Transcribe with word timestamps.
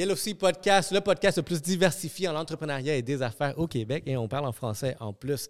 Yellow 0.00 0.16
Sea 0.16 0.32
Podcast, 0.32 0.92
le 0.92 1.02
podcast 1.02 1.36
le 1.36 1.42
plus 1.42 1.60
diversifié 1.60 2.26
en 2.26 2.34
entrepreneuriat 2.34 2.96
et 2.96 3.02
des 3.02 3.20
affaires 3.20 3.58
au 3.58 3.66
Québec. 3.66 4.02
Et 4.06 4.16
on 4.16 4.28
parle 4.28 4.46
en 4.46 4.52
français 4.52 4.96
en 4.98 5.12
plus. 5.12 5.46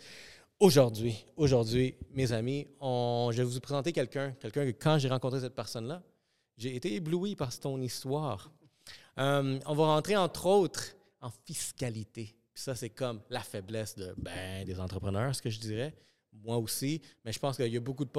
Aujourd'hui, 0.58 1.24
aujourd'hui, 1.36 1.94
mes 2.14 2.32
amis, 2.32 2.66
je 2.82 3.36
vais 3.36 3.44
vous 3.44 3.60
présenter 3.60 3.92
quelqu'un, 3.92 4.32
quelqu'un 4.40 4.66
que 4.66 4.72
quand 4.72 4.98
j'ai 4.98 5.08
rencontré 5.08 5.38
cette 5.38 5.54
personne-là, 5.54 6.02
j'ai 6.56 6.74
été 6.74 6.96
ébloui 6.96 7.36
par 7.36 7.56
ton 7.56 7.80
histoire. 7.80 8.50
Euh, 9.18 9.60
on 9.66 9.74
va 9.76 9.84
rentrer 9.84 10.16
entre 10.16 10.46
autres 10.46 10.96
en 11.20 11.30
fiscalité. 11.46 12.34
Ça, 12.52 12.74
c'est 12.74 12.90
comme 12.90 13.20
la 13.30 13.44
faiblesse 13.44 13.94
de, 13.94 14.12
ben, 14.16 14.64
des 14.64 14.80
entrepreneurs, 14.80 15.32
ce 15.32 15.42
que 15.42 15.50
je 15.50 15.60
dirais 15.60 15.94
moi 16.32 16.56
aussi, 16.56 17.00
mais 17.24 17.32
je 17.32 17.38
pense 17.38 17.56
qu'il 17.56 17.72
y 17.72 17.76
a 17.76 17.80
beaucoup 17.80 18.04
de, 18.04 18.10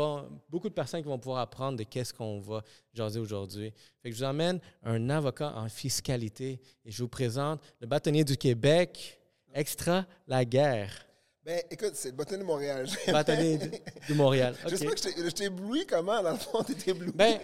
beaucoup 0.49 0.69
de 0.69 0.73
personnes 0.73 1.01
qui 1.01 1.07
vont 1.07 1.17
pouvoir 1.17 1.39
apprendre 1.39 1.77
de 1.77 1.83
qu'est-ce 1.83 2.13
qu'on 2.13 2.39
va 2.39 2.63
jaser 2.93 3.19
aujourd'hui. 3.19 3.73
Fait 4.01 4.09
que 4.09 4.15
je 4.15 4.19
vous 4.21 4.29
emmène 4.29 4.59
un 4.83 5.09
avocat 5.09 5.53
en 5.55 5.67
fiscalité 5.69 6.59
et 6.85 6.91
je 6.91 7.01
vous 7.01 7.09
présente 7.09 7.61
le 7.79 7.87
bâtonnier 7.87 8.23
du 8.23 8.37
Québec, 8.37 9.17
Extra 9.53 10.05
la 10.27 10.45
guerre. 10.45 11.05
Ben, 11.43 11.61
écoute, 11.69 11.91
c'est 11.95 12.11
le 12.11 12.15
bâtonnier 12.15 12.41
de 12.41 12.47
Montréal. 12.47 12.87
Bâtonnier 13.07 13.57
de, 13.57 14.13
Montréal. 14.13 14.55
Je 14.67 14.75
sais 14.75 14.85
pas 14.85 14.93
que 14.93 15.01
je 15.01 15.29
t'ai 15.31 15.45
ébloui 15.45 15.85
comment, 15.85 16.21
dans 16.21 16.31
le 16.31 16.37
fond, 16.37 16.63
tu 16.63 16.89
ébloui. 16.89 17.11
Ben, 17.13 17.39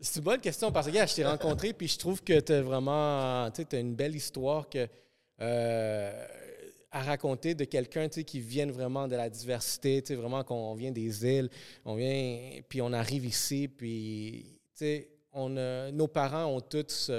c'est 0.00 0.16
une 0.16 0.24
bonne 0.24 0.40
question 0.40 0.72
parce 0.72 0.86
que, 0.86 0.92
gars, 0.92 1.06
je 1.06 1.14
t'ai 1.14 1.24
rencontré 1.24 1.72
puis 1.72 1.86
je 1.86 1.98
trouve 1.98 2.22
que 2.22 2.40
tu 2.40 2.52
as 2.52 2.62
vraiment, 2.62 3.50
tu 3.50 3.64
as 3.70 3.78
une 3.78 3.94
belle 3.94 4.16
histoire 4.16 4.68
que. 4.68 4.88
Euh, 5.40 6.26
à 6.94 7.02
raconter 7.02 7.56
de 7.56 7.64
quelqu'un 7.64 8.08
qui 8.08 8.38
vient 8.38 8.70
vraiment 8.70 9.08
de 9.08 9.16
la 9.16 9.28
diversité, 9.28 10.00
vraiment 10.14 10.44
qu'on 10.44 10.74
vient 10.74 10.92
des 10.92 11.26
îles, 11.26 11.50
on 11.84 11.96
vient, 11.96 12.60
puis 12.68 12.80
on 12.80 12.92
arrive 12.92 13.26
ici, 13.26 13.66
puis 13.66 14.60
on 15.32 15.48
nos 15.92 16.06
parents 16.06 16.46
ont 16.46 16.60
tous 16.60 17.10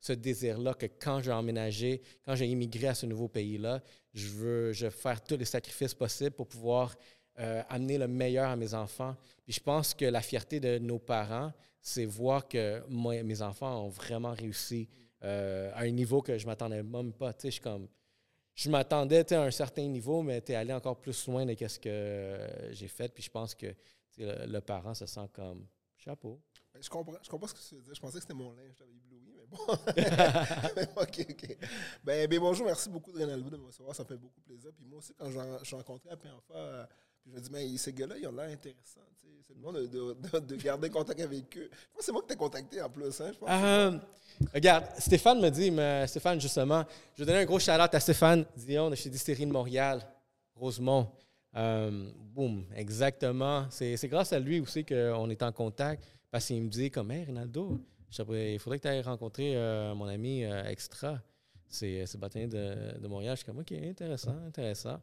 ce, 0.00 0.12
désir-là 0.12 0.74
que 0.74 0.86
quand 0.86 1.20
j'ai 1.20 1.32
emménagé, 1.32 2.00
quand 2.24 2.36
j'ai 2.36 2.46
immigré 2.46 2.86
à 2.86 2.94
ce 2.94 3.06
nouveau 3.06 3.26
pays-là, 3.26 3.82
je 4.12 4.28
veux, 4.28 4.72
je 4.72 4.88
faire 4.88 5.20
tous 5.20 5.36
les 5.36 5.44
sacrifices 5.44 5.94
possibles 5.94 6.36
pour 6.36 6.46
pouvoir 6.46 6.94
euh, 7.40 7.60
amener 7.68 7.98
le 7.98 8.06
meilleur 8.06 8.48
à 8.48 8.54
mes 8.54 8.72
enfants. 8.72 9.16
Puis 9.44 9.54
je 9.54 9.60
pense 9.60 9.94
que 9.94 10.04
la 10.04 10.20
fierté 10.20 10.60
de 10.60 10.78
nos 10.78 11.00
parents, 11.00 11.52
c'est 11.80 12.04
voir 12.04 12.46
que 12.46 12.84
mes 12.88 13.42
enfants 13.42 13.84
ont 13.84 13.88
vraiment 13.88 14.32
réussi 14.32 14.88
euh, 15.24 15.72
à 15.74 15.80
un 15.80 15.90
niveau 15.90 16.22
que 16.22 16.38
je 16.38 16.46
m'attendais 16.46 16.84
même 16.84 17.12
pas. 17.12 17.32
Je 17.42 17.50
suis 17.50 17.60
comme 17.60 17.88
je 18.54 18.70
m'attendais 18.70 19.32
à 19.32 19.42
un 19.42 19.50
certain 19.50 19.86
niveau, 19.86 20.22
mais 20.22 20.40
tu 20.40 20.52
es 20.52 20.54
allé 20.54 20.72
encore 20.72 21.00
plus 21.00 21.26
loin 21.26 21.44
de 21.44 21.54
ce 21.68 21.78
que 21.78 22.70
j'ai 22.70 22.88
fait. 22.88 23.08
Puis 23.08 23.24
je 23.24 23.30
pense 23.30 23.54
que 23.54 23.74
le, 24.18 24.60
parent 24.60 24.94
se 24.94 25.06
sent 25.06 25.28
comme 25.32 25.66
chapeau. 25.96 26.40
Ben, 26.72 26.82
je 26.82 26.88
comprends, 26.88 27.16
je 27.22 27.28
comprends 27.28 27.48
ce 27.48 27.54
que 27.54 27.60
tu 27.60 27.74
veux 27.74 27.82
dire. 27.82 27.94
Je 27.94 28.00
pensais 28.00 28.14
que 28.14 28.22
c'était 28.22 28.34
mon 28.34 28.52
linge, 28.52 28.74
j'avais 28.78 28.92
ébloui, 28.92 29.32
mais 29.36 29.46
bon. 29.46 29.56
OK, 31.02 31.26
OK. 31.30 31.58
Ben, 32.04 32.28
ben, 32.28 32.38
bonjour, 32.38 32.66
merci 32.66 32.88
beaucoup 32.88 33.12
de 33.12 33.18
de 33.50 33.56
me 33.56 33.66
recevoir. 33.66 33.94
Ça 33.94 34.04
fait 34.04 34.16
beaucoup 34.16 34.40
plaisir. 34.40 34.70
Puis 34.76 34.84
moi 34.84 34.98
aussi, 34.98 35.14
quand 35.14 35.30
je 35.30 35.64
suis 35.64 35.76
rencontré 35.76 36.16
première 36.16 36.42
fois, 36.42 36.88
je 37.26 37.30
me 37.30 37.40
dis, 37.40 37.50
mais 37.50 37.76
ces 37.78 37.92
gars-là, 37.92 38.16
ils 38.18 38.26
ont 38.26 38.32
l'air 38.32 38.50
intéressants. 38.50 39.00
C'est 39.46 39.58
bon 39.58 39.72
de, 39.72 39.86
de, 39.86 40.38
de, 40.40 40.56
garder 40.56 40.90
contact 40.90 41.20
avec 41.20 41.56
eux. 41.56 41.70
Que 41.96 42.04
c'est 42.04 42.12
moi 42.12 42.22
qui 42.22 42.28
t'ai 42.28 42.36
contacté 42.36 42.82
en 42.82 42.90
plus. 42.90 43.20
Hein, 43.20 43.30
je 43.32 43.38
pense 43.38 43.48
euh, 43.50 43.98
regarde, 44.52 44.86
Stéphane 44.98 45.40
me 45.40 45.48
dit, 45.48 45.70
mais 45.70 46.06
Stéphane, 46.06 46.40
justement, 46.40 46.84
je 47.14 47.22
vais 47.22 47.26
donner 47.26 47.42
un 47.42 47.44
gros 47.44 47.58
shout-out 47.58 47.94
à 47.94 48.00
Stéphane 48.00 48.44
Dion 48.56 48.90
de 48.90 48.94
chez 48.94 49.10
Distillerie 49.10 49.46
de 49.46 49.52
Montréal, 49.52 50.00
Rosemont. 50.54 51.08
Euh, 51.56 52.10
boum, 52.16 52.64
exactement. 52.74 53.66
C'est 53.70 54.08
grâce 54.08 54.32
à 54.32 54.38
lui 54.38 54.60
aussi 54.60 54.84
qu'on 54.84 55.30
est 55.30 55.42
en 55.42 55.52
contact 55.52 56.02
parce 56.30 56.46
qu'il 56.46 56.62
me 56.62 56.68
dit, 56.68 56.90
comme, 56.90 57.10
hey, 57.10 57.24
Rinaldo, 57.24 57.80
il 58.30 58.58
faudrait 58.58 58.78
que 58.78 58.82
tu 58.82 58.88
ailles 58.88 59.02
rencontrer 59.02 59.56
euh, 59.56 59.94
mon 59.94 60.06
ami 60.06 60.42
Extra. 60.42 61.20
C'est 61.68 62.16
bâtonnier 62.18 62.48
de, 62.48 62.98
de 62.98 63.08
Montréal. 63.08 63.36
Je 63.36 63.42
suis 63.42 63.46
comme, 63.46 63.60
OK, 63.60 63.72
intéressant, 63.72 64.36
intéressant. 64.46 65.00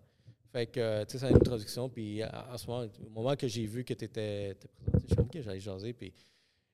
Fait 0.51 0.67
que, 0.67 1.05
tu 1.05 1.11
sais, 1.11 1.19
c'est 1.19 1.29
une 1.29 1.37
introduction. 1.37 1.89
Puis, 1.89 2.21
à, 2.21 2.57
ce 2.57 2.67
moment, 2.67 2.87
au 3.05 3.09
moment 3.09 3.35
que 3.35 3.47
j'ai 3.47 3.65
vu 3.65 3.85
que 3.85 3.93
tu 3.93 4.05
étais, 4.05 4.57
présenté, 4.81 5.07
je 5.07 5.13
suis 5.13 5.21
OK, 5.21 5.41
j'allais 5.41 5.59
jaser. 5.59 5.93
Puis, 5.93 6.13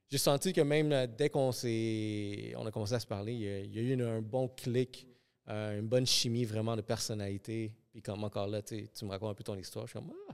j'ai 0.10 0.18
senti 0.18 0.52
que 0.52 0.62
même 0.62 1.08
dès 1.16 1.30
qu'on 1.30 1.52
s'est, 1.52 2.54
on 2.58 2.66
a 2.66 2.72
commencé 2.72 2.94
à 2.94 3.00
se 3.00 3.06
parler, 3.06 3.34
il 3.34 3.76
y 3.76 3.80
a, 3.80 3.82
eu 3.82 4.02
un 4.02 4.22
bon 4.22 4.48
clic, 4.48 5.08
euh, 5.50 5.80
une 5.80 5.88
bonne 5.88 6.08
chimie 6.08 6.44
vraiment 6.44 6.76
de 6.76 6.82
personnalité. 6.82 7.72
Puis, 7.92 8.02
comme 8.02 8.24
encore 8.24 8.48
là, 8.48 8.64
tu 8.64 8.88
me 9.04 9.10
racontes 9.10 9.32
un 9.32 9.36
peu 9.36 9.44
ton 9.44 9.56
histoire. 9.56 9.86
Je 9.86 9.92
suis 9.92 10.00
comme, 10.00 10.12
ah, 10.30 10.34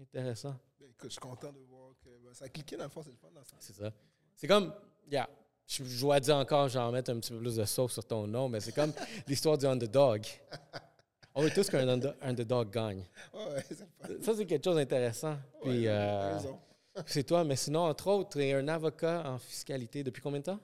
intéressant. 0.00 0.56
Ben, 0.80 0.88
écoute, 0.90 1.10
je 1.10 1.12
suis 1.12 1.20
content 1.20 1.52
de 1.52 1.60
voir 1.68 1.92
que 2.02 2.08
ben, 2.24 2.34
ça 2.34 2.46
a 2.46 2.48
cliqué 2.48 2.76
dans 2.76 2.84
le 2.84 2.90
fond, 2.90 3.02
c'est 3.02 3.10
le 3.10 3.16
fun 3.16 3.28
dans 3.32 3.44
ça. 3.44 3.54
C'est 3.60 3.76
ça. 3.76 3.92
C'est 4.34 4.48
comme, 4.48 4.72
yeah, 5.08 5.28
je, 5.68 5.84
je 5.84 6.00
dois 6.00 6.18
dire 6.18 6.36
encore, 6.36 6.68
j'en 6.68 6.90
mettre 6.90 7.12
un 7.12 7.20
petit 7.20 7.32
peu 7.32 7.38
plus 7.38 7.56
de 7.56 7.64
sauce 7.64 7.92
sur 7.92 8.04
ton 8.04 8.26
nom, 8.26 8.48
mais 8.48 8.58
c'est 8.58 8.72
comme 8.72 8.92
l'histoire 9.28 9.56
du 9.56 9.66
underdog. 9.66 10.26
On 11.38 11.42
veut 11.42 11.50
tous 11.50 11.70
qu'un 11.70 11.86
underdog 12.20 12.68
gagne. 12.68 13.04
ça, 14.20 14.34
c'est 14.34 14.44
quelque 14.44 14.64
chose 14.64 14.74
d'intéressant. 14.74 15.38
Puis, 15.62 15.86
euh, 15.86 16.36
c'est 17.06 17.22
toi, 17.22 17.44
mais 17.44 17.54
sinon, 17.54 17.82
entre 17.82 18.08
autres, 18.08 18.30
tu 18.30 18.42
es 18.44 18.54
un 18.54 18.66
avocat 18.66 19.22
en 19.24 19.38
fiscalité 19.38 20.02
depuis 20.02 20.20
combien 20.20 20.40
de 20.40 20.46
temps? 20.46 20.58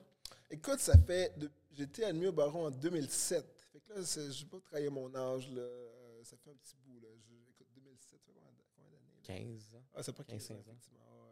Écoute, 0.51 0.81
ça 0.81 0.97
fait. 0.97 1.33
J'étais 1.71 2.03
admis 2.03 2.27
au 2.27 2.33
barreau 2.33 2.65
en 2.65 2.71
2007. 2.71 3.45
Fait 3.71 3.79
que 3.79 3.93
là, 3.93 4.01
je 4.05 4.19
ne 4.19 4.27
vais 4.27 4.45
pas 4.51 4.59
trahir 4.59 4.91
mon 4.91 5.15
âge. 5.15 5.49
Là. 5.49 5.61
Euh, 5.61 6.21
ça 6.23 6.35
fait 6.43 6.49
un 6.49 6.55
petit 6.55 6.75
bout. 6.85 6.99
Là. 6.99 7.07
écoute, 7.49 7.67
2007, 7.73 8.09
ça 8.09 8.17
fait 8.25 8.33
combien 8.33 8.51
d'années? 8.51 9.45
15 9.55 9.75
ans. 9.75 9.83
Ah, 9.95 10.03
c'est 10.03 10.11
pas 10.11 10.23
15, 10.25 10.45
15 10.45 10.57
ans. 10.57 10.75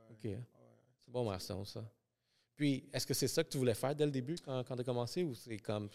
OK. 0.09 0.37
C'est 1.01 1.11
bon, 1.11 1.29
merci, 1.29 1.51
ça. 1.65 1.83
Puis, 2.55 2.87
est-ce 2.93 3.05
que 3.05 3.13
c'est 3.13 3.27
ça 3.27 3.43
que 3.43 3.49
tu 3.49 3.57
voulais 3.57 3.73
faire 3.73 3.93
dès 3.93 4.05
le 4.05 4.11
début 4.11 4.37
quand, 4.37 4.63
quand 4.63 4.75
tu 4.75 4.81
as 4.81 4.85
commencé 4.85 5.21
ou 5.21 5.35
c'est 5.35 5.57
comme 5.57 5.89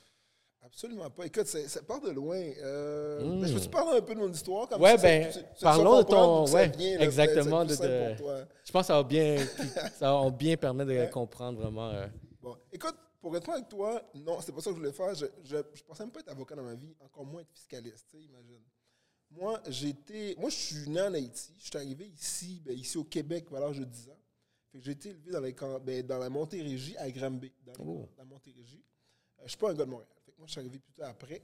Absolument 0.62 1.08
pas. 1.10 1.26
Écoute, 1.26 1.46
ça 1.46 1.82
part 1.82 2.00
de 2.00 2.10
loin. 2.10 2.36
Euh, 2.36 3.22
hmm. 3.22 3.46
je 3.46 3.54
peux-tu 3.54 3.68
parler 3.68 3.98
un 3.98 4.02
peu 4.02 4.14
de 4.14 4.20
mon 4.20 4.30
histoire? 4.30 4.68
Oui, 4.78 4.90
bien, 5.00 5.30
parlons 5.60 5.98
de 5.98 6.02
ton... 6.02 6.44
Oui, 6.46 6.96
exactement. 6.98 7.64
De, 7.64 7.74
je 7.74 8.72
pense 8.72 8.82
que 8.82 8.86
ça 8.86 8.94
va 8.94 9.02
bien, 9.02 9.36
ça 9.98 10.12
va 10.12 10.30
bien 10.30 10.56
permettre 10.56 10.90
de 10.90 11.10
comprendre 11.10 11.60
vraiment... 11.60 11.90
Euh. 11.90 12.06
Bon, 12.42 12.56
écoute, 12.72 12.96
pour 13.20 13.36
être 13.36 13.48
avec 13.50 13.68
toi, 13.68 14.02
non, 14.14 14.40
c'est 14.40 14.52
pas 14.52 14.60
ça 14.60 14.70
que 14.70 14.76
je 14.76 14.80
voulais 14.80 14.92
faire. 14.92 15.14
Je, 15.14 15.26
je, 15.44 15.82
pensais 15.84 16.02
même 16.02 16.12
pas 16.12 16.20
être 16.20 16.30
avocat 16.30 16.56
dans 16.56 16.62
ma 16.62 16.74
vie, 16.74 16.94
encore 17.00 17.24
moins 17.24 17.40
être 17.40 17.52
fiscaliste, 17.52 18.14
imagine. 18.14 18.62
Moi, 19.30 19.60
j'étais... 19.68 20.34
Moi, 20.38 20.50
je 20.50 20.56
suis 20.56 20.90
né 20.90 21.00
en 21.00 21.14
Haïti. 21.14 21.54
Je 21.58 21.66
suis 21.66 21.76
arrivé 21.76 22.08
ici, 22.08 22.62
ben, 22.64 22.76
ici 22.76 22.98
au 22.98 23.04
Québec, 23.04 23.46
à 23.54 23.60
l'âge 23.60 23.78
de 23.78 23.84
10 23.84 24.10
ans. 24.10 24.18
j'ai 24.74 24.92
été 24.92 25.10
élevé 25.10 25.30
dans, 25.30 25.40
les, 25.40 25.54
ben, 25.80 26.06
dans 26.06 26.18
la 26.18 26.28
Montérégie, 26.28 26.96
à 26.96 27.10
Granby, 27.10 27.52
dans, 27.64 27.84
oh. 27.84 28.08
la 28.18 28.24
Montérégie. 28.24 28.84
Euh, 29.38 29.42
je 29.44 29.50
suis 29.50 29.58
pas 29.58 29.70
un 29.70 29.74
gars 29.74 29.84
de 29.84 29.90
Montréal. 29.90 30.08
Moi, 30.38 30.46
je 30.46 30.52
suis 30.52 30.60
arrivé 30.60 30.78
plutôt 30.78 31.02
après. 31.02 31.42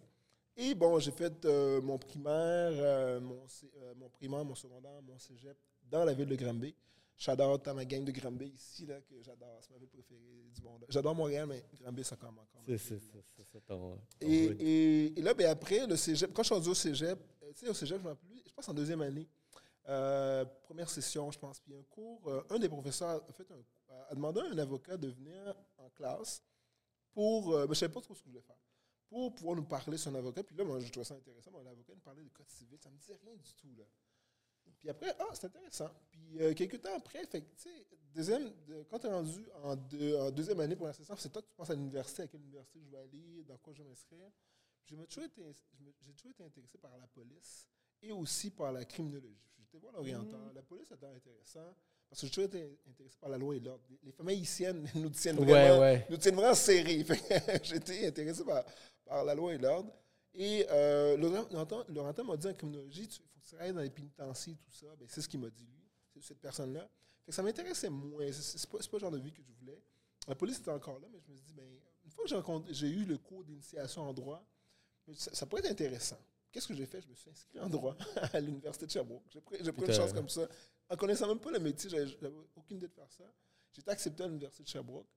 Et 0.57 0.75
bon, 0.75 0.99
j'ai 1.01 1.11
fait 1.11 1.45
euh, 1.45 1.81
mon 1.83 1.99
primaire, 1.99 2.71
euh, 2.73 3.21
mon, 3.21 3.45
euh, 3.83 3.95
mon, 3.97 4.09
primaire, 4.09 4.45
mon 4.45 4.55
secondaire, 4.55 5.03
mon 5.03 5.19
cégep 5.19 5.57
dans 5.91 6.05
la 6.05 6.15
ville 6.15 6.29
de 6.29 6.37
Granby. 6.37 6.75
J'adore 7.17 7.61
ma 7.75 7.85
gang 7.85 8.05
de 8.05 8.13
Granby 8.13 8.47
ici, 8.47 8.87
là, 8.87 9.01
que 9.01 9.21
j'adore. 9.21 9.59
C'est 9.63 9.73
ma 9.73 9.79
ville 9.79 9.89
préférée 9.89 10.49
du 10.55 10.63
monde. 10.63 10.85
J'adore 10.89 11.15
Montréal, 11.15 11.47
mais 11.49 11.65
Granby, 11.81 12.05
ça 12.05 12.17
comme 12.17 12.39
encore. 12.39 12.63
C'est 12.67 12.79
ça, 12.79 13.61
ton, 13.67 13.99
et, 14.21 14.27
et, 14.27 15.19
et, 15.19 15.23
là, 15.23 15.35
ben, 15.35 15.49
après, 15.49 15.87
le 15.87 15.97
cégep, 15.97 16.33
quand 16.33 16.43
je 16.43 16.47
suis 16.47 16.55
rendu 16.55 16.69
au 16.69 16.75
cégep, 16.75 17.19
tu 17.57 17.65
sais, 17.65 17.69
au 17.69 17.75
cégep, 17.75 17.99
je 17.99 18.09
m'en 18.09 18.15
plus, 18.15 18.43
je 18.47 18.53
pense 18.53 18.69
en 18.69 18.75
deuxième 18.75 19.03
année, 19.03 19.29
première 20.63 20.89
session, 20.89 21.31
je 21.33 21.39
pense, 21.39 21.61
puis 21.61 21.75
un 21.75 21.83
cours, 21.83 22.45
un 22.51 22.59
des 22.59 22.69
professeurs 22.69 23.23
a, 23.29 23.33
fait 23.33 23.47
un, 23.51 23.95
a 24.09 24.15
demandé 24.15 24.41
à 24.41 24.45
un 24.45 24.59
avocat 24.59 24.97
de 24.97 25.09
venir 25.09 25.55
en 25.79 25.89
classe 25.91 26.43
pour. 27.13 27.51
Ben, 27.53 27.65
je 27.65 27.69
ne 27.71 27.75
savais 27.75 27.93
pas 27.93 28.01
trop 28.01 28.15
ce 28.15 28.21
que 28.21 28.27
je 28.27 28.31
voulais 28.31 28.43
faire 28.43 28.57
pour 29.09 29.35
pouvoir 29.35 29.57
nous 29.57 29.65
parler 29.65 29.97
un 30.07 30.15
avocat. 30.15 30.43
Puis 30.43 30.57
là, 30.57 30.65
moi, 30.65 30.81
je 30.81 30.91
trouvais 30.91 31.05
ça 31.05 31.15
intéressant. 31.15 31.51
Mon 31.51 31.67
avocat 31.67 31.95
nous 31.95 32.01
parlait 32.01 32.23
de 32.23 32.29
code 32.29 32.49
civil. 32.49 32.79
Ça 32.81 32.89
ne 32.89 32.95
me 32.95 32.99
disait 32.99 33.19
rien 33.23 33.37
du 33.37 33.53
tout. 33.55 33.75
Là. 33.77 33.85
Puis 34.79 34.91
après, 34.91 35.15
ah, 35.19 35.29
c'est 35.33 35.47
intéressant. 35.47 35.91
Puis 36.11 36.41
euh, 36.41 36.55
quelques 36.55 36.81
temps 36.81 36.95
après, 36.97 37.27
fait, 37.27 37.45
deuxième, 38.15 38.53
quand 38.89 38.99
tu 38.99 39.07
es 39.07 39.11
rendu 39.11 39.47
en, 39.63 39.77
deuxième 40.31 40.61
année 40.61 40.77
pour 40.77 40.87
l'instant, 40.87 41.17
c'est 41.17 41.31
toi 41.31 41.43
que 41.43 41.49
tu 41.49 41.55
penses 41.55 41.71
à 41.71 41.75
l'université, 41.75 42.23
à 42.23 42.27
quelle 42.29 42.43
université 42.43 42.81
je 42.81 42.91
vais 42.91 42.99
aller, 42.99 43.45
dans 43.45 43.57
quoi 43.59 43.73
je 43.73 43.83
vais 43.83 43.89
m'inscrire. 43.89 44.31
J'ai 44.87 44.97
toujours, 45.07 45.25
été, 45.25 45.43
toujours 46.15 46.31
été 46.31 46.45
intéressé 46.45 46.79
par 46.79 46.97
la 46.99 47.07
police 47.07 47.67
et 48.03 48.13
aussi 48.13 48.51
par 48.51 48.73
la 48.73 48.85
criminologie. 48.85 49.51
J'étais 49.59 49.79
voir 49.79 49.95
l'orienteur. 49.95 50.39
Mmh. 50.39 50.55
La 50.55 50.63
police, 50.63 50.89
c'était 50.89 51.07
intéressant. 51.07 51.75
Parce 52.15 52.21
que 52.21 52.27
j'ai 52.29 52.33
toujours 52.33 52.45
été 52.45 52.79
intéressé 52.89 53.17
par 53.21 53.29
la 53.29 53.39
loi 53.39 53.57
et 53.57 53.59
l'ordre. 53.59 53.83
Les 54.05 54.13
familles 54.13 54.37
haïtiennes 54.37 54.89
nous 54.95 55.11
tiennent 55.11 55.35
vraiment, 55.35 55.81
ouais, 55.81 56.07
Nous 56.09 56.17
tiennent 56.17 56.37
vraiment 56.37 56.55
serrés. 56.55 57.05
J'étais 57.65 58.07
intéressé 58.07 58.45
par, 58.45 58.65
par 59.05 59.25
la 59.25 59.35
loi 59.35 59.53
et 59.53 59.59
l'ordre. 59.59 59.93
Et 60.33 60.65
euh, 60.71 61.17
Laurentin 61.17 62.23
m'a 62.23 62.37
dit 62.37 62.47
en 62.47 62.55
criminologie, 62.55 63.03
il 63.03 63.17
faut 63.17 63.25
que 63.25 63.41
tu 63.41 63.49
travailles 63.57 63.73
dans 63.73 63.81
les 63.81 63.91
pénitenciers, 63.91 64.55
tout 64.55 64.71
ça. 64.71 64.87
Ben, 64.97 65.09
c'est 65.09 65.23
ce 65.23 65.29
qu'il 65.29 65.41
m'a 65.41 65.51
dit, 65.51 65.67
lui, 65.67 66.23
cette 66.23 66.39
personne-là. 66.39 66.89
Ça 67.31 67.43
m'intéressait 67.43 67.91
moins. 67.91 68.31
C'est 68.31 68.71
pas, 68.71 68.79
pas 68.79 68.85
le 68.93 68.99
genre 69.01 69.11
de 69.11 69.19
vie 69.19 69.33
que 69.33 69.43
je 69.43 69.51
voulais. 69.59 69.83
La 70.29 70.37
police 70.37 70.59
était 70.61 70.71
encore 70.71 71.01
là, 71.01 71.09
mais 71.13 71.19
je 71.19 71.33
me 71.33 71.35
suis 71.35 71.47
dit, 71.47 71.53
ben, 71.53 71.67
une 72.05 72.11
fois 72.13 72.27
que 72.27 72.73
j'ai 72.73 72.91
eu 72.91 73.05
le 73.07 73.19
cours 73.19 73.43
d'initiation 73.43 74.03
en 74.03 74.13
droit, 74.13 74.41
ça, 75.13 75.47
pourrait 75.47 75.63
être 75.63 75.73
intéressant. 75.73 76.21
Qu'est-ce 76.55 76.69
que 76.69 76.75
j'ai 76.75 76.87
fait? 76.87 77.01
Je 77.03 77.09
me 77.09 77.15
suis 77.17 77.29
inscrit 77.31 77.59
en 77.59 77.69
droit 77.69 77.97
à 78.33 78.39
l'Université 78.41 78.87
de 78.87 78.91
Sherbrooke. 78.93 79.25
J'ai 79.29 79.41
pris, 79.41 79.59
pris 79.59 79.87
une 79.87 79.93
chance 79.93 80.13
comme 80.13 80.29
ça. 80.29 80.49
En 80.89 80.95
connaissant 80.97 81.27
même 81.27 81.41
pas 81.41 81.51
le 81.51 81.59
métier, 81.59 81.91
j'avais 81.91 82.07
aucune 82.55 82.77
idée 82.77 82.87
de 82.87 82.93
faire 82.93 83.11
ça. 83.11 83.25
J'ai 83.73 83.81
été 83.81 83.91
accepté 83.91 84.23
à 84.23 84.29
l'Université 84.29 84.63
de 84.63 84.69
Sherbrooke. 84.69 85.09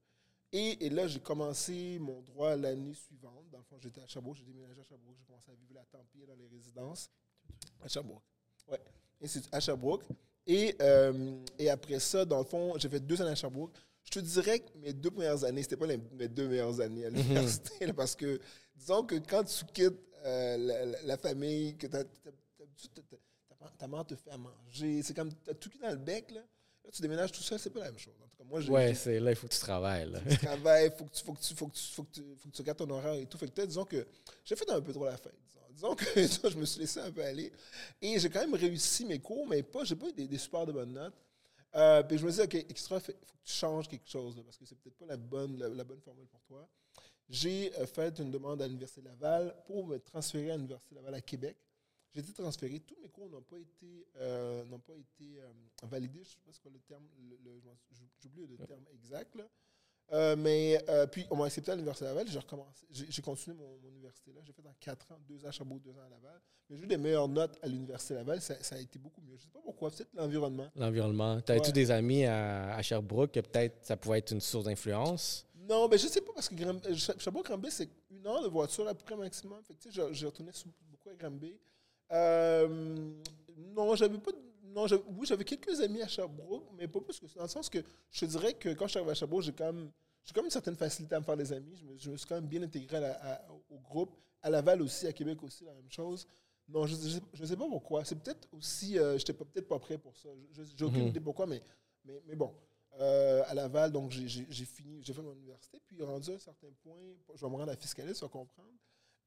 Et, 0.52 0.86
et 0.86 0.90
là, 0.90 1.06
j'ai 1.08 1.20
commencé 1.20 2.00
mon 2.00 2.22
droit 2.22 2.56
l'année 2.56 2.96
suivante. 2.96 3.46
Dans 3.52 3.60
le 3.60 3.64
fond, 3.66 3.78
j'étais 3.80 4.02
à 4.02 4.08
Sherbrooke, 4.08 4.38
j'ai 4.38 4.46
déménagé 4.46 4.82
à 4.82 4.84
Sherbrooke, 4.84 5.16
j'ai 5.20 5.26
commencé 5.26 5.52
à 5.52 5.54
vivre 5.54 5.80
à 5.80 5.86
Tempier 5.86 6.26
dans 6.26 6.36
les 6.36 6.48
résidences. 6.48 7.12
À 7.84 7.88
Sherbrooke. 7.88 8.24
Ouais. 8.68 8.80
À 9.52 9.60
Sherbrooke. 9.60 10.06
Et, 10.48 10.76
euh, 10.82 11.38
et 11.60 11.70
après 11.70 12.00
ça, 12.00 12.26
dans 12.26 12.40
le 12.40 12.46
fond, 12.46 12.74
j'ai 12.80 12.90
fait 12.90 13.00
deux 13.02 13.22
années 13.22 13.32
à 13.32 13.36
Sherbrooke. 13.36 13.76
Je 14.06 14.12
te 14.12 14.20
dirais 14.20 14.60
que 14.62 14.78
mes 14.78 14.94
deux 14.94 15.12
premières 15.12 15.44
années, 15.44 15.62
c'était 15.62 15.76
pas 15.76 15.86
les- 15.86 15.98
mes 16.14 16.30
deux 16.30 16.48
meilleures 16.48 16.80
années 16.80 17.06
à 17.06 17.10
l'université. 17.10 17.86
là, 17.86 17.94
Parce 17.94 18.16
que, 18.16 18.40
disons 18.74 19.04
que 19.04 19.16
quand 19.16 19.44
tu 19.44 19.66
quittes 19.66 20.00
euh, 20.28 20.58
la, 20.58 20.86
la- 20.86 21.02
la 21.04 21.18
famille, 21.18 21.76
que 21.78 21.88
ta- 21.88 22.04
ta 23.78 23.88
mère 23.88 24.06
te 24.06 24.16
fait 24.16 24.30
à 24.32 24.38
manger, 24.38 25.02
c'est 25.04 25.14
comme, 25.14 25.32
t'as 25.34 25.54
tout 25.54 25.70
qui 25.70 25.80
dans 25.80 25.90
le 25.90 25.98
bec, 25.98 26.32
là. 26.32 26.42
Là, 26.84 26.92
tu 26.92 27.02
déménages 27.02 27.32
tout 27.32 27.42
seul, 27.42 27.60
c'est 27.60 27.70
pas 27.70 27.80
la 27.80 27.86
même 27.88 28.00
chose. 28.00 28.14
En 28.24 28.28
tout 28.30 28.38
cas, 28.38 28.44
moi, 28.46 28.62
Ouais, 28.62 28.94
c'est 28.94 29.20
là, 29.20 29.32
il 29.32 29.36
faut 29.36 29.48
que 29.48 29.54
tu 29.54 29.60
travailles. 29.60 30.10
là. 30.10 30.22
tu 30.30 30.38
travailles, 30.38 30.92
faut 30.98 31.04
que 31.06 31.14
tu, 31.14 31.24
faut 31.24 31.34
que 31.34 31.42
tu, 31.42 31.54
faut 31.54 31.68
que 31.68 31.74
tu, 31.76 31.84
faut 31.94 32.04
que 32.04 32.12
tu, 32.12 32.22
faut 32.38 32.50
que 32.50 32.56
tu 32.56 32.62
regardes 32.62 32.78
ton 32.78 32.90
horaire 32.90 33.14
et 33.16 33.26
tout. 33.26 33.38
Fait 33.38 33.48
que 33.48 33.52
peut-être, 33.52 33.68
disons 33.68 33.84
que 33.86 34.08
j'ai 34.46 34.56
fait 34.56 34.70
un 34.70 34.82
peu 34.82 34.94
trop 34.94 35.06
la 35.06 35.18
fête. 35.18 35.34
Disons, 35.46 35.60
Disons 35.72 35.96
que 35.96 36.06
je 36.50 36.58
me 36.58 36.66
suis 36.66 36.80
laissé 36.82 37.00
un 37.02 37.12
peu 37.12 37.24
aller. 37.24 37.52
Et 38.02 38.18
j'ai 38.20 38.30
quand 38.30 38.40
même 38.40 38.54
réussi 38.56 39.04
mes 39.06 39.20
cours, 39.20 39.46
mais 39.48 39.64
pas, 39.64 39.84
j'ai 39.84 39.96
pas 39.98 40.08
eu 40.08 40.14
des, 40.14 40.28
des 40.28 40.38
super 40.38 40.66
de 40.66 40.72
bonnes 40.72 40.94
notes. 40.94 41.14
Euh, 41.76 42.02
puis 42.04 42.18
je 42.18 42.26
me 42.26 42.32
suis 42.32 42.48
dit, 42.48 42.58
OK, 42.58 42.66
extra, 42.70 42.96
il 42.98 43.02
faut 43.02 43.12
que 43.12 43.18
tu 43.44 43.54
changes 43.54 43.88
quelque 43.90 44.10
chose, 44.10 44.38
là, 44.38 44.44
parce 44.44 44.58
que 44.58 44.66
c'est 44.66 44.76
peut-être 44.80 44.98
pas 44.98 45.06
la 45.08 45.18
bonne, 45.18 45.58
la, 45.58 45.68
la 45.68 45.84
bonne 45.84 46.00
formule 46.00 46.26
pour 46.28 46.42
toi. 46.44 46.68
J'ai 47.30 47.74
euh, 47.78 47.86
fait 47.86 48.18
une 48.20 48.32
demande 48.32 48.62
à 48.62 48.68
l'Université 48.68 49.02
Laval 49.02 49.54
pour 49.66 49.86
me 49.86 49.98
transférer 50.00 50.52
à 50.52 50.56
l'Université 50.56 50.96
Laval 50.96 51.14
à 51.16 51.22
Québec. 51.22 51.58
J'ai 52.14 52.22
été 52.22 52.34
transféré. 52.34 52.80
Tous 52.80 52.96
mes 53.02 53.10
cours 53.10 53.30
n'ont 53.30 53.42
pas 53.42 53.60
été, 53.60 54.08
euh, 54.16 54.64
n'ont 54.66 54.80
pas 54.80 54.96
été 54.96 55.40
euh, 55.40 55.52
validés. 55.84 56.24
Je 56.24 56.30
ne 56.30 56.34
sais 56.34 56.40
pas 56.46 56.54
ce 56.54 56.60
que 56.62 56.70
le 56.70 56.80
terme, 56.80 57.06
le- 57.20 57.38
j'oublie 58.22 58.48
le 58.48 58.58
terme 58.66 58.86
exact. 58.94 59.36
Euh, 60.14 60.36
mais 60.38 60.82
euh, 60.90 61.06
puis, 61.06 61.26
on 61.30 61.36
m'a 61.36 61.46
accepté 61.46 61.72
à 61.72 61.76
l'Université 61.76 62.06
Laval. 62.06 62.28
J'ai 62.28 62.40
recommencé. 62.40 62.86
J'ai 62.92 63.22
continué 63.22 63.58
mon, 63.58 63.78
mon 63.84 63.90
université 63.90 64.32
là. 64.34 64.40
J'ai 64.46 64.54
fait 64.54 64.62
dans 64.62 64.74
quatre 64.80 65.12
ans, 65.12 65.18
deux 65.28 65.44
ans 65.46 65.50
à 65.50 65.52
Chabot, 65.52 65.80
deux 65.80 65.92
ans 65.92 66.06
à 66.06 66.10
Laval. 66.10 66.40
Mais 66.70 66.78
j'ai 66.78 66.84
eu 66.84 66.88
des 66.88 66.98
meilleures 66.98 67.28
notes 67.28 67.58
à 67.62 67.68
l'Université 67.68 68.14
Laval. 68.14 68.40
Ça, 68.42 68.56
ça 68.64 68.76
a 68.76 68.80
été 68.80 68.98
beaucoup 69.00 69.20
mieux. 69.22 69.32
Je 69.32 69.36
ne 69.36 69.42
sais 69.42 69.50
pas 69.54 69.60
pourquoi. 69.64 69.92
Peut-être 69.92 70.14
l'environnement. 70.14 70.70
L'environnement. 70.76 71.42
T'avais-tu 71.42 71.68
Ouais. 71.68 71.74
des 71.74 71.92
amis 71.92 72.26
à, 72.26 72.76
à 72.76 72.82
Sherbrooke 72.82 73.32
que 73.34 73.40
peut-être 73.42 73.86
ça 73.86 73.98
pouvait 73.98 74.20
être 74.20 74.32
une 74.32 74.42
source 74.42 74.66
d'influence? 74.66 75.46
Non, 75.70 75.90
mais 75.90 75.98
je 75.98 76.08
sais 76.08 76.22
pas 76.22 76.32
parce 76.34 76.48
que 76.48 76.56
euh, 76.64 76.96
Cha- 76.96 77.18
Chabot-Granby, 77.18 77.70
c'est 77.72 77.90
une 78.10 78.26
heure 78.26 78.42
de 78.42 78.48
voiture 78.48 78.88
à 78.88 78.94
peu 78.94 79.04
près 79.04 79.18
maximum. 79.18 79.62
Fait 79.64 79.74
que, 79.74 79.80
tu 79.82 79.92
sais, 79.92 80.02
je, 80.08 80.14
je 80.14 80.26
retournais 80.26 80.54
beaucoup 80.90 81.10
à 81.10 81.16
Granby. 81.16 81.58
Euh, 82.14 83.12
non, 83.76 83.96
j'avais 83.96 84.18
pas. 84.18 84.32
de- 84.32 84.38
Non, 84.74 84.86
oui, 85.18 85.26
j'avais 85.28 85.44
quelques 85.44 85.80
amis 85.82 86.02
à 86.02 86.08
Sherbrooke, 86.08 86.68
mais 86.78 86.88
pas 86.88 87.00
plus 87.02 87.20
que 87.20 87.28
ça. 87.28 87.36
Dans 87.40 87.44
le 87.44 87.50
sens 87.50 87.70
que 87.70 87.80
je 88.12 88.20
te 88.20 88.26
dirais 88.26 88.54
que 88.54 88.70
quand 88.70 88.86
je 88.86 88.92
suis 88.92 88.98
arrivé 89.00 89.12
à 89.12 89.16
Sherbrooke, 89.16 89.44
j'ai 89.44 89.54
quand 89.54 89.72
même, 89.74 89.92
j'ai 90.24 90.34
quand 90.34 90.42
même 90.42 90.46
une 90.48 90.52
certaine 90.52 90.76
facilité 90.76 91.16
à 91.16 91.20
me 91.20 91.26
faire 91.26 91.38
des 91.38 91.52
amis. 91.54 91.76
Je 91.78 91.86
me, 91.86 91.98
je 91.98 92.10
me 92.12 92.18
suis 92.18 92.28
quand 92.28 92.36
même 92.36 92.48
bien 92.48 92.62
intégré 92.64 92.98
à 92.98 93.00
la- 93.00 93.34
à- 93.36 93.52
au 93.70 93.80
groupe. 93.80 94.16
À 94.42 94.50
Laval 94.50 94.82
aussi, 94.82 95.08
à 95.08 95.14
Québec 95.14 95.42
aussi, 95.44 95.64
la 95.66 95.74
même 95.74 95.90
chose. 95.90 96.28
Non, 96.70 96.86
je 96.86 96.96
ne 96.96 97.46
sais 97.46 97.56
pas 97.58 97.68
pourquoi. 97.68 98.04
C'est 98.06 98.16
peut-être 98.16 98.48
aussi. 98.52 99.00
Euh, 99.00 99.18
J'étais 99.18 99.34
pas- 99.34 99.46
peut-être 99.46 99.68
pas 99.68 99.80
prêt 99.80 99.98
pour 99.98 100.16
ça. 100.18 100.30
Je- 100.52 100.64
je- 100.64 100.76
J'ai 100.76 100.86
aucune 100.86 101.02
Mhm. 101.04 101.08
idée 101.08 101.20
pourquoi, 101.22 101.48
mais, 101.48 101.62
mais, 102.06 102.22
mais 102.26 102.36
bon. 102.36 102.54
Euh, 103.00 103.44
à 103.48 103.54
Laval, 103.54 103.92
donc 103.92 104.12
j'ai 104.12 104.66
fini, 104.66 105.02
j'ai 105.04 105.14
fait 105.14 105.22
mon 105.22 105.34
université, 105.34 105.80
puis 105.86 106.02
rendu 106.02 106.32
à 106.32 106.34
un 106.34 106.40
certain 106.40 106.68
point, 106.84 106.98
je 107.36 107.40
vais 107.46 107.50
me 107.52 107.56
rendre 107.56 107.72
à 107.72 107.76
fiscaliste, 107.76 108.20
tu 108.20 108.26
vas 108.26 108.30
comprendre. 108.30 108.70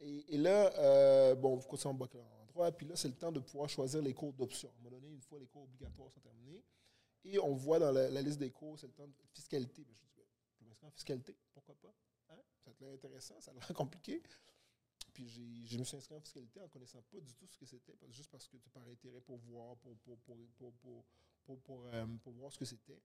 Et, 0.00 0.34
et 0.34 0.38
là, 0.38 0.72
euh, 0.78 1.34
bon, 1.36 1.54
vous 1.56 1.68
continuez 1.68 1.92
en 1.92 1.94
baccalauréat 1.96 2.39
puis 2.76 2.86
là, 2.86 2.96
c'est 2.96 3.08
le 3.08 3.14
temps 3.14 3.32
de 3.32 3.40
pouvoir 3.40 3.68
choisir 3.68 4.02
les 4.02 4.14
cours 4.14 4.32
d'option. 4.32 4.68
À 4.68 4.72
un 4.72 4.82
moment 4.84 4.96
donné, 4.96 5.12
une 5.12 5.20
fois 5.20 5.38
les 5.38 5.46
cours 5.46 5.64
obligatoires 5.64 6.10
sont 6.10 6.20
terminés, 6.20 6.62
et 7.24 7.38
on 7.38 7.54
voit 7.54 7.78
dans 7.78 7.92
la, 7.92 8.22
liste 8.22 8.38
des 8.38 8.50
cours, 8.50 8.78
c'est 8.78 8.86
le 8.86 8.92
temps 8.92 9.06
de 9.06 9.14
fiscalité. 9.32 9.84
Je 9.84 9.92
dis, 9.92 10.08
ben, 10.16 10.24
je 10.58 10.64
m'inscris 10.64 10.86
en 10.86 10.90
fiscalité, 10.90 11.36
pourquoi 11.52 11.74
pas? 11.76 11.94
Hein? 12.30 12.40
Ça 12.64 12.70
a 12.70 12.84
l'air 12.84 12.94
intéressant, 12.94 13.40
ça 13.40 13.50
a 13.50 13.54
l'air 13.54 13.68
compliqué. 13.74 14.22
Puis 15.12 15.66
je 15.66 15.78
me 15.78 15.84
suis 15.84 15.96
inscrit 15.96 16.14
en 16.14 16.20
fiscalité 16.20 16.60
en 16.60 16.68
connaissant 16.68 17.02
pas 17.02 17.20
du 17.20 17.34
tout 17.34 17.46
ce 17.46 17.58
que 17.58 17.66
c'était, 17.66 17.96
juste 18.10 18.30
parce 18.30 18.46
que 18.48 18.56
tu 18.56 18.70
par 18.70 18.86
intérêt 18.86 19.20
pour 19.20 19.38
voir, 19.38 19.76
pour, 19.76 19.96
pour, 19.98 20.18
pour, 20.18 20.36
pour, 20.56 20.72
pour, 20.74 21.04
pour, 21.44 21.60
pour, 21.60 21.86
euh, 21.86 22.06
pour 22.22 22.32
voir 22.32 22.52
ce 22.52 22.58
que 22.58 22.64
c'était. 22.64 23.00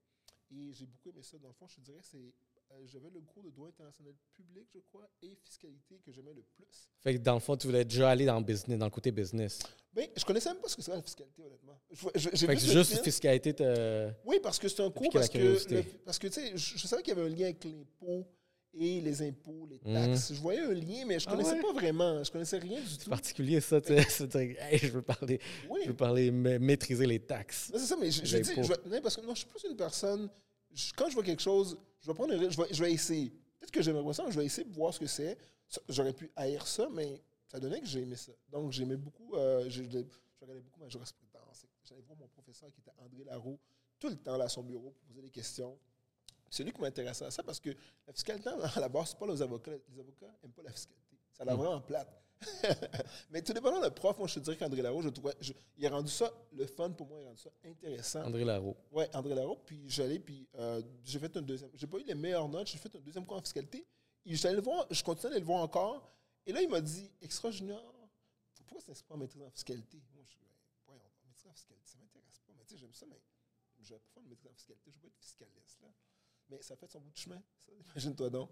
Et 0.51 0.71
j'ai 0.71 0.85
beaucoup 0.85 1.09
aimé 1.09 1.23
ça. 1.23 1.37
Dans 1.39 1.47
le 1.47 1.53
fond, 1.53 1.67
je 1.67 1.75
te 1.75 1.81
dirais 1.81 1.99
que 1.99 2.05
c'est. 2.05 2.33
Euh, 2.75 2.85
J'avais 2.85 3.09
le 3.09 3.21
cours 3.21 3.43
de 3.43 3.49
droit 3.49 3.67
international 3.67 4.13
public, 4.33 4.67
je 4.73 4.79
crois, 4.79 5.07
et 5.21 5.35
fiscalité 5.43 5.99
que 6.05 6.11
j'aimais 6.11 6.33
le 6.33 6.43
plus. 6.43 6.89
Fait 7.01 7.13
que 7.15 7.19
dans 7.19 7.33
le 7.35 7.39
fond, 7.39 7.55
tu 7.57 7.67
voulais 7.67 7.85
déjà 7.85 8.09
aller 8.09 8.25
dans 8.25 8.37
le 8.39 8.43
business, 8.45 8.77
dans 8.77 8.85
le 8.85 8.91
côté 8.91 9.11
business. 9.11 9.59
Mais 9.95 10.11
je 10.15 10.25
connaissais 10.25 10.49
même 10.49 10.61
pas 10.61 10.67
ce 10.67 10.75
que 10.75 10.81
c'était 10.81 10.97
la 10.97 11.01
fiscalité, 11.03 11.41
honnêtement. 11.43 11.79
Je- 11.91 12.29
je- 12.33 12.45
Fait 12.45 12.55
que 12.55 12.59
juste 12.61 12.91
film. 12.91 13.03
fiscalité, 13.03 13.53
te- 13.53 14.11
Oui, 14.25 14.39
parce 14.43 14.59
que 14.59 14.67
c'est 14.67 14.81
un 14.81 14.91
cours, 14.91 15.09
parce 15.11 15.29
que, 15.29 15.37
le- 15.37 15.83
parce 16.05 16.19
que 16.19 16.27
tu 16.27 16.33
sais, 16.33 16.51
je, 16.57 16.77
je 16.77 16.87
savais 16.87 17.01
qu'il 17.01 17.15
y 17.15 17.19
avait 17.19 17.29
un 17.31 17.33
lien 17.35 17.45
avec 17.45 17.63
l'impôt 17.63 18.25
et 18.77 18.99
les 18.99 19.21
impôts, 19.21 19.65
les 19.69 19.79
Mhm. 19.85 19.93
taxes. 20.11 20.33
Je 20.33 20.41
voyais 20.41 20.59
un 20.59 20.73
lien, 20.73 21.05
mais 21.05 21.17
je 21.17 21.25
Ah 21.29 21.31
connaissais 21.31 21.53
ouais? 21.53 21.61
pas 21.61 21.71
vraiment. 21.71 22.21
Je 22.25 22.29
connaissais 22.31 22.57
rien 22.57 22.81
du 22.81 22.87
c'est 22.89 22.97
tout. 23.05 23.09
particulier, 23.09 23.61
ça. 23.61 23.79
tu 23.79 23.95
sais, 23.97 24.57
Hey, 24.59 24.79
je 24.79 24.87
veux 24.91 25.01
parler, 25.01 25.39
Oui. 25.69 25.79
je 25.85 25.89
veux 25.91 25.95
parler, 25.95 26.29
ma- 26.29 26.59
maîtriser 26.59 27.05
les 27.05 27.19
taxes. 27.21 27.69
Non, 27.71 27.79
c'est 27.79 27.85
ça, 27.85 27.95
mais 27.97 28.11
je, 28.11 28.25
je 28.25 28.37
dis, 28.39 28.51
je 28.53 28.89
non, 28.89 29.01
parce 29.01 29.15
que 29.15 29.21
non, 29.25 29.33
je 29.33 29.39
suis 29.39 29.47
plus 29.47 29.63
une 29.69 29.77
personne. 29.77 30.29
Je- 30.75 30.93
quand 30.93 31.09
je 31.09 31.13
vois 31.15 31.23
quelque 31.23 31.41
chose, 31.41 31.77
je 32.01 32.07
vais 32.07 32.13
prendre 32.13 32.33
un 32.33 32.37
risque, 32.37 32.51
je 32.51 32.61
vais, 32.61 32.73
je 32.73 32.83
vais 32.83 32.93
essayer. 32.93 33.29
Peut-être 33.59 33.71
que 33.71 33.81
j'aimerais 33.81 34.13
ça, 34.13 34.23
mais 34.25 34.31
je 34.31 34.39
vais 34.39 34.45
essayer 34.45 34.65
pour 34.65 34.75
voir 34.83 34.93
ce 34.93 34.99
que 34.99 35.07
c'est. 35.07 35.37
J'aurais 35.89 36.13
pu 36.13 36.29
haïr 36.35 36.65
ça, 36.67 36.87
mais 36.91 37.21
ça 37.47 37.59
donnait 37.59 37.79
que 37.81 37.87
j'ai 37.87 38.01
aimé 38.01 38.15
ça. 38.15 38.31
Donc, 38.49 38.71
j'aimais 38.71 38.97
beaucoup, 38.97 39.35
euh, 39.35 39.65
je, 39.69 39.81
regardais 39.83 40.61
beaucoup 40.61 40.79
ma 40.79 40.87
jurisprudence. 40.89 41.65
J'allais 41.83 42.01
voir 42.01 42.17
mon 42.19 42.27
professeur 42.27 42.71
qui 42.71 42.81
était 42.81 42.91
André 42.97 43.23
Larue 43.23 43.57
tout 43.99 44.09
le 44.09 44.17
temps 44.17 44.37
là 44.37 44.45
à 44.45 44.49
son 44.49 44.61
bureau 44.63 44.91
pour 44.91 45.03
poser 45.07 45.21
des 45.21 45.29
questions. 45.31 45.77
C'est 46.49 46.63
lui 46.63 46.71
qui 46.73 46.81
m'intéressait 46.81 47.25
à 47.25 47.31
ça 47.31 47.41
parce 47.43 47.59
que 47.59 47.69
la 48.05 48.13
fiscalité, 48.13 48.49
à 48.75 48.79
la 48.79 48.89
base, 48.89 49.09
c'est 49.09 49.17
pas 49.19 49.25
les 49.27 49.41
avocats. 49.41 49.71
Les 49.89 49.99
avocats 49.99 50.27
n'aiment 50.43 50.51
pas 50.53 50.63
la 50.63 50.71
fiscalité. 50.71 51.17
Ça 51.33 51.43
a 51.43 51.45
l'air 51.45 51.55
Mm. 51.55 51.59
vraiment 51.61 51.81
plate. 51.81 52.21
Mais 53.31 53.41
tout 53.41 53.53
dépendant 53.53 53.81
de 53.81 53.89
prof, 53.89 54.17
moi, 54.17 54.27
je 54.27 54.35
te 54.35 54.39
dirais 54.39 54.57
qu'André 54.57 54.81
Larue, 54.81 55.03
je 55.03 55.09
trouvais, 55.09 55.33
je- 55.39 55.53
il 55.77 55.85
a 55.85 55.89
rendu 55.89 56.11
ça, 56.11 56.31
le 56.53 56.65
fun 56.67 56.91
pour 56.91 57.07
moi, 57.07 57.19
il 57.19 57.23
a 57.23 57.27
rendu 57.27 57.41
ça 57.41 57.49
intéressant. 57.63 58.23
André 58.23 58.43
Larreau. 58.45 58.75
Ouais, 58.91 59.09
André 59.15 59.33
Larocque. 59.35 59.63
Puis 59.65 59.83
j'allais, 59.89 60.19
puis 60.19 60.47
euh, 60.55 60.81
j'ai 61.03 61.19
fait 61.19 61.35
un 61.37 61.41
deuxième. 61.41 61.69
J'ai 61.73 61.87
pas 61.87 61.97
eu 61.97 62.03
les 62.03 62.15
meilleures 62.15 62.47
notes, 62.49 62.67
j'ai 62.67 62.77
fait 62.77 62.93
un 62.95 62.99
deuxième 62.99 63.25
cours 63.25 63.37
en 63.37 63.41
fiscalité. 63.41 63.85
J'allais 64.25 64.55
le 64.55 64.61
voir, 64.61 64.85
je 64.89 65.03
continuais 65.03 65.29
d'aller 65.31 65.39
le 65.41 65.45
voir 65.45 65.61
encore. 65.61 66.11
Et 66.45 66.51
là, 66.53 66.61
il 66.61 66.69
m'a 66.69 66.81
dit 66.81 67.11
Extra 67.21 67.51
junior, 67.51 67.81
pourquoi 68.55 68.77
n'inscris 68.87 69.03
pas 69.07 69.15
en 69.15 69.17
maîtrise 69.17 69.41
en 69.41 69.49
fiscalité? 69.51 70.01
Moi, 70.13 70.23
je 70.23 70.29
suis 70.31 70.39
ben, 70.39 70.47
voyons, 70.87 71.01
maîtrise 71.27 71.47
en 71.47 71.53
fiscalité, 71.53 71.85
ça 71.87 71.97
m'intéresse 71.99 72.39
pas. 72.45 72.53
Mais 72.57 72.63
tu 72.65 72.73
sais, 72.73 72.79
j'aime 72.79 72.93
ça, 72.93 73.05
mais 73.07 73.19
je 73.81 73.93
vais 73.93 73.99
pas 73.99 74.09
faire 74.13 74.23
une 74.23 74.29
maîtrise 74.29 74.49
en 74.51 74.53
fiscalité, 74.55 74.91
je 74.91 74.95
vais 74.97 75.01
pas 75.01 75.07
être 75.07 75.19
fiscaliste. 75.19 75.81
Là. 75.81 75.87
Mais 76.49 76.61
ça 76.61 76.73
a 76.73 76.77
fait 76.77 76.87
son 76.91 76.99
bout 76.99 77.11
de 77.11 77.17
chemin, 77.17 77.41
ça, 77.57 77.71
imagine-toi 77.95 78.29
donc. 78.29 78.49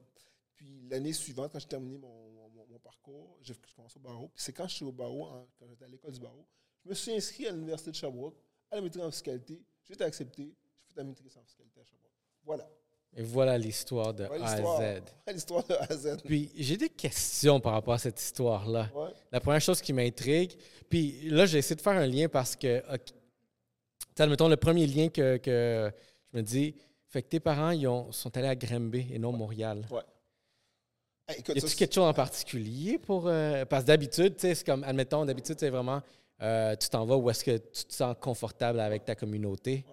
Puis 0.56 0.88
l'année 0.90 1.14
suivante, 1.14 1.52
quand 1.52 1.60
j'ai 1.60 1.68
terminé 1.68 1.98
mon, 1.98 2.08
mon, 2.08 2.66
mon 2.70 2.80
parcours, 2.80 3.38
j'ai 3.42 3.54
je 3.54 3.76
commence 3.76 3.96
au 3.98 4.00
barreau. 4.00 4.28
Puis 4.34 4.44
c'est 4.44 4.54
quand 4.54 4.68
je 4.68 4.76
suis 4.76 4.86
au 4.86 4.92
barreau, 4.92 5.24
en- 5.26 5.48
quand 5.60 5.66
j'étais 5.68 5.86
à 5.86 5.88
l'école 5.88 6.12
du 6.12 6.20
barreau, 6.20 6.46
je 6.84 6.90
me 6.90 6.94
suis 6.96 7.12
inscrit 7.14 7.48
à 7.48 7.52
l'Université 7.52 7.92
de 7.92 7.96
Sherbrooke, 7.96 8.36
à 8.72 8.76
la 8.76 8.82
maîtrise 8.82 9.02
en 9.04 9.12
fiscalité. 9.12 9.62
J'ai 9.86 9.94
été 9.94 10.04
accepté. 10.04 10.44
J'ai 10.88 10.94
fait 10.94 11.00
la 11.02 11.04
maîtrise 11.06 11.36
en 11.38 11.44
fiscalité 11.44 11.80
à 11.82 11.84
Sherbrooke. 11.86 12.12
Voilà. 12.46 12.70
Et 13.16 13.22
voilà 13.22 13.58
l'histoire 13.60 14.12
de 14.14 14.26
Voilà 14.26 14.46
A 14.46 14.54
à 14.54 14.98
Z. 15.00 15.04
L'histoire 15.34 15.64
de 15.68 15.74
A 15.74 15.84
à 15.92 15.96
Z. 15.96 16.18
Puis 16.26 16.50
j'ai 16.56 16.78
des 16.78 16.90
questions 16.90 17.60
par 17.60 17.74
rapport 17.74 17.94
à 17.94 18.00
cette 18.00 18.20
histoire-là. 18.20 18.90
Ouais. 18.96 19.12
La 19.32 19.40
première 19.40 19.62
chose 19.62 19.82
qui 19.82 19.94
m'intrigue, 19.94 20.54
puis 20.90 21.30
là, 21.30 21.46
j'ai 21.46 21.60
essayé 21.60 21.76
de 21.76 21.82
faire 21.82 21.94
un 21.94 22.08
lien 22.08 22.28
parce 22.28 22.56
que, 22.56 22.80
ok, 22.92 23.06
tu 23.06 23.14
sais, 24.16 24.24
admettons, 24.24 24.48
le 24.48 24.58
premier 24.58 24.88
lien 24.88 25.10
que, 25.10 25.38
que 25.38 25.92
je 26.32 26.38
me 26.38 26.42
dis, 26.42 26.76
fait 27.08 27.22
que 27.22 27.28
tes 27.28 27.40
parents, 27.40 27.70
ils 27.70 27.88
ont, 27.88 28.12
sont 28.12 28.36
allés 28.36 28.48
à 28.48 28.56
Granby 28.56 29.06
et 29.12 29.20
non 29.20 29.32
Montréal. 29.32 29.88
Hey, 29.92 30.00
écoute, 31.38 31.56
Y 31.56 31.66
a-tu 31.66 31.76
quelque 31.76 31.94
chose 31.94 32.04
en 32.08 32.14
particulier 32.14 32.98
pour. 32.98 33.28
euh, 33.28 33.66
parce 33.66 33.84
que 33.84 33.88
d'habitude, 33.88 34.36
tu 34.36 34.42
sais, 34.42 34.56
c'est 34.56 34.66
comme, 34.66 34.84
admettons, 34.84 35.26
d'habitude, 35.26 35.56
c'est 35.60 35.70
vraiment, 35.70 36.02
euh, 36.42 36.76
tu 36.76 36.90
t'en 36.90 37.06
vas 37.06 37.16
où 37.18 37.30
est-ce 37.30 37.44
que 37.44 37.58
tu 37.58 37.86
te 37.86 37.94
sens 37.94 38.16
confortable 38.20 38.80
avec 38.80 39.06
ta 39.06 39.16
communauté? 39.16 39.86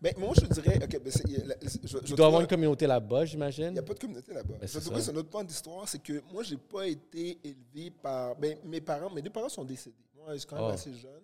Ben, 0.00 0.14
moi, 0.16 0.32
je 0.40 0.46
dirais. 0.46 0.78
ok, 0.82 1.00
ben, 1.02 1.12
il 1.28 1.44
la- 1.46 1.56
je- 1.60 1.68
je- 1.88 1.98
Tu 1.98 2.06
je 2.06 2.14
dois 2.14 2.26
avoir 2.26 2.40
une 2.40 2.46
communauté 2.46 2.86
là-bas, 2.86 3.22
Il 3.24 3.26
j'imagine. 3.26 3.72
n'y 3.72 3.78
a 3.80 3.82
pas 3.82 3.94
de 3.94 3.98
communauté 3.98 4.32
là-bas. 4.32 4.54
Ben, 4.60 4.68
je 4.68 4.78
c'est 4.78 4.80
trouve 4.80 5.10
un 5.10 5.16
autre 5.16 5.28
point 5.28 5.42
d'histoire, 5.42 5.88
c'est 5.88 6.00
que 6.00 6.22
moi, 6.32 6.44
j'ai 6.44 6.56
pas 6.56 6.86
été 6.86 7.36
élevé 7.42 7.90
par. 7.90 8.36
Ben, 8.36 8.56
mes 8.64 8.80
parents, 8.80 9.10
mes 9.10 9.22
deux 9.22 9.30
parents 9.30 9.48
sont 9.48 9.64
décédés. 9.64 9.96
Moi, 10.16 10.34
je 10.34 10.38
suis 10.38 10.46
quand 10.46 10.54
même 10.56 10.66
Oh. 10.66 10.74
assez 10.74 10.94
jeune. 10.94 11.22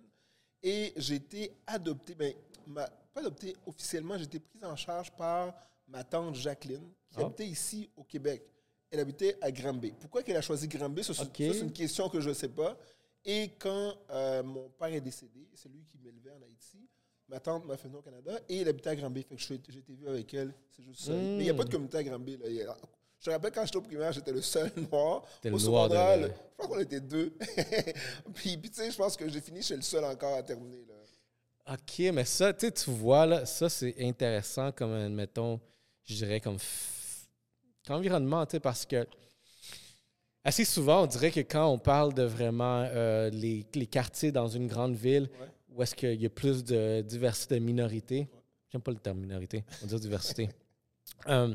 Et 0.61 0.93
j'ai 0.97 1.17
été 1.17 1.53
adopté. 1.67 2.15
Ben, 2.17 2.33
ma- 2.67 2.89
pas 3.13 3.21
adopté 3.21 3.55
officiellement, 3.65 4.17
j'ai 4.19 4.25
été 4.25 4.41
prise 4.41 4.65
en 4.65 4.75
charge 4.75 5.13
par 5.13 5.55
ma 5.87 6.03
tante 6.03 6.35
Jacqueline, 6.35 6.89
qui 7.11 7.19
Ah. 7.19 7.27
habitait 7.27 7.47
ici 7.47 7.89
au 7.97 8.03
Québec. 8.03 8.43
Elle 8.95 9.01
habitait 9.01 9.37
à 9.41 9.51
Granby. 9.51 9.93
Pourquoi 10.01 10.23
qu'elle 10.23 10.37
a 10.37 10.41
choisi 10.41 10.69
Granby? 10.69 11.03
Ça, 11.03 11.13
c'est 11.15 11.61
une 11.61 11.73
question 11.73 12.09
que 12.09 12.21
je 12.21 12.29
ne 12.29 12.35
sais 12.35 12.49
pas. 12.49 12.77
Et 13.25 13.51
quand 13.59 13.95
euh, 14.11 14.43
mon 14.45 14.69
père 14.69 14.93
est 14.95 15.01
décédé, 15.01 15.49
c'est 15.53 15.69
lui 15.69 15.83
qui 15.91 15.99
m'élevait 15.99 16.31
en 16.31 16.43
Haïti, 16.43 16.89
ma 17.29 17.41
tante 17.41 17.65
m'a 17.67 17.77
fait 17.77 17.89
venir 17.89 17.99
au 17.99 18.03
Canada 18.03 18.39
et 18.49 18.61
elle 18.61 18.69
habitait 18.69 18.91
à 18.91 18.97
Granby. 18.97 19.25
Fait 19.29 19.35
que 19.35 19.53
été 19.53 19.95
vu 19.95 20.07
avec 20.09 20.33
elle. 20.33 20.55
C'est 20.71 20.85
juste 20.85 21.01
ça. 21.01 21.13
Mais 21.13 21.39
il 21.39 21.43
n'y 21.43 21.51
a 21.51 21.55
pas 21.55 21.65
de 21.65 21.71
communauté 21.71 21.97
à 21.99 22.05
Granby. 22.05 22.37
Là. 22.37 22.77
Je 23.19 23.25
te 23.25 23.31
rappelle, 23.31 23.51
quand 23.51 23.65
j'étais 23.65 23.79
au 23.79 23.83
primaire, 23.83 24.13
j'étais 24.13 24.33
le 24.33 24.43
seul 24.43 24.71
noir. 24.77 25.23
Au 25.23 25.25
le 25.45 25.51
noir 25.51 25.89
de 25.89 25.95
secondaire, 25.95 26.17
le- 26.21 26.29
je 26.29 26.57
crois 26.57 26.69
qu'on 26.69 26.83
était 26.83 27.01
deux. 27.01 27.33
puis, 28.35 28.57
puis 28.59 28.71
tu 28.71 28.77
sais, 28.77 28.91
je 28.93 28.97
pense 28.97 29.17
que 29.17 29.29
j'ai 29.29 29.41
fini 29.41 29.61
chez 29.63 29.75
le 29.77 29.83
seul 29.83 30.05
encore 30.05 30.37
à 30.37 30.43
terminer. 30.45 30.85
Là. 30.87 31.75
OK, 31.75 31.99
mais 32.13 32.25
ça, 32.27 32.53
tu 32.53 32.71
vois, 32.91 33.25
là, 33.27 33.47
ça, 33.47 33.69
c'est 33.71 33.97
intéressant 33.99 34.71
comme, 34.71 34.93
admettons, 34.93 35.59
je 36.05 36.15
dirais 36.17 36.41
comme 36.41 36.59
f- 37.87 37.93
Environnement, 37.93 38.45
tu 38.47 38.53
sais, 38.53 38.61
parce 38.61 38.85
que 38.87 39.07
assez 40.45 40.65
souvent, 40.65 41.03
on 41.03 41.07
dirait 41.07 41.31
que 41.31 41.41
quand 41.41 41.67
on 41.69 41.79
parle 41.79 42.13
de 42.15 42.23
vraiment 42.23 42.85
euh, 42.89 43.31
les, 43.31 43.65
les 43.75 43.87
quartiers 43.87 44.33
dans 44.33 44.49
une 44.49 44.67
grande 44.67 44.95
ville, 44.95 45.29
Ouais. 45.41 45.47
où 45.79 45.83
est-ce 45.83 45.95
qu'il 45.95 46.21
y 46.21 46.27
a 46.27 46.31
plus 46.31 46.63
de 46.65 47.01
diversité 47.03 47.55
de 47.59 47.65
minorités, 47.65 48.29
j'aime 48.71 48.83
pas 48.83 48.93
le 48.93 48.99
terme 48.99 49.19
minorité, 49.19 49.65
on 49.83 49.87
dire 49.87 50.01
diversité. 50.01 50.49
Euh, 51.29 51.55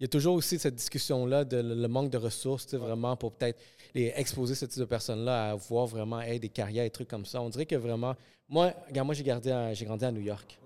il 0.00 0.02
y 0.02 0.06
a 0.06 0.08
toujours 0.08 0.34
aussi 0.36 0.58
cette 0.58 0.74
discussion-là 0.76 1.44
de 1.44 1.56
le, 1.58 1.88
manque 1.88 2.10
de 2.10 2.16
ressources, 2.18 2.64
tu 2.64 2.70
sais, 2.70 2.76
vraiment, 2.76 3.16
pour 3.16 3.32
peut-être 3.32 3.60
les 3.94 4.12
exposer 4.16 4.54
ce 4.54 4.66
type 4.66 4.80
de 4.80 4.84
personnes-là 4.86 5.50
à 5.50 5.54
voir 5.56 5.86
vraiment 5.86 6.20
hey, 6.20 6.38
des 6.40 6.48
carrières 6.48 6.84
et 6.84 6.90
trucs 6.90 7.08
comme 7.08 7.24
ça. 7.26 7.40
On 7.42 7.48
dirait 7.48 7.66
que 7.66 7.74
vraiment. 7.76 8.14
Moi, 8.48 8.72
regarde, 8.88 9.06
moi, 9.06 9.14
j'ai 9.14 9.22
gardé 9.24 9.50
à- 9.50 9.72
j'ai 9.74 9.84
grandi 9.84 10.04
à 10.04 10.10
New 10.12 10.20
York. 10.20 10.58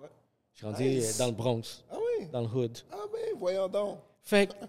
J'ai 0.54 0.62
grandi 0.62 0.82
Nice. 0.84 1.18
dans 1.18 1.26
le 1.26 1.32
Bronx, 1.32 1.84
Ah 1.90 1.96
oui? 1.96 2.26
dans 2.32 2.40
le 2.42 2.46
hood. 2.48 2.78
Ah 2.92 2.96
ben, 3.12 3.20
voyons 3.38 3.68
donc. 3.68 3.98
Fait 4.22 4.46
que, 4.46 4.52
euh, 4.62 4.66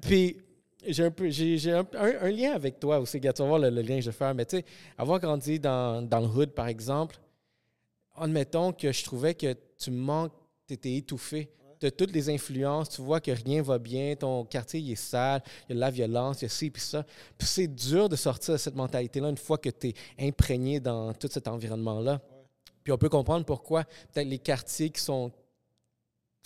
puis, 0.00 0.38
j'ai 0.86 1.04
un, 1.04 1.10
peu, 1.10 1.30
j'ai, 1.30 1.72
un, 1.72 1.86
un- 1.94 2.20
un 2.20 2.30
lien 2.30 2.52
avec 2.52 2.78
toi 2.78 2.98
aussi, 2.98 3.18
gars. 3.20 3.32
Tu 3.32 3.42
vas 3.42 3.48
voir 3.48 3.58
le, 3.58 3.70
le 3.70 3.80
lien 3.82 3.96
que 3.96 4.02
je 4.02 4.10
vais 4.10 4.16
faire. 4.16 4.34
Mais 4.34 4.44
tu 4.44 4.58
sais, 4.58 4.64
avoir 4.98 5.18
grandi 5.18 5.58
dans, 5.58 6.02
dans 6.02 6.20
le 6.20 6.26
hood, 6.26 6.50
par 6.50 6.68
exemple, 6.68 7.16
admettons 8.16 8.72
que 8.72 8.92
je 8.92 9.04
trouvais 9.04 9.34
que 9.34 9.54
tu 9.78 9.90
manques, 9.90 10.32
tu 10.66 10.74
étais 10.74 10.94
étouffé. 10.96 11.50
Tu 11.80 11.86
as 11.86 11.90
toutes 11.90 12.12
les 12.12 12.30
influences, 12.30 12.88
tu 12.90 13.02
vois 13.02 13.20
que 13.20 13.30
rien 13.32 13.60
va 13.60 13.78
bien, 13.78 14.14
ton 14.14 14.44
quartier 14.44 14.80
il 14.80 14.92
est 14.92 14.94
sale, 14.94 15.42
il 15.68 15.70
y 15.70 15.72
a 15.72 15.74
de 15.74 15.80
la 15.80 15.90
violence, 15.90 16.40
il 16.40 16.44
y 16.44 16.46
a 16.46 16.48
ci 16.48 16.70
puis 16.70 16.80
ça. 16.80 17.04
Puis 17.36 17.48
c'est 17.48 17.66
dur 17.66 18.08
de 18.08 18.16
sortir 18.16 18.54
de 18.54 18.58
cette 18.58 18.76
mentalité-là 18.76 19.28
une 19.28 19.36
fois 19.36 19.58
que 19.58 19.68
tu 19.70 19.88
es 19.88 19.94
imprégné 20.18 20.80
dans 20.80 21.12
tout 21.14 21.28
cet 21.30 21.48
environnement-là. 21.48 22.20
Puis 22.84 22.92
on 22.92 22.96
peut 22.98 23.08
comprendre 23.08 23.44
pourquoi 23.44 23.84
peut-être 24.12 24.28
les 24.28 24.38
quartiers 24.38 24.90
qui 24.90 25.00
sont 25.00 25.32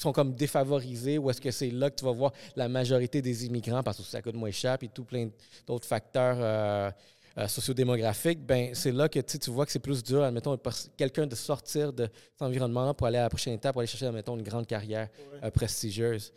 sont 0.03 0.13
comme 0.13 0.35
défavorisés, 0.35 1.19
ou 1.19 1.29
est-ce 1.31 1.41
que 1.41 1.51
c'est 1.51 1.71
là 1.71 1.91
que 1.91 1.97
tu 1.97 2.05
vas 2.05 2.13
voir 2.13 2.33
la 2.57 2.69
majorité 2.69 3.21
des 3.21 3.47
immigrants 3.47 3.83
parce 3.83 3.99
que 3.99 4.05
ça 4.05 4.23
coûte 4.23 4.35
moins 4.35 4.51
cher, 4.51 4.79
puis 4.79 4.89
tout 4.89 5.05
plein 5.05 5.29
d'autres 5.67 5.87
facteurs 5.87 6.37
euh, 6.41 6.91
euh, 7.37 7.49
sociodémographiques, 7.49 8.45
ben 8.45 8.75
c'est 8.75 8.93
là 8.93 9.09
que 9.09 9.19
tu 9.21 9.51
vois 9.51 9.67
que 9.67 9.73
c'est 9.73 9.79
plus 9.79 10.03
dur, 10.03 10.23
admettons, 10.23 10.57
pour 10.57 10.73
quelqu'un 10.97 11.27
de 11.27 11.35
sortir 11.35 11.93
de 11.93 12.09
cet 12.33 12.43
environnement-là 12.43 12.95
pour 12.95 13.07
aller 13.07 13.19
à 13.19 13.23
la 13.23 13.29
prochaine 13.29 13.55
étape, 13.55 13.73
pour 13.73 13.81
aller 13.81 13.87
chercher, 13.89 14.07
admettons, 14.07 14.37
une 14.37 14.43
grande 14.43 14.67
carrière 14.67 15.09
Ouais. 15.33 15.41
euh, 15.45 15.51
prestigieuse. 15.51 16.33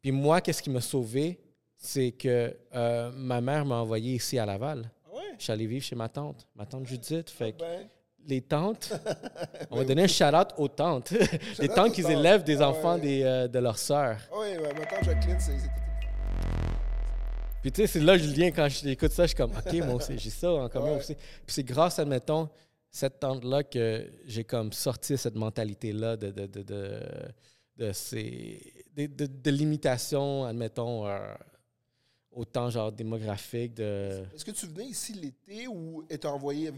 Puis 0.00 0.12
moi, 0.12 0.40
qu'est-ce 0.40 0.62
qui 0.62 0.70
m'a 0.70 0.80
sauvé? 0.80 1.38
C'est 1.76 2.12
que 2.12 2.56
ma 3.16 3.40
mère 3.40 3.64
m'a 3.64 3.76
envoyé 3.76 4.14
ici 4.14 4.38
à 4.38 4.44
Laval. 4.44 4.90
Ah 5.06 5.14
ouais? 5.16 5.22
Je 5.38 5.44
suis 5.44 5.52
allé 5.52 5.66
vivre 5.66 5.84
chez 5.84 5.94
ma 5.96 6.08
tante, 6.08 6.46
ma 6.56 6.66
tante 6.66 6.86
Judith. 6.86 7.30
Fait 7.30 7.52
que 7.52 7.58
Ben, 7.58 7.88
les 8.28 8.42
tantes, 8.42 8.92
on 9.70 9.76
va 9.76 9.82
Ben 9.82 9.88
donner 9.88 10.02
un 10.04 10.06
shout-out 10.06 10.48
aux 10.58 10.68
tantes. 10.68 11.10
les 11.58 11.68
tantes 11.68 11.92
qui 11.94 12.02
élèvent 12.02 12.44
des 12.44 12.60
Ah 12.60 12.68
enfants 12.68 12.98
des, 12.98 13.22
euh, 13.22 13.48
de 13.48 13.58
leurs 13.58 13.78
sœurs. 13.78 14.20
ah 14.30 14.34
oui, 14.40 14.48
ouais, 14.56 14.74
maintenant, 14.74 15.02
Jacqueline, 15.02 15.40
c'est. 15.40 15.52
Puis 17.62 17.72
tu 17.72 17.80
sais, 17.82 17.86
c'est 17.88 18.00
là 18.00 18.16
le 18.16 18.22
lien, 18.24 18.50
quand 18.52 18.68
j'écoute 18.68 19.10
ça, 19.10 19.24
je 19.24 19.28
suis 19.28 19.36
comme, 19.36 19.50
OK, 19.50 19.72
moi 19.84 19.94
aussi, 19.94 20.16
j'ai 20.18 20.30
ça 20.30 20.52
en 20.52 20.68
commun 20.68 20.92
Ouais. 20.92 20.98
aussi. 20.98 21.14
Puis 21.14 21.54
c'est 21.54 21.64
grâce, 21.64 21.98
admettons, 21.98 22.48
cette 22.90 23.18
tante-là 23.18 23.64
que 23.64 24.06
j'ai 24.26 24.44
comme 24.44 24.72
sorti 24.72 25.18
cette 25.18 25.34
mentalité-là 25.34 26.16
de, 26.16 26.30
de, 26.30 26.46
de, 26.46 26.62
de, 26.62 27.00
de 27.76 27.92
ces... 27.92 28.72
de, 28.96 29.06
de, 29.06 29.26
de 29.26 29.50
limitation, 29.50 30.44
admettons, 30.44 31.06
euh, 31.08 31.18
autant 32.30 32.70
genre 32.70 32.92
démographique, 32.92 33.74
de... 33.74 34.22
Est-ce 34.34 34.44
que 34.44 34.52
tu 34.52 34.66
venais 34.66 34.86
ici 34.86 35.12
l'été 35.14 35.66
ou 35.66 36.04
es 36.08 36.24
envoyé 36.26 36.70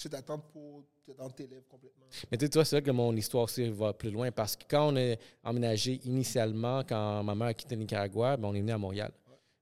vi- 0.00 0.02
chez 0.02 0.08
ta 0.08 0.22
tante 0.22 0.44
pour 0.52 0.84
que 1.06 1.12
dans 1.12 1.28
tes 1.30 1.46
lèvres 1.46 1.66
complètement? 1.68 2.06
Mais 2.30 2.38
tu 2.38 2.46
sais, 2.46 2.50
toi, 2.50 2.64
c'est 2.64 2.76
là 2.76 2.82
que 2.82 2.90
mon 2.90 3.14
histoire 3.16 3.44
aussi 3.44 3.68
va 3.70 3.92
plus 3.92 4.10
loin 4.10 4.30
parce 4.32 4.56
que 4.56 4.64
quand 4.68 4.92
on 4.92 4.96
est 4.96 5.18
emménagé 5.44 6.00
initialement, 6.04 6.82
quand 6.84 7.22
ma 7.22 7.34
mère 7.34 7.48
a 7.48 7.54
quitté 7.54 7.74
le 7.74 7.82
Nicaragua, 7.82 8.36
ben, 8.36 8.48
on 8.48 8.54
est 8.54 8.60
venu 8.60 8.72
à 8.72 8.78
Montréal. 8.78 9.12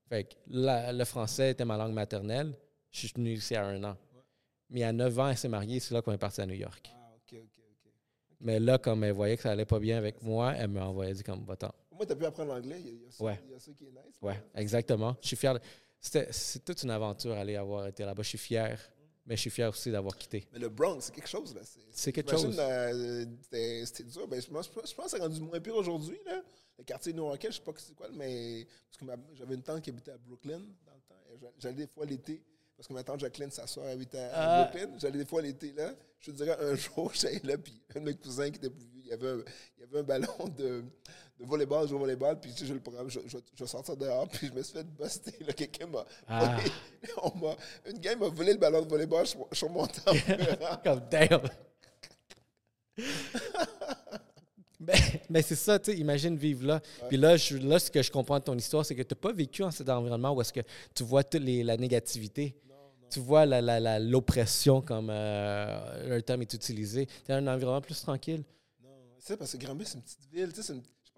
Fait 0.07 0.23
que 0.23 0.33
la- 0.47 0.91
le 0.91 1.05
français 1.05 1.51
était 1.51 1.65
ma 1.65 1.77
langue 1.77 1.93
maternelle. 1.93 2.53
Je 2.91 2.99
suis 2.99 3.11
venu 3.15 3.33
ici 3.33 3.55
à 3.55 3.65
un 3.65 3.83
an. 3.83 3.97
Mais 4.71 4.83
à 4.83 4.91
9 4.91 5.17
ans, 5.19 5.29
elle 5.29 5.37
s'est 5.37 5.47
mariée, 5.49 5.79
c'est 5.79 5.93
là 5.93 6.01
qu'on 6.01 6.11
est 6.11 6.17
parti 6.17 6.41
à 6.41 6.45
New 6.45 6.53
York. 6.55 6.91
Ah, 6.93 7.11
ok, 7.15 7.39
ok, 7.39 7.63
ok. 7.85 7.91
Mais 8.41 8.59
là, 8.59 8.77
comme 8.77 9.03
elle 9.03 9.13
voyait 9.13 9.35
que 9.35 9.43
ça 9.43 9.51
allait 9.51 9.65
pas 9.65 9.79
bien 9.79 9.97
avec 9.97 10.21
moi, 10.23 10.53
elle 10.55 10.69
m'a 10.69 10.85
envoyé 10.87 11.13
dit 11.13 11.23
comme 11.23 11.43
va-t'en. 11.45 11.71
Au 11.91 11.95
moins, 11.95 12.05
tu 12.05 12.11
as 12.11 12.15
pu 12.15 12.25
apprendre 12.25 12.53
l'anglais. 12.53 12.79
Il 12.83 13.01
y 13.03 13.05
a- 13.07 13.11
ça- 13.11 13.23
Ouais. 13.23 13.39
il 13.45 13.51
y 13.51 13.55
a 13.55 13.59
ça 13.59 13.71
qui 13.73 13.85
est 13.85 13.91
nice. 13.91 14.15
Ouais, 14.21 14.39
exactement. 14.55 15.15
Je 15.21 15.27
suis 15.27 15.35
fier. 15.37 15.53
de- 15.55 15.59
C'était, 16.01 16.27
c'est 16.31 16.63
toute 16.63 16.81
une 16.83 16.91
aventure 16.91 17.33
aller 17.33 17.55
avoir 17.55 17.87
été 17.87 18.05
là-bas. 18.05 18.23
Je 18.23 18.29
suis 18.29 18.37
fier. 18.37 18.79
Mais 19.29 19.35
je 19.35 19.41
suis 19.41 19.49
fier 19.51 19.69
aussi 19.69 19.91
d'avoir 19.91 20.17
quitté. 20.17 20.47
Mais 20.51 20.57
le 20.59 20.69
Bronx, 20.69 21.01
c'est 21.01 21.13
quelque 21.13 21.29
chose. 21.29 21.53
là. 21.53 21.61
C'est 21.91 22.11
quelque 22.11 22.31
chose. 22.31 22.57
euh, 22.59 23.25
c'était 23.85 24.03
dur. 24.03 24.27
Ben, 24.27 24.41
je, 24.41 24.47
pense, 24.49 24.65
je 24.67 24.93
pense 24.95 25.05
que 25.05 25.09
c'est 25.11 25.19
rendu 25.19 25.39
moins 25.39 25.59
pire 25.59 25.75
aujourd'hui. 25.75 26.17
là. 26.25 26.41
Le 26.79 26.83
quartier 26.83 27.13
new-yorkais, 27.13 27.51
je 27.51 27.59
ne 27.59 27.65
sais 27.65 27.71
pas 27.71 27.73
c'est 27.77 27.93
quoi, 27.95 28.07
mais 28.13 28.65
parce 28.89 28.97
que 28.97 29.21
j'avais 29.35 29.53
une 29.53 29.61
tante 29.61 29.81
qui 29.83 29.91
habitait 29.91 30.11
à 30.11 30.17
Brooklyn 30.17 30.59
dans 30.59 30.93
le 30.93 31.01
temps. 31.07 31.53
J'allais 31.59 31.75
des 31.75 31.87
fois 31.87 32.05
l'été, 32.05 32.41
parce 32.75 32.87
que 32.87 32.93
ma 32.93 33.03
tante 33.03 33.19
Jacqueline, 33.19 33.51
sa 33.51 33.67
soeur, 33.67 33.85
habitait 33.85 34.17
à, 34.17 34.31
Ah. 34.33 34.63
Brooklyn. 34.63 34.97
J'allais 34.97 35.19
des 35.19 35.25
fois 35.25 35.41
l'été 35.43 35.73
là. 35.73 35.93
Je 36.19 36.31
te 36.31 36.35
dirais 36.37 36.57
un 36.59 36.75
jour, 36.75 37.11
j'allais 37.13 37.41
là, 37.43 37.57
puis 37.57 37.79
un 37.95 37.99
de 37.99 38.05
mes 38.05 38.15
cousins 38.15 38.49
qui 38.49 38.55
était 38.57 38.69
plus 38.69 38.85
vieux, 38.85 39.01
il 39.03 39.07
y 39.09 39.13
avait 39.13 39.27
un, 39.29 39.43
il 39.77 39.81
y 39.81 39.83
avait 39.83 39.99
un 39.99 40.03
ballon 40.03 40.47
de, 40.57 40.83
de 41.39 41.45
volleyball, 41.45 41.83
je 41.85 41.89
joue 41.89 41.95
au 41.95 41.99
volleyball, 41.99 42.39
puis 42.39 42.51
tu 42.51 42.59
sais, 42.59 42.65
je 42.65 42.73
le 42.73 42.79
programme, 42.79 43.09
je, 43.09 43.19
je, 43.25 43.37
je 43.55 43.63
vais 43.63 43.67
sortir 43.69 43.95
dehors, 43.95 44.27
puis 44.27 44.47
je 44.47 44.53
me 44.53 44.61
suis 44.61 44.73
fait 44.73 44.83
buster. 44.83 45.33
Là, 45.45 45.53
quelqu'un 45.53 45.87
m'a. 45.87 46.05
Ah. 46.27 46.57
une 47.85 47.99
game 47.99 48.19
m'a 48.19 48.27
volé 48.27 48.53
le 48.53 48.59
ballon 48.59 48.81
de 48.83 48.89
volleyball 48.89 49.25
sur, 49.25 49.47
sur 49.51 49.69
mon 49.69 49.87
temps. 49.87 50.11
Comme 50.83 51.01
damn. 51.09 51.41
ben, 54.79 54.95
ben, 55.29 55.43
c'est 55.43 55.55
ça, 55.55 55.77
tu 55.79 55.91
sais, 55.91 55.97
imagine 55.97 56.37
vivre 56.37 56.65
là. 56.65 56.81
Puis 57.09 57.17
là, 57.17 57.35
je- 57.37 57.57
là, 57.57 57.79
ce 57.79 57.91
que 57.91 58.01
je 58.01 58.11
comprends 58.11 58.39
de 58.39 58.43
ton 58.43 58.57
histoire, 58.57 58.85
c'est 58.85 58.95
que 58.95 59.01
tu 59.03 59.13
n'as 59.13 59.19
pas 59.19 59.33
vécu 59.33 59.61
dans 59.61 59.71
cet 59.71 59.89
environnement 59.89 60.31
où 60.33 60.41
est-ce 60.41 60.53
que 60.53 60.61
tu 60.95 61.03
vois 61.03 61.23
toute 61.23 61.41
les- 61.41 61.63
la 61.63 61.75
négativité. 61.77 62.55
Tu 63.09 63.19
vois 63.19 63.45
la- 63.45 63.59
la- 63.61 63.79
la- 63.79 63.99
l'oppression, 63.99 64.81
comme 64.81 65.09
euh, 65.09 66.15
le 66.15 66.21
terme 66.21 66.43
est 66.43 66.53
utilisé. 66.53 67.07
Tu 67.25 67.31
as 67.31 67.37
un 67.37 67.47
environnement 67.47 67.81
plus 67.81 67.99
tranquille. 68.01 68.43
Non, 68.83 68.89
c'est 69.19 69.35
parce 69.35 69.51
que 69.53 69.57
Granby, 69.57 69.83
c'est 69.85 69.95
une 69.95 70.03
petite 70.03 70.29
ville. 70.31 70.53
Tu 70.53 70.59
une- 70.59 70.63
sais 70.63 70.73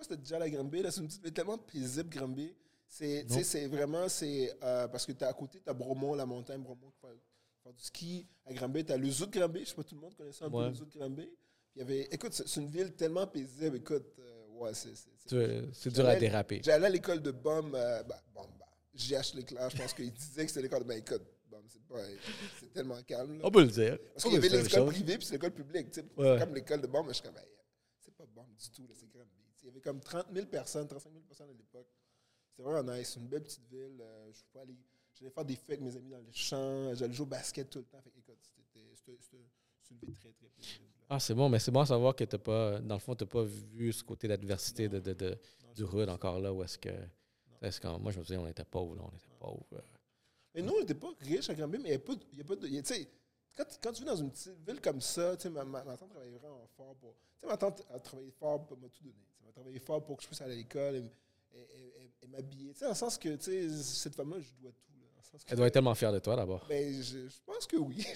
pas 0.07 0.15
si 0.15 0.21
tu 0.21 0.23
déjà 0.23 0.41
à 0.41 0.49
Granby, 0.49 0.81
là, 0.81 0.91
c'est 0.91 1.01
une 1.01 1.07
petite 1.07 1.23
ville 1.23 1.33
tellement 1.33 1.57
paisible, 1.57 2.09
Granby. 2.09 2.53
C'est, 2.87 3.25
tu 3.27 3.33
sais, 3.33 3.39
Non. 3.39 3.43
c'est 3.45 3.67
vraiment, 3.67 4.09
c'est 4.09 4.53
euh, 4.63 4.87
parce 4.87 5.05
que 5.05 5.13
tu 5.13 5.23
à 5.23 5.31
côté, 5.33 5.61
tu 5.63 5.69
as 5.69 5.73
Bromont, 5.73 6.13
la 6.15 6.25
montagne, 6.25 6.61
Bromont, 6.61 6.91
fait, 7.01 7.07
faire 7.63 7.73
du 7.73 7.83
ski. 7.83 8.27
À 8.45 8.53
Granby, 8.53 8.83
tu 8.83 8.91
as 8.91 8.97
le 8.97 9.09
zoo 9.09 9.25
de 9.27 9.37
Granby. 9.39 9.61
Je 9.61 9.69
sais 9.69 9.75
pas, 9.75 9.83
tout 9.83 9.95
le 9.95 10.01
monde 10.01 10.15
connaissait 10.15 10.43
un 10.43 10.49
Ouais. 10.49 10.65
peu 10.65 10.69
le 10.69 10.75
zoo 10.75 10.85
de 10.85 10.97
Granby. 10.97 11.25
Puis 11.25 11.35
il 11.75 11.79
y 11.79 11.81
avait, 11.83 12.01
écoute, 12.11 12.33
c'est, 12.33 12.59
une 12.59 12.67
ville 12.67 12.93
tellement 12.93 13.25
paisible. 13.27 13.77
Écoute, 13.77 14.07
euh, 14.19 14.47
ouais, 14.59 14.73
c'est. 14.73 14.93
c'est, 15.73 15.89
dur 15.93 16.05
à 16.05 16.15
déraper. 16.17 16.61
J'allais 16.63 16.87
à 16.87 16.89
l'école 16.89 17.21
de 17.21 17.31
BOM, 17.31 17.73
euh, 17.75 18.03
bah, 18.03 18.21
bon, 18.33 18.45
bah, 18.59 18.65
JH 18.93 19.35
Leclerc, 19.35 19.69
je 19.69 19.77
pense 19.77 19.93
qu'il 19.93 20.11
disait 20.11 20.43
que 20.43 20.49
c'était 20.49 20.63
l'école 20.63 20.81
de. 20.83 20.87
Ben 20.87 20.97
écoute, 20.97 21.21
c'est, 22.59 22.73
tellement 22.73 23.01
calme. 23.03 23.37
là. 23.37 23.45
On 23.45 23.51
peut 23.51 23.61
le 23.61 23.67
dire. 23.69 23.97
Parce 24.13 24.23
qu'il 24.23 24.33
y 24.33 24.37
avait 24.37 24.49
l'école 24.49 24.85
privée 24.87 25.17
puis 25.17 25.27
l'école 25.31 25.51
publique. 25.51 25.91
tu 25.91 26.01
sais. 26.01 26.05
Ouais. 26.17 26.39
Comme 26.39 26.53
l'école 26.55 26.81
de 26.81 26.87
BOM, 26.87 27.05
mais 27.05 27.13
je 27.13 27.19
suis 27.19 27.23
comme, 27.23 27.37
Hey, 27.37 27.47
c'est 27.99 28.13
pas 28.15 28.25
BOM 28.25 28.45
du 28.57 28.69
tout, 28.69 28.87
là, 28.87 28.93
avait 29.71 29.81
comme 29.81 29.99
30 29.99 30.27
000 30.33 30.45
personnes, 30.47 30.87
35 30.87 31.11
000 31.11 31.23
personnes 31.25 31.49
à 31.49 31.53
l'époque. 31.53 31.87
C'était 32.49 32.63
vraiment 32.69 32.93
nice. 32.93 33.11
C'est 33.13 33.19
une 33.19 33.27
belle 33.27 33.43
petite 33.43 33.65
ville. 33.69 33.97
euh, 34.01 34.31
je 34.33 34.41
pouvais 34.51 34.63
aller- 34.63 34.77
J'allais 35.19 35.31
faire 35.31 35.45
des 35.45 35.55
fêtes 35.55 35.69
avec 35.69 35.81
mes 35.81 35.95
amis 35.95 36.09
dans 36.09 36.19
les 36.19 36.31
champs. 36.31 36.93
J'allais 36.95 37.13
jouer 37.13 37.23
au 37.25 37.29
basket 37.29 37.69
tout 37.69 37.79
le 37.79 37.85
temps. 37.85 38.01
Fait, 38.01 38.09
que, 38.09 38.17
écoute, 38.19 38.37
c'était 38.41 38.79
une 38.79 39.97
ville 39.99 40.15
très, 40.15 40.31
très 40.31 40.45
là. 40.47 40.85
Ah, 41.09 41.19
c'est 41.19 41.33
bon, 41.35 41.47
mais 41.49 41.59
c'est 41.59 41.69
bon 41.71 41.81
à 41.81 41.85
savoir 41.85 42.15
que 42.15 42.23
t'as 42.23 42.37
pas, 42.37 42.79
dans 42.79 42.95
le 42.95 42.99
fond, 43.01 43.13
tu 43.15 43.23
n'as 43.25 43.29
pas 43.29 43.43
vu 43.43 43.91
ce 43.93 44.03
côté 44.03 44.27
d'adversité 44.27 44.87
de, 44.89 44.99
de, 44.99 45.13
de- 45.13 45.37
Non, 45.63 45.73
du 45.73 45.83
rude 45.83 46.09
encore 46.09 46.39
là, 46.39 46.51
où 46.53 46.63
est-ce 46.63 46.77
que. 46.77 46.89
est-ce 47.61 47.79
que- 47.81 47.87
moi, 47.99 48.11
je 48.11 48.19
me 48.19 48.23
souviens, 48.23 48.41
on 48.41 48.47
était 48.47 48.63
pauvres, 48.65 48.95
là, 48.95 49.03
on 49.03 49.15
était 49.15 49.27
pauvres. 49.37 49.65
Mais 50.55 50.61
nous, 50.61 50.73
on 50.73 50.79
n'était 50.79 50.95
pas 50.95 51.13
riches 51.19 51.49
à 51.49 51.53
Granby, 51.55 51.77
mais 51.77 51.89
il 51.89 51.91
n'y 51.91 51.95
a 51.95 51.99
pas 51.99 52.15
de. 52.15 52.23
il 52.31 52.37
y 52.37 52.41
a 52.41 52.45
pas 52.45 52.55
de- 52.55 52.67
il 52.67 52.73
y 52.73 52.77
a- 52.77 52.81
tu 52.81 52.93
sais, 52.93 53.07
quand, 53.55 53.65
quand 53.83 53.91
tu 53.91 54.01
vis 54.01 54.07
dans 54.07 54.15
une 54.15 54.31
petite 54.31 54.57
ville 54.67 54.81
comme 54.81 55.01
ça, 55.01 55.35
tu 55.37 55.43
sais, 55.43 55.49
ma, 55.49 55.63
ma, 55.65 55.83
ma 55.83 55.97
tante 55.97 56.09
travaillait 56.09 56.37
vraiment 56.37 56.65
fort 56.77 56.95
pour. 56.95 57.13
Tu 57.35 57.41
sais, 57.41 57.47
ma 57.47 57.57
tante 57.57 57.85
a 57.91 57.99
travaillé 57.99 58.31
fort 58.31 58.65
pour 58.65 58.77
m'a 58.77 58.87
tout 58.89 59.03
donné. 59.03 59.15
Travaillé 59.51 59.79
fort 59.79 60.03
pour 60.03 60.17
que 60.17 60.23
je 60.23 60.27
puisse 60.27 60.41
aller 60.41 60.53
à 60.53 60.57
l'école 60.57 60.95
et, 60.95 60.99
et- 61.53 61.59
et- 61.59 62.11
et- 62.23 62.27
m'habiller. 62.27 62.71
Tu 62.73 62.79
sais, 62.79 62.85
dans 62.85 62.91
le 62.91 62.95
sens 62.95 63.17
que, 63.17 63.35
tu 63.35 63.43
sais, 63.43 63.69
cette 63.83 64.15
femme-là, 64.15 64.37
je 64.39 64.61
dois 64.61 64.71
tout. 64.71 64.91
là, 64.99 65.07
dans 65.17 65.23
sens 65.23 65.43
que- 65.43 65.51
Elle 65.51 65.57
doit 65.57 65.67
être 65.67 65.73
tellement 65.73 65.95
fière 65.95 66.13
de 66.13 66.19
toi, 66.19 66.35
d'abord. 66.35 66.65
Ben, 66.69 66.93
je, 67.01 67.27
je 67.27 67.41
pense 67.45 67.67
que 67.67 67.77
oui. 67.77 67.97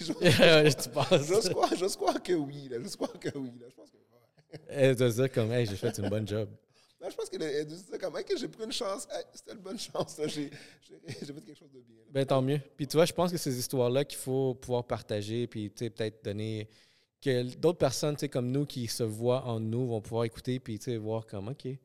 croire, 1.50 1.74
j'ose 1.76 1.96
croire 1.96 2.22
que 2.22 2.32
oui. 2.32 2.68
Là. 2.68 2.78
J'ose 2.80 2.96
croire 2.96 3.18
que 3.18 3.36
oui. 3.36 3.52
Là. 3.60 3.66
Je 3.68 3.74
pense 3.74 3.90
que 3.90 3.96
ouais. 3.96 4.60
Elle 4.68 4.96
doit 4.96 5.10
se 5.10 5.16
dire 5.16 5.30
comme, 5.32 5.52
hey, 5.52 5.66
j'ai 5.66 5.76
fait 5.76 5.98
une 5.98 6.08
bonne 6.08 6.26
job. 6.26 6.48
Non, 6.98 7.10
je 7.10 7.14
pense 7.14 7.28
qu'elle 7.28 7.42
elle 7.42 7.66
doit 7.66 7.76
se 7.76 7.84
dire 7.84 7.98
comme, 7.98 8.14
OK, 8.14 8.32
j'ai 8.38 8.48
pris 8.48 8.64
une 8.64 8.72
chance. 8.72 9.06
Hey, 9.12 9.22
C'était 9.34 9.52
une 9.52 9.58
bonne 9.60 9.78
chance. 9.78 10.16
J'ai 10.28 10.48
fait 10.48 11.34
quelque 11.44 11.54
chose 11.54 11.70
de 11.70 11.80
bien. 11.82 11.96
là. 11.98 12.04
Ben, 12.10 12.24
tant 12.24 12.40
mieux. 12.40 12.58
Puis 12.74 12.86
tu 12.86 12.96
vois, 12.96 13.04
je 13.04 13.12
pense 13.12 13.30
que 13.30 13.36
ces 13.36 13.56
histoires-là 13.58 14.02
qu'il 14.06 14.18
faut 14.18 14.54
pouvoir 14.54 14.82
partager, 14.82 15.46
puis 15.46 15.70
tu 15.70 15.84
sais, 15.84 15.90
peut-être 15.90 16.24
donner. 16.24 16.66
Que 17.20 17.54
d'autres 17.56 17.78
personnes, 17.78 18.16
comme 18.30 18.50
nous, 18.50 18.66
qui 18.66 18.86
se 18.88 19.02
voient 19.02 19.44
en 19.44 19.58
nous, 19.60 19.86
vont 19.86 20.00
pouvoir 20.00 20.24
écouter, 20.24 20.60
puis 20.60 20.78
voir 20.96 21.26
comme, 21.26 21.48
OK, 21.48 21.64
il 21.64 21.78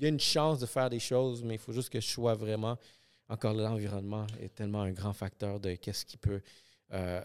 y 0.00 0.04
a- 0.04 0.08
une 0.08 0.20
chance 0.20 0.60
de 0.60 0.66
faire 0.66 0.88
des 0.90 1.00
choses, 1.00 1.42
mais 1.42 1.54
il 1.54 1.58
faut 1.60 1.72
juste 1.72 1.90
que 1.90 2.00
je 2.00 2.06
sois 2.06 2.34
vraiment. 2.34 2.78
Encore 3.28 3.54
là, 3.54 3.64
l'environnement 3.70 4.26
est 4.40 4.54
tellement 4.54 4.82
un 4.82 4.92
grand 4.92 5.12
facteur 5.12 5.58
de 5.58 5.74
qu'est-ce 5.74 6.04
qui 6.04 6.16
peut. 6.16 6.40
euh, 6.92 7.20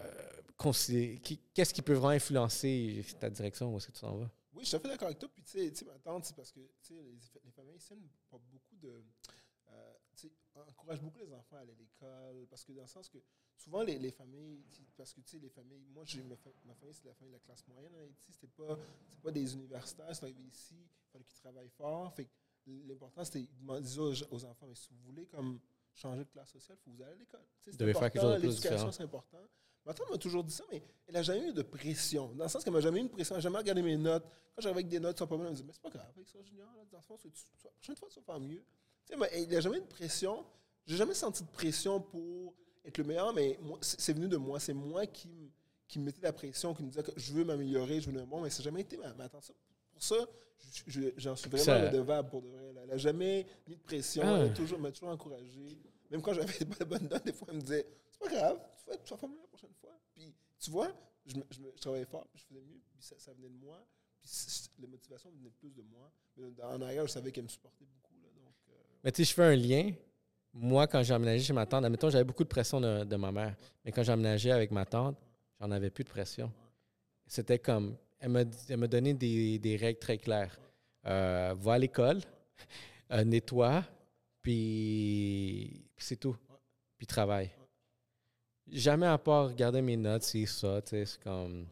qu'est-ce 1.54 1.74
qui 1.74 1.82
peut 1.82 1.94
vraiment 1.94 2.10
influencer 2.10 3.04
ta 3.18 3.28
direction, 3.30 3.72
où 3.72 3.76
est-ce 3.78 3.88
que 3.88 3.92
tu 3.92 4.00
t'en 4.00 4.16
vas? 4.16 4.30
Oui, 4.52 4.62
je 4.64 4.68
suis 4.68 4.70
tout 4.70 4.76
à 4.76 4.80
fait 4.80 4.88
d'accord 4.88 5.06
avec 5.08 5.18
toi. 5.18 5.28
Puis, 5.32 5.42
tu 5.42 5.74
sais, 5.74 5.84
ma 5.84 5.98
tante, 5.98 6.24
c'est 6.24 6.36
parce 6.36 6.52
que 6.52 6.60
les, 6.90 7.18
les 7.44 7.50
familles 7.50 7.78
n'ont 7.90 8.08
pas 8.30 8.38
beaucoup 8.50 8.76
de. 8.76 9.02
euh, 9.70 9.92
tu 10.16 10.28
sais, 10.28 10.32
encourage 10.54 11.00
beaucoup 11.00 11.18
les 11.18 11.32
enfants 11.32 11.56
à 11.56 11.60
aller 11.60 11.72
à 11.72 11.76
l'école, 11.78 12.46
parce 12.48 12.64
que 12.64 12.72
dans 12.72 12.82
le 12.82 12.88
sens 12.88 13.08
que 13.08 13.18
souvent 13.64 13.82
les, 13.82 13.98
les 13.98 14.10
familles, 14.10 14.62
parce 14.96 15.12
que 15.12 15.20
tu 15.20 15.30
sais, 15.30 15.38
les 15.38 15.48
familles, 15.48 15.84
moi, 15.92 16.04
j'ai 16.06 16.22
ma, 16.22 16.36
fa- 16.36 16.50
ma 16.64 16.74
famille, 16.74 16.94
c'est 16.94 17.06
la 17.06 17.14
famille 17.14 17.32
de 17.32 17.36
la 17.38 17.40
classe 17.40 17.66
moyenne 17.68 17.94
en 17.94 18.00
Haïti, 18.00 18.32
c'était 18.32 18.46
pas, 18.48 18.76
c'est 19.10 19.20
pas 19.22 19.30
des 19.30 19.54
universitaires, 19.54 20.06
ils 20.08 20.14
sont 20.14 20.24
arrivés 20.24 20.42
ici, 20.44 20.74
il 20.76 21.10
fallait 21.12 21.24
qu'ils 21.24 21.38
travaillent 21.38 21.68
fort, 21.70 22.12
fait 22.14 22.24
que 22.26 22.70
l'important, 22.86 23.24
c'était, 23.24 23.40
ils 23.40 23.58
demandaient 23.60 23.98
aux, 23.98 24.34
aux 24.34 24.44
enfants, 24.44 24.66
mais 24.68 24.74
si 24.74 24.88
vous 24.90 25.00
voulez 25.04 25.26
comme 25.26 25.60
changer 25.94 26.24
de 26.24 26.30
classe 26.30 26.50
sociale, 26.50 26.78
il 26.80 26.84
faut 26.84 26.90
que 26.90 26.96
vous 26.96 27.02
allez 27.02 27.12
à 27.12 27.16
l'école. 27.16 27.44
C'est 27.60 27.76
devez 27.76 27.92
faire 27.92 28.10
quelque 28.12 28.22
chose 28.22 28.34
de 28.34 28.38
plus 28.40 28.48
l'éducation, 28.48 28.92
c'est 28.92 29.02
important. 29.02 29.38
Ma 29.84 29.92
tante 29.94 30.10
m'a 30.10 30.18
toujours 30.18 30.44
dit 30.44 30.52
ça, 30.54 30.64
mais 30.70 30.80
elle 31.08 31.14
n'a 31.14 31.22
jamais 31.22 31.48
eu 31.48 31.52
de 31.52 31.62
pression. 31.62 32.32
Dans 32.34 32.44
le 32.44 32.48
sens 32.48 32.62
qu'elle 32.62 32.72
m'a 32.72 32.80
jamais 32.80 33.00
eu 33.00 33.04
de 33.04 33.08
pression, 33.08 33.34
elle 33.34 33.38
n'a 33.38 33.42
jamais 33.42 33.58
regardé 33.58 33.82
mes 33.82 33.96
notes. 33.96 34.22
Quand 34.54 34.62
j'arrivais 34.62 34.78
avec 34.80 34.88
des 34.88 35.00
notes, 35.00 35.18
son 35.18 35.26
papa 35.26 35.42
elle 35.42 35.48
me 35.48 35.54
disait, 35.54 35.64
mais 35.66 35.72
c'est 35.72 35.82
pas 35.82 35.90
grave, 35.90 36.06
avec 36.14 36.28
ça, 36.28 36.40
Junior, 36.42 36.68
là, 36.76 36.84
dans 36.84 36.98
le 36.98 37.16
c'est- 37.18 37.30
tu- 37.30 37.44
tu- 37.58 37.64
la 37.64 37.70
prochaine 37.72 37.96
fois, 37.96 38.08
tu 38.08 38.20
vas 38.20 38.24
faire 38.26 38.40
mieux. 38.40 38.62
Tu 39.04 39.12
sais, 39.12 39.16
mais 39.16 39.28
il 39.42 39.48
n'y 39.48 39.56
a 39.56 39.60
jamais 39.60 39.78
eu 39.78 39.80
de 39.80 39.86
pression. 39.86 40.46
J'ai 40.86 40.96
jamais 40.96 41.14
senti 41.14 41.42
de 41.42 41.50
pression 41.50 42.00
pour 42.00 42.54
être 42.84 42.98
le 42.98 43.04
meilleur, 43.04 43.32
mais 43.32 43.58
c'est 43.80 44.12
venu 44.12 44.28
de 44.28 44.36
moi. 44.36 44.58
C'est 44.60 44.74
moi 44.74 45.06
qui, 45.06 45.28
me- 45.28 45.50
qui 45.88 45.98
me 45.98 46.04
mettais 46.04 46.22
la 46.22 46.32
pression, 46.32 46.74
qui 46.74 46.82
me 46.82 46.88
disait 46.88 47.02
que 47.02 47.12
je 47.16 47.32
veux 47.32 47.44
m'améliorer, 47.44 48.00
je 48.00 48.06
veux 48.06 48.12
devenir 48.12 48.26
bon, 48.26 48.40
mais 48.42 48.50
ça 48.50 48.58
n'a 48.58 48.64
jamais 48.64 48.80
été 48.82 48.96
ma, 48.96 49.12
ma. 49.14 49.28
Ça- 49.28 49.52
Pour 49.92 50.02
ça, 50.02 50.16
je- 50.74 50.82
je- 50.86 51.08
j'en 51.16 51.36
suis 51.36 51.48
vraiment 51.50 51.64
Ça- 51.64 51.86
redevable 51.90 52.28
pour 52.30 52.42
de 52.42 52.48
vrai. 52.48 52.72
Elle 52.82 52.88
n'a 52.88 52.96
jamais 52.96 53.46
mis 53.68 53.76
de 53.76 53.82
pression, 53.82 54.22
Ah. 54.24 54.38
elle 54.40 54.48
m'a 54.48 54.54
toujours, 54.54 54.92
toujours 54.92 55.08
encouragé. 55.10 55.78
Même 56.10 56.22
quand 56.22 56.32
j'avais 56.34 56.46
pas 56.78 56.84
de 56.84 56.84
bonnes 56.84 57.08
notes, 57.08 57.24
des 57.24 57.32
fois, 57.32 57.48
elle 57.50 57.56
me 57.56 57.60
disait 57.62 57.86
C'est 58.10 58.18
pas 58.18 58.28
grave, 58.28 58.60
tu 58.84 58.90
vas, 58.90 58.96
tu 58.98 59.10
vas 59.10 59.16
faire 59.18 59.28
mieux 59.28 59.40
la 59.40 59.46
prochaine 59.48 59.74
fois. 59.80 59.90
Puis, 60.14 60.34
tu 60.58 60.70
vois, 60.70 60.92
je, 61.26 61.34
travaillais 61.80 62.04
fort, 62.06 62.26
puis 62.32 62.40
je 62.40 62.46
faisais 62.46 62.60
mieux, 62.60 62.80
puis 62.90 63.02
ça, 63.02 63.16
ça 63.18 63.32
venait 63.32 63.48
de 63.48 63.56
moi. 63.58 63.84
Puis, 64.20 64.30
la 64.80 64.86
motivation 64.88 65.30
venait 65.30 65.50
plus 65.50 65.70
de 65.70 65.82
moi. 65.82 66.10
Mais 66.36 66.44
en 66.62 66.80
arrière, 66.82 67.06
je 67.06 67.12
savais 67.12 67.32
qu'elle 67.32 67.44
me 67.44 67.48
supportait 67.48 67.84
beaucoup. 67.84 68.14
Là, 68.22 68.28
donc, 68.36 68.54
euh, 68.70 68.72
Mais 69.04 69.12
tu 69.12 69.24
sais, 69.24 69.30
je 69.30 69.34
fais 69.34 69.42
un 69.44 69.56
lien. 69.56 69.92
Moi, 70.54 70.86
quand 70.86 71.02
j'ai 71.02 71.38
chez 71.38 71.52
ma 71.52 71.66
tante, 71.66 71.84
admettons, 71.84 72.10
j'avais 72.10 72.24
beaucoup 72.24 72.44
de 72.44 72.48
pression 72.48 72.80
de, 72.80 73.16
ma 73.16 73.32
mère. 73.32 73.54
Mais 73.84 73.92
quand 73.92 74.02
j'ai 74.02 74.52
avec 74.52 74.70
ma 74.70 74.84
tante, 74.84 75.16
j'en 75.60 75.70
avais 75.70 75.90
plus 75.90 76.04
de 76.04 76.10
pression. 76.10 76.52
C'était 77.26 77.58
comme, 77.58 77.96
elle 78.20 78.28
m'a 78.28 78.42
elle 78.68 78.76
m'a 78.76 78.86
donné 78.86 79.14
des, 79.14 79.58
des 79.58 79.76
règles 79.76 79.98
très 79.98 80.18
claires. 80.18 80.58
Euh, 81.06 81.54
va 81.58 81.72
à 81.74 81.78
l'école, 81.78 82.20
euh, 83.12 83.24
nettoie, 83.24 83.82
puis, 84.42 85.84
c'est 85.96 86.16
tout. 86.16 86.36
Puis 86.98 87.06
travaille. 87.06 87.50
Jamais 88.70 89.06
à 89.06 89.18
part 89.18 89.48
regarder 89.48 89.80
mes 89.80 89.96
notes, 89.96 90.22
c'est 90.24 90.46
ça, 90.46 90.80
c'est 90.84 91.18
comme, 91.22 91.66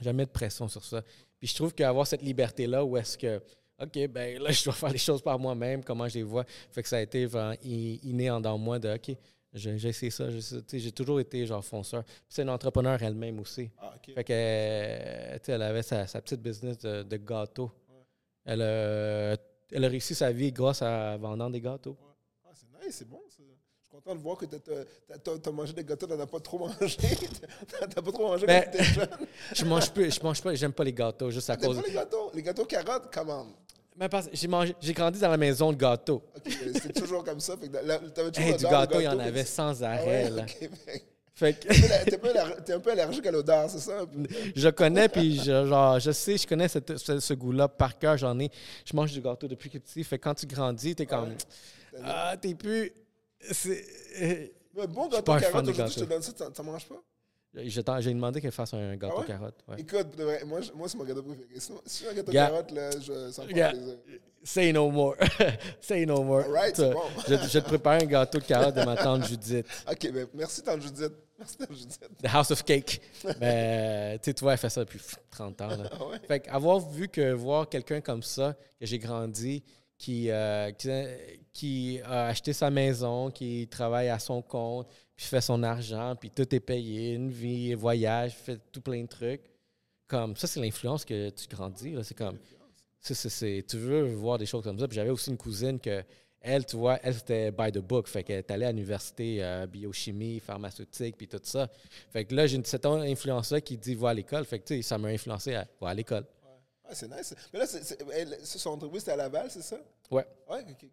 jamais 0.00 0.24
de 0.24 0.30
pression 0.30 0.68
sur 0.68 0.84
ça. 0.84 1.02
Puis 1.38 1.48
je 1.48 1.54
trouve 1.54 1.74
qu'avoir 1.74 2.06
cette 2.06 2.22
liberté-là 2.22 2.84
où 2.84 2.96
est-ce 2.96 3.16
que, 3.16 3.42
OK, 3.80 4.08
ben 4.08 4.42
là, 4.42 4.50
je 4.52 4.64
dois 4.64 4.72
faire 4.74 4.90
les 4.90 4.98
choses 4.98 5.22
par 5.22 5.38
moi-même, 5.38 5.84
comment 5.84 6.08
je 6.08 6.14
les 6.14 6.22
vois. 6.22 6.44
Fait 6.70 6.82
que 6.82 6.88
ça 6.88 6.96
a 6.96 7.00
été 7.00 7.26
vraiment 7.26 7.54
inné 7.62 8.30
en 8.30 8.40
dans 8.40 8.58
moi 8.58 8.78
de, 8.78 8.92
OK, 8.94 9.16
j'ai 9.54 9.88
essayé 9.88 10.10
ça. 10.10 10.26
j'ai 10.72 10.92
toujours 10.92 11.20
été 11.20 11.46
genre 11.46 11.64
fonceur. 11.64 12.02
C'est 12.28 12.42
une 12.42 12.50
entrepreneur 12.50 13.02
elle-même 13.02 13.38
aussi. 13.40 13.70
ah, 13.78 13.94
ok. 13.96 14.14
Fait 14.14 14.24
que, 14.24 14.32
euh, 14.32 15.38
elle 15.46 15.62
avait 15.62 15.82
sa, 15.82 16.06
sa 16.06 16.20
petite 16.20 16.40
business 16.42 16.78
de, 16.78 17.02
de 17.02 17.16
gâteaux. 17.16 17.70
Ouais. 17.88 18.02
Elle, 18.44 18.62
a- 18.62 19.36
elle 19.70 19.84
a 19.84 19.88
réussi 19.88 20.14
sa 20.14 20.30
vie 20.32 20.52
grâce 20.52 20.82
à 20.82 21.16
vendant 21.16 21.48
des 21.50 21.60
gâteaux. 21.60 21.96
Ah, 22.44 22.50
c'est 22.54 22.66
nice, 22.86 22.96
c'est 22.96 23.08
bon. 23.08 23.20
ça. 23.28 23.36
Je 23.38 23.96
suis 23.96 24.02
content 24.04 24.14
de 24.14 24.20
voir 24.20 24.36
que 24.36 24.44
tu 24.44 25.48
as, 25.48 25.50
mangé 25.52 25.72
des 25.72 25.84
gâteaux, 25.84 26.06
tu 26.06 26.12
n'en 26.12 26.20
as 26.20 26.26
pas 26.26 26.40
trop 26.40 26.58
mangé. 26.58 26.76
Tu 26.98 27.74
n'as 27.80 27.86
pas 27.88 28.12
trop 28.12 28.28
mangé 28.28 28.46
Ben, 28.46 28.64
quand 28.64 28.70
tu 28.70 28.76
étais 28.76 28.84
jeune. 28.84 29.08
Je 29.54 29.64
mange 29.64 29.90
plus, 29.92 30.14
je 30.14 30.22
mange 30.22 30.42
pas, 30.42 30.54
j'aime 30.54 30.72
pas 30.74 30.84
les 30.84 30.92
gâteaux 30.92 31.30
juste 31.30 31.48
à 31.48 31.56
T'aimes 31.56 31.70
cause. 31.70 31.80
pas 31.80 31.86
les 31.88 31.94
gâteaux? 31.94 32.30
Les 32.34 32.42
gâteaux 32.42 32.64
carottes, 32.66 33.10
commande. 33.12 33.48
Mais 33.98 34.08
parce 34.08 34.26
que 34.28 34.36
j'ai 34.36 34.46
mangé, 34.48 34.74
j'ai 34.80 34.92
grandi 34.92 35.18
dans 35.18 35.28
la 35.30 35.36
maison 35.36 35.72
de 35.72 35.76
gâteaux. 35.76 36.22
Ok, 36.36 36.52
c'est 36.80 36.92
toujours 36.92 37.24
comme 37.24 37.40
ça. 37.40 37.56
Fait 37.56 37.68
que 37.68 37.76
là, 37.84 37.98
t'avais 38.14 38.30
toujours 38.30 38.50
Hey, 38.50 38.56
du 38.56 38.64
gâteau, 38.64 39.00
il 39.00 39.04
y 39.04 39.08
en 39.08 39.18
avait 39.18 39.44
sans 39.44 39.82
Ah 39.82 39.90
arrêt. 39.92 40.24
ouais, 40.24 40.30
là. 40.30 40.46
Fait 41.34 41.52
que 41.54 41.68
T'es 42.64 42.72
un 42.72 42.80
peu 42.80 42.90
allergique 42.92 43.26
à 43.26 43.30
l'odeur, 43.30 43.68
c'est 43.70 43.78
ça? 43.78 44.04
je 44.56 44.68
connais, 44.70 45.08
puis 45.08 45.36
je, 45.38 45.66
genre, 45.66 45.98
je 46.00 46.10
sais, 46.10 46.36
je 46.36 46.46
connais 46.46 46.68
cette- 46.68 46.96
ce, 46.96 47.18
ce 47.20 47.34
goût-là 47.34 47.68
par 47.68 47.98
cœur. 47.98 48.16
J'en 48.16 48.38
ai. 48.40 48.50
Je 48.84 48.94
mange 48.96 49.12
du 49.12 49.20
gâteau 49.20 49.46
depuis 49.48 49.70
que 49.70 49.78
petit. 49.78 50.02
Fait 50.04 50.18
que 50.18 50.24
quand 50.24 50.34
tu 50.34 50.46
grandis, 50.46 50.94
t'es 50.96 51.06
comme. 51.06 51.28
Ouais. 51.30 51.36
Ah, 52.04 52.36
t'es 52.40 52.54
plus. 52.54 52.92
C'est. 53.52 53.84
Mais 54.76 54.86
bon 54.86 55.08
gâteau 55.08 55.32
carotte, 55.36 55.68
aujourd'hui, 55.68 55.94
je 55.96 56.00
te 56.00 56.04
donne 56.08 56.22
ça, 56.22 56.32
t'en 56.32 56.62
manges 56.64 56.86
pas? 56.86 57.00
T'en- 57.82 58.00
J'ai 58.00 58.12
demandé 58.14 58.40
qu'elle 58.40 58.52
fasse 58.52 58.74
un 58.74 58.96
gâteau 58.96 59.14
Ah 59.16 59.20
ouais? 59.20 59.26
carotte. 59.26 59.54
ouais. 59.68 59.76
Écoute, 59.80 60.14
vrai, 60.16 60.42
moi, 60.44 60.60
moi 60.74 60.88
c'est 60.88 60.96
mon 60.98 61.04
gâteau 61.04 61.22
préféré. 61.22 61.48
Si 61.58 61.72
si 61.86 62.04
j'ai 62.04 62.10
un 62.10 62.14
gâteau 62.14 62.32
Gars. 62.32 62.46
carotte, 62.48 62.70
là, 62.72 62.90
je, 63.00 63.30
ça 63.30 63.42
me 63.42 63.48
fait 63.48 63.54
Gars. 63.54 63.70
plaisir. 63.70 63.94
Say 64.44 64.72
no 64.72 64.88
more. 64.90 65.16
Say 65.80 66.06
no 66.06 66.22
more. 66.22 66.44
Bon. 66.44 67.02
je, 67.28 67.58
te 67.58 67.64
préparer 67.64 68.02
un 68.04 68.06
gâteau 68.06 68.38
de 68.38 68.44
carotte 68.44 68.74
de 68.76 68.84
ma 68.84 68.96
tante 68.96 69.24
Judith. 69.26 69.66
Ok, 69.90 70.12
ben, 70.12 70.26
merci, 70.32 70.62
Tante 70.62 70.80
Judith. 70.80 71.12
Merci, 71.38 71.56
Tante 71.58 71.72
Judith. 71.76 72.00
The 72.22 72.26
House 72.32 72.50
of 72.52 72.62
Cake. 72.64 73.00
Mais, 73.40 74.18
tu 74.20 74.30
sais, 74.30 74.40
vois, 74.40 74.52
elle 74.52 74.58
fait 74.58 74.70
ça 74.70 74.80
depuis 74.84 75.00
30 75.30 75.60
ans. 75.60 75.68
là. 75.68 75.76
Ouais? 76.08 76.18
Fait 76.26 76.40
qu'avoir 76.40 76.78
vu 76.78 77.08
que 77.08 77.32
voir 77.32 77.68
quelqu'un 77.68 78.00
comme 78.00 78.22
ça, 78.22 78.54
que 78.78 78.86
j'ai 78.86 78.98
grandi, 78.98 79.64
qui, 79.98 80.30
euh, 80.30 80.70
qui, 80.70 80.88
qui 81.52 82.00
a 82.04 82.26
acheté 82.28 82.52
sa 82.52 82.70
maison, 82.70 83.30
qui 83.32 83.66
travaille 83.68 84.08
à 84.08 84.20
son 84.20 84.40
compte, 84.40 84.86
puis 85.18 85.26
fait 85.26 85.40
son 85.40 85.64
argent, 85.64 86.14
puis 86.14 86.30
tout 86.30 86.54
est 86.54 86.60
payé, 86.60 87.14
une 87.14 87.28
vie, 87.30 87.74
voyage, 87.74 88.34
fait 88.36 88.60
tout 88.70 88.80
plein 88.80 89.02
de 89.02 89.08
trucs. 89.08 89.42
Comme 90.06 90.36
ça, 90.36 90.46
c'est 90.46 90.60
l'influence 90.60 91.04
que 91.04 91.28
tu 91.30 91.48
grandis. 91.48 91.90
là. 91.92 92.04
C'est 92.04 92.14
comme, 92.14 92.38
c'est, 93.00 93.14
c'est- 93.14 93.28
c'est- 93.28 93.64
tu 93.68 93.76
veux 93.78 94.14
voir 94.14 94.38
des 94.38 94.46
choses 94.46 94.62
comme 94.62 94.78
ça. 94.78 94.86
Puis 94.86 94.94
j'avais 94.94 95.10
aussi 95.10 95.30
une 95.30 95.36
cousine 95.36 95.80
que, 95.80 96.04
elle, 96.40 96.64
tu 96.64 96.76
vois, 96.76 97.00
elle, 97.02 97.14
c'était 97.14 97.50
by 97.50 97.72
the 97.72 97.78
book. 97.80 98.06
Fait 98.06 98.22
qu'elle 98.22 98.38
est 98.38 98.50
allée 98.52 98.64
à 98.66 98.70
l'université, 98.70 99.42
euh, 99.42 99.66
biochimie, 99.66 100.38
pharmaceutique, 100.38 101.16
puis 101.16 101.26
tout 101.26 101.40
ça. 101.42 101.68
Fait 102.12 102.24
que 102.24 102.32
là, 102.36 102.46
j'ai 102.46 102.62
cette 102.64 102.86
influence-là 102.86 103.60
qui 103.60 103.76
dit 103.76 103.96
va 103.96 104.10
à 104.10 104.14
l'école. 104.14 104.44
Fait 104.44 104.60
que, 104.60 104.66
tu 104.68 104.76
sais, 104.76 104.82
ça 104.82 104.98
m'a 104.98 105.08
influencé 105.08 105.54
à 105.56 105.66
va 105.80 105.88
à 105.88 105.94
l'école. 105.94 106.24
Ah, 106.84 106.94
c'est 106.94 107.08
nice. 107.08 107.34
Mais 107.52 107.58
là, 107.58 107.66
c'est, 107.66 107.82
c'est, 107.82 107.98
elle- 108.14 108.38
son 108.44 108.70
entreprise, 108.70 109.00
c'était 109.00 109.12
à 109.12 109.16
Laval, 109.16 109.50
c'est 109.50 109.62
ça? 109.62 109.76
Ouais. 110.12 110.24
Ouais, 110.48 110.60
ok. 110.62 110.68
ok. 110.70 110.86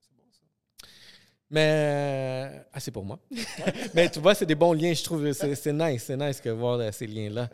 C'est 0.00 0.14
bon, 0.16 0.24
ça. 0.32 0.88
Mais 1.50 1.70
euh, 1.70 2.58
ah, 2.72 2.80
c'est 2.80 2.90
pour 2.90 3.04
moi. 3.04 3.18
Mais 3.94 4.10
tu 4.10 4.20
vois, 4.20 4.34
c'est 4.34 4.46
des 4.46 4.54
bons 4.54 4.72
liens, 4.72 4.92
je 4.92 5.02
trouve. 5.02 5.32
C'est, 5.32 5.72
nice, 5.72 6.04
c'est 6.04 6.16
nice 6.16 6.40
que 6.40 6.50
voir 6.50 6.78
euh, 6.78 6.92
ces 6.92 7.06
liens-là. 7.06 7.48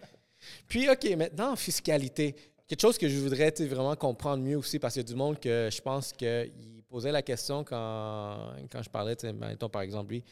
Puis, 0.66 0.88
OK, 0.88 1.04
maintenant, 1.16 1.52
en 1.52 1.57
fiscalité, 1.57 2.35
quelque 2.66 2.80
chose 2.80 2.98
que 2.98 3.09
je 3.09 3.18
voudrais 3.18 3.50
vraiment 3.61 3.94
comprendre 3.94 4.42
mieux 4.42 4.57
aussi, 4.57 4.78
parce 4.78 4.94
qu'il 4.94 5.02
y 5.02 5.07
a 5.07 5.09
du 5.09 5.14
monde 5.14 5.38
que 5.38 5.68
je 5.72 5.80
pense 5.80 6.12
qu'il 6.12 6.83
posait 6.88 7.12
la 7.12 7.22
question 7.22 7.62
quand, 7.62 8.54
quand 8.70 8.83
je 8.83 8.90
parlais, 8.90 9.16
mettons, 9.33 9.68
par 9.68 9.83
exemple, 9.83 10.12
lui, 10.12 10.24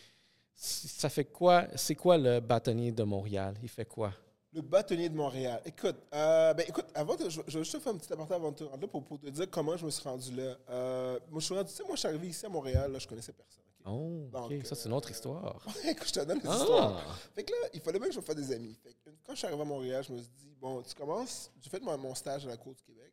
ça 0.55 1.09
fait 1.09 1.25
quoi, 1.25 1.66
c'est 1.77 1.94
quoi 1.94 2.18
le 2.18 2.40
bâtonnier 2.40 2.92
de 2.92 3.03
Montréal? 3.05 3.55
Il 3.62 3.68
fait 3.68 3.85
quoi? 3.85 4.12
Le 4.54 4.60
bâtonnier 4.60 5.08
de 5.08 5.14
Montréal. 5.16 5.62
Écoute, 5.64 5.96
euh, 6.12 6.52
ben, 6.52 6.66
écoute 6.68 6.84
avant 6.94 7.16
de, 7.16 7.28
je, 7.30 7.40
je 7.46 7.58
vais 7.58 7.64
juste 7.64 7.72
te 7.72 7.80
faire 7.80 7.94
un 7.94 7.96
petit 7.96 8.12
aparté 8.12 8.34
avant 8.34 8.52
de 8.52 8.64
là 8.66 8.86
pour, 8.86 9.02
pour 9.02 9.18
te 9.18 9.26
dire 9.30 9.48
comment 9.50 9.76
je 9.78 9.86
me 9.86 9.90
suis 9.90 10.02
rendu 10.06 10.30
là. 10.36 10.56
Euh, 10.68 11.18
moi, 11.30 11.40
je 11.40 11.44
suis 11.46 11.54
rendu, 11.54 11.70
tu 11.70 11.76
sais, 11.76 11.82
moi, 11.84 11.94
je 11.94 12.00
suis 12.00 12.08
arrivé 12.08 12.28
ici 12.28 12.44
à 12.44 12.48
Montréal, 12.50 12.92
là, 12.92 12.98
je 12.98 13.08
connaissais 13.08 13.32
personne. 13.32 13.64
Oh, 13.86 14.28
ça, 14.64 14.74
c'est 14.74 14.88
une 14.88 14.94
autre 14.94 15.10
histoire. 15.10 15.66
Écoute, 15.88 16.06
je 16.06 16.12
te 16.12 16.20
donne 16.24 16.36
l'histoire. 16.38 17.02
Ah! 17.08 17.14
Fait 17.34 17.44
que 17.44 17.50
là, 17.52 17.68
il 17.72 17.80
fallait 17.80 17.98
bien 17.98 18.08
que 18.08 18.14
je 18.14 18.20
me 18.20 18.24
fasse 18.24 18.36
des 18.36 18.52
amis. 18.52 18.74
Fait 18.82 18.92
que 18.92 19.10
quand 19.24 19.32
je 19.32 19.38
suis 19.38 19.46
arrivé 19.46 19.62
à 19.62 19.64
Montréal, 19.64 20.04
je 20.06 20.12
me 20.12 20.18
suis 20.18 20.28
dit, 20.28 20.54
bon, 20.60 20.82
tu 20.82 20.94
commences, 20.94 21.50
j'ai 21.60 21.70
fait 21.70 21.80
mon, 21.80 21.96
mon 21.98 22.14
stage 22.14 22.44
à 22.46 22.50
la 22.50 22.56
Cour 22.58 22.74
du 22.74 22.82
Québec. 22.82 23.12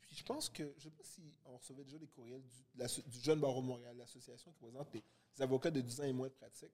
Puis 0.00 0.14
je 0.16 0.22
pense 0.24 0.48
que, 0.48 0.62
je 0.78 0.86
ne 0.86 0.90
sais 0.92 0.96
pas 0.96 1.02
si 1.04 1.20
on 1.44 1.56
recevait 1.56 1.82
déjà 1.84 1.98
des 1.98 2.06
courriels 2.06 2.42
du, 2.42 2.58
de 2.74 2.78
la- 2.78 2.86
du 2.86 3.20
Jeune 3.20 3.40
Barreau 3.40 3.60
de 3.60 3.66
Montréal, 3.66 3.96
l'association 3.98 4.52
qui 4.52 4.58
présente 4.58 4.86
les, 4.94 5.02
les 5.36 5.42
avocats 5.42 5.70
de 5.72 5.80
10 5.80 6.00
ans 6.00 6.04
et 6.04 6.12
moins 6.12 6.28
de 6.28 6.32
pratique. 6.32 6.70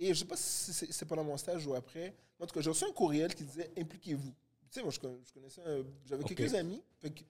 Et 0.00 0.06
je 0.06 0.10
ne 0.10 0.14
sais 0.14 0.24
pas 0.24 0.36
si 0.36 0.72
c'est 0.72 1.04
pendant 1.04 1.22
mon 1.24 1.36
stage 1.36 1.66
ou 1.66 1.74
après. 1.74 2.16
En 2.38 2.46
tout 2.46 2.54
cas, 2.54 2.60
j'ai 2.62 2.70
reçu 2.70 2.84
un 2.84 2.92
courriel 2.92 3.34
qui 3.34 3.44
disait 3.44 3.70
impliquez-vous. 3.76 4.30
Tu 4.32 4.66
sais, 4.70 4.82
moi, 4.82 4.90
je, 4.90 4.98
con- 4.98 5.20
je 5.26 5.32
connaissais, 5.32 5.62
j'avais 6.06 6.24
quelques 6.24 6.54
amis. 6.54 6.82
Fait 6.98 7.10
que 7.10 7.22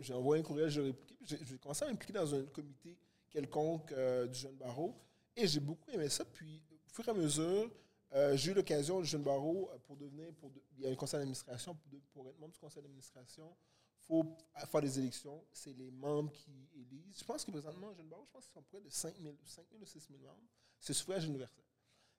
j'ai 0.00 0.12
envoyé 0.14 0.42
un 0.42 0.46
courriel, 0.46 0.68
j'ai 0.70 0.82
répliqué. 0.82 1.16
J'ai 1.24 1.58
commencé 1.58 1.84
à 1.84 1.88
m'impliquer 1.88 2.12
dans 2.12 2.32
un 2.34 2.44
comité 2.44 2.96
quelconque 3.30 3.90
euh, 3.92 4.26
du 4.28 4.38
Jeune 4.38 4.54
Barreau. 4.56 4.94
Et 5.34 5.48
j'ai 5.48 5.58
beaucoup 5.60 5.90
aimé 5.90 6.08
ça. 6.08 6.24
Puis, 6.24 6.62
au 6.86 6.92
fur 6.94 7.06
et 7.08 7.10
à 7.10 7.14
mesure, 7.14 7.70
euh, 8.12 8.36
j'ai 8.36 8.52
eu 8.52 8.54
l'occasion 8.54 9.00
du 9.00 9.06
Jeune 9.06 9.22
Barreau 9.24 9.68
euh, 9.72 9.78
pour 9.84 9.96
devenir. 9.96 10.32
Pour 10.34 10.50
de- 10.50 10.62
il 10.78 10.84
y 10.84 10.86
a 10.86 10.90
un 10.90 10.94
conseil 10.94 11.18
d'administration. 11.18 11.74
Pour, 11.74 11.90
de- 11.90 12.00
pour 12.12 12.28
être 12.28 12.38
membre 12.38 12.52
du 12.52 12.60
conseil 12.60 12.82
d'administration, 12.82 13.48
il 13.98 14.04
faut 14.06 14.36
faire 14.70 14.80
des 14.80 14.98
élections. 15.00 15.42
C'est 15.50 15.72
les 15.72 15.90
membres 15.90 16.30
qui 16.30 16.68
élisent. 16.76 17.18
Je 17.18 17.24
pense 17.24 17.44
que 17.44 17.50
présentement, 17.50 17.92
Jeune 17.94 18.06
Barreau, 18.08 18.24
je 18.26 18.30
pense 18.32 18.44
qu'ils 18.44 18.52
sont 18.54 18.62
près 18.62 18.80
de 18.80 18.88
5 18.88 19.16
000, 19.20 19.34
5 19.44 19.64
000 19.72 19.82
ou 19.82 19.86
6 19.86 20.06
000 20.08 20.22
membres. 20.22 20.38
C'est 20.78 20.92
suffrage 20.92 21.24
universel. 21.24 21.64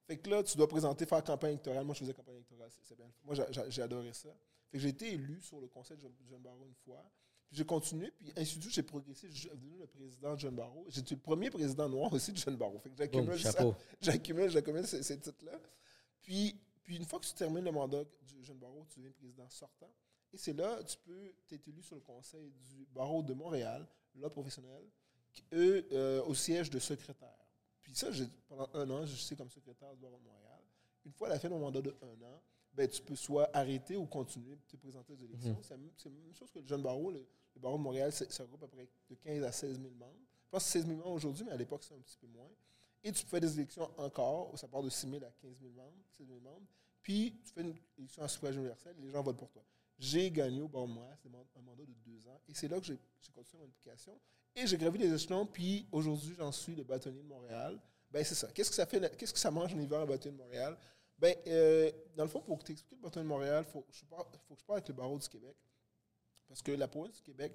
Fait 0.08 0.18
que 0.18 0.30
là, 0.30 0.42
tu 0.42 0.56
dois 0.58 0.68
présenter, 0.68 1.06
faire 1.06 1.24
campagne 1.24 1.52
électorale. 1.52 1.86
Moi, 1.86 1.94
je 1.94 2.00
faisais 2.00 2.14
campagne 2.14 2.36
électorale. 2.36 2.70
c'est- 2.82 2.96
bien. 2.96 3.12
Moi, 3.26 3.36
j'a- 3.36 3.52
j'a- 3.52 3.70
j'ai 3.70 3.82
adoré 3.82 4.14
ça. 4.14 4.30
Fait 4.72 4.78
que 4.78 4.80
j'ai 4.84 4.90
été 4.90 5.14
élu 5.14 5.40
sur 5.42 5.60
le 5.60 5.68
conseil 5.68 5.98
de 5.98 6.10
Jeune 6.30 6.42
Barreau 6.42 6.66
une 6.66 6.74
fois. 6.76 7.04
Puis 7.50 7.58
j'ai 7.58 7.66
continué, 7.66 8.12
puis 8.12 8.32
ainsi 8.36 8.58
de 8.58 8.62
suite, 8.64 8.74
j'ai 8.74 8.84
progressé. 8.84 9.30
Je 9.30 9.36
suis 9.38 9.50
devenu 9.50 9.78
le 9.78 9.88
président 9.88 10.34
de 10.34 10.40
Jeune 10.40 10.56
Barreau. 10.56 10.86
J'étais 10.90 11.16
le 11.16 11.22
premier 11.22 11.50
président 11.50 11.88
noir 11.88 12.12
aussi 12.12 12.32
de 12.34 12.38
Jeune 12.38 12.56
Barreau. 12.58 12.80
Fait 12.80 12.90
que 12.90 12.98
j'accumule 12.98 13.40
ça 13.40 13.52
chapeau. 13.52 13.76
j'accumule, 14.02 14.50
j'accumule 14.50 14.86
ces, 14.88 15.04
ces 15.04 15.18
titres-là. 15.20 15.58
Puis, 16.22 16.60
puis 16.84 16.98
une 16.98 17.06
fois 17.06 17.20
que 17.20 17.26
tu 17.26 17.34
termines 17.34 17.64
le 17.64 17.72
mandat 17.72 18.04
du 18.22 18.44
jeune 18.44 18.58
barreau, 18.58 18.86
tu 18.90 19.00
deviens 19.00 19.12
président 19.14 19.48
sortant. 19.50 19.90
Et 20.34 20.38
c'est 20.38 20.54
là, 20.54 20.84
tu 20.84 20.98
peux, 20.98 21.34
es 21.52 21.62
élu 21.68 21.82
sur 21.82 21.96
le 21.96 22.02
conseil 22.02 22.52
du 22.52 22.86
barreau 22.94 23.24
de 23.24 23.34
Montréal, 23.34 23.88
là 24.16 24.30
professionnel, 24.30 24.84
eux, 25.54 25.88
euh, 25.94 26.22
au 26.24 26.34
siège 26.36 26.70
de 26.70 26.80
secrétaire. 26.80 27.47
Puis 27.88 27.96
ça, 27.96 28.10
pendant 28.50 28.70
un 28.74 28.90
an, 28.90 29.06
je 29.06 29.16
suis 29.16 29.36
comme 29.36 29.50
secrétaire 29.50 29.94
du 29.96 30.02
barreau 30.02 30.18
de 30.18 30.24
Montréal. 30.24 30.60
Une 31.06 31.14
fois 31.14 31.28
à 31.28 31.32
la 31.32 31.40
fin 31.40 31.48
de 31.48 31.54
mon 31.54 31.62
mandat 31.62 31.82
de 31.82 31.96
un 32.02 32.22
an, 32.26 32.42
ben, 32.74 32.88
tu 32.88 33.02
peux 33.02 33.16
soit 33.16 33.50
arrêter 33.56 33.96
ou 33.96 34.06
continuer 34.06 34.56
de 34.56 34.62
te 34.68 34.76
présenter 34.76 35.14
aux 35.14 35.24
élections. 35.24 35.54
Mhm. 35.54 35.64
C'est 35.96 36.10
la 36.10 36.16
même 36.16 36.34
chose 36.34 36.52
que 36.52 36.60
le 36.60 36.68
jeune 36.68 36.82
barreau. 36.82 37.12
Le, 37.12 37.26
barreau 37.56 37.78
de 37.78 37.84
Montréal, 37.84 38.12
ça 38.12 38.44
regroupe 38.44 38.64
à 38.64 38.68
peu 38.68 38.76
près 38.76 38.90
de 39.10 39.16
15 39.16 39.44
à 39.44 39.52
16 39.54 39.80
000 39.80 39.94
membres. 39.96 40.14
Je 40.44 40.50
pense 40.52 40.66
que 40.66 40.70
c'est 40.70 40.80
16 40.80 40.88
000 40.88 40.98
membres 41.00 41.12
aujourd'hui, 41.12 41.46
mais 41.46 41.54
à 41.54 41.58
l'époque, 41.58 41.84
c'est 41.84 41.96
un 41.96 42.00
petit 42.00 42.18
peu 42.18 42.28
moins. 42.28 42.50
Et 43.04 43.12
tu 43.14 43.26
fais 43.26 43.40
des 43.40 43.54
élections 43.54 43.90
encore, 43.98 44.54
où 44.54 44.58
ça 44.58 44.68
part 44.68 44.84
de 44.84 44.90
6 44.90 45.10
000 45.10 45.24
à 45.24 45.32
15 45.42 45.58
000 45.60 45.72
membres, 45.72 45.98
16 46.18 46.28
000 46.28 46.40
membres. 46.42 46.68
Puis, 47.02 47.40
tu 47.46 47.54
fais 47.54 47.62
une 47.62 47.74
élection 47.98 48.22
à 48.22 48.28
suffrage 48.28 48.56
universel 48.58 48.96
et 49.00 49.02
les 49.02 49.12
gens 49.12 49.24
votent 49.24 49.38
pour 49.38 49.50
toi. 49.50 49.64
J'ai 49.98 50.30
gagné 50.30 50.62
au 50.62 50.68
barreau 50.68 50.88
de 50.88 50.92
Montréal, 50.92 51.18
c'était 51.24 51.36
un 51.36 51.62
mandat 51.62 51.86
de 51.86 51.94
deux 52.06 52.28
ans. 52.28 52.40
Et 52.48 52.54
c'est 52.54 52.68
là 52.68 52.80
que 52.80 52.86
j'ai 52.86 53.00
continué 53.34 53.64
mon 53.64 53.70
implication. 53.70 54.20
Et 54.60 54.66
j'ai 54.66 54.78
gravi 54.78 54.98
les 54.98 55.14
échelons, 55.14 55.46
puis 55.46 55.88
aujourd'hui, 55.92 56.34
j'en 56.36 56.52
suis 56.52 56.76
le 56.76 56.84
bâtonnier 56.84 57.22
de 57.22 57.28
Montréal. 57.28 57.80
Ben, 58.10 58.24
c'est 58.26 58.34
ça. 58.34 58.48
Qu'est-ce 58.52 58.72
que 58.72 58.76
ça 58.76 58.88
fait, 58.88 59.16
qu'est-ce 59.16 59.32
que 59.32 59.40
ça 59.40 59.52
mange 59.52 59.72
en 59.76 59.80
hiver, 59.80 60.00
le 60.00 60.08
bâtonnier 60.08 60.36
de 60.36 60.42
Montréal? 60.42 60.76
Ben, 61.20 61.36
euh, 61.46 61.92
dans 62.16 62.24
le 62.24 62.30
fond, 62.30 62.42
pour 62.42 62.64
t'expliquer 62.64 62.96
le 62.96 63.02
bâtonnier 63.04 63.26
de 63.26 63.30
Montréal, 63.30 63.64
il 63.68 63.72
faut, 63.72 63.82
faut, 63.82 64.56
que 64.56 64.60
je 64.60 64.66
parle 64.66 64.78
avec 64.78 64.88
le 64.88 64.96
barreau 64.96 65.20
du 65.20 65.30
Québec. 65.30 65.56
Parce 66.48 66.64
que 66.64 66.72
la 66.72 66.88
province 66.88 67.18
du 67.18 67.22
Québec, 67.22 67.54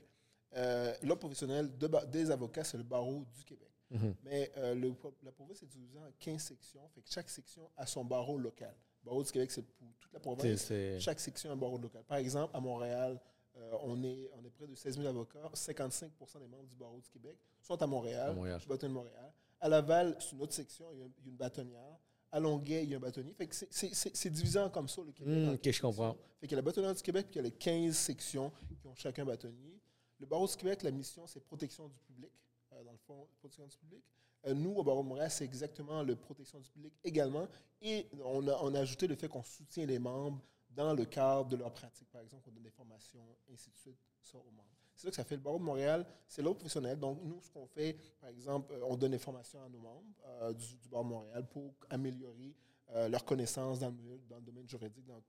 euh, 0.55 0.95
l'ordre 1.03 1.21
professionnel 1.21 1.71
des 2.09 2.31
avocats, 2.31 2.63
c'est 2.63 2.77
le 2.77 2.85
barreau 2.85 3.25
du 3.37 3.45
Québec. 3.45 3.71
Mhm. 3.91 4.15
Mais 4.23 4.53
euh, 4.59 4.75
le, 4.77 4.95
la 5.25 5.33
province 5.33 5.61
est 5.65 5.67
divisée 5.67 5.99
en 5.99 6.11
15 6.21 6.41
sections. 6.41 6.89
Fait 6.95 7.03
que 7.03 7.11
chaque 7.11 7.29
section 7.29 7.69
a 7.77 7.85
son 7.85 8.05
barreau 8.05 8.39
local. 8.39 8.75
Le 9.03 9.07
barreau 9.07 9.25
du 9.25 9.33
Québec, 9.33 9.51
c'est 9.51 9.63
pour 9.63 9.89
toute 9.99 10.13
la 10.13 10.21
province. 10.21 10.73
Chaque 11.01 11.19
section 11.19 11.51
a 11.51 11.55
un 11.55 11.57
barreau 11.57 11.79
local. 11.79 12.05
Par 12.05 12.19
exemple, 12.19 12.57
à 12.57 12.61
Montréal, 12.61 13.21
euh, 13.57 13.77
on, 13.83 14.03
est, 14.03 14.31
on 14.35 14.45
est 14.45 14.51
près 14.51 14.67
de 14.67 14.75
16 14.75 14.97
000 14.97 15.09
avocats. 15.09 15.51
55% 15.55 16.41
des 16.41 16.47
membres 16.47 16.67
du 16.69 16.77
barreau 16.77 17.01
du 17.01 17.11
Québec 17.11 17.37
sont 17.61 17.81
à 17.81 17.87
Montréal. 17.87 18.31
À 18.31 18.33
Montréal. 18.33 18.61
Je 18.61 18.75
de 18.75 18.89
Montréal. 18.89 19.33
À 19.61 19.69
Laval, 19.69 20.17
c'est 20.19 20.33
une 20.33 20.43
autre 20.43 20.55
section, 20.55 20.87
il 20.93 20.99
y 20.99 21.03
a 21.03 21.07
une 21.27 21.37
bâtonnière. 21.37 21.99
À 22.33 22.41
Longueuil, 22.41 22.85
il 22.85 22.91
y 22.91 22.95
a 22.95 22.97
un 22.97 23.01
bâtonnier. 23.01 23.35
Fait 23.35 23.47
que 23.47 23.55
c'est 23.55 24.31
divisé 24.31 24.65
comme 24.73 24.89
ça, 24.89 25.03
le 25.03 25.13
Québec. 25.13 25.35
Hmm, 25.35 25.55
ok, 25.55 25.71
je 25.71 25.81
comprends. 25.81 26.17
Fait 26.41 26.47
qu'il 26.47 26.53
y 26.53 26.55
a 26.55 26.57
la 26.57 26.63
bâtonnière 26.63 26.95
du 26.95 27.03
Québec, 27.03 27.27
puis 27.31 27.35
il 27.35 27.37
y 27.37 27.41
a 27.41 27.43
les 27.43 27.53
15 27.53 27.95
sections 27.95 28.51
qui 28.81 28.87
ont 28.87 28.95
chacun 28.95 29.25
bâtonnier. 29.25 29.79
Le 30.19 30.27
barreau 30.27 30.47
du 30.47 30.57
Québec, 30.57 30.83
la 30.83 30.91
mission, 30.91 31.27
c'est 31.27 31.41
protection 31.41 31.89
du 31.89 31.99
public, 31.99 32.33
euh, 32.73 32.83
dans 32.85 32.93
le 32.93 32.99
fond, 32.99 33.29
protection 33.39 33.67
du 33.67 33.77
public. 33.77 34.03
Euh, 34.47 34.55
nous, 34.55 34.73
au 34.73 34.83
barreau 34.83 35.03
de 35.03 35.09
Montréal, 35.09 35.31
c'est 35.31 35.45
exactement 35.45 36.03
la 36.03 36.17
protection 36.17 36.59
du 36.59 36.71
public 36.71 36.95
également. 37.05 37.47
Et 37.81 38.07
on 38.25 38.49
a, 38.49 38.59
on 38.63 38.75
a 38.75 38.81
ajouté 38.81 39.07
le 39.07 39.15
fait 39.15 39.29
qu'on 39.29 39.43
soutient 39.43 39.87
les 39.87 39.99
membres 39.99 40.41
dans 40.75 40.95
le 40.95 41.05
cadre 41.05 41.49
de 41.49 41.57
leur 41.57 41.73
pratique. 41.73 42.09
Par 42.11 42.21
exemple, 42.21 42.45
on 42.49 42.53
donne 42.53 42.63
des 42.63 42.71
formations, 42.71 43.25
ainsi 43.53 43.71
de 43.71 43.77
suite, 43.77 43.99
ça 44.21 44.39
aux 44.39 44.51
membres. 44.51 44.69
C'est 44.95 45.07
ça 45.07 45.11
que 45.11 45.17
ça 45.17 45.25
fait. 45.25 45.37
Le 45.37 45.43
barreau 45.43 45.59
de 45.59 45.65
Montréal, 45.65 46.07
c'est 46.29 46.43
l'autre 46.43 46.59
professionnel. 46.59 46.99
Donc, 46.99 47.19
nous, 47.23 47.41
ce 47.43 47.51
qu'on 47.51 47.67
fait, 47.67 47.97
par 48.21 48.31
exemple, 48.31 48.73
euh, 48.73 48.85
on 48.85 48.97
donne 48.97 49.13
des 49.13 49.19
formations 49.19 49.63
à 49.63 49.69
nos 49.69 49.79
membres 49.79 50.05
euh, 50.27 50.53
du, 50.53 50.89
barreau 50.89 51.05
de 51.05 51.09
Montréal 51.09 51.47
pour 51.51 51.75
améliorer 51.91 52.55
euh, 52.91 53.09
leurs 53.09 53.25
connaissances 53.25 53.79
dans 53.79 53.91
le, 53.91 54.41
domaine 54.41 54.69
juridique. 54.69 55.07
Dans, 55.07 55.21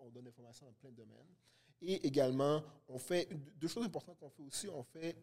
on 0.00 0.10
donne 0.10 0.24
des 0.24 0.32
formations 0.32 0.66
dans 0.66 0.72
plein 0.72 0.90
de 0.90 0.96
domaines. 0.96 1.26
Et 1.82 2.06
également, 2.06 2.62
on 2.88 2.98
fait 2.98 3.28
deux 3.56 3.68
choses 3.68 3.84
importantes 3.84 4.18
qu'on 4.18 4.30
fait 4.30 4.42
aussi. 4.42 4.68
On 4.68 4.82
fait 4.82 5.16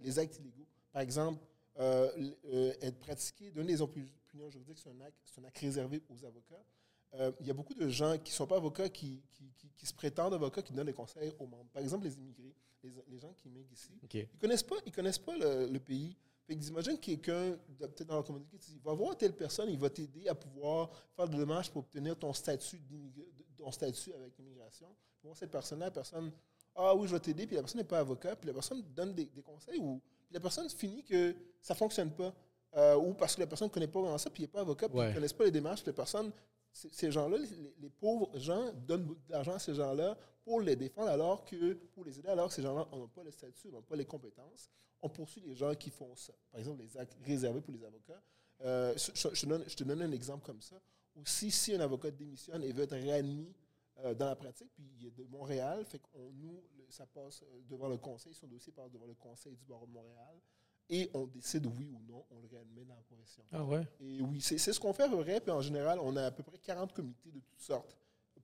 les 0.00 0.18
actes 0.18 0.38
illégaux. 0.38 0.66
Par 0.92 1.00
exemple, 1.02 1.38
être 1.76 2.98
pratiqué, 2.98 3.50
donner 3.50 3.72
des 3.74 3.80
opinions 3.80 4.50
juridiques, 4.50 4.78
c'est 4.78 4.90
acte, 5.02 5.16
un 5.38 5.44
acte 5.44 5.58
réservé 5.58 6.02
aux 6.08 6.24
avocats. 6.24 6.62
Euh, 7.14 7.32
il 7.40 7.46
y 7.46 7.50
a 7.50 7.54
beaucoup 7.54 7.74
de 7.74 7.88
gens 7.88 8.16
qui 8.18 8.30
ne 8.30 8.36
sont 8.36 8.46
pas 8.46 8.56
avocats, 8.56 8.88
qui, 8.88 9.22
qui, 9.76 9.86
se 9.86 9.94
prétendent 9.94 10.34
avocats, 10.34 10.62
qui 10.62 10.72
donnent 10.72 10.86
des 10.86 10.92
conseils 10.92 11.32
aux 11.38 11.46
membres. 11.46 11.68
Par 11.72 11.82
exemple, 11.82 12.04
les 12.04 12.16
immigrés, 12.16 12.54
les, 12.82 13.18
gens 13.18 13.32
qui 13.32 13.48
immigrent 13.48 13.72
ici, 13.72 13.90
ils 14.12 14.20
ne 14.20 14.40
connaissent 14.40 14.62
pas, 14.62 14.76
ils 14.86 14.92
connaissent 14.92 15.18
pas 15.18 15.36
le, 15.36 15.78
pays. 15.78 16.16
ils 16.48 16.68
imaginent 16.68 16.98
quelqu'un, 16.98 17.56
peut-être 17.78 18.04
dans 18.04 18.16
la 18.18 18.22
communauté, 18.22 18.56
il 18.70 18.80
va 18.80 18.92
voir 18.94 19.16
telle 19.16 19.34
personne, 19.34 19.68
il 19.70 19.78
va 19.78 19.90
t'aider 19.90 20.28
à 20.28 20.34
pouvoir 20.34 20.90
faire 21.16 21.28
des 21.28 21.38
démarches 21.38 21.70
pour 21.70 21.80
obtenir 21.80 22.16
ton 22.16 22.32
statut, 22.32 22.80
ton 23.56 23.70
statut 23.72 24.12
avec 24.12 24.36
l'immigration. 24.38 24.86
Voir 25.22 25.36
cette 25.36 25.50
personne-là, 25.50 25.86
la 25.86 25.90
personne, 25.90 26.30
ah 26.74 26.94
oui, 26.94 27.08
je 27.08 27.14
vais 27.14 27.20
t'aider, 27.20 27.46
puis 27.46 27.56
la 27.56 27.62
personne 27.62 27.80
n'est 27.80 27.86
pas 27.86 27.98
avocat, 27.98 28.36
puis 28.36 28.46
la 28.46 28.54
personne 28.54 28.82
donne 28.94 29.14
des, 29.14 29.26
conseils, 29.42 29.78
ou 29.78 30.00
la 30.30 30.40
personne 30.40 30.68
finit 30.70 31.02
que 31.02 31.34
ça 31.60 31.74
ne 31.74 31.78
fonctionne 31.78 32.10
pas. 32.10 32.32
Euh, 32.76 32.94
ou 32.94 33.14
parce 33.14 33.34
que 33.34 33.40
la 33.40 33.48
personne 33.48 33.66
ne 33.66 33.72
connaît 33.72 33.88
pas 33.88 34.00
vraiment 34.00 34.16
ça, 34.16 34.30
puis 34.30 34.44
il 34.44 34.46
n'est 34.46 34.52
pas 34.52 34.60
avocat, 34.60 34.88
puis 34.88 34.98
ne 34.98 35.12
connaît 35.12 35.28
pas 35.28 35.44
les 35.44 35.50
démarches, 35.50 35.80
puis 35.80 35.88
la 35.90 35.94
personne 35.96 36.30
ces 36.72 37.10
gens-là, 37.10 37.38
les, 37.78 37.90
pauvres 37.90 38.38
gens 38.38 38.72
donnent 38.72 39.04
beaucoup 39.04 39.26
d'argent 39.28 39.54
à 39.54 39.58
ces 39.58 39.74
gens-là 39.74 40.16
pour 40.44 40.60
les 40.60 40.76
défendre, 40.76 41.08
alors 41.08 41.44
que, 41.44 41.74
pour 41.74 42.04
les 42.04 42.18
aider, 42.18 42.28
alors 42.28 42.48
que 42.48 42.54
ces 42.54 42.62
gens-là 42.62 42.86
n'ont 42.92 43.08
pas 43.08 43.24
le 43.24 43.30
statut, 43.30 43.70
n'ont 43.70 43.82
pas 43.82 43.96
les 43.96 44.06
compétences. 44.06 44.70
On 45.02 45.08
poursuit 45.08 45.40
les 45.40 45.54
gens 45.54 45.74
qui 45.74 45.90
font 45.90 46.14
ça. 46.14 46.32
Par 46.50 46.60
exemple, 46.60 46.82
les 46.82 46.96
actes 46.96 47.16
réservés 47.24 47.60
pour 47.60 47.72
les 47.72 47.84
avocats. 47.84 48.22
Euh, 48.62 48.94
je, 48.96 49.74
te 49.76 49.84
donne 49.84 50.02
un 50.02 50.12
exemple 50.12 50.44
comme 50.44 50.60
ça. 50.60 50.80
Aussi, 51.16 51.50
si 51.50 51.74
un 51.74 51.80
avocat 51.80 52.10
démissionne 52.10 52.62
et 52.62 52.72
veut 52.72 52.84
être 52.84 52.96
réadmis 52.96 53.52
euh, 54.04 54.14
dans 54.14 54.26
la 54.26 54.36
pratique, 54.36 54.70
puis 54.74 54.84
il 54.98 55.06
est 55.06 55.10
de 55.10 55.24
Montréal, 55.24 55.84
fait 55.84 55.98
qu'on 55.98 56.30
nous, 56.32 56.62
ça 56.88 57.06
passe 57.06 57.42
euh, 57.42 57.60
devant 57.68 57.88
le 57.88 57.96
conseil, 57.96 58.34
son 58.34 58.46
dossier 58.46 58.72
passe 58.72 58.90
devant 58.90 59.06
le 59.06 59.14
conseil 59.14 59.56
du 59.56 59.64
barreau 59.64 59.86
de 59.86 59.92
Montréal 59.92 60.40
et 60.90 61.08
on 61.14 61.26
décide 61.26 61.66
oui 61.66 61.88
ou 61.92 62.02
non, 62.02 62.26
on 62.30 62.40
le 62.40 62.48
réadmet 62.48 62.84
dans 62.84 62.96
la 62.96 63.02
profession. 63.02 63.44
Ah 63.52 63.64
ouais? 63.64 63.86
Et 64.00 64.20
oui, 64.20 64.40
c'est 64.40 64.58
ce 64.58 64.80
qu'on 64.80 64.92
fait 64.92 65.04
à 65.04 65.08
peu 65.08 65.22
près. 65.22 65.40
Puis 65.40 65.52
en 65.52 65.62
général, 65.62 66.00
on 66.00 66.16
a 66.16 66.26
à 66.26 66.30
peu 66.32 66.42
près 66.42 66.58
40 66.58 66.92
comités 66.92 67.30
de 67.30 67.38
toutes 67.38 67.60
sortes 67.60 67.96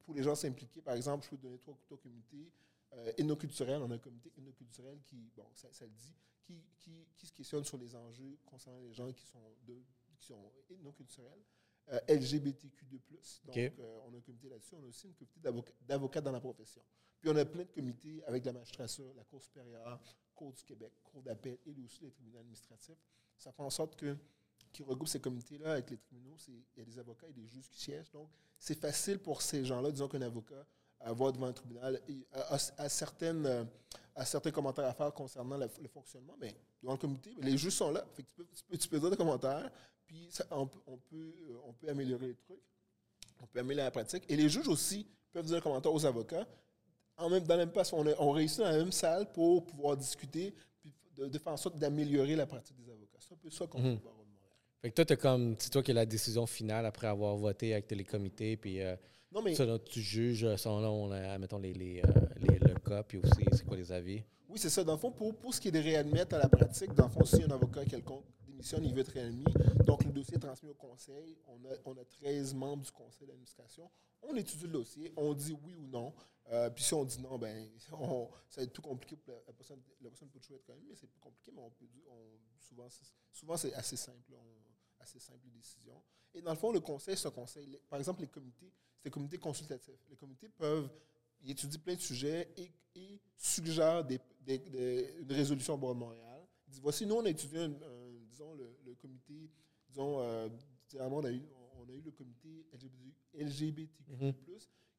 pour 0.05 0.15
les 0.15 0.23
gens 0.23 0.37
s'impliquer. 0.37 0.81
Par 0.81 0.95
exemple, 0.95 1.25
je 1.25 1.31
peux 1.31 1.37
donner 1.37 1.59
trois, 1.59 1.77
comités. 2.01 2.53
Euh, 2.93 3.13
on 3.19 3.91
a 3.91 3.95
un 3.95 3.99
comité 3.99 4.33
inoculturel 4.39 5.01
qui, 5.03 5.31
bon, 5.37 5.45
ça, 5.55 5.69
le 5.85 5.91
dit, 5.91 6.15
qui, 6.41 6.65
qui, 6.79 7.09
qui, 7.17 7.27
se 7.27 7.33
questionne 7.33 7.65
sur 7.65 7.77
les 7.77 7.95
enjeux 7.97 8.39
concernant 8.47 8.81
les 8.81 8.93
gens 8.93 9.13
qui 9.13 9.27
sont, 9.27 9.43
de, 9.67 9.83
qui 10.17 10.27
sont 10.27 10.53
inoculturels. 10.71 11.43
Euh, 11.89 12.01
LGBTQ2+. 12.09 13.45
Donc, 13.45 13.57
euh, 13.57 14.01
on 14.07 14.15
a 14.15 14.17
un 14.17 14.21
comité 14.21 14.49
là-dessus. 14.49 14.75
On 14.75 14.83
a 14.85 14.87
aussi 14.87 15.09
un 15.09 15.13
comité 15.13 15.41
d'avocats 15.83 16.21
dans 16.21 16.33
la 16.33 16.41
profession. 16.41 16.83
Puis 17.21 17.31
on 17.31 17.37
a 17.37 17.45
plein 17.45 17.65
de 17.65 17.71
comités 17.71 18.23
avec 18.25 18.45
la 18.45 18.53
magistrature, 18.53 19.13
la 19.15 19.25
Cour 19.25 19.43
supérieure, 19.43 20.01
Cour 20.37 20.53
du 20.53 20.63
Québec, 20.63 20.93
Cour 21.03 21.23
d'appel 21.23 21.59
et 21.67 21.75
aussi 21.85 22.05
les 22.05 22.11
tribunaux 22.11 22.39
administratifs. 22.39 22.99
Ça 23.37 23.51
fait 23.51 23.63
en 23.63 23.71
sorte 23.71 23.97
que 23.97 24.17
qui 24.73 24.83
regroupe 24.83 25.09
ces 25.09 25.21
comités-là 25.21 25.73
avec 25.73 25.91
les 25.91 25.97
tribunaux, 25.97 26.37
il 26.49 26.63
y 26.77 26.83
a 26.83 26.85
des 26.85 26.99
avocats 26.99 27.27
et 27.29 27.33
des 27.33 27.47
juges 27.47 27.69
qui 27.71 27.81
siègent. 27.81 28.11
Donc, 28.11 28.29
c'est 28.59 28.79
facile 28.79 29.19
pour 29.19 29.41
ces 29.41 29.65
gens-là, 29.65 29.91
disons 29.91 30.07
qu'un 30.07 30.21
avocat 30.21 30.67
va 31.01 31.33
devant 31.33 31.47
un 31.47 31.53
tribunal 31.53 32.01
a, 32.33 32.89
certaines, 32.89 33.69
a 34.15 34.25
certains 34.25 34.51
commentaires 34.51 34.87
à 34.87 34.93
faire 34.93 35.13
concernant 35.15 35.57
le, 35.57 35.69
fonctionnement, 35.89 36.37
mais 36.39 36.55
devant 36.83 36.93
le 36.93 36.99
comité, 36.99 37.35
les 37.41 37.57
juges 37.57 37.75
sont 37.75 37.91
là. 37.91 38.05
tu, 38.17 38.89
peux, 38.89 38.99
dire 38.99 39.11
des 39.11 39.17
commentaires, 39.17 39.71
puis 40.07 40.31
on, 40.51 40.67
peut, 40.67 41.33
on 41.65 41.73
peut 41.73 41.89
améliorer 41.89 42.29
les 42.29 42.35
trucs, 42.35 42.63
on 43.41 43.47
peut 43.47 43.61
améliorer 43.61 43.87
la 43.87 43.91
pratique. 43.91 44.25
Et 44.29 44.37
les 44.37 44.49
juges 44.49 44.69
aussi 44.69 45.07
peuvent 45.33 45.47
dire 45.47 45.57
des 45.57 45.63
commentaires 45.63 45.93
aux 45.93 46.05
avocats, 46.05 46.47
en 47.19 47.31
même, 47.31 47.45
dans 47.45 47.55
la 47.55 47.65
même 47.65 47.73
place, 47.73 47.93
on, 47.93 48.05
on 48.19 48.31
réussit 48.31 48.59
dans 48.59 48.71
la 48.71 48.79
même 48.79 48.93
salle 48.93 49.31
pour 49.33 49.65
pouvoir 49.65 49.97
discuter, 49.97 50.55
puis 50.81 50.93
de, 51.17 51.39
faire 51.39 51.53
en 51.53 51.57
sorte 51.57 51.79
d'améliorer 51.79 52.37
la 52.37 52.47
pratique 52.47 52.77
des 52.77 52.91
avocats. 52.91 53.19
C'est 53.21 53.35
un 53.35 53.39
peu 53.39 53.51
ça 53.51 53.67
qu'on 53.67 53.81
mm 53.81 53.95
-hmm. 53.95 53.99
peut 54.01 54.09
Fait 54.83 54.91
que 54.91 55.03
toi, 55.03 55.17
comme, 55.17 55.57
c'est 55.59 55.71
toi 55.71 55.83
qui 55.83 55.91
as 55.91 55.95
la 55.95 56.07
décision 56.07 56.47
finale 56.47 56.85
après 56.87 57.07
avoir 57.07 57.37
voté 57.37 57.73
avec 57.73 57.91
les 57.91 58.05
comités, 58.05 58.57
puis 58.57 58.81
euh, 58.81 58.97
non, 59.33 59.43
mais, 59.43 59.55
ça, 59.55 59.65
tu 59.79 60.01
juges 60.01 60.45
euh, 60.45 60.57
selon, 60.57 61.09
mettons, 61.39 61.59
les, 61.59 61.73
les, 61.73 62.01
euh, 62.01 62.13
les, 62.37 62.59
le 62.59 62.75
cas, 62.89 63.03
puis 63.03 63.19
aussi, 63.19 63.45
c'est 63.53 63.65
quoi 63.65 63.77
les 63.77 63.91
avis? 63.91 64.23
Oui, 64.49 64.59
c'est 64.59 64.71
ça. 64.71 64.85
Dans 64.85 64.93
le 64.93 64.99
fond, 64.99 65.11
pour, 65.11 65.35
pour 65.35 65.53
ce 65.55 65.61
qui 65.61 65.69
est 65.69 65.73
de 65.73 65.81
réadmettre 65.81 66.37
à 66.37 66.39
la 66.39 66.49
pratique, 66.49 66.93
dans 66.95 67.07
le 67.07 67.11
fond, 67.11 67.25
si 67.25 67.43
un 67.43 67.51
avocat 67.51 67.85
quelconque 67.85 68.25
démissionne, 68.57 68.85
il 68.85 68.95
veut 68.95 69.01
être 69.01 69.13
réadmis. 69.13 69.45
Donc, 69.85 70.05
le 70.05 70.13
dossier 70.13 70.37
est 70.37 70.41
transmis 70.41 70.71
au 70.71 70.75
conseil. 70.75 71.39
On 71.47 71.65
a, 71.65 71.75
on 71.85 71.97
a 71.97 72.05
13 72.05 72.55
membres 72.55 72.85
du 72.85 72.91
conseil 72.91 73.27
d'administration. 73.27 73.91
On 74.23 74.35
étudie 74.35 74.65
le 74.65 74.73
dossier, 74.73 75.13
on 75.17 75.35
dit 75.35 75.57
oui 75.63 75.75
ou 75.75 75.87
non. 75.87 76.15
Euh, 76.51 76.71
puis 76.71 76.85
si 76.85 76.95
on 76.95 77.05
dit 77.05 77.21
non, 77.21 77.39
ben, 77.39 77.69
ça 77.79 77.97
va 77.97 78.63
être 78.63 78.73
tout 78.73 78.83
compliqué 78.83 79.17
pour 79.17 79.35
la, 79.47 79.53
personne. 79.53 79.81
La 80.01 80.09
personne 80.09 80.29
peut 80.29 80.41
toujours 80.41 80.57
être 80.57 80.67
quand 80.67 80.75
c'est 80.95 81.09
plus 81.09 81.21
compliqué, 81.21 81.53
mais 81.55 81.61
on 81.61 81.71
peut 81.71 81.87
souvent, 82.59 82.89
souvent 83.33 83.57
c'est 83.57 83.75
assez 83.75 83.97
simple, 83.97 84.33
assez 85.01 85.19
simple 85.19 85.41
les 85.45 85.51
décisions. 85.51 86.01
Et 86.35 86.41
dans 86.41 86.53
le 86.53 86.57
fond, 86.57 86.73
le 86.73 86.81
conseil, 86.81 87.17
ce 87.17 87.29
conseil, 87.29 87.79
par 87.89 87.99
exemple, 87.99 88.21
les 88.21 88.29
comités, 88.29 88.73
c'est 88.97 89.05
des 89.05 89.11
comités 89.11 89.39
consultatifs. 89.39 90.01
Les 90.09 90.17
comités 90.17 90.49
peuvent 90.49 90.89
étudier 91.45 91.79
plein 91.79 91.95
de 91.95 92.01
sujets 92.01 92.49
et, 92.57 92.71
suggèrent 93.37 94.05
des, 94.05 94.19
une 95.19 95.33
résolution 95.33 95.75
au 95.75 95.77
bord 95.77 95.95
de 95.95 96.01
Montréal. 96.01 96.47
Ils 96.67 96.71
disent, 96.71 96.81
voici, 96.81 97.05
nous, 97.05 97.17
on 97.17 97.25
a 97.25 97.29
étudié, 97.29 97.69
disons, 98.37 98.55
le, 98.55 98.95
comité, 98.95 99.51
disons, 99.89 100.21
euh, 100.21 100.49
on 100.99 101.25
a 101.25 101.31
eu, 101.31 101.43
on 101.81 101.89
a 101.89 101.93
eu 101.93 102.03
le 102.03 102.11
comité 102.11 102.67
LGBTQ+, 103.35 104.35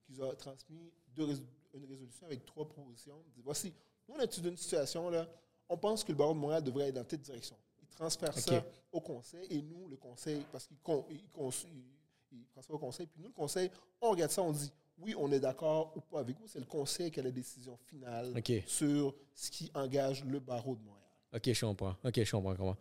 qui 0.03 0.21
a 0.21 0.35
transmis 0.35 0.91
une 1.17 1.85
résolution 1.85 2.25
avec 2.25 2.45
trois 2.45 2.67
propositions. 2.67 3.23
voici, 3.43 3.73
nous, 4.07 4.15
on 4.15 4.19
a 4.19 4.23
étudié 4.23 4.49
une 4.49 4.57
situation, 4.57 5.09
là, 5.09 5.27
on 5.69 5.77
pense 5.77 6.03
que 6.03 6.11
le 6.11 6.17
barreau 6.17 6.33
de 6.33 6.39
Montréal 6.39 6.63
devrait 6.63 6.83
aller 6.83 6.91
dans 6.93 7.03
telle 7.03 7.19
direction. 7.21 7.57
Il 7.81 7.87
transfère 7.87 8.37
ça 8.37 8.65
au 8.91 9.01
conseil 9.01 9.47
et 9.49 9.61
nous, 9.61 9.87
le 9.87 9.97
conseil, 9.97 10.45
parce 10.51 10.65
qu'il 10.65 10.77
il, 11.11 11.27
transfère 12.49 12.75
au 12.75 12.79
conseil, 12.79 13.07
puis 13.07 13.21
nous, 13.21 13.27
le 13.27 13.33
conseil, 13.33 13.69
on 14.01 14.11
regarde 14.11 14.31
ça, 14.31 14.41
on 14.41 14.51
dit 14.51 14.71
oui, 14.99 15.13
on 15.15 15.31
est 15.31 15.39
d'accord 15.39 15.93
ou 15.95 16.01
pas 16.01 16.21
avec 16.21 16.39
vous. 16.39 16.47
C'est 16.47 16.59
le 16.59 16.65
conseil 16.65 17.11
qui 17.11 17.19
a 17.19 17.23
la 17.23 17.29
décision 17.29 17.77
finale 17.77 18.33
sur 18.65 19.13
ce 19.35 19.51
qui 19.51 19.69
engage 19.75 20.23
le 20.25 20.39
barreau 20.39 20.75
de 20.75 20.81
Montréal. 20.81 21.03
Ok, 21.33 21.53
je 21.53 21.65
comprends. 21.65 21.95
Ok, 22.03 22.23
je 22.23 22.31
comprends 22.31 22.55
comment. 22.55 22.77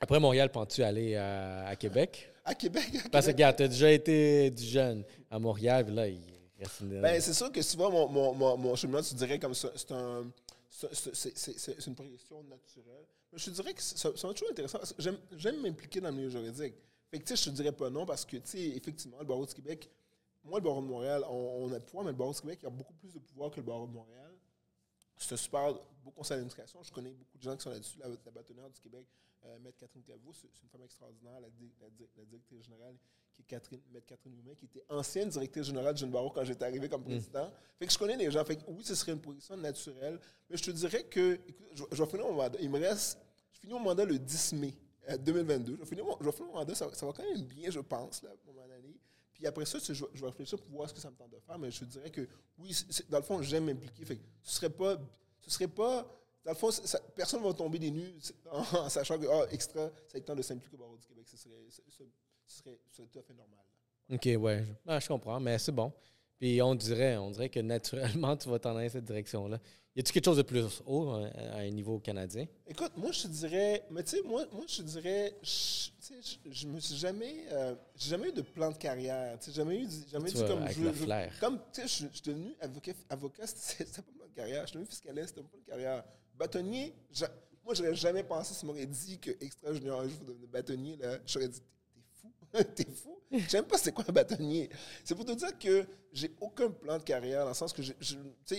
Après 0.00 0.18
Montréal, 0.20 0.50
penses-tu 0.50 0.82
aller 0.82 1.16
à, 1.16 1.66
à 1.66 1.76
Québec? 1.76 2.28
À 2.44 2.54
Québec. 2.54 2.84
à 3.04 3.08
Parce 3.08 3.26
que, 3.26 3.30
regarde, 3.32 3.56
tu 3.56 3.62
as 3.62 3.68
déjà 3.68 3.90
été 3.92 4.50
du 4.50 4.64
jeune 4.64 5.04
à 5.30 5.38
Montréal, 5.38 5.84
puis 5.86 5.94
là, 5.94 6.08
il 6.08 6.20
reste 6.58 6.80
une. 6.80 7.00
Ben, 7.00 7.20
c'est 7.20 7.34
sûr 7.34 7.52
que 7.52 7.62
souvent, 7.62 7.90
mon, 7.90 8.08
mon, 8.08 8.34
mon, 8.34 8.56
mon 8.56 8.74
cheminement, 8.74 9.02
tu 9.02 9.14
dirais 9.14 9.38
comme 9.38 9.54
ça, 9.54 9.70
c'est 9.76 9.92
un. 9.92 10.28
c'est- 10.70 11.86
une 11.86 11.94
progression 11.94 12.42
naturelle. 12.44 13.06
Mais 13.32 13.38
je 13.38 13.44
te 13.46 13.50
dirais 13.50 13.72
que 13.74 13.82
c'est 13.82 14.10
toujours 14.12 14.50
intéressant. 14.50 14.78
J'aime 14.98 15.60
m'impliquer 15.62 16.00
dans 16.00 16.08
le 16.10 16.16
milieu 16.16 16.28
juridique. 16.30 16.74
Fait 17.10 17.18
que, 17.18 17.24
tu 17.24 17.36
sais, 17.36 17.44
je 17.44 17.50
te 17.50 17.54
dirais 17.56 17.72
pas 17.72 17.88
non 17.90 18.04
parce 18.06 18.24
que, 18.24 18.36
tu 18.38 18.42
sais, 18.50 18.60
effectivement, 18.76 19.18
le 19.20 19.24
barreau 19.26 19.46
du 19.46 19.54
Québec, 19.54 19.88
moi, 20.44 20.58
le 20.58 20.64
barreau 20.64 20.80
de 20.82 20.86
Montréal, 20.86 21.22
on, 21.28 21.64
on 21.68 21.72
a 21.72 21.78
pouvoir, 21.80 22.04
mais 22.04 22.10
le 22.10 22.16
barreau 22.16 22.32
du 22.32 22.40
Québec, 22.40 22.58
il 22.62 22.66
a 22.66 22.70
beaucoup 22.70 22.94
plus 22.94 23.12
de 23.12 23.18
pouvoir 23.20 23.50
que 23.50 23.56
le 23.56 23.62
barreau 23.62 23.86
de 23.86 23.92
Montréal. 23.92 24.32
C'est 25.16 25.36
super 25.36 25.72
beau 26.02 26.10
conseil 26.10 26.36
d'administration. 26.38 26.82
Je 26.82 26.90
connais 26.90 27.10
beaucoup 27.10 27.38
de 27.38 27.42
gens 27.42 27.54
qui 27.56 27.62
sont 27.62 27.70
là-dessus. 27.70 27.98
La, 27.98 28.08
la 28.08 28.30
bâtonnière 28.32 28.68
du 28.70 28.80
Québec, 28.80 29.06
euh, 29.44 29.58
Maître 29.58 29.78
Catherine 29.78 30.02
Claveau, 30.02 30.32
c'est 30.32 30.48
une 30.62 30.68
femme 30.68 30.82
extraordinaire, 30.82 31.40
la, 31.40 31.50
di- 31.50 31.72
la 31.80 31.90
di- 31.90 32.08
la 32.16 32.24
directrice 32.24 32.62
générale, 32.64 32.94
qui 33.34 33.42
est 33.42 33.44
Catherine, 33.44 33.80
Maître 33.92 34.06
Catherine 34.06 34.38
Humain, 34.38 34.54
qui 34.54 34.66
était 34.66 34.84
ancienne 34.88 35.28
directrice 35.30 35.64
générale 35.66 35.94
du 35.94 36.00
jeune 36.00 36.10
barreau 36.10 36.30
quand 36.30 36.44
j'étais 36.44 36.64
arrivé 36.64 36.88
comme 36.88 37.02
président. 37.04 37.50
Fait 37.78 37.86
que 37.86 37.92
je 37.92 37.98
connais 37.98 38.16
les 38.16 38.30
gens. 38.30 38.44
Fait 38.44 38.56
que 38.56 38.62
oui, 38.68 38.84
ce 38.84 38.94
serait 38.94 39.12
une 39.12 39.20
position 39.20 39.56
naturelle. 39.56 40.20
Mais 40.50 40.56
je 40.56 40.62
te 40.64 40.70
dirais 40.70 41.04
que, 41.04 41.34
écoute, 41.46 41.66
je, 41.74 41.82
je 41.90 42.02
vais 42.02 42.10
finir 42.10 42.26
mon 42.26 42.34
mandat. 42.34 42.58
Il 42.60 42.70
me 42.70 42.78
reste, 42.78 43.18
je 43.52 43.60
finis 43.60 43.72
mon 43.72 43.80
mandat 43.80 44.04
le 44.04 44.18
10 44.18 44.52
mai 44.54 44.74
euh, 45.08 45.16
2022. 45.16 45.74
Je 45.74 45.80
vais 45.80 45.86
finir 45.86 46.04
mon, 46.04 46.16
je 46.20 46.24
vais 46.26 46.32
finir 46.32 46.48
mon 46.48 46.58
mandat. 46.58 46.74
Ça, 46.74 46.86
va- 46.86 46.94
ça 46.94 47.06
va 47.06 47.12
quand 47.12 47.24
même 47.24 47.42
bien, 47.44 47.70
je 47.70 47.80
pense, 47.80 48.22
là, 48.22 48.30
pour 48.44 48.54
mon 48.54 48.70
année. 48.70 48.96
Puis 49.32 49.46
après 49.46 49.64
ça, 49.64 49.78
je, 49.80 49.92
vais- 49.92 50.10
je 50.12 50.20
vais 50.20 50.26
réfléchir 50.26 50.58
pour 50.60 50.70
voir 50.76 50.88
ce 50.88 50.94
que 50.94 51.00
ça 51.00 51.10
me 51.10 51.16
tente 51.16 51.30
de 51.30 51.38
faire. 51.40 51.58
Mais 51.58 51.70
je 51.70 51.80
te 51.80 51.84
dirais 51.86 52.10
que 52.10 52.28
oui, 52.58 52.76
dans 53.08 53.18
le 53.18 53.24
fond, 53.24 53.40
j'aime 53.42 53.64
m'impliquer. 53.64 54.04
Fait 54.04 54.16
que 54.18 54.22
ce 54.42 54.56
serait 54.56 54.70
pas, 54.70 54.98
ce 55.40 55.50
serait 55.50 55.68
pas, 55.68 56.06
dans 56.44 56.50
le 56.52 56.56
fond, 56.56 56.70
ça- 56.70 57.00
personne 57.14 57.40
ne 57.42 57.46
va 57.46 57.54
tomber 57.54 57.78
des 57.78 57.90
nues 57.90 58.12
en, 58.50 58.58
en 58.78 58.88
sachant 58.88 59.18
que, 59.18 59.26
ah, 59.26 59.46
extra, 59.52 59.88
ça 60.08 60.16
a 60.16 60.18
le 60.18 60.24
temps 60.24 60.34
de 60.36 60.42
s'impliquer 60.42 60.74
au 60.76 60.78
barreau 60.80 60.96
du 60.96 61.06
Québec. 61.06 61.24
Ce 61.28 61.36
serait, 61.36 61.54
ce, 61.70 61.80
ce- 61.88 62.02
ce 62.46 62.58
serait, 62.58 62.78
tout 62.94 63.18
à 63.18 63.22
fait 63.22 63.34
normal. 63.34 63.58
Ok, 64.10 64.28
ouais. 64.42 64.64
je- 64.66 64.72
ah, 64.86 64.98
je 65.00 65.08
comprends, 65.08 65.38
mais 65.40 65.58
c'est 65.58 65.72
bon. 65.72 65.92
Puis 66.38 66.60
on 66.60 66.74
dirait, 66.74 67.16
on 67.18 67.30
dirait 67.30 67.48
que 67.48 67.60
naturellement, 67.60 68.36
tu 68.36 68.48
vas 68.48 68.58
t'en 68.58 68.76
aller 68.76 68.88
cette 68.88 69.04
direction-là. 69.04 69.60
Y 69.94 70.00
a-tu 70.00 70.12
quelque 70.12 70.24
chose 70.24 70.38
de 70.38 70.42
plus 70.42 70.64
haut 70.86 71.10
euh, 71.12 71.30
à 71.52 71.58
un 71.58 71.70
niveau 71.70 71.98
canadien? 72.00 72.46
Écoute, 72.66 72.92
moi, 72.96 73.12
je 73.12 73.22
te 73.24 73.28
dirais, 73.28 73.84
mais 73.90 74.02
tu 74.02 74.16
sais, 74.16 74.22
moi, 74.22 74.46
moi, 74.50 74.64
je 74.66 74.78
te 74.78 74.82
dirais, 74.82 75.36
je, 75.42 75.90
je, 76.10 76.50
je 76.50 76.66
me 76.66 76.80
suis 76.80 76.96
jamais, 76.96 77.44
euh, 77.52 77.74
jamais 77.94 78.30
eu 78.30 78.32
de 78.32 78.40
plan 78.40 78.70
de 78.70 78.76
carrière. 78.78 79.38
Tu 79.38 79.50
sais, 79.50 79.52
jamais 79.52 79.76
eu, 79.82 79.88
jamais 80.10 80.30
Tu 80.30 80.36
dit 80.36 80.40
vas 80.42 80.48
comme 80.48 80.62
avec 80.62 80.78
je, 80.78 80.82
le 80.82 80.92
flair. 80.92 81.32
comme, 81.38 81.58
tu 81.74 81.82
sais, 81.82 81.88
je, 81.88 82.08
je 82.10 82.14
suis 82.14 82.22
devenu 82.24 82.54
avocat, 82.60 82.92
avocat 83.10 83.46
c'était 83.54 83.84
pas 84.02 84.26
de 84.26 84.34
carrière. 84.34 84.62
Je 84.62 84.66
suis 84.68 84.74
devenu 84.78 84.86
fiscaliste, 84.88 85.28
c'était 85.36 85.42
pas 85.42 85.58
de 85.58 85.62
carrière. 85.64 86.04
Bâtonnier, 86.42 86.94
j'a- 87.12 87.30
moi, 87.64 87.74
j'aurais 87.74 87.94
jamais 87.94 88.24
pensé, 88.24 88.54
si 88.54 88.60
tu 88.60 88.66
m'aurais 88.66 88.86
dit 88.86 89.18
que 89.18 89.30
extra 89.40 89.72
junior 89.72 90.00
un 90.00 90.08
jour, 90.08 90.20
devenir 90.26 90.48
bâtonnier, 90.48 90.96
là, 90.96 91.18
j'aurais 91.26 91.48
dit, 91.48 91.60
t'es 91.94 92.02
fou, 92.12 92.32
t'es 92.74 92.84
fou. 92.90 93.18
Je 93.30 93.48
sais 93.48 93.58
même 93.58 93.66
pas 93.66 93.78
c'est 93.78 93.92
quoi 93.92 94.04
un 94.08 94.12
bâtonnier. 94.12 94.68
C'est 95.04 95.14
pour 95.14 95.24
te 95.24 95.32
dire 95.32 95.58
que 95.58 95.86
j'ai 96.12 96.34
aucun 96.40 96.70
plan 96.70 96.98
de 96.98 97.02
carrière, 97.04 97.42
dans 97.44 97.50
le 97.50 97.54
sens 97.54 97.72
que, 97.72 97.82
je, 97.82 97.92
je- 98.00 98.16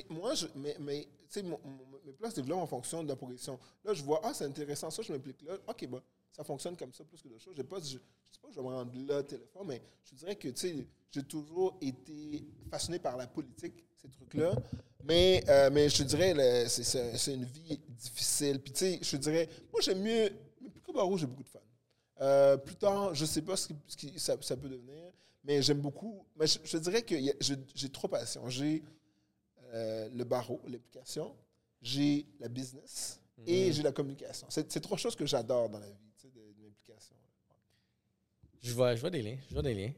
moi, 0.10 0.34
je, 0.34 0.48
mais, 0.56 0.76
mais 0.80 1.08
mon- 1.43 1.60
mon- 1.63 2.00
mes 2.06 2.13
plans 2.13 2.30
se 2.30 2.36
développent 2.36 2.60
en 2.60 2.67
fonction 2.67 3.04
de 3.04 3.10
la 3.10 3.15
progression. 3.15 3.60
Là, 3.84 3.93
je 3.93 4.04
vois, 4.04 4.22
ah, 4.24 4.34
c'est 4.34 4.46
intéressant, 4.46 4.89
ça, 4.89 5.02
je 5.02 5.12
m'implique 5.12 5.41
là. 5.43 5.58
OK, 5.67 5.88
bah, 5.88 6.02
ça 6.34 6.43
fonctionne 6.43 6.76
comme 6.76 6.91
ça 6.93 7.04
plus 7.06 7.22
que 7.22 7.28
d'autres 7.30 7.43
choses. 7.43 7.56
Pas, 7.69 7.80
je, 7.80 7.86
je 7.86 7.91
sais 7.93 8.39
pas 8.41 8.48
que 8.50 8.54
je 8.54 8.60
vais 8.60 8.65
me 8.67 8.74
rendre 8.74 8.91
là, 9.08 9.24
téléphone, 9.24 9.67
mais 9.67 9.82
je 10.04 10.15
dirais 10.15 10.36
que, 10.36 10.50
tu 10.50 10.60
sais, 10.60 10.88
j'ai 11.12 11.24
toujours 11.24 11.78
été 11.80 12.43
fasciné 12.69 13.00
par 13.00 13.15
la 13.15 13.28
politique, 13.28 13.86
ces 14.02 14.10
trucs-là. 14.10 14.56
Mais, 15.06 15.43
euh, 15.48 15.69
mais 15.72 15.88
je 15.89 15.98
te 16.00 16.04
dirais, 16.04 16.67
c'est- 16.67 17.34
une 17.34 17.46
vie 17.46 17.80
difficile. 17.89 18.60
Puis, 18.62 18.74
tu 18.74 18.80
sais, 18.80 19.00
je 19.02 19.12
te 19.12 19.15
dirais, 19.17 19.48
moi, 19.72 19.80
j'aime 19.82 20.02
mieux, 20.02 20.30
mais 20.62 20.69
plus 20.69 20.93
barreau, 20.93 21.17
j'ai 21.17 21.28
beaucoup 21.28 21.43
de 21.43 21.48
fun. 21.50 21.60
Euh, 22.22 22.58
plus 22.58 22.76
tard, 22.76 23.13
je 23.13 23.26
sais 23.26 23.41
pas 23.41 23.56
ce 23.58 23.67
qui, 23.67 23.76
ce 23.88 23.98
qui- 23.98 24.19
ça, 24.19 24.36
ça 24.41 24.56
peut 24.58 24.69
devenir, 24.69 25.12
mais 25.43 25.62
j'aime 25.62 25.82
beaucoup. 25.82 26.26
Mais 26.36 26.48
je, 26.48 26.58
je 26.63 26.78
dirais 26.78 27.02
que 27.04 27.15
j'ai 27.76 27.89
trois 27.89 28.10
passions. 28.10 28.48
J'ai 28.50 28.82
euh, 29.74 30.08
le 30.13 30.24
barreau, 30.24 30.62
l'application, 30.67 31.36
j'ai 31.82 32.26
la 32.39 32.48
business 32.48 33.19
et 33.46 33.72
j'ai 33.74 33.84
la 33.84 33.91
communication. 33.91 34.48
C'est 34.50 34.80
trois 34.80 34.98
choses 34.98 35.15
que 35.15 35.26
j'adore 35.26 35.67
dans 35.69 35.80
la 35.80 35.89
vie, 35.89 36.12
tu 36.15 36.28
sais, 36.28 36.30
de, 36.30 36.39
de 36.54 36.63
l'implication. 36.63 37.15
Je 38.63 38.73
vois, 38.73 38.95
je 38.95 39.02
vois 39.02 39.10
des 39.10 39.21
liens. 39.21 39.38
Je 39.49 39.54
vois 39.54 39.62
des 39.63 39.73
liens. 39.73 39.91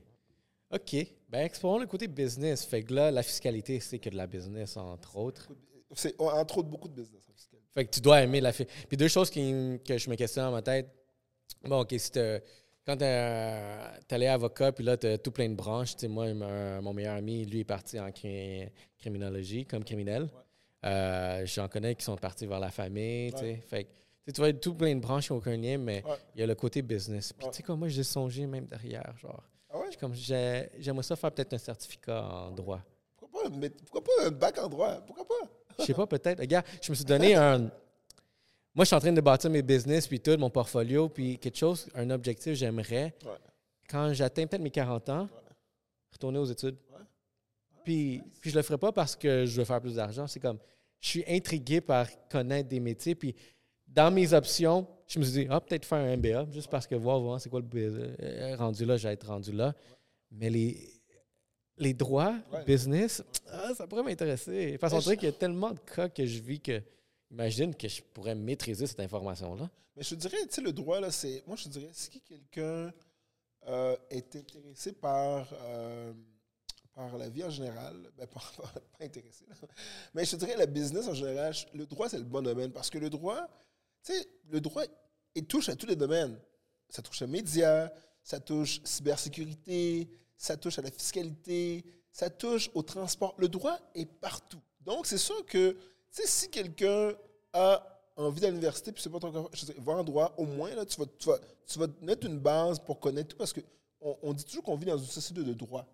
OK. 0.71 0.95
Ben, 1.29 1.45
explorons 1.45 1.77
le 1.79 1.85
côté 1.87 2.07
business. 2.07 2.65
Fait 2.65 2.83
que 2.83 2.93
là, 2.93 3.11
la 3.11 3.23
fiscalité, 3.23 3.79
c'est 3.79 3.99
que 3.99 4.09
de 4.09 4.15
la 4.17 4.27
business, 4.27 4.75
entre 4.77 5.15
autres. 5.17 5.49
C'est 5.93 6.19
entre 6.19 6.57
autres 6.57 6.69
beaucoup 6.69 6.87
de 6.89 6.93
business 6.95 7.23
fiscalité. 7.33 7.65
Fait 7.73 7.85
que 7.85 7.91
tu 7.91 8.01
dois 8.01 8.21
aimer 8.21 8.41
la 8.41 8.51
fi- 8.51 8.65
Puis 8.87 8.97
deux 8.97 9.07
choses 9.07 9.29
qui, 9.29 9.79
que 9.85 9.97
je 9.97 10.09
me 10.09 10.15
questionne 10.15 10.45
dans 10.45 10.51
ma 10.51 10.61
tête. 10.61 10.89
Bon, 11.63 11.81
OK, 11.81 11.93
si 11.97 12.11
quand 12.85 12.97
t'es 12.97 13.05
allé 14.15 14.27
avocat, 14.27 14.71
puis 14.71 14.83
là, 14.83 14.97
t'as 14.97 15.17
tout 15.17 15.31
plein 15.31 15.49
de 15.49 15.55
branches. 15.55 15.95
Tu 15.95 16.01
sais, 16.01 16.07
moi, 16.07 16.33
mon, 16.33 16.81
mon 16.81 16.93
meilleur 16.93 17.15
ami, 17.15 17.45
lui, 17.45 17.61
est 17.61 17.63
parti 17.65 17.99
en 17.99 18.09
cri- 18.11 18.69
criminologie 18.97 19.65
comme 19.65 19.83
criminel. 19.83 20.27
Euh, 20.85 21.45
J'en 21.45 21.67
connais 21.67 21.95
qui 21.95 22.03
sont 22.03 22.15
partis 22.15 22.45
vers 22.45 22.59
la 22.59 22.69
famille, 22.71 23.31
tu 23.33 23.39
sais. 23.39 23.43
Ouais. 23.45 23.63
Fait 23.67 23.83
que, 23.85 23.89
tu 24.33 24.41
vois, 24.41 24.51
tout 24.53 24.73
plein 24.73 24.95
de 24.95 24.99
branches 25.01 25.27
qui 25.27 25.33
n'ont 25.33 25.39
aucun 25.39 25.55
lien, 25.55 25.77
mais 25.77 26.03
Ouais. 26.03 26.17
il 26.35 26.39
y 26.41 26.43
a 26.43 26.47
le 26.47 26.55
côté 26.55 26.81
business. 26.81 27.31
Puis, 27.33 27.45
Ouais. 27.45 27.51
tu 27.51 27.57
sais, 27.57 27.63
comme 27.63 27.79
moi, 27.79 27.87
j'ai 27.89 28.03
songé 28.03 28.45
même 28.47 28.65
derrière, 28.65 29.13
genre. 29.17 29.43
Ah 29.69 29.77
ouais? 29.79 29.89
Comme, 29.99 30.13
j'ai- 30.15 30.69
j'aimerais 30.79 31.03
ça 31.03 31.15
faire 31.15 31.31
peut-être 31.31 31.53
un 31.53 31.57
certificat 31.57 32.23
en 32.23 32.51
droit. 32.51 32.81
Pourquoi 33.17 33.43
pas, 33.43 33.49
mais 33.49 33.69
pourquoi 33.69 34.03
pas 34.03 34.27
un 34.27 34.31
bac 34.31 34.57
en 34.57 34.67
droit? 34.67 34.95
Pourquoi 35.05 35.27
pas? 35.27 35.49
Je 35.79 35.83
sais 35.85 35.93
pas, 35.93 36.07
peut-être. 36.07 36.39
Regarde, 36.39 36.65
je 36.81 36.91
me 36.91 36.95
suis 36.95 37.05
donné 37.05 37.35
un. 37.35 37.59
Moi, 38.73 38.83
je 38.83 38.85
suis 38.85 38.95
en 38.95 38.99
train 38.99 39.13
de 39.13 39.21
bâtir 39.21 39.49
mes 39.49 39.61
business, 39.61 40.07
puis 40.07 40.19
tout, 40.19 40.35
mon 40.37 40.49
portfolio, 40.49 41.07
puis 41.07 41.37
quelque 41.39 41.57
chose, 41.57 41.87
un 41.95 42.09
objectif, 42.09 42.53
j'aimerais, 42.55 43.13
quand 43.89 44.11
j'atteins 44.13 44.47
peut-être 44.47 44.61
mes 44.61 44.71
40 44.71 45.07
ans, 45.09 45.29
retourner 46.11 46.39
aux 46.39 46.45
études. 46.45 46.77
Puis, 47.83 48.21
puis 48.41 48.49
je 48.49 48.55
le 48.55 48.63
ferai 48.63 48.77
pas 48.77 48.91
parce 48.91 49.15
que 49.15 49.45
je 49.45 49.57
veux 49.59 49.65
faire 49.65 49.79
plus 49.79 49.95
d'argent. 49.95 50.25
C'est 50.27 50.39
comme, 50.39 50.57
je 50.99 51.07
suis 51.07 51.23
intrigué 51.27 51.81
par 51.81 52.07
connaître 52.29 52.67
des 52.67 52.79
métiers, 52.79 53.15
puis 53.15 53.35
dans 53.95 54.11
mes 54.13 54.33
options, 54.33 54.85
je 55.07 55.19
me 55.19 55.23
suis 55.23 55.33
dit, 55.33 55.47
ah, 55.49 55.61
peut-être 55.61 55.85
faire 55.85 55.99
un 55.99 56.17
MBA, 56.17 56.47
juste 56.51 56.69
parce 56.69 56.85
que 56.85 56.95
voir, 56.95 57.19
voir 57.19 57.39
c'est 57.39 57.49
quoi 57.49 57.61
le 57.61 57.67
euh, 57.75 58.55
rendu 58.57 58.85
là, 58.85 58.97
j'ai 58.97 59.07
être 59.07 59.27
rendu 59.27 59.51
là. 59.53 59.73
Mais 60.31 60.49
les, 60.49 61.01
les 61.77 61.93
droits, 61.93 62.35
Ouais. 62.51 62.63
business, 62.65 63.23
ah, 63.47 63.73
ça 63.73 63.87
pourrait 63.87 64.03
m'intéresser. 64.03 64.77
Parce 64.77 64.93
qu'on 64.93 64.99
dirait 64.99 65.15
qu'il 65.17 65.29
y 65.29 65.31
a 65.31 65.35
tellement 65.35 65.71
de 65.71 65.79
cas 65.79 66.09
que 66.09 66.25
je 66.25 66.39
vis 66.39 66.59
que, 66.59 66.81
imagine 67.31 67.73
que 67.73 67.87
je 67.87 68.01
pourrais 68.13 68.35
maîtriser 68.35 68.85
cette 68.85 68.99
information-là. 68.99 69.69
Mais 69.95 70.03
je 70.03 70.09
te 70.09 70.15
dirais, 70.15 70.37
tu 70.41 70.55
sais, 70.55 70.61
le 70.61 70.73
droit, 70.73 70.99
là, 70.99 71.09
c'est. 71.09 71.43
Moi, 71.47 71.55
je 71.55 71.63
te 71.63 71.69
dirais, 71.69 71.89
si 71.93 72.19
quelqu'un 72.19 72.91
euh, 73.67 73.95
est 74.09 74.35
intéressé 74.35 74.91
par, 74.91 75.47
euh, 75.53 76.11
par 76.93 77.17
la 77.17 77.29
vie 77.29 77.45
en 77.45 77.49
général, 77.49 77.95
ben, 78.17 78.27
pas, 78.33 78.41
intéressé, 78.99 79.45
là. 79.47 79.55
mais 80.13 80.25
je 80.25 80.31
te 80.31 80.35
dirais, 80.35 80.57
la 80.57 80.65
business 80.65 81.07
en 81.07 81.13
général, 81.13 81.53
le 81.73 81.85
droit, 81.85 82.09
c'est 82.09 82.17
le 82.17 82.25
bon 82.25 82.41
domaine 82.41 82.71
parce 82.71 82.89
que 82.89 82.97
le 82.97 83.09
droit, 83.09 83.47
sais, 84.13 84.27
le 84.49 84.61
droit, 84.61 84.83
il 85.33 85.45
touche 85.45 85.69
à 85.69 85.75
tous 85.75 85.87
les 85.87 85.95
domaines. 85.95 86.39
Ça 86.89 87.01
touche 87.01 87.21
aux 87.21 87.27
médias, 87.27 87.91
ça 88.23 88.39
touche 88.39 88.81
cybersécurité, 88.83 90.07
ça 90.37 90.57
touche 90.57 90.79
à 90.79 90.81
la 90.81 90.91
fiscalité, 90.91 91.83
ça 92.11 92.29
touche 92.29 92.69
au 92.73 92.83
transport. 92.83 93.35
Le 93.37 93.47
droit 93.47 93.77
est 93.93 94.05
partout. 94.05 94.61
Donc, 94.81 95.05
c'est 95.07 95.17
sûr 95.17 95.45
que, 95.45 95.77
sais, 96.09 96.27
si 96.27 96.49
quelqu'un 96.49 97.13
a 97.53 97.83
envie 98.15 98.39
d'aller 98.39 98.47
à 98.47 98.51
l'université, 98.51 98.91
puis 98.91 99.01
c'est 99.01 99.09
pas 99.09 99.19
ton 99.19 99.49
je 99.51 99.65
dire, 99.65 99.75
va 99.79 99.93
en 99.93 100.03
droit, 100.03 100.33
au 100.37 100.45
moins, 100.45 100.73
là, 100.73 100.85
tu, 100.85 100.99
vas, 100.99 101.05
tu, 101.17 101.27
vas, 101.27 101.39
tu 101.67 101.79
vas 101.79 101.87
mettre 102.01 102.27
une 102.27 102.39
base 102.39 102.79
pour 102.79 102.99
connaître 102.99 103.29
tout, 103.29 103.37
parce 103.37 103.51
que 103.51 103.61
on, 104.21 104.33
dit 104.33 104.45
toujours 104.45 104.63
qu'on 104.63 104.75
vit 104.75 104.85
dans 104.85 104.97
une 104.97 105.05
société 105.05 105.41
de 105.43 105.53
droit. 105.53 105.85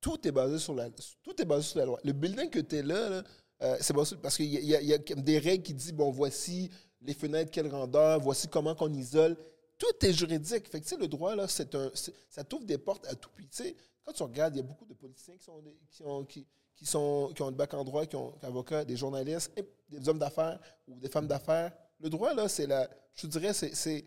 Tout 0.00 0.26
est 0.26 0.32
basé 0.32 0.58
sur 0.58 0.74
la, 0.74 0.90
tout 1.22 1.40
est 1.40 1.44
basé 1.44 1.62
sur 1.62 1.78
la 1.78 1.84
loi. 1.84 2.00
Le 2.02 2.12
building 2.12 2.50
que 2.50 2.58
tu 2.58 2.76
es 2.76 2.82
là, 2.82 3.08
là, 3.08 3.22
euh, 3.62 3.76
c'est 3.80 3.92
basé 3.92 4.16
parce 4.16 4.36
qu'il 4.36 4.46
y, 4.46 4.66
y 4.66 4.94
a- 4.94 4.98
des 4.98 5.38
règles 5.38 5.62
qui 5.62 5.72
disent, 5.72 5.92
bon, 5.92 6.10
voici 6.10 6.70
les 7.04 7.14
fenêtres, 7.14 7.50
quelle 7.50 7.68
grandeur, 7.68 8.20
voici 8.20 8.48
comment 8.48 8.74
qu'on 8.74 8.92
isole. 8.92 9.36
Tout 9.78 10.06
est 10.06 10.12
juridique. 10.12 10.68
Fait 10.68 10.80
que, 10.80 10.94
le 10.94 11.08
droit, 11.08 11.34
là, 11.34 11.48
c'est 11.48 11.74
un, 11.74 11.90
ça 12.30 12.44
t'ouvre 12.44 12.64
des 12.64 12.78
portes 12.78 13.06
à 13.06 13.14
tout. 13.14 13.30
Puis, 13.34 13.48
quand 14.04 14.12
tu 14.12 14.22
regardes, 14.22 14.54
il 14.54 14.58
y 14.58 14.60
a 14.60 14.64
beaucoup 14.64 14.84
de 14.86 14.94
politiciens 14.94 15.36
qui 15.36 15.44
sont, 15.44 15.60
des- 15.60 15.76
qui 15.90 16.02
ont, 16.02 16.24
qui, 16.24 16.46
qui 16.76 16.86
sont, 16.86 17.32
qui 17.34 17.42
ont 17.42 17.48
le 17.48 17.54
bac 17.56 17.74
en 17.74 17.84
droit, 17.84 18.06
qui 18.06 18.16
ont 18.16 18.28
ont 18.28 18.34
avocats, 18.42 18.84
des 18.84 18.96
journalistes, 18.96 19.52
des 19.88 20.08
hommes 20.08 20.18
d'affaires 20.18 20.58
ou 20.86 20.98
des 20.98 21.08
femmes 21.08 21.26
d'affaires. 21.26 21.72
Le 22.00 22.08
droit, 22.10 22.32
là, 22.34 22.48
c'est 22.48 22.66
la, 22.66 22.88
je 23.14 23.26
dirais, 23.26 23.52
c'est, 23.52 23.74
c'est, 23.74 24.04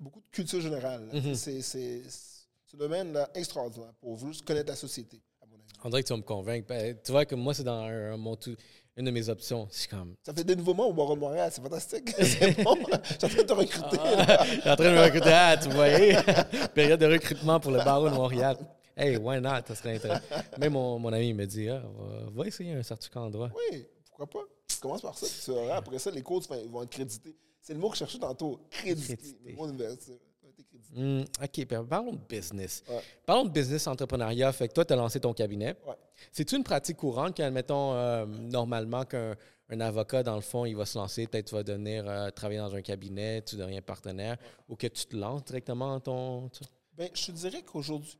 beaucoup 0.00 0.20
de 0.20 0.26
culture 0.30 0.60
générale. 0.60 1.08
Mhm. 1.12 1.34
C'est, 1.34 1.60
c'est, 1.62 2.02
c'est 2.08 2.74
un 2.74 2.78
domaine 2.78 3.12
là, 3.12 3.28
extraordinaire 3.34 3.92
pour 4.00 4.18
juste 4.18 4.44
connaître 4.44 4.68
la 4.70 4.76
société, 4.76 5.22
à 5.42 5.46
mon 5.46 5.54
avis. 5.56 5.64
On 5.84 5.88
dirait 5.90 6.02
que 6.02 6.08
tu 6.08 6.12
vas 6.12 6.18
me 6.18 6.22
convaincre. 6.22 6.66
Ben, 6.68 6.96
tu 7.02 7.12
vois 7.12 7.24
que 7.24 7.34
moi, 7.34 7.54
c'est 7.54 7.64
dans 7.64 7.82
un- 7.84 8.16
mon 8.16 8.36
tout- 8.36 8.56
une 8.96 9.04
de 9.04 9.10
mes 9.10 9.28
options. 9.28 9.68
Suis 9.70 9.88
comme. 9.88 10.14
Ça 10.22 10.32
fait 10.32 10.44
des 10.44 10.56
nouveaux 10.56 10.74
mots 10.74 10.86
au 10.86 10.92
Barreau 10.92 11.14
de 11.14 11.20
Montréal, 11.20 11.50
c'est 11.52 11.60
fantastique. 11.62 12.14
c'est 12.18 12.62
bon. 12.62 12.76
Je 13.02 13.14
suis 13.14 13.24
en 13.24 13.28
train 13.28 13.42
de 13.42 13.42
te 13.42 13.52
recruter. 13.52 13.98
Ah, 14.00 14.44
je 14.44 14.60
suis 14.60 14.70
en 14.70 14.76
train 14.76 14.90
de 14.90 14.96
me 14.96 15.02
recruter. 15.02 15.32
Ah, 15.32 15.56
tu 15.56 15.68
voyais. 15.68 16.16
Période 16.74 17.00
de 17.00 17.06
recrutement 17.06 17.60
pour 17.60 17.72
le 17.72 17.78
barreau 17.78 18.08
de 18.08 18.14
Montréal. 18.14 18.56
Hey, 18.96 19.18
why 19.18 19.40
not? 19.40 19.66
Ça 19.68 19.74
serait 19.74 19.96
intéressant. 19.96 20.24
Même 20.58 20.72
mon, 20.72 20.98
mon 20.98 21.12
ami 21.12 21.28
il 21.28 21.34
me 21.34 21.44
dit 21.46 21.68
ah, 21.68 21.82
va, 21.98 22.42
va 22.42 22.46
essayer 22.46 22.72
un 22.72 22.82
certificat 22.82 23.20
en 23.20 23.30
droit. 23.30 23.50
Oui, 23.70 23.86
pourquoi 24.06 24.26
pas? 24.28 24.46
Tu 24.66 24.78
commences 24.78 25.02
par 25.02 25.16
ça, 25.16 25.26
tu. 25.26 25.70
Après 25.70 25.98
ça, 25.98 26.10
les 26.10 26.22
cours 26.22 26.42
vont 26.70 26.82
être 26.82 26.90
crédités. 26.90 27.36
C'est 27.60 27.74
le 27.74 27.80
mot 27.80 27.88
que 27.88 27.94
je 27.94 27.98
cherchais 27.98 28.18
tantôt, 28.18 28.60
crédité. 28.70 29.16
Crédité. 29.16 30.20
Hmm, 30.94 31.22
OK, 31.42 31.66
parlons 31.88 32.12
de 32.12 32.18
business. 32.28 32.82
Ouais. 32.88 33.00
Parlons 33.26 33.44
de 33.44 33.50
business 33.50 33.86
entrepreneuriat. 33.86 34.50
Fait 34.52 34.68
que 34.68 34.72
toi, 34.72 34.84
tu 34.84 34.92
as 34.94 34.96
lancé 34.96 35.20
ton 35.20 35.32
cabinet. 35.34 35.76
Ouais. 35.86 35.94
C'est-tu 36.32 36.56
une 36.56 36.64
pratique 36.64 36.96
courante 36.96 37.34
qu'admettons, 37.34 37.92
euh, 37.92 38.24
normalement, 38.24 39.04
qu'un 39.04 39.34
un 39.68 39.80
avocat, 39.80 40.22
dans 40.22 40.36
le 40.36 40.40
fond, 40.40 40.64
il 40.64 40.74
va 40.76 40.86
se 40.86 40.96
lancer, 40.96 41.26
peut-être 41.26 41.48
tu 41.48 41.54
vas 41.54 41.62
devenir 41.64 42.08
euh, 42.08 42.30
travailler 42.30 42.60
dans 42.60 42.74
un 42.74 42.80
cabinet, 42.82 43.42
tu 43.42 43.56
deviens 43.56 43.82
partenaire, 43.82 44.36
ou 44.68 44.76
que 44.76 44.86
tu 44.86 45.04
te 45.06 45.16
lances 45.16 45.44
directement 45.44 45.88
dans 45.94 46.00
ton... 46.00 46.48
tu- 46.48 46.64
Ben, 46.94 47.10
je 47.12 47.26
te 47.26 47.32
dirais 47.32 47.62
qu'aujourd'hui, 47.62 48.16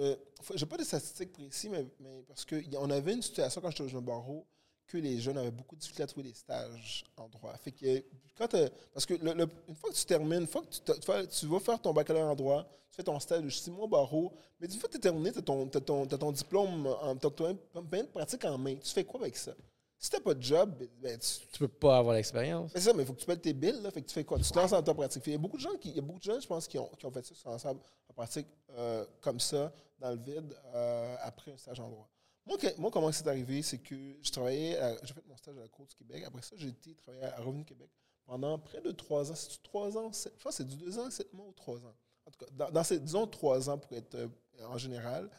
euh, 0.00 0.14
j'ai 0.54 0.66
pas 0.66 0.76
de 0.76 0.84
statistiques 0.84 1.32
précises, 1.32 1.70
mais, 1.70 1.86
mais 1.98 2.22
parce 2.28 2.44
qu'on 2.44 2.90
avait 2.90 3.14
une 3.14 3.22
situation 3.22 3.60
quand 3.62 3.70
j'étais 3.70 3.82
au 3.84 3.88
jeune 3.88 4.04
barreau 4.04 4.46
que 4.86 4.96
les 4.98 5.18
jeunes 5.20 5.38
avaient 5.38 5.50
beaucoup 5.50 5.74
de 5.74 5.80
difficulté 5.80 6.02
à 6.04 6.06
trouver 6.06 6.28
des 6.28 6.34
stages 6.34 7.04
en 7.16 7.28
droit. 7.28 7.54
Fait 7.58 7.72
que 7.72 8.04
quand 8.38 8.48
t'as- 8.48 8.70
parce 8.94 9.04
que 9.06 9.14
le- 9.14 9.32
le- 9.34 9.48
une 9.68 9.74
fois 9.74 9.90
que 9.90 9.94
tu 9.96 10.04
termines, 10.04 10.40
une 10.42 10.46
fois 10.46 10.62
que 10.62 10.68
tu, 10.68 10.80
t'as- 10.80 10.94
tu 10.98 11.06
vas- 11.06 11.26
tu 11.26 11.60
faire 11.60 11.80
ton 11.80 11.92
baccalauréat 11.92 12.30
en 12.30 12.34
droit, 12.36 12.62
tu 12.90 12.96
fais 12.96 13.02
ton 13.02 13.18
stage 13.18 13.42
de 13.42 13.50
six 13.50 13.70
mois 13.70 13.84
au 13.84 13.88
barreau, 13.88 14.32
mais 14.60 14.66
une 14.66 14.78
fois 14.78 14.88
que 14.88 14.92
tu 14.92 14.98
as 14.98 15.00
terminé, 15.00 15.32
tu 15.32 15.38
as 15.38 15.42
ton, 15.42 15.66
t'as 15.66 15.80
ton, 15.80 16.06
t'as 16.06 16.18
ton 16.18 16.32
diplôme, 16.32 16.86
en, 16.86 17.16
t'as 17.16 17.30
ton 17.30 17.56
plein 17.88 18.02
de 18.02 18.08
pratique 18.08 18.44
en 18.44 18.56
main. 18.58 18.76
Tu 18.76 18.90
fais 18.92 19.04
quoi 19.04 19.20
avec 19.20 19.36
ça? 19.36 19.52
Si 19.98 20.10
tu 20.10 20.16
n'as 20.16 20.22
pas 20.22 20.34
de 20.34 20.42
job, 20.42 20.74
ben, 21.00 21.18
tu, 21.18 21.26
Tu 21.52 21.58
peux 21.58 21.68
pas 21.68 21.96
avoir 21.98 22.14
l'expérience. 22.14 22.70
c'est 22.74 22.80
ça, 22.82 22.92
mais 22.92 23.02
il 23.02 23.06
faut 23.06 23.14
que 23.14 23.20
tu 23.20 23.26
payes 23.26 23.38
tes 23.38 23.54
billes. 23.54 23.80
Là, 23.82 23.90
fait 23.90 24.02
que 24.02 24.06
tu 24.06 24.12
fais 24.14 24.24
quoi? 24.24 24.38
Tu 24.38 24.44
te 24.50 24.58
lances 24.58 24.70
dans 24.70 24.82
ta 24.82 24.92
pratique. 24.94 25.22
Il 25.26 25.32
y 25.32 25.34
a 25.36 25.38
beaucoup 25.38 25.56
de 25.56 25.62
gens, 25.62 25.74
qui, 25.80 25.88
il 25.88 25.96
y 25.96 25.98
a 25.98 26.02
beaucoup 26.02 26.18
de 26.18 26.24
gens 26.24 26.38
je 26.38 26.46
pense, 26.46 26.68
qui 26.68 26.78
ont, 26.78 26.90
qui 26.98 27.06
ont 27.06 27.10
fait 27.10 27.24
ça, 27.24 27.34
se 27.34 27.48
lancer 27.48 27.68
en 27.68 27.72
en 28.08 28.12
pratique 28.12 28.46
euh, 28.78 29.04
comme 29.22 29.40
ça, 29.40 29.72
dans 29.98 30.10
le 30.10 30.16
vide, 30.18 30.54
euh, 30.74 31.16
après 31.22 31.50
un 31.52 31.56
stage 31.56 31.80
en 31.80 31.88
droit. 31.88 32.08
Moi, 32.46 32.90
comment 32.92 33.10
c'est 33.10 33.26
arrivé, 33.26 33.60
c'est 33.62 33.78
que 33.78 33.94
je 34.22 34.30
travaillais, 34.30 34.78
j'ai 35.02 35.14
fait 35.14 35.24
mon 35.26 35.36
stage 35.36 35.56
à 35.56 35.60
la 35.60 35.68
Cour 35.68 35.86
du 35.86 35.94
Québec. 35.96 36.22
Après 36.26 36.42
ça, 36.42 36.54
j'ai 36.56 36.68
été 36.68 36.94
travailler 36.94 37.24
à 37.24 37.40
Revenu 37.40 37.64
Québec 37.64 37.90
pendant 38.24 38.58
près 38.58 38.80
de 38.80 38.90
trois 38.92 39.30
ans. 39.30 39.34
C'est-tu 39.34 39.58
trois 39.62 39.96
ans? 39.96 40.10
je 40.12 40.50
c'est 40.50 40.66
du 40.66 40.76
deux 40.76 40.98
ans, 40.98 41.10
sept 41.10 41.32
mois 41.32 41.46
ou 41.46 41.52
trois 41.52 41.78
ans. 41.84 41.94
En 42.24 42.30
tout 42.30 42.44
cas, 42.44 42.50
dans, 42.52 42.70
dans 42.70 42.84
ces, 42.84 42.98
disons, 42.98 43.26
trois 43.26 43.70
ans 43.70 43.78
pour 43.78 43.92
être 43.92 44.14
euh, 44.16 44.28
en 44.64 44.78
général. 44.78 45.30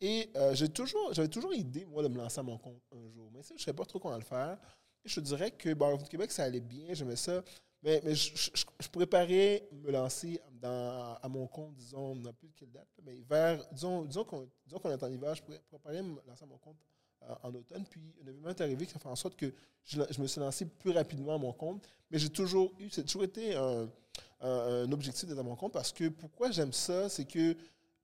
Et 0.00 0.30
euh, 0.36 0.54
toujours, 0.68 1.12
j'avais 1.14 1.28
toujours 1.28 1.54
idée, 1.54 1.84
moi, 1.84 2.02
de 2.02 2.08
me 2.08 2.18
lancer 2.18 2.40
à 2.40 2.42
mon 2.42 2.58
compte 2.58 2.82
un 2.92 3.08
jour. 3.10 3.30
Mais 3.32 3.42
ça, 3.42 3.50
je 3.50 3.54
ne 3.54 3.64
savais 3.64 3.76
pas 3.76 3.84
trop 3.84 4.00
comment 4.00 4.16
le 4.16 4.24
faire. 4.24 4.58
Je 5.04 5.14
te 5.16 5.20
dirais 5.20 5.50
que 5.50 5.72
bon, 5.74 5.92
Revenu 5.92 6.08
Québec, 6.08 6.32
ça 6.32 6.44
allait 6.44 6.60
bien, 6.60 6.92
j'aimais 6.92 7.16
ça. 7.16 7.42
Mais, 7.84 8.00
je, 8.14 8.88
préparais 8.90 9.68
me 9.70 9.90
lancer 9.92 10.40
dans, 10.50 11.18
à 11.22 11.28
mon 11.28 11.46
compte, 11.46 11.74
disons, 11.74 12.12
on 12.12 12.16
n'a 12.16 12.32
plus 12.32 12.48
de 12.48 12.54
quelle 12.54 12.70
date, 12.70 12.88
mais 13.04 13.20
vers, 13.28 13.62
disons, 13.72 14.06
disons 14.06 14.24
qu'on 14.24 14.90
est 14.90 15.02
en 15.02 15.12
hiver, 15.12 15.34
je 15.34 15.42
pré- 15.42 15.60
préparais 15.68 16.02
me 16.02 16.18
lancer 16.26 16.44
à 16.44 16.46
mon 16.46 16.56
compte 16.56 16.78
euh, 17.24 17.34
en 17.42 17.54
automne. 17.54 17.84
Puis 17.84 18.00
un 18.22 18.26
événement 18.26 18.48
est 18.48 18.60
arrivé 18.62 18.86
qui 18.86 18.96
a 18.96 18.98
fait 18.98 19.08
en 19.08 19.16
sorte 19.16 19.36
que 19.36 19.52
je, 19.84 20.00
me 20.18 20.26
suis 20.26 20.40
lancé 20.40 20.64
plus 20.64 20.92
rapidement 20.92 21.34
à 21.34 21.38
mon 21.38 21.52
compte. 21.52 21.86
Mais 22.10 22.18
j'ai 22.18 22.30
toujours 22.30 22.72
eu, 22.78 22.88
c'est 22.88 23.04
toujours 23.04 23.24
été 23.24 23.54
un, 23.54 23.86
un- 24.40 24.90
objectif 24.90 25.28
d'être 25.28 25.38
à 25.38 25.42
mon 25.42 25.54
compte 25.54 25.74
parce 25.74 25.92
que 25.92 26.08
pourquoi 26.08 26.50
j'aime 26.50 26.72
ça, 26.72 27.10
c'est 27.10 27.26
que, 27.26 27.54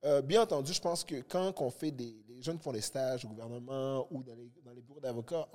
euh, 0.05 0.21
bien 0.21 0.43
entendu, 0.43 0.75
je 0.75 0.81
pense 0.81 1.05
que 1.05 1.23
quand 1.23 1.55
on 1.59 1.71
fait 1.71 1.91
des, 1.91 2.23
les 2.29 2.43
jeunes 2.43 2.59
qui 2.59 2.65
font 2.65 2.73
des 2.73 2.83
stages 2.83 3.25
au 3.25 3.29
gouvernement 3.29 4.07
ou 4.11 4.23
dans 4.23 4.35
les, 4.35 4.51
dans 4.63 4.73
les 4.73 4.83
bureaux 4.83 5.01
d'avocats, 5.01 5.49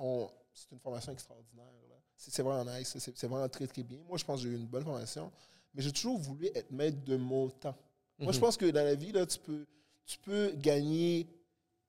c'est 0.52 0.72
une 0.72 0.80
formation 0.80 1.12
extraordinaire. 1.12 1.70
C'est 2.16 2.42
vraiment 2.42 2.64
nice, 2.78 2.96
c'est 2.98 3.26
vraiment 3.26 3.48
très, 3.48 3.66
très 3.66 3.82
bien. 3.82 3.98
Moi, 4.08 4.16
je 4.18 4.24
pense 4.24 4.40
que 4.42 4.48
j'ai 4.48 4.54
eu 4.54 4.56
une 4.58 4.66
bonne 4.66 4.84
formation, 4.84 5.30
mais 5.74 5.82
j'ai 5.82 5.92
toujours 5.92 6.18
voulu 6.18 6.46
être 6.54 6.70
maître 6.70 7.02
de 7.04 7.16
mon 7.16 7.48
temps. 7.50 7.76
Moi, 8.18 8.32
je 8.32 8.38
Mhm. 8.38 8.40
pense 8.44 8.56
que 8.56 8.66
dans 8.66 8.82
la 8.84 8.94
vie, 8.94 9.12
là, 9.12 9.26
tu, 9.26 9.38
peux, 9.38 9.66
tu 10.06 10.18
peux 10.18 10.52
gagner 10.56 11.26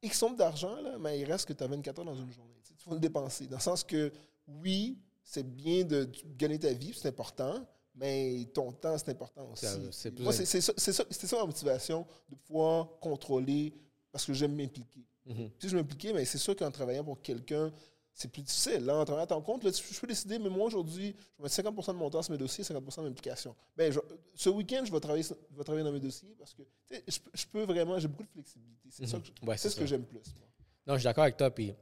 X 0.04 0.22
nombre 0.22 0.36
d'argent, 0.36 0.76
mais 1.00 1.20
il 1.20 1.26
reste 1.26 1.48
que 1.48 1.54
tu 1.54 1.64
as 1.64 1.68
24 1.68 2.00
heures 2.00 2.06
dans 2.06 2.16
une 2.16 2.32
journée. 2.32 2.54
Tu 2.78 2.90
vas 2.90 2.96
le 2.96 3.00
dépenser. 3.02 3.48
Dans 3.48 3.58
le 3.58 3.62
sens 3.62 3.84
que, 3.84 4.12
oui, 4.48 4.98
c'est 5.24 5.44
bien 5.44 5.84
de 5.84 6.04
de 6.06 6.12
gagner 6.38 6.60
ta 6.60 6.72
vie, 6.74 6.94
c'est 6.94 7.08
important, 7.08 7.66
mais 7.96 8.48
ton 8.54 8.72
temps, 8.74 8.98
c'est 8.98 9.10
important 9.12 9.50
aussi. 9.52 9.66
C'est 9.92 10.20
Moi, 10.20 10.34
ça 10.34 11.38
ma 11.38 11.46
motivation, 11.46 12.06
de 12.30 12.36
pouvoir 12.36 13.00
contrôler, 13.00 13.74
parce 14.12 14.26
que 14.26 14.34
j'aime 14.34 14.56
m'impliquer. 14.56 15.06
Mhm. 15.26 15.50
Si 15.60 15.70
je 15.70 15.76
m'impliquais, 15.78 16.14
mais 16.14 16.26
c'est 16.26 16.38
sûr 16.38 16.56
qu'en 16.56 16.72
travaillant 16.72 17.04
pour 17.04 17.22
quelqu'un, 17.22 17.72
c'est 18.20 18.32
plus 18.32 18.42
difficile. 18.42 18.84
Là, 18.84 18.96
en 18.98 19.06
travaillant 19.06 19.26
à 19.26 19.28
ton 19.28 19.42
compte, 19.42 19.64
là, 19.64 19.72
tu- 19.72 19.84
je 19.94 20.00
peux 20.00 20.08
décider, 20.08 20.40
mais 20.40 20.50
moi, 20.50 20.66
aujourd'hui, 20.66 21.16
je 21.16 21.38
vais 21.38 21.44
mettre 21.44 21.54
50% 21.54 21.94
de 21.94 22.00
mon 22.00 22.10
temps 22.10 22.24
sur 22.24 22.32
mes 22.32 22.38
dossiers, 22.40 22.64
50 22.64 22.98
de 22.98 23.02
m'implication. 23.10 23.56
Ben, 23.76 23.92
je- 23.94 24.00
ce 24.34 24.50
week-end, 24.50 24.84
je 24.86 24.92
vais 24.92 25.00
travailler, 25.00 25.24
je 25.24 25.56
vais 25.58 25.64
travailler 25.64 25.86
dans 25.86 25.92
mes 25.92 26.00
dossiers 26.00 26.34
parce 26.40 26.54
que 26.56 26.64
je, 27.08 27.20
peux- 27.20 27.32
je 27.34 27.46
peux 27.46 27.64
vraiment, 27.64 28.00
j'ai 28.00 28.08
beaucoup 28.08 28.24
de 28.24 28.30
flexibilité. 28.30 28.90
C'est 28.90 29.06
ça 29.06 29.18
Mhm. 29.18 29.24
que 29.24 29.30
je- 29.42 29.48
Ouais, 29.48 29.58
c'est 29.58 29.70
ce 29.70 29.76
ça. 29.76 29.82
que 29.82 29.88
j'aime 29.88 30.04
plus. 30.04 30.16
moi. 30.18 30.48
Non, 30.88 30.94
je 30.96 31.00
suis 31.00 31.04
d'accord 31.06 31.26
avec 31.26 31.38
toi. 31.38 31.52
Puis, 31.52 31.74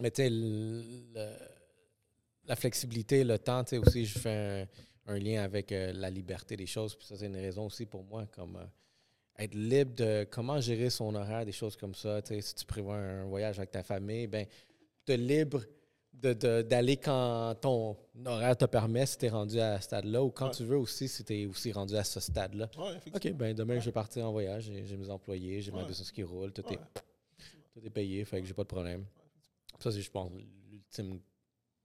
mais 0.00 0.10
tu 0.10 0.22
sais, 0.22 0.30
la 2.44 2.56
flexibilité, 2.56 3.24
le 3.24 3.38
temps, 3.38 3.64
tu 3.64 3.70
sais, 3.70 3.78
aussi, 3.78 4.04
je 4.04 4.18
fais 4.18 4.68
un, 5.06 5.14
un 5.14 5.18
lien 5.18 5.42
avec 5.42 5.72
euh, 5.72 5.92
la 5.94 6.10
liberté 6.10 6.56
des 6.56 6.66
choses. 6.66 6.94
Puis 6.96 7.06
ça, 7.06 7.16
c'est 7.16 7.26
une 7.26 7.36
raison 7.36 7.66
aussi 7.66 7.86
pour 7.86 8.04
moi, 8.04 8.26
comme 8.26 8.56
euh, 8.56 8.64
être 9.38 9.54
libre 9.54 9.94
de 9.94 10.26
comment 10.30 10.60
gérer 10.60 10.90
son 10.90 11.14
horaire, 11.14 11.44
des 11.44 11.52
choses 11.52 11.76
comme 11.76 11.94
ça. 11.94 12.20
Tu 12.22 12.34
sais, 12.34 12.40
si 12.40 12.54
tu 12.56 12.64
prévois 12.66 12.96
un 12.96 13.24
voyage 13.24 13.58
avec 13.58 13.70
ta 13.70 13.82
famille, 13.82 14.26
ben, 14.26 14.46
tu 15.04 15.12
es 15.12 15.16
libre 15.16 15.62
de- 16.12 16.32
de- 16.34 16.62
d'aller 16.62 16.96
quand 16.96 17.54
ton 17.60 17.96
horaire 18.26 18.56
te 18.56 18.64
permet, 18.66 19.06
si 19.06 19.18
tu 19.18 19.26
es 19.26 19.28
rendu 19.28 19.58
à 19.58 19.78
ce 19.78 19.84
stade-là, 19.84 20.22
ou 20.22 20.30
quand 20.30 20.46
Ouais. 20.46 20.52
tu 20.54 20.64
veux 20.64 20.76
aussi, 20.78 21.08
si 21.08 21.24
tu 21.24 21.34
es 21.34 21.46
aussi 21.46 21.72
rendu 21.72 21.96
à 21.96 22.04
ce 22.04 22.20
stade-là. 22.20 22.70
Ouais. 22.78 23.00
OK, 23.14 23.32
ben 23.32 23.54
demain, 23.54 23.78
je 23.80 23.86
vais 23.86 23.92
partir 23.92 24.26
en 24.26 24.32
voyage, 24.32 24.70
j'ai 24.84 24.96
mes 24.96 25.10
employés, 25.10 25.60
j'ai 25.62 25.72
ma 25.72 25.84
business 25.84 26.10
qui 26.12 26.22
roule, 26.22 26.52
tout, 26.52 26.64
est, 26.72 26.78
tout 27.72 27.84
est 27.84 27.90
payé, 27.90 28.24
fait 28.24 28.40
que 28.40 28.46
j'ai 28.46 28.54
pas 28.54 28.62
de 28.62 28.68
problème. 28.68 29.04
Ça, 29.80 29.90
c'est, 29.90 30.00
je 30.02 30.10
pense, 30.10 30.30
l'ultime 30.70 31.18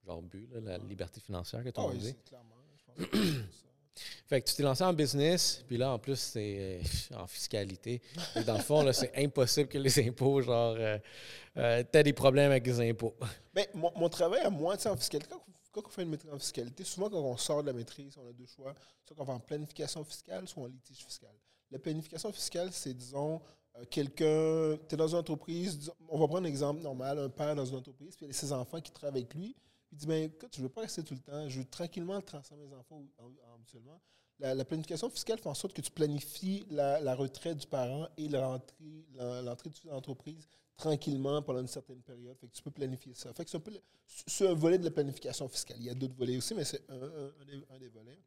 genre 0.06 0.22
but, 0.22 0.48
là, 0.54 0.60
la 0.62 0.78
liberté 0.78 1.20
financière 1.20 1.64
que 1.64 1.70
tu 1.70 1.80
as 1.80 1.86
oui, 1.88 1.98
dit. 1.98 2.06
c'est 2.08 2.24
clairement. 2.24 2.56
Je 2.78 2.86
pense 2.86 3.10
que. 3.10 3.67
Fait 4.28 4.42
que 4.42 4.50
tu 4.50 4.56
t'es 4.56 4.64
lancé 4.64 4.84
en 4.84 4.94
business, 4.94 5.64
puis 5.68 5.78
là, 5.78 5.92
en 5.92 6.00
plus, 6.00 6.16
c'est 6.16 6.82
euh, 7.14 7.16
en 7.18 7.28
fiscalité. 7.28 8.02
Que 8.34 8.40
dans 8.42 8.56
le 8.56 8.64
fond, 8.64 8.84
là, 8.84 8.94
c'est 8.94 9.12
impossible 9.16 9.70
que 9.70 9.78
les 9.78 10.08
impôts, 10.08 10.42
genre, 10.42 10.76
euh, 10.78 10.98
euh, 11.58 11.84
t'aies 11.84 12.04
des 12.04 12.14
problèmes 12.14 12.52
avec 12.52 12.66
les 12.66 12.90
impôts. 12.90 13.16
Ben, 13.54 13.66
mon, 13.74 14.10
travail 14.10 14.42
à 14.42 14.50
moi, 14.50 14.76
en 14.88 14.96
fiscalité, 14.98 15.30
quand, 15.30 15.42
quand 15.72 15.82
on 15.86 15.90
fait 15.90 16.04
une 16.04 16.10
maîtrise 16.10 16.32
en 16.32 16.40
fiscalité, 16.40 16.84
souvent 16.84 17.10
quand 17.10 17.20
on 17.20 17.38
sort 17.38 17.62
de 17.62 17.68
la 17.68 17.74
maîtrise, 17.74 18.16
on 18.18 18.30
a 18.30 18.34
deux 18.34 18.48
choix. 18.48 18.74
Soit 19.06 19.16
qu'on 19.16 19.24
va 19.24 19.34
en 19.34 19.40
planification 19.40 20.04
fiscale, 20.04 20.48
soit 20.48 20.64
en 20.64 20.68
litige 20.68 21.04
fiscal. 21.06 21.34
La 21.72 21.80
planification 21.80 22.32
fiscale, 22.32 22.70
c'est, 22.72 22.94
disons, 22.94 23.42
euh, 23.78 23.84
quelqu'un, 23.90 24.78
tu 24.88 24.96
es 24.96 24.98
dans 24.98 25.08
une 25.08 25.18
entreprise, 25.18 25.92
on 26.10 26.20
va 26.20 26.28
prendre 26.28 26.46
un 26.46 26.50
exemple 26.50 26.82
normal, 26.82 27.20
un 27.20 27.30
père 27.30 27.56
dans 27.56 27.66
une 27.66 27.76
entreprise, 27.76 28.16
puis 28.16 28.26
il 28.26 28.30
y 28.30 28.32
a 28.32 28.34
ses 28.34 28.52
enfants 28.52 28.82
qui 28.82 28.92
travaillent 28.92 29.22
avec 29.22 29.34
lui. 29.34 29.56
Il 29.92 29.98
dit, 29.98 30.06
ben, 30.06 30.24
écoute, 30.24 30.54
je 30.54 30.62
ne 30.62 30.68
veux 30.68 30.72
pas 30.72 30.82
rester 30.82 31.04
tout 31.04 31.14
le 31.14 31.20
temps, 31.20 31.48
je 31.48 31.60
veux 31.60 31.66
tranquillement 31.66 32.22
transformer 32.22 32.66
mes 32.66 32.76
enfants 32.76 33.04
en, 33.20 33.26
en 33.26 33.58
mutuellement. 33.58 34.00
La, 34.40 34.54
la 34.54 34.66
planification 34.66 35.10
fiscale 35.10 35.40
fait 35.40 35.50
en 35.50 35.56
sorte 35.56 35.74
que 35.74 35.82
tu 35.82 35.90
planifies 35.90 36.66
la, 36.70 37.16
retraite 37.16 37.58
du 37.58 37.68
parent 37.68 38.08
et 38.18 38.28
l'entrée, 38.30 38.76
de 38.80 39.90
l'entreprise 39.90 40.48
tranquillement 40.76 41.42
pendant 41.42 41.60
une 41.60 41.68
certaine 41.68 42.02
période. 42.02 42.38
Fait 42.38 42.48
que 42.48 42.54
tu 42.54 42.62
peux 42.62 42.72
planifier 42.72 43.16
ça. 43.16 43.34
Fait 43.34 43.44
que 43.44 43.50
c'est 43.50 43.58
un, 43.58 43.62
peu 43.62 43.72
un 44.48 44.54
volet 44.54 44.78
de 44.78 44.84
la 44.84 44.92
planification 44.92 45.48
fiscale. 45.48 45.78
Il 45.80 45.86
y 45.86 45.90
a 45.90 45.96
d'autres 45.96 46.16
volets 46.16 46.38
aussi, 46.38 46.54
mais 46.54 46.64
c'est 46.64 46.84
un, 46.90 47.78
des, 47.80 47.90
volets. 47.90 48.20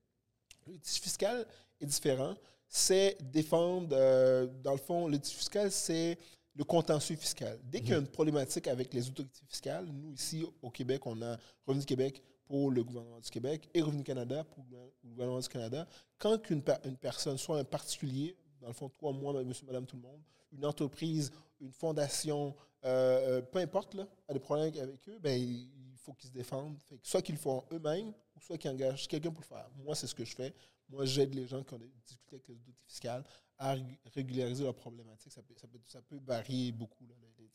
Le 0.66 0.78
fiscal 0.82 1.46
est 1.80 1.86
différent. 1.86 2.34
C'est 2.66 3.16
défendre, 3.20 3.88
euh, 3.92 4.46
dans 4.62 4.72
le 4.72 4.78
fond, 4.78 5.06
le 5.06 5.18
fiscal, 5.18 5.70
c'est 5.70 6.18
le 6.54 6.64
contentieux 6.64 7.16
fiscal. 7.16 7.58
Dès 7.64 7.80
qu'il 7.80 7.90
y 7.90 7.94
a 7.94 7.98
une 7.98 8.06
problématique 8.08 8.66
avec 8.66 8.92
les 8.92 9.08
autorités 9.08 9.44
fiscales, 9.46 9.86
nous, 9.86 10.12
ici, 10.12 10.44
au 10.62 10.70
Québec, 10.70 11.06
on 11.06 11.20
a 11.22 11.36
Revenu 11.66 11.84
Québec 11.84 12.22
pour 12.44 12.70
le 12.70 12.82
gouvernement 12.82 13.20
du 13.20 13.30
Québec 13.30 13.68
et 13.72 13.80
Revenu 13.80 14.02
Canada 14.02 14.42
pour 14.44 14.64
le 14.72 15.10
gouvernement 15.10 15.38
du 15.38 15.48
Canada. 15.48 15.86
Quand 16.18 16.50
une, 16.50 16.62
per- 16.62 16.78
une 16.84 16.96
personne, 16.96 17.38
soit 17.38 17.58
un 17.58 17.64
particulier, 17.64 18.36
dans 18.60 18.68
le 18.68 18.74
fond, 18.74 18.88
toi, 18.88 19.12
moi, 19.12 19.42
monsieur, 19.44 19.66
madame, 19.66 19.86
tout 19.86 19.96
le 19.96 20.02
monde, 20.02 20.20
une 20.52 20.66
entreprise, 20.66 21.30
une 21.60 21.70
fondation, 21.72 22.54
euh, 22.84 23.38
euh, 23.38 23.42
peu 23.42 23.60
importe, 23.60 23.94
là, 23.94 24.06
a 24.28 24.32
des 24.32 24.40
problèmes 24.40 24.72
avec 24.76 25.08
eux, 25.08 25.18
ben, 25.20 25.40
il 25.40 25.96
faut 25.96 26.12
qu'ils 26.12 26.28
se 26.30 26.34
défendent. 26.34 26.76
Fait 26.88 26.98
que 26.98 27.06
soit 27.06 27.22
qu'ils 27.22 27.36
le 27.36 27.40
font 27.40 27.62
eux-mêmes, 27.72 28.08
ou 28.08 28.40
soit 28.40 28.58
qu'ils 28.58 28.70
engagent 28.70 29.06
quelqu'un 29.06 29.30
pour 29.30 29.42
le 29.42 29.46
faire. 29.46 29.70
Moi, 29.76 29.94
c'est 29.94 30.08
ce 30.08 30.14
que 30.14 30.24
je 30.24 30.34
fais. 30.34 30.52
Moi, 30.88 31.04
j'aide 31.04 31.32
les 31.34 31.46
gens 31.46 31.62
qui 31.62 31.72
ont 31.74 31.78
des 31.78 31.92
difficultés 32.04 32.34
avec 32.34 32.48
les 32.48 32.54
autorités 32.54 32.84
fiscales 32.88 33.24
à 33.60 33.76
rég- 33.76 33.98
régulariser 34.14 34.64
leurs 34.64 34.74
problématiques. 34.74 35.32
Ça 35.32 35.42
peut, 35.42 35.54
ça 35.56 35.68
peut, 35.68 35.78
ça 35.86 36.00
peut 36.02 36.18
varier 36.24 36.72
beaucoup, 36.72 37.04
là, 37.06 37.14
les, 37.20 37.44
les 37.44 37.50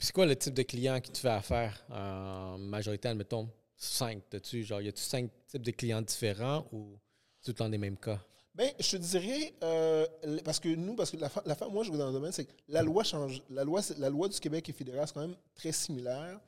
c'est 0.00 0.12
quoi 0.12 0.26
le 0.26 0.36
type 0.36 0.54
de 0.54 0.62
client 0.62 1.00
qui 1.00 1.10
te 1.10 1.18
fait 1.18 1.28
affaire 1.28 1.84
en 1.90 2.56
majorité, 2.58 3.08
admettons, 3.08 3.48
cinq, 3.76 4.22
t'as-tu, 4.30 4.62
genre, 4.62 4.80
y 4.80 4.88
a-tu 4.88 5.02
cinq 5.02 5.30
types 5.48 5.62
de 5.62 5.70
clients 5.72 6.02
différents 6.02 6.66
ou 6.72 6.98
tout 7.42 7.48
le 7.50 7.54
temps 7.54 7.68
des 7.68 7.78
mêmes 7.78 7.96
cas? 7.96 8.20
Ben, 8.54 8.70
je 8.78 8.90
te 8.92 8.96
dirais, 9.02 9.54
euh, 9.62 10.06
parce 10.44 10.60
que 10.60 10.68
nous, 10.68 10.94
parce 10.94 11.10
que 11.10 11.16
la, 11.16 11.30
la 11.46 11.54
fa- 11.56 11.68
moi, 11.68 11.82
je 11.84 11.90
vais 11.92 11.98
dans 11.98 12.08
le 12.08 12.12
domaine, 12.12 12.32
c'est 12.32 12.44
que 12.44 12.52
la 12.68 12.82
loi 12.82 13.02
change. 13.04 13.42
La 13.50 13.62
loi, 13.64 13.80
la 13.98 14.08
loi 14.10 14.28
du 14.28 14.38
Québec 14.38 14.68
et 14.68 14.72
fédéral, 14.72 15.06
c'est 15.06 15.14
quand 15.14 15.20
même 15.26 15.36
très 15.54 15.72
similaire. 15.72 16.40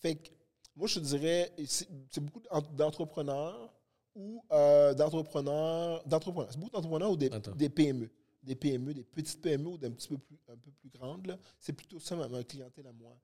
Fait 0.00 0.14
que, 0.16 0.28
moi, 0.76 0.86
je 0.88 0.94
te 0.98 1.04
dirais, 1.04 1.52
c'est 1.66 2.20
beaucoup 2.20 2.40
d'en- 2.40 2.60
d'entrepreneurs 2.60 3.72
ou 4.14 4.42
euh, 4.52 4.92
d'entrepreneurs, 4.94 6.02
d'entrepreneurs. 6.06 6.52
C'est 6.52 6.58
beaucoup 6.58 6.72
d'entrepreneurs 6.72 7.10
ou 7.10 7.16
des, 7.16 7.30
des 7.56 7.68
PME. 7.68 8.10
Des 8.44 8.54
PME, 8.54 8.94
des 8.94 9.02
petites 9.04 9.40
PME 9.40 9.68
ou 9.68 9.78
d'un 9.78 9.90
petit 9.90 10.08
peu 10.08 10.18
plus, 10.18 10.38
un 10.48 10.56
peu 10.56 10.70
plus 10.70 10.90
grandes. 10.90 11.38
C'est 11.58 11.72
plutôt 11.72 11.98
ça 11.98 12.14
ma, 12.16 12.44
clientèle 12.44 12.86
à 12.86 12.92
moi. 12.92 13.16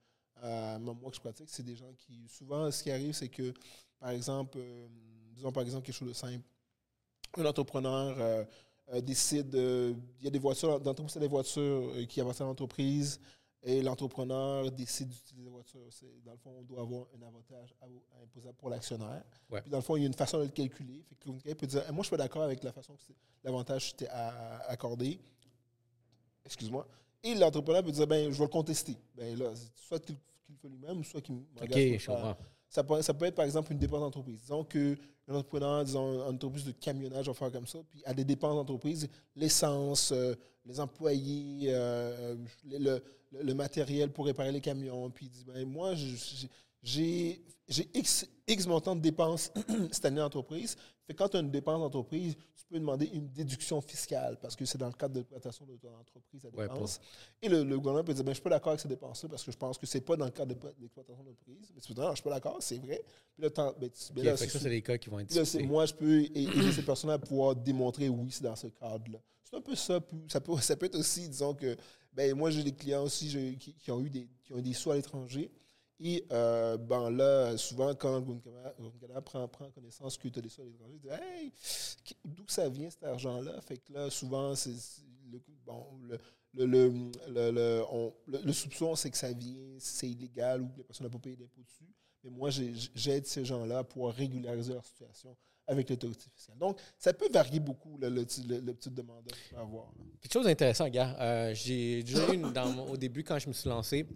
euh, 0.42 0.78
moi 0.78 1.10
que 1.10 1.16
je 1.16 1.20
pratique, 1.20 1.48
c'est 1.50 1.62
des 1.62 1.76
gens 1.76 1.92
qui, 1.96 2.26
souvent, 2.28 2.70
ce 2.70 2.82
qui 2.82 2.90
arrive, 2.90 3.12
c'est 3.12 3.28
que, 3.28 3.52
par 3.98 4.10
exemple, 4.10 4.58
euh, 4.58 4.88
disons 5.34 5.52
par 5.52 5.62
exemple 5.62 5.84
quelque 5.84 5.94
chose 5.94 6.08
de 6.08 6.14
simple, 6.14 6.44
un 7.36 7.44
entrepreneur 7.44 8.16
euh, 8.18 9.00
décide, 9.02 9.54
il 9.54 10.24
y 10.24 10.26
a 10.26 10.30
des 10.30 10.38
voitures, 10.38 10.80
dans 10.80 10.94
des 10.94 11.28
voitures 11.28 11.92
qui 12.08 12.20
appartiennent 12.20 12.46
à 12.46 12.50
l'entreprise, 12.50 13.20
et 13.62 13.82
l'entrepreneur 13.82 14.70
décide 14.70 15.08
d'utiliser 15.08 15.44
la 15.44 15.50
voiture. 15.50 15.80
Dans 16.24 16.32
le 16.32 16.38
fond, 16.38 16.50
on 16.58 16.62
doit 16.62 16.80
avoir 16.80 17.06
un 17.18 17.26
avantage 17.26 17.74
imposable 18.22 18.56
pour 18.56 18.70
l'actionnaire. 18.70 19.22
Puis 19.50 19.70
dans 19.70 19.78
le 19.78 19.82
fond, 19.82 19.96
il 19.96 20.00
y 20.00 20.04
a 20.04 20.06
une 20.06 20.14
façon 20.14 20.38
de 20.38 20.44
le 20.44 20.48
calculer. 20.48 21.02
Fait 21.08 21.14
que 21.16 21.54
peut 21.54 21.66
dire 21.66 21.84
Moi, 21.92 21.98
je 21.98 22.02
suis 22.04 22.10
pas 22.10 22.22
d'accord 22.22 22.42
avec 22.42 22.62
la 22.64 22.72
façon 22.72 22.94
que 22.94 23.12
l'avantage 23.44 23.90
était 23.90 24.08
accordé. 24.68 25.20
Excuse-moi. 26.44 26.86
Et 27.22 27.34
l'entrepreneur 27.34 27.84
peut 27.84 27.92
dire 27.92 28.06
ben, 28.06 28.32
Je 28.32 28.38
vais 28.38 28.44
le 28.44 28.48
contester. 28.48 28.96
Ben, 29.14 29.38
là, 29.38 29.52
soit 29.76 30.00
qu'il 30.00 30.16
le 30.48 30.56
fait 30.56 30.68
lui-même, 30.68 31.04
soit 31.04 31.20
qu'il 31.20 31.34
m'engage. 31.34 32.08
OK, 32.08 32.40
Ça 32.70 32.84
peut, 32.84 33.02
ça 33.02 33.12
peut 33.12 33.24
être, 33.24 33.34
par 33.34 33.44
exemple, 33.44 33.72
une 33.72 33.78
dépense 33.78 34.00
d'entreprise. 34.00 34.40
Disons 34.42 34.62
qu'un 34.62 34.94
entrepreneur, 35.28 35.84
disons, 35.84 36.22
une 36.22 36.34
entreprise 36.34 36.64
de 36.64 36.70
camionnage, 36.70 37.26
va 37.26 37.34
faire 37.34 37.50
comme 37.50 37.66
ça, 37.66 37.80
puis 37.88 38.00
a 38.06 38.14
des 38.14 38.24
dépenses 38.24 38.54
d'entreprise, 38.54 39.08
l'essence, 39.34 40.12
euh, 40.12 40.36
les 40.64 40.78
employés, 40.78 41.72
euh, 41.74 42.36
le, 42.70 43.02
le, 43.32 43.54
matériel 43.54 44.12
pour 44.12 44.26
réparer 44.26 44.52
les 44.52 44.60
camions. 44.60 45.10
Puis 45.10 45.26
il 45.26 45.30
dit, 45.30 45.44
ben, 45.44 45.66
moi, 45.66 45.94
j'ai 46.84 47.42
X, 47.92 48.28
X 48.46 48.66
montant 48.68 48.94
de 48.94 49.00
dépenses 49.00 49.52
cette 49.90 50.04
année 50.04 50.20
d'entreprise. 50.20 50.76
Fait 51.10 51.16
quand 51.16 51.28
tu 51.28 51.38
as 51.38 51.40
une 51.40 51.50
dépense 51.50 51.80
d'entreprise, 51.80 52.36
tu 52.54 52.64
peux 52.68 52.78
demander 52.78 53.06
une 53.06 53.26
déduction 53.30 53.80
fiscale 53.80 54.38
parce 54.40 54.54
que 54.54 54.64
c'est 54.64 54.78
dans 54.78 54.86
le 54.86 54.92
cadre 54.92 55.14
de 55.14 55.18
l'exploitation 55.18 55.66
de 55.66 55.74
ton 55.74 55.92
entreprise 55.98 56.46
à 56.46 56.50
dépense. 56.50 57.00
Et 57.42 57.48
le, 57.48 57.64
gouvernement 57.64 58.04
peut 58.04 58.14
dire, 58.14 58.22
ben, 58.22 58.30
je 58.30 58.34
suis 58.34 58.42
pas 58.44 58.50
d'accord 58.50 58.70
avec 58.70 58.80
ces 58.80 58.86
dépenses-là 58.86 59.28
parce 59.28 59.42
que 59.42 59.50
je 59.50 59.56
pense 59.56 59.76
que 59.76 59.86
c'est 59.86 60.02
pas 60.02 60.14
dans 60.14 60.26
le 60.26 60.30
cadre 60.30 60.54
de 60.54 60.68
l'exploitation 60.78 61.24
d'entreprise. 61.24 61.72
Mais 61.74 61.80
tu 61.80 61.88
peux 61.88 61.94
dire, 61.94 62.04
non, 62.04 62.10
je 62.10 62.14
suis 62.14 62.22
pas 62.22 62.30
d'accord, 62.30 62.58
c'est 62.60 62.78
vrai. 62.78 63.02
Puis 63.34 63.42
là, 63.42 63.48
ben, 63.56 63.90
ben 64.14 64.24
là, 64.24 64.36
ça, 64.36 64.46
c'est 64.46 64.68
les 64.68 64.82
cas 64.82 64.98
qui 64.98 65.10
vont 65.10 65.18
être 65.18 65.34
là, 65.34 65.42
Moi, 65.66 65.86
je 65.86 65.94
peux 65.94 66.20
aider 66.20 66.72
ces 66.72 66.82
personnes 66.82 67.10
à 67.10 67.18
pouvoir 67.18 67.56
démontrer, 67.56 68.08
oui, 68.08 68.30
c'est 68.30 68.44
dans 68.44 68.54
ce 68.54 68.68
cadre-là. 68.68 69.18
C'est 69.42 69.56
un 69.56 69.60
peu 69.62 69.74
ça. 69.74 69.98
Ça 70.28 70.40
peut, 70.40 70.56
ça 70.60 70.76
peut 70.76 70.86
être 70.86 70.96
aussi, 70.96 71.28
disons 71.28 71.54
que 71.54 71.76
ben, 72.12 72.36
moi, 72.36 72.52
j'ai 72.52 72.62
des 72.62 72.72
clients 72.72 73.02
aussi 73.02 73.56
qui, 73.58 73.90
ont 73.90 74.00
eu 74.00 74.10
des, 74.10 74.28
qui 74.44 74.52
ont 74.52 74.58
eu 74.58 74.62
des 74.62 74.74
sous 74.74 74.92
à 74.92 74.94
l'étranger. 74.94 75.50
Et 76.02 76.24
euh, 76.32 76.78
ben 76.78 77.10
là, 77.10 77.56
souvent, 77.58 77.94
quand 77.94 78.20
Gunkana 78.20 79.20
prend, 79.20 79.46
prend 79.48 79.70
connaissance 79.70 80.16
que 80.16 80.28
tu 80.28 80.38
as 80.38 80.42
des 80.42 80.48
sous 80.48 80.62
à 80.62 80.64
l'étranger, 80.64 80.94
il 80.94 81.00
dit 81.00 81.08
Hey, 81.10 81.52
d'où 82.24 82.44
ça 82.48 82.68
vient 82.70 82.88
cet 82.88 83.04
argent-là? 83.04 83.60
Fait 83.60 83.76
que 83.76 83.92
là, 83.92 84.08
souvent, 84.08 84.54
le, 85.30 85.40
bon, 85.66 85.86
le, 86.54 86.76
le, 86.76 87.84
le, 88.26 88.52
soupçon, 88.52 88.96
c'est 88.96 89.10
que 89.10 89.16
ça 89.18 89.32
vient, 89.32 89.76
c'est 89.78 90.08
illégal 90.08 90.62
ou 90.62 90.68
que 90.68 90.78
la 90.78 90.84
personne 90.84 91.06
n'a 91.06 91.10
pas 91.10 91.18
payé 91.18 91.36
d'impôt 91.36 91.62
dessus. 91.62 91.92
Mais 92.24 92.30
moi, 92.30 92.48
j'aide 92.50 93.26
ces 93.26 93.44
gens-là 93.44 93.78
à 93.78 93.84
pouvoir 93.84 94.14
régulariser 94.14 94.72
leur 94.72 94.84
situation 94.84 95.36
avec 95.66 95.88
l'autorité 95.88 96.28
fiscale. 96.34 96.58
Donc, 96.58 96.78
ça 96.98 97.12
peut 97.12 97.28
varier 97.30 97.60
beaucoup 97.60 97.96
le, 97.98 98.08
le, 98.08 98.24
petit 98.24 98.90
demandeur 98.90 99.36
qu'il 99.36 99.54
peut 99.54 99.60
avoir. 99.60 99.92
Quelque 100.20 100.32
chose 100.32 100.46
d'intéressant, 100.46 100.88
gars. 100.88 101.16
Euh, 101.20 101.54
j'ai 101.54 102.02
déjà 102.02 102.34
eu, 102.34 102.42
au 102.88 102.96
début, 102.96 103.22
quand 103.22 103.38
je 103.38 103.48
me 103.48 103.52
suis 103.52 103.68
lancé, 103.68 104.06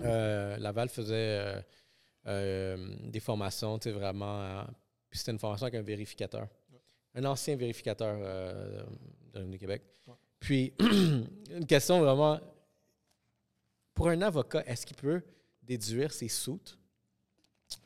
euh, 0.00 0.56
Laval 0.58 0.88
faisait 0.88 1.64
euh, 2.26 2.96
des 3.04 3.20
formations, 3.20 3.78
tu 3.78 3.84
sais, 3.88 3.92
vraiment. 3.92 4.64
puis 5.08 5.18
c'était 5.18 5.32
une 5.32 5.38
formation 5.38 5.66
avec 5.66 5.80
un 5.80 5.82
vérificateur. 5.82 6.48
Un 7.14 7.24
ancien 7.26 7.56
vérificateur 7.56 8.16
de 9.34 9.56
Québec. 9.56 9.82
Puis, 10.40 10.72
une 10.80 11.66
question 11.66 12.00
vraiment. 12.00 12.40
Pour 13.94 14.08
un 14.08 14.22
avocat, 14.22 14.64
est-ce 14.66 14.86
qu'il 14.86 14.96
peut 14.96 15.22
déduire 15.62 16.12
ses 16.12 16.28
soutes? 16.28 16.78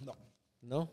Non. 0.04 0.14
Non? 0.62 0.88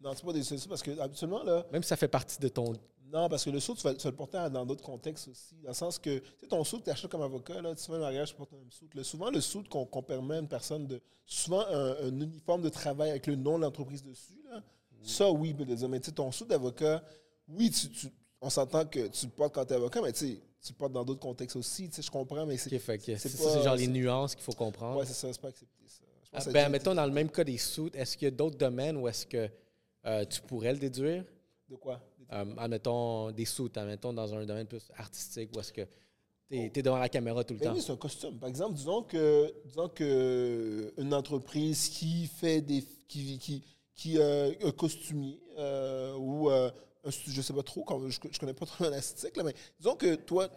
Non, 0.00 0.12
c'est 0.14 0.24
pas 0.24 0.32
des 0.32 0.42
solutions 0.42 0.68
parce 0.68 0.82
que 0.82 0.98
absolument 0.98 1.42
là. 1.42 1.66
Même 1.72 1.82
si 1.82 1.88
ça 1.88 1.96
fait 1.96 2.08
partie 2.08 2.38
de 2.38 2.48
ton. 2.48 2.72
Non, 3.12 3.28
parce 3.28 3.44
que 3.44 3.50
le 3.50 3.60
saut, 3.60 3.74
tu 3.74 3.82
vas, 3.82 3.92
le 3.92 4.12
porter 4.12 4.50
dans 4.50 4.66
d'autres 4.66 4.84
contextes 4.84 5.28
aussi. 5.28 5.54
Dans 5.62 5.68
le 5.68 5.74
sens 5.74 5.98
que, 5.98 6.18
tu 6.18 6.24
sais, 6.40 6.46
ton 6.46 6.62
saut 6.64 6.78
que 6.78 6.84
tu 6.84 6.90
achètes 6.90 7.10
comme 7.10 7.22
avocat, 7.22 7.60
là, 7.62 7.74
tu 7.74 7.84
fais 7.84 7.94
un 7.94 7.98
mariage, 7.98 8.30
tu 8.30 8.34
portes 8.34 8.52
un 8.52 8.58
même 8.58 8.70
saut. 8.70 8.86
souvent, 9.02 9.30
le 9.30 9.40
saut 9.40 9.62
qu'on 9.68 10.02
permet 10.02 10.36
à 10.36 10.38
une 10.40 10.48
personne 10.48 10.86
de. 10.86 11.00
Souvent, 11.24 11.64
un, 11.66 12.08
uniforme 12.08 12.62
de 12.62 12.68
travail 12.68 13.10
avec 13.10 13.26
le 13.26 13.36
nom 13.36 13.58
de 13.58 13.64
l'entreprise 13.64 14.02
dessus, 14.02 14.40
là, 14.50 14.62
ça, 15.02 15.30
oui, 15.30 15.54
dire. 15.54 15.88
Mais 15.88 16.00
tu 16.00 16.06
sais, 16.06 16.12
ton 16.12 16.30
saut 16.32 16.44
d'avocat, 16.44 17.02
oui, 17.48 17.70
tu, 17.70 18.08
on 18.40 18.50
s'entend 18.50 18.84
que 18.84 19.06
tu 19.08 19.26
le 19.26 19.32
portes 19.32 19.54
quand 19.54 19.64
tu 19.64 19.72
es 19.72 19.76
avocat, 19.76 20.02
mais 20.02 20.12
tu 20.12 20.18
sais, 20.18 20.40
tu 20.62 20.72
le 20.72 20.76
portes 20.76 20.92
dans 20.92 21.04
d'autres 21.04 21.20
contextes 21.20 21.56
aussi. 21.56 21.88
Tu 21.88 21.96
sais, 21.96 22.02
je 22.02 22.10
comprends, 22.10 22.44
mais 22.44 22.56
c'est. 22.56 22.78
c'est 22.78 23.62
genre 23.62 23.76
les 23.76 23.88
nuances 23.88 24.34
qu'il 24.34 24.44
faut 24.44 24.52
comprendre. 24.52 25.00
Oui, 25.00 25.06
c'est 25.06 25.14
ça, 25.14 25.32
c'est 25.32 25.40
pas 25.40 25.48
accepté 25.48 25.84
ça. 25.86 26.02
Ah, 26.32 26.40
ben, 26.52 26.68
mettons, 26.68 26.94
dans 26.94 27.06
le 27.06 27.12
même 27.12 27.30
cas 27.30 27.42
des 27.42 27.56
sous, 27.56 27.90
est-ce 27.94 28.16
qu'il 28.16 28.26
y 28.26 28.28
a 28.28 28.30
d'autres 28.30 28.58
domaines 28.58 28.98
où 28.98 29.08
est-ce 29.08 29.24
que 29.24 29.48
euh, 30.04 30.24
tu 30.26 30.42
pourrais 30.42 30.72
le 30.72 30.78
déduire? 30.78 31.24
De 31.68 31.76
quoi? 31.76 32.00
Euh, 32.32 32.44
admettons 32.58 33.30
des 33.30 33.44
sous, 33.44 33.70
admettons 33.76 34.12
dans 34.12 34.34
un 34.34 34.44
domaine 34.44 34.66
plus 34.66 34.90
artistique 34.96 35.50
où 35.56 35.60
est-ce 35.60 35.72
que 35.72 35.86
tu 36.50 36.56
es, 36.56 36.82
devant 36.82 36.98
la 36.98 37.08
caméra 37.08 37.42
tout 37.44 37.54
le 37.54 37.60
temps. 37.60 37.72
Oui, 37.72 37.80
c'est 37.80 37.92
un 37.92 37.96
costume. 37.96 38.38
Par 38.38 38.48
exemple, 38.48 38.74
disons 38.74 39.02
que 39.02 39.52
disons 39.64 39.88
que 39.88 40.92
une 40.98 41.14
entreprise 41.14 41.88
qui 41.88 42.26
fait 42.26 42.60
des 42.60 42.84
qui 43.06 43.38
qui, 43.38 43.64
qui 43.94 44.18
euh, 44.18 44.52
un 44.62 44.70
costumier 44.72 45.40
euh, 45.58 46.14
ou 46.16 46.50
un, 46.50 46.70
je 47.04 47.40
sais 47.40 47.52
pas 47.52 47.62
trop, 47.62 47.84
je, 48.08 48.18
je 48.30 48.38
connais 48.38 48.54
pas 48.54 48.66
trop 48.66 48.84
l'artistique, 48.84 49.38
mais 49.42 49.54
disons 49.78 49.94
que 49.96 50.14
toi, 50.14 50.48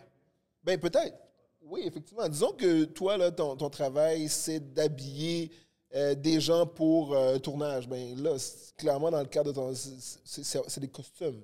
ben 0.63 0.79
peut-être, 0.79 1.17
oui, 1.63 1.83
effectivement. 1.85 2.27
Disons 2.27 2.51
que 2.53 2.85
toi, 2.85 3.17
là, 3.17 3.31
ton, 3.31 3.55
ton 3.55 3.69
travail, 3.69 4.27
c'est 4.27 4.73
d'habiller 4.73 5.51
euh, 5.93 6.15
des 6.15 6.39
gens 6.39 6.65
pour 6.65 7.13
euh, 7.13 7.37
tournage. 7.37 7.87
Ben 7.87 8.21
là, 8.21 8.35
clairement, 8.77 9.11
dans 9.11 9.19
le 9.19 9.25
cadre 9.25 9.51
de 9.51 9.55
ton. 9.55 9.73
C'est 9.73 10.79
des 10.79 10.87
costumes. 10.87 11.41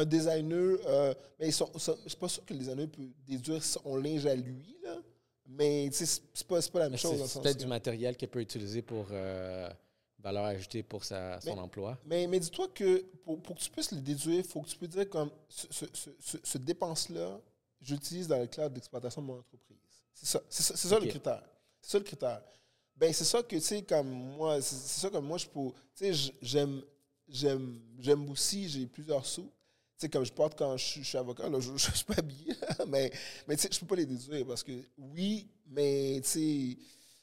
Un 0.00 0.04
designer, 0.04 0.78
euh, 0.86 1.14
mais 1.38 1.48
ils 1.48 1.52
je 1.52 1.64
ne 1.64 2.08
suis 2.08 2.16
pas 2.16 2.28
sûr 2.28 2.44
que 2.44 2.52
le 2.52 2.60
designer 2.60 2.88
peut 2.88 3.08
déduire 3.26 3.62
son 3.62 3.96
linge 3.96 4.26
à 4.26 4.34
lui, 4.34 4.76
là. 4.82 4.96
Mais 5.46 5.88
c'est 5.92 6.46
pas, 6.46 6.60
pas 6.60 6.78
la 6.80 6.88
même 6.90 6.98
chose. 6.98 7.24
C'est 7.26 7.40
peut-être 7.40 7.58
du 7.58 7.66
matériel 7.66 8.16
qu'il 8.16 8.28
peut 8.28 8.40
utiliser 8.40 8.82
pour 8.82 9.06
valeur 10.18 10.44
ajoutée 10.44 10.82
pour 10.82 11.04
sa, 11.04 11.40
son 11.40 11.58
emploi. 11.58 11.98
Mais, 12.04 12.26
mais 12.26 12.40
dis-toi 12.40 12.68
que 12.68 13.04
pour, 13.24 13.40
pour, 13.40 13.56
que 13.56 13.60
tu 13.60 13.70
puisses 13.70 13.92
le 13.92 14.00
déduire, 14.00 14.38
il 14.38 14.44
faut 14.44 14.60
que 14.60 14.68
tu 14.68 14.76
puisses 14.76 14.90
dire 14.90 15.08
comme 15.08 15.30
ce, 15.48 15.66
ce, 15.92 16.38
ce, 16.42 16.58
dépense-là, 16.58 17.40
j'utilise 17.80 18.26
dans 18.26 18.38
le 18.38 18.46
cadre 18.46 18.74
d'exploitation 18.74 19.22
de 19.22 19.26
mon 19.26 19.38
entreprise. 19.38 19.78
C'est 20.12 20.26
ça, 20.26 20.42
c'est 20.48 20.76
ça, 20.76 20.98
le 20.98 21.06
critère. 21.06 21.42
C'est 21.80 21.92
ça 21.92 21.98
le 21.98 22.04
critère. 22.04 22.42
Ben, 22.96 23.12
c'est 23.12 23.24
ça 23.24 23.42
que, 23.42 23.54
tu 23.54 23.60
sais, 23.60 23.82
comme 23.82 24.08
moi, 24.08 24.60
c'est 24.60 25.00
ça 25.00 25.10
comme 25.10 25.26
moi, 25.26 25.38
je 25.38 25.46
peux. 25.46 25.70
Tu 25.94 26.12
sais, 26.12 26.32
j'aime, 26.42 26.82
j'aime, 27.28 27.80
j'aime 28.00 28.28
aussi, 28.28 28.68
j'ai 28.68 28.86
plusieurs 28.86 29.24
sous. 29.24 29.48
Tu 29.98 30.06
sais, 30.06 30.08
comme 30.10 30.24
je 30.24 30.32
porte 30.32 30.56
quand 30.56 30.76
je, 30.76 31.02
suis 31.02 31.18
avocat, 31.18 31.48
là, 31.48 31.58
je 31.58 31.70
ne 31.72 31.78
suis 31.78 32.04
pas 32.04 32.14
habillé, 32.18 32.54
mais, 32.86 33.10
mais 33.48 33.56
tu 33.56 33.62
sais, 33.62 33.68
je 33.72 33.80
peux 33.80 33.86
pas 33.86 33.96
les 33.96 34.06
déduire 34.06 34.46
parce 34.46 34.62
que 34.62 34.72
oui, 34.96 35.48
mais 35.66 36.20
tu 36.22 36.28
sais, 36.28 36.78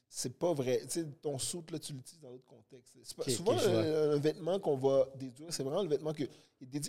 c'est 0.10 0.38
pas 0.38 0.54
vrai. 0.54 0.82
Tu 0.84 1.02
sais, 1.02 1.06
ton 1.22 1.38
soute, 1.38 1.72
là, 1.72 1.80
tu 1.80 1.94
l'utilises 1.94 2.22
dans 2.22 2.32
d'autres 2.32 2.46
contextes. 2.46 2.98
souvent, 3.30 3.58
un, 3.58 4.18
vêtement 4.18 4.60
qu'on 4.60 4.76
va 4.76 5.08
déduire, 5.16 5.54
c'est 5.54 5.64
vraiment 5.64 5.84
le 5.84 5.90
vêtement 5.90 6.14
que, 6.14 6.26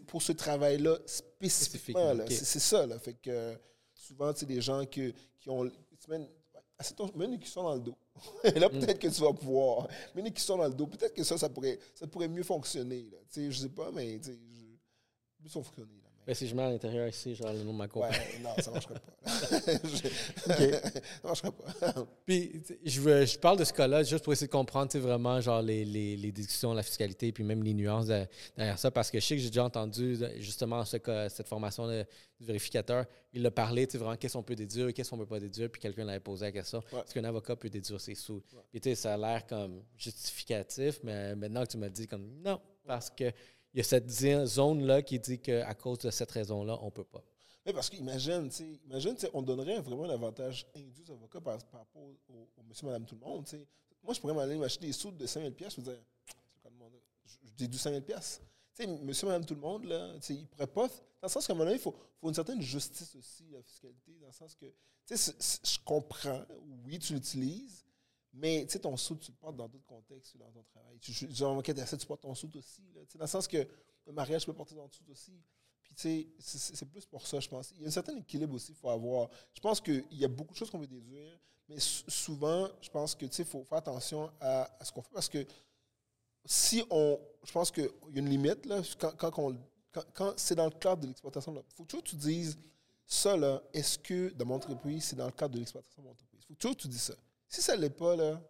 pour 0.06 0.22
ce 0.22 0.32
travail-là 0.32 0.98
spécifiquement. 1.06 2.16
C'est 2.28 2.58
ça, 2.58 2.84
là. 2.84 2.98
Fait 2.98 3.14
que 3.14 3.56
souvent, 3.94 4.32
tu 4.32 4.40
sais, 4.40 4.46
des 4.46 4.60
gens 4.60 4.84
que, 4.86 5.12
qui 5.38 5.50
ont. 5.50 5.70
Mets 6.08 7.24
une 7.24 7.38
cuisson 7.38 7.62
dans 7.62 7.74
le 7.74 7.80
dos. 7.80 7.96
Et 8.44 8.58
là, 8.58 8.68
mm. 8.68 8.80
peut-être 8.80 8.98
que 8.98 9.08
tu 9.08 9.20
vas 9.20 9.32
pouvoir. 9.32 9.88
Mets 10.14 10.22
une 10.22 10.32
cuisson 10.32 10.56
dans 10.58 10.68
le 10.68 10.74
dos. 10.74 10.86
Peut-être 10.86 11.14
que 11.14 11.22
ça, 11.22 11.38
ça 11.38 11.48
pourrait, 11.48 11.78
ça 11.94 12.06
pourrait 12.06 12.28
mieux 12.28 12.42
fonctionner. 12.42 13.08
Là. 13.10 13.18
Tu 13.30 13.40
sais, 13.40 13.50
je 13.50 13.58
sais 13.62 13.68
pas, 13.68 13.90
mais 13.92 14.18
tu 14.18 14.30
sais, 14.30 14.38
je... 15.48 15.58
Là. 15.58 16.34
Si 16.34 16.48
je 16.48 16.56
mets 16.56 16.62
à 16.62 16.70
l'intérieur 16.70 17.06
ici, 17.06 17.36
genre 17.36 17.52
le 17.52 17.62
nom 17.62 17.72
de 17.72 17.78
ma 17.78 17.86
compagnie. 17.86 18.16
Ouais, 18.16 18.42
non, 18.42 18.50
ça 18.58 18.70
ne 18.70 18.74
marcherait 18.74 18.94
pas. 18.94 19.30
ça 19.30 19.72
ne 20.52 21.28
marcherait 21.28 21.52
pas. 21.52 22.06
puis, 22.24 22.62
je, 22.84 23.26
je, 23.26 23.38
parle 23.38 23.58
de 23.58 23.64
ce 23.64 23.72
cas-là 23.72 24.02
juste 24.02 24.24
pour 24.24 24.32
essayer 24.32 24.48
de 24.48 24.52
comprendre 24.52 24.98
vraiment 24.98 25.40
genre 25.40 25.62
les, 25.62 25.84
les, 25.84 26.16
les, 26.16 26.32
discussions, 26.32 26.74
la 26.74 26.82
fiscalité, 26.82 27.30
puis 27.30 27.44
même 27.44 27.62
les 27.62 27.74
nuances 27.74 28.06
derrière 28.06 28.78
ça, 28.78 28.90
parce 28.90 29.08
que 29.10 29.20
je 29.20 29.24
sais 29.24 29.36
que 29.36 29.42
j'ai 29.42 29.50
déjà 29.50 29.64
entendu 29.64 30.18
justement 30.38 30.84
ce 30.84 30.96
cas, 30.96 31.28
cette 31.28 31.46
formation 31.46 31.86
de, 31.86 32.04
vérificateur. 32.40 33.06
Il 33.32 33.46
a 33.46 33.50
parlé 33.50 33.86
vraiment 33.86 34.16
qu'est-ce 34.16 34.34
qu'on 34.34 34.42
peut 34.42 34.56
déduire, 34.56 34.92
qu'est-ce 34.92 35.10
qu'on 35.10 35.16
ne 35.16 35.22
peut 35.22 35.28
pas 35.28 35.40
déduire, 35.40 35.70
puis 35.70 35.80
quelqu'un 35.80 36.04
l'avait 36.04 36.20
posé 36.20 36.46
la 36.46 36.52
question 36.52 36.82
est-ce 36.92 37.14
qu'un 37.14 37.24
avocat 37.24 37.54
peut 37.54 37.70
déduire 37.70 38.00
ses 38.00 38.14
sous 38.14 38.42
Puis, 38.72 38.96
ça 38.96 39.14
a 39.14 39.16
l'air 39.16 39.46
comme 39.46 39.82
justificatif, 39.96 40.98
mais 41.04 41.36
maintenant 41.36 41.62
que 41.62 41.70
tu 41.70 41.78
m'as 41.78 41.88
dit, 41.88 42.08
comme 42.08 42.26
non, 42.44 42.60
parce 42.84 43.10
que 43.10 43.32
il 43.76 43.80
y 43.80 43.82
a 43.82 43.84
cette 43.84 44.10
zone-là 44.10 45.02
qui 45.02 45.18
dit 45.18 45.38
qu'à 45.38 45.74
cause 45.74 45.98
de 45.98 46.10
cette 46.10 46.30
raison-là, 46.30 46.78
on 46.80 46.86
ne 46.86 46.90
peut 46.90 47.04
pas. 47.04 47.22
Mais 47.66 47.74
parce 47.74 47.90
qu'imagine, 47.90 48.48
imagine, 48.86 49.14
on 49.34 49.42
donnerait 49.42 49.80
vraiment 49.80 50.04
un 50.04 50.10
avantage 50.10 50.66
indu 50.74 51.02
aux 51.06 51.12
avocats 51.12 51.42
par, 51.42 51.58
rapport 51.72 52.02
au, 52.30 52.62
monsieur, 52.66 52.86
madame, 52.86 53.04
tout 53.04 53.16
le 53.16 53.20
monde. 53.20 53.46
Moi, 54.02 54.14
je 54.14 54.20
pourrais 54.20 54.32
m'aller 54.32 54.56
m'acheter 54.56 54.86
des 54.86 54.92
sous 54.94 55.10
de 55.10 55.26
5 55.26 55.42
000 55.42 55.52
je 55.58 55.76
veux 55.76 55.82
dire, 55.82 56.02
je, 56.64 57.48
je 57.48 57.52
déduis 57.54 57.78
5 57.78 57.90
000 57.90 58.18
sais, 58.72 58.86
monsieur, 58.86 59.26
madame, 59.26 59.44
tout 59.44 59.54
le 59.54 59.60
monde, 59.60 59.84
là, 59.84 60.14
il 60.26 60.40
ne 60.40 60.46
pourrait 60.46 60.66
pas. 60.68 60.88
Dans 60.88 60.94
le 61.24 61.28
sens 61.28 61.46
qu'à 61.46 61.52
un 61.52 61.56
moment 61.56 61.66
donné, 61.66 61.76
il 61.76 61.82
faut, 61.82 61.94
faut, 62.18 62.28
une 62.28 62.34
certaine 62.34 62.62
justice 62.62 63.14
aussi, 63.14 63.44
la 63.52 63.62
fiscalité, 63.62 64.16
dans 64.22 64.28
le 64.28 64.32
sens 64.32 64.54
que, 64.54 64.64
tu 65.04 65.18
sais, 65.18 65.34
je 65.62 65.78
comprends, 65.84 66.46
oui, 66.86 66.98
tu 66.98 67.12
l'utilises, 67.12 67.84
Mais 68.36 68.64
tu 68.66 68.72
sais, 68.72 68.78
ton 68.78 68.96
sou, 68.96 69.16
tu 69.16 69.30
le 69.30 69.36
portes 69.36 69.56
dans 69.56 69.66
d'autres 69.66 69.86
contextes, 69.86 70.36
dans 70.36 70.50
ton 70.50 70.62
travail. 70.62 70.98
Tu, 71.00 71.12
genre, 71.34 71.62
tu 71.62 72.06
portes 72.06 72.20
ton 72.20 72.34
sou 72.34 72.50
aussi. 72.54 72.82
Là, 72.94 73.00
dans 73.14 73.24
le 73.24 73.26
sens 73.26 73.48
que 73.48 73.66
le 74.06 74.12
mariage, 74.12 74.42
tu 74.42 74.46
peux 74.46 74.52
porter 74.52 74.74
ton 74.74 74.88
sou 74.90 75.04
aussi. 75.10 75.32
Puis 75.82 75.94
tu 75.94 76.28
sais, 76.38 76.74
c'est 76.74 76.84
plus 76.86 77.06
pour 77.06 77.26
ça, 77.26 77.40
je 77.40 77.48
pense. 77.48 77.72
Il 77.76 77.82
y 77.82 77.84
a 77.84 77.88
un 77.88 77.90
certain 77.90 78.16
équilibre 78.16 78.54
aussi 78.54 78.66
qu'il 78.66 78.76
faut 78.76 78.90
avoir. 78.90 79.30
Je 79.54 79.60
pense 79.60 79.80
qu'il 79.80 80.04
y 80.12 80.24
a 80.24 80.28
beaucoup 80.28 80.52
de 80.52 80.58
choses 80.58 80.70
qu'on 80.70 80.78
veut 80.78 80.86
déduire, 80.86 81.38
mais 81.68 81.78
souvent, 81.78 82.68
je 82.80 82.90
pense 82.90 83.14
que 83.14 83.24
tu 83.26 83.32
sais, 83.32 83.44
faut 83.44 83.64
faire 83.64 83.78
attention 83.78 84.30
à, 84.40 84.70
ce 84.82 84.92
qu'on 84.92 85.02
fait 85.02 85.12
parce 85.14 85.28
que 85.28 85.46
si 86.44 86.82
on. 86.90 87.18
Je 87.42 87.52
pense 87.52 87.70
qu'il 87.70 87.84
y 87.84 88.16
a 88.16 88.18
une 88.18 88.28
limite, 88.28 88.66
là, 88.66 88.82
quand, 88.98 89.30
quand, 90.12 90.34
c'est 90.36 90.56
dans 90.56 90.66
le 90.66 90.78
cadre 90.78 91.02
de 91.02 91.06
l'exploitation, 91.06 91.54
il 91.54 91.74
faut 91.74 91.84
toujours 91.84 92.04
que 92.04 92.10
tu 92.10 92.16
dises 92.16 92.58
ça, 93.06 93.36
là, 93.36 93.62
est-ce 93.72 93.98
que 93.98 94.30
dans 94.30 94.44
mon 94.44 94.56
entreprise, 94.56 95.04
c'est 95.04 95.16
dans 95.16 95.26
le 95.26 95.32
cadre 95.32 95.54
de 95.54 95.60
l'exploitation 95.60 96.02
de 96.02 96.06
mon 96.08 96.12
entreprise? 96.12 96.40
Il 96.42 96.46
faut 96.48 96.54
toujours 96.54 96.76
que 96.76 96.82
tu 96.82 96.88
dises 96.88 97.02
ça. 97.02 97.14
Si 97.48 97.62
ça 97.62 97.76
ne 97.76 97.82
l'est 97.82 97.90
pas, 97.90 98.16
là, 98.16 98.40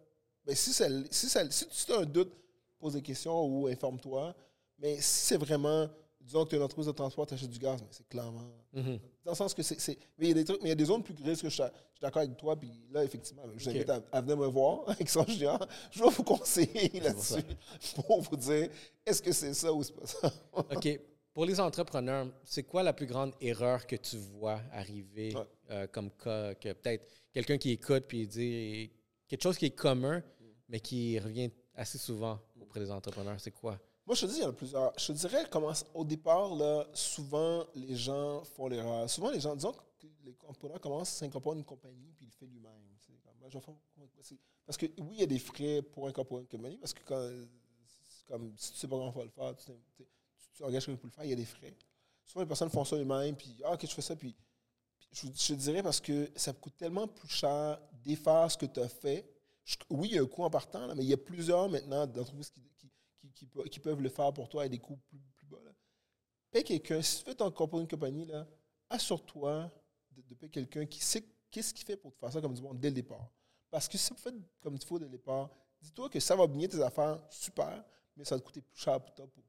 ben 0.45 0.55
si, 0.55 0.73
ça, 0.73 0.87
si, 1.11 1.29
ça, 1.29 1.49
si 1.49 1.85
tu 1.85 1.91
as 1.91 1.99
un 1.99 2.05
doute, 2.05 2.31
pose 2.79 2.93
des 2.93 3.01
questions 3.01 3.45
ou 3.45 3.67
informe-toi. 3.67 4.35
Mais 4.79 4.95
si 4.97 5.25
c'est 5.25 5.37
vraiment, 5.37 5.89
disons 6.21 6.43
que 6.43 6.49
tu 6.49 6.55
es 6.55 6.57
une 6.57 6.63
entreprise 6.63 6.87
de 6.87 6.91
transport, 6.91 7.25
tu 7.25 7.33
achètes 7.33 7.49
du 7.49 7.59
gaz, 7.59 7.81
mais 7.81 7.87
c'est 7.91 8.07
clairement. 8.07 8.47
Mm-hmm. 8.75 8.99
Dans 9.25 9.31
le 9.31 9.35
sens 9.35 9.53
que 9.53 9.63
c'est. 9.63 9.97
Mais 10.17 10.25
il 10.25 10.29
y 10.29 10.31
a 10.31 10.35
des 10.35 10.45
trucs, 10.45 10.61
mais 10.61 10.67
il 10.67 10.69
y 10.69 10.73
a 10.73 10.75
des 10.75 10.85
zones 10.85 11.03
plus 11.03 11.13
grises 11.13 11.41
que 11.41 11.49
je, 11.49 11.55
suis 11.55 11.63
d'accord 12.01 12.21
avec 12.21 12.37
toi. 12.37 12.55
Puis 12.55 12.71
là, 12.91 13.03
effectivement, 13.03 13.43
je 13.55 13.63
vous 13.63 13.69
invite 13.69 13.89
à, 13.89 14.21
venir 14.21 14.37
me 14.37 14.47
voir 14.47 14.81
avec 14.87 15.09
son 15.09 15.25
géant. 15.25 15.59
Je 15.91 16.03
vais 16.03 16.09
vous 16.09 16.23
conseiller 16.23 16.99
là-dessus 16.99 17.43
pour 17.95 18.21
vous 18.21 18.37
dire 18.37 18.69
est-ce 19.05 19.21
que 19.21 19.31
c'est 19.31 19.53
ça 19.53 19.73
ou 19.73 19.83
c'est 19.83 19.93
pas 19.93 20.05
ça? 20.05 20.31
OK. 20.53 20.99
Pour 21.37 21.45
les 21.45 21.59
entrepreneurs, 21.59 22.25
c'est 22.43 22.63
quoi 22.63 22.81
la 22.81 22.93
plus 22.93 23.05
grande 23.05 23.31
erreur 23.39 23.85
que 23.85 23.95
tu 23.95 24.17
vois 24.17 24.59
arriver 24.71 25.35
euh, 25.69 25.85
comme 25.85 26.09
cas 26.09 26.55
que 26.55 26.73
peut-être 26.73 27.07
quelqu'un 27.31 27.59
qui 27.59 27.69
écoute 27.69 28.05
puis 28.07 28.25
dit 28.25 28.91
quelque 29.27 29.43
chose 29.43 29.55
qui 29.55 29.67
est 29.67 29.75
commun, 29.75 30.23
mais 30.67 30.79
qui 30.79 31.19
revient 31.19 31.51
assez 31.75 31.99
souvent 31.99 32.39
auprès 32.59 32.79
des 32.79 32.89
entrepreneurs, 32.89 33.39
c'est 33.39 33.51
quoi? 33.51 33.79
Moi, 34.07 34.15
je 34.15 34.25
te 34.25 34.31
dis, 34.31 34.37
il 34.37 34.41
y 34.41 34.45
en 34.45 34.49
a 34.49 34.53
plusieurs. 34.53 34.91
Je 34.97 35.05
te 35.05 35.11
dirais, 35.11 35.43
au 35.93 36.03
départ, 36.03 36.55
là, 36.55 36.87
souvent, 36.93 37.67
les 37.75 37.95
gens 37.95 38.43
font 38.43 38.67
l'erreur. 38.67 39.07
Souvent, 39.07 39.29
les 39.29 39.39
gens, 39.39 39.55
disons 39.55 39.73
que 39.73 40.07
les 40.23 40.35
entrepreneurs 40.47 40.81
commencent 40.81 41.13
à 41.17 41.19
s'incorporer 41.19 41.59
une 41.59 41.65
compagnie, 41.65 42.13
puis 42.15 42.25
il 42.25 42.29
le 42.29 42.33
fait 42.33 42.47
lui-même. 42.47 42.81
Parce 44.65 44.77
que, 44.77 44.87
oui, 44.87 45.09
il 45.11 45.19
y 45.19 45.23
a 45.23 45.27
des 45.27 45.37
frais 45.37 45.83
pour 45.83 46.07
incorporer 46.07 46.41
une 46.41 46.47
compagnie, 46.47 46.77
parce 46.77 46.95
que 46.95 47.03
quand, 47.05 47.29
comme, 48.25 48.55
si 48.57 48.71
tu 48.71 48.77
ne 48.77 48.79
sais 48.79 48.87
pas 48.87 48.95
comment 48.95 49.13
on 49.15 49.19
va 49.19 49.23
le 49.23 49.29
faire, 49.29 49.55
tu, 49.55 49.71
tu 50.57 50.63
engages 50.63 50.85
quelqu'un 50.85 50.99
pour 50.99 51.07
le 51.07 51.11
faire, 51.11 51.23
il 51.23 51.29
y 51.29 51.33
a 51.33 51.35
des 51.35 51.45
frais. 51.45 51.73
Souvent, 52.25 52.41
les 52.41 52.47
personnes 52.47 52.69
font 52.69 52.83
ça 52.83 52.95
eux-mêmes, 52.95 53.35
puis, 53.35 53.55
ah, 53.63 53.73
ok, 53.73 53.81
je 53.81 53.93
fais 53.93 54.01
ça, 54.01 54.15
puis, 54.15 54.35
je, 55.11 55.27
te 55.29 55.53
dirais 55.53 55.83
parce 55.83 56.01
que 56.01 56.29
ça 56.35 56.51
coûte 56.53 56.75
tellement 56.77 57.07
plus 57.07 57.29
cher 57.29 57.79
défaire 58.03 58.51
ce 58.51 58.57
que 58.57 58.65
tu 58.65 58.79
as 58.79 58.89
fait. 58.89 59.25
oui, 59.89 60.09
il 60.09 60.15
y 60.15 60.19
a 60.19 60.21
un 60.21 60.25
coût 60.25 60.43
en 60.43 60.49
partant, 60.49 60.93
mais 60.95 61.03
il 61.03 61.09
y 61.09 61.13
a 61.13 61.17
plusieurs 61.17 61.69
maintenant 61.69 62.05
d'entreprises 62.05 62.49
qui, 62.49 62.61
qui, 63.33 63.47
qui, 63.69 63.79
peuvent 63.79 64.01
le 64.01 64.09
faire 64.09 64.33
pour 64.33 64.49
toi 64.49 64.63
à 64.63 64.67
des 64.67 64.79
coûts 64.79 64.97
plus, 65.07 65.19
plus 65.35 65.47
bas. 65.47 65.61
Là. 65.63 65.71
Paye 66.51 66.63
quelqu'un, 66.63 67.01
si 67.01 67.19
tu 67.19 67.23
fais 67.23 67.35
ton 67.35 67.53
une 67.79 67.87
compagnie, 67.87 68.27
assure-toi 68.89 69.71
de, 70.11 70.21
de, 70.21 70.35
payer 70.35 70.51
quelqu'un 70.51 70.85
qui 70.85 70.99
sait 70.99 71.23
qu'est-ce 71.51 71.73
qu'il 71.73 71.85
fait 71.85 71.97
pour 71.97 72.13
te 72.13 72.19
faire 72.19 72.31
ça 72.31 72.41
comme 72.41 72.53
du 72.53 72.61
monde 72.61 72.79
dès 72.79 72.89
le 72.89 72.95
départ. 72.95 73.29
Parce 73.69 73.87
que 73.87 73.97
si 73.97 74.11
vous 74.11 74.19
faites 74.19 74.35
comme 74.61 74.75
il 74.75 74.83
faut 74.83 74.99
dès 74.99 75.05
le 75.05 75.11
départ, 75.11 75.49
dis-toi 75.81 76.09
que 76.09 76.19
ça 76.19 76.35
va 76.35 76.47
bien 76.47 76.67
tes 76.67 76.81
affaires, 76.81 77.19
super, 77.29 77.83
mais 78.17 78.25
ça 78.25 78.39
te 78.39 78.49
plus 78.49 78.63
cher 78.73 78.99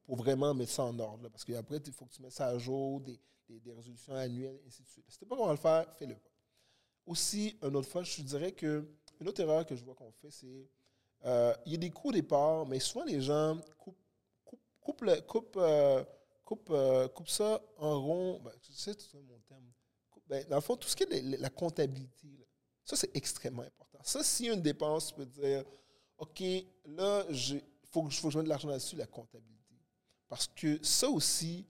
pour, 0.05 0.15
vraiment 0.15 0.53
mettre 0.53 0.71
ça 0.71 0.83
en 0.83 0.97
ordre. 0.99 1.27
parce 1.29 1.43
qu'après, 1.43 1.77
il 1.85 1.91
faut 1.91 2.05
que 2.05 2.13
tu 2.13 2.21
mettes 2.21 2.33
ça 2.33 2.47
à 2.47 2.57
jour, 2.57 3.01
des, 3.01 3.19
des, 3.49 3.73
résolutions 3.73 4.13
annuelles, 4.13 4.59
et 4.63 4.67
ainsi 4.67 4.83
de 4.83 4.87
suite. 4.87 5.05
Si 5.09 5.17
tu 5.17 5.25
pas 5.25 5.35
comment 5.35 5.51
le 5.51 5.57
faire, 5.57 5.91
fais-le. 5.95 6.15
Aussi, 7.05 7.57
une 7.63 7.75
autre 7.75 7.89
fois, 7.89 8.03
je 8.03 8.21
dirais 8.21 8.51
que 8.51 8.87
une 9.19 9.27
autre 9.27 9.41
erreur 9.41 9.65
que 9.65 9.75
je 9.75 9.83
vois 9.83 9.95
qu'on 9.95 10.11
fait, 10.11 10.31
c'est 10.31 10.69
euh, 11.25 11.53
y 11.65 11.75
a 11.75 11.77
des 11.77 11.89
coûts 11.89 12.09
au 12.09 12.13
départ, 12.13 12.65
mais 12.65 12.79
souvent 12.79 13.03
les 13.03 13.19
gens 13.19 13.59
coupent, 13.77 13.97
coupent, 14.79 15.03
coupent, 15.27 15.57
euh, 15.57 16.03
euh, 16.71 17.07
ça 17.27 17.61
en 17.77 18.01
rond. 18.01 18.39
Ben, 18.39 18.51
tu 18.61 18.71
sais, 18.73 18.93
c'est 18.97 19.21
mon 19.21 19.39
terme. 19.47 19.65
Ben, 20.27 20.45
dans 20.47 20.55
le 20.55 20.61
fond, 20.61 20.77
tout 20.77 20.87
ce 20.87 20.95
qui 20.95 21.03
est 21.03 21.37
la, 21.37 21.49
comptabilité, 21.49 22.27
ça, 22.85 22.95
c'est 22.95 23.15
extrêmement 23.15 23.63
important. 23.63 23.99
Ça, 24.03 24.19
a 24.19 24.53
une 24.53 24.61
dépense, 24.61 25.07
tu 25.07 25.15
peux 25.15 25.25
dire, 25.25 25.63
OK, 26.17 26.41
là, 26.85 27.25
il 27.29 27.61
faut, 27.91 28.09
faut 28.09 28.27
que 28.27 28.33
je 28.33 28.37
mette 28.37 28.45
de 28.45 28.49
l'argent 28.49 28.67
là-dessus, 28.67 28.95
la 28.95 29.07
comptabilité. 29.07 29.75
Parce 30.27 30.47
que 30.47 30.83
ça 30.83 31.09
aussi, 31.09 31.65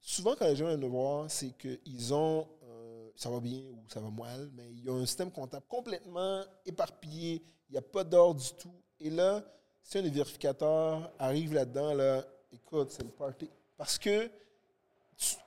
souvent, 0.00 0.34
quand 0.36 0.46
les 0.46 0.56
gens 0.56 0.66
viennent 0.66 0.80
me 0.80 0.86
voir, 0.86 1.30
c'est 1.30 1.52
qu'ils 1.56 2.12
ont, 2.12 2.46
euh, 2.64 3.10
ça 3.16 3.30
va 3.30 3.40
bien 3.40 3.62
ou 3.70 3.84
ça 3.88 4.00
va 4.00 4.10
mal, 4.10 4.50
mais 4.54 4.70
ils 4.72 4.88
ont 4.90 4.96
un 4.96 5.06
système 5.06 5.30
comptable 5.30 5.64
complètement 5.68 6.44
éparpillé, 6.66 7.42
il 7.68 7.72
n'y 7.72 7.78
a 7.78 7.82
pas 7.82 8.04
d'ordre 8.04 8.40
du 8.40 8.52
tout. 8.54 8.74
Et 9.00 9.10
là, 9.10 9.42
si 9.82 9.98
un 9.98 10.02
des 10.02 10.10
vérificateurs 10.10 11.10
arrive 11.18 11.54
là-dedans, 11.54 11.94
là, 11.94 12.24
écoute, 12.52 12.90
c'est 12.90 13.02
le 13.02 13.10
party. 13.10 13.48
Parce 13.76 13.98
que 13.98 14.30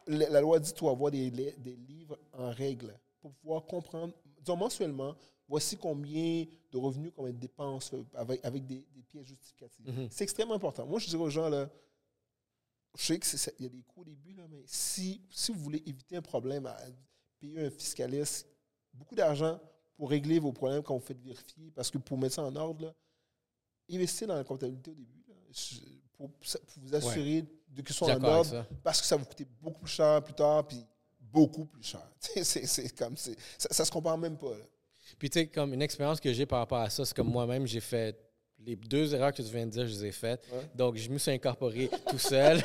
la 0.07 0.41
loi 0.41 0.59
dit 0.59 0.71
que 0.71 0.75
tu 0.75 0.83
dois 0.83 0.91
avoir 0.91 1.11
des, 1.11 1.29
des, 1.29 1.75
livres 1.75 2.17
en 2.33 2.49
règle 2.49 2.97
pour 3.21 3.33
pouvoir 3.33 3.65
comprendre, 3.65 4.13
disons 4.39 4.57
mensuellement, 4.57 5.15
voici 5.47 5.77
combien 5.77 6.45
de 6.71 6.77
revenus, 6.77 7.11
combien 7.15 7.33
de 7.33 7.39
dépenses 7.39 7.91
avec, 8.13 8.43
avec 8.43 8.65
des, 8.65 8.85
pièces 9.07 9.27
justificatives. 9.27 9.85
Mm-hmm. 9.85 10.07
C'est 10.09 10.23
extrêmement 10.23 10.55
important. 10.55 10.85
Moi, 10.85 10.99
je 10.99 11.07
dirais 11.07 11.23
aux 11.23 11.29
gens, 11.29 11.49
là, 11.49 11.69
je 12.97 13.03
sais 13.03 13.19
qu'il 13.19 13.63
y 13.63 13.65
a 13.65 13.69
des 13.69 13.83
coûts 13.83 14.01
au 14.01 14.05
début, 14.05 14.33
là, 14.33 14.43
mais 14.49 14.63
si, 14.65 15.21
si 15.29 15.51
vous 15.51 15.59
voulez 15.59 15.83
éviter 15.85 16.15
un 16.15 16.21
problème 16.21 16.65
à 16.65 16.77
payer 17.39 17.65
un 17.65 17.69
fiscaliste 17.69 18.47
beaucoup 18.93 19.15
d'argent 19.15 19.59
pour 19.97 20.09
régler 20.09 20.39
vos 20.39 20.51
problèmes 20.51 20.81
quand 20.81 20.95
vous 20.95 21.05
faites 21.05 21.21
vérifier, 21.21 21.71
parce 21.71 21.91
que 21.91 21.97
pour 21.97 22.17
mettre 22.17 22.35
ça 22.35 22.43
en 22.43 22.55
ordre, 22.55 22.85
là, 22.85 22.93
investissez 23.91 24.25
dans 24.25 24.35
la 24.35 24.43
comptabilité 24.43 24.91
au 24.91 24.95
début 24.95 25.23
pour, 26.13 26.31
vous 26.77 26.95
assurer 26.95 27.45
de 27.67 27.81
que 27.81 27.89
ce 27.89 27.99
soit 27.99 28.15
en 28.15 28.23
ordre, 28.23 28.65
parce 28.83 29.01
que 29.01 29.07
ça 29.07 29.15
va 29.15 29.23
vous 29.23 29.29
coûter 29.29 29.45
beaucoup 29.61 29.81
plus 29.81 29.91
cher 29.91 30.23
plus 30.23 30.33
tard, 30.33 30.65
puis 30.67 30.85
beaucoup 31.19 31.65
plus 31.65 31.83
cher. 31.83 32.09
c'est 32.43 32.95
comme 32.97 33.17
ça, 33.17 33.31
ça 33.57 33.85
se 33.85 33.91
compare 33.91 34.17
même 34.17 34.37
pas. 34.37 34.55
Puis 35.17 35.29
tu 35.29 35.39
sais, 35.39 35.47
comme 35.47 35.73
une 35.73 35.81
expérience 35.81 36.19
que 36.19 36.31
j'ai 36.33 36.45
par 36.45 36.59
rapport 36.59 36.79
à 36.79 36.89
ça, 36.89 37.05
c'est 37.05 37.15
comme 37.15 37.29
moi-même, 37.29 37.65
j'ai 37.65 37.79
fait 37.79 38.17
les 38.65 38.75
deux 38.75 39.13
erreurs 39.13 39.33
que 39.33 39.41
tu 39.41 39.49
viens 39.49 39.65
de 39.65 39.71
dire, 39.71 39.87
je 39.87 39.93
les 39.93 40.05
ai 40.05 40.11
faites. 40.11 40.47
Donc, 40.73 40.95
je 40.95 41.09
me 41.09 41.17
suis 41.17 41.31
incorporé 41.31 41.89
tout 42.09 42.17
seul. 42.17 42.61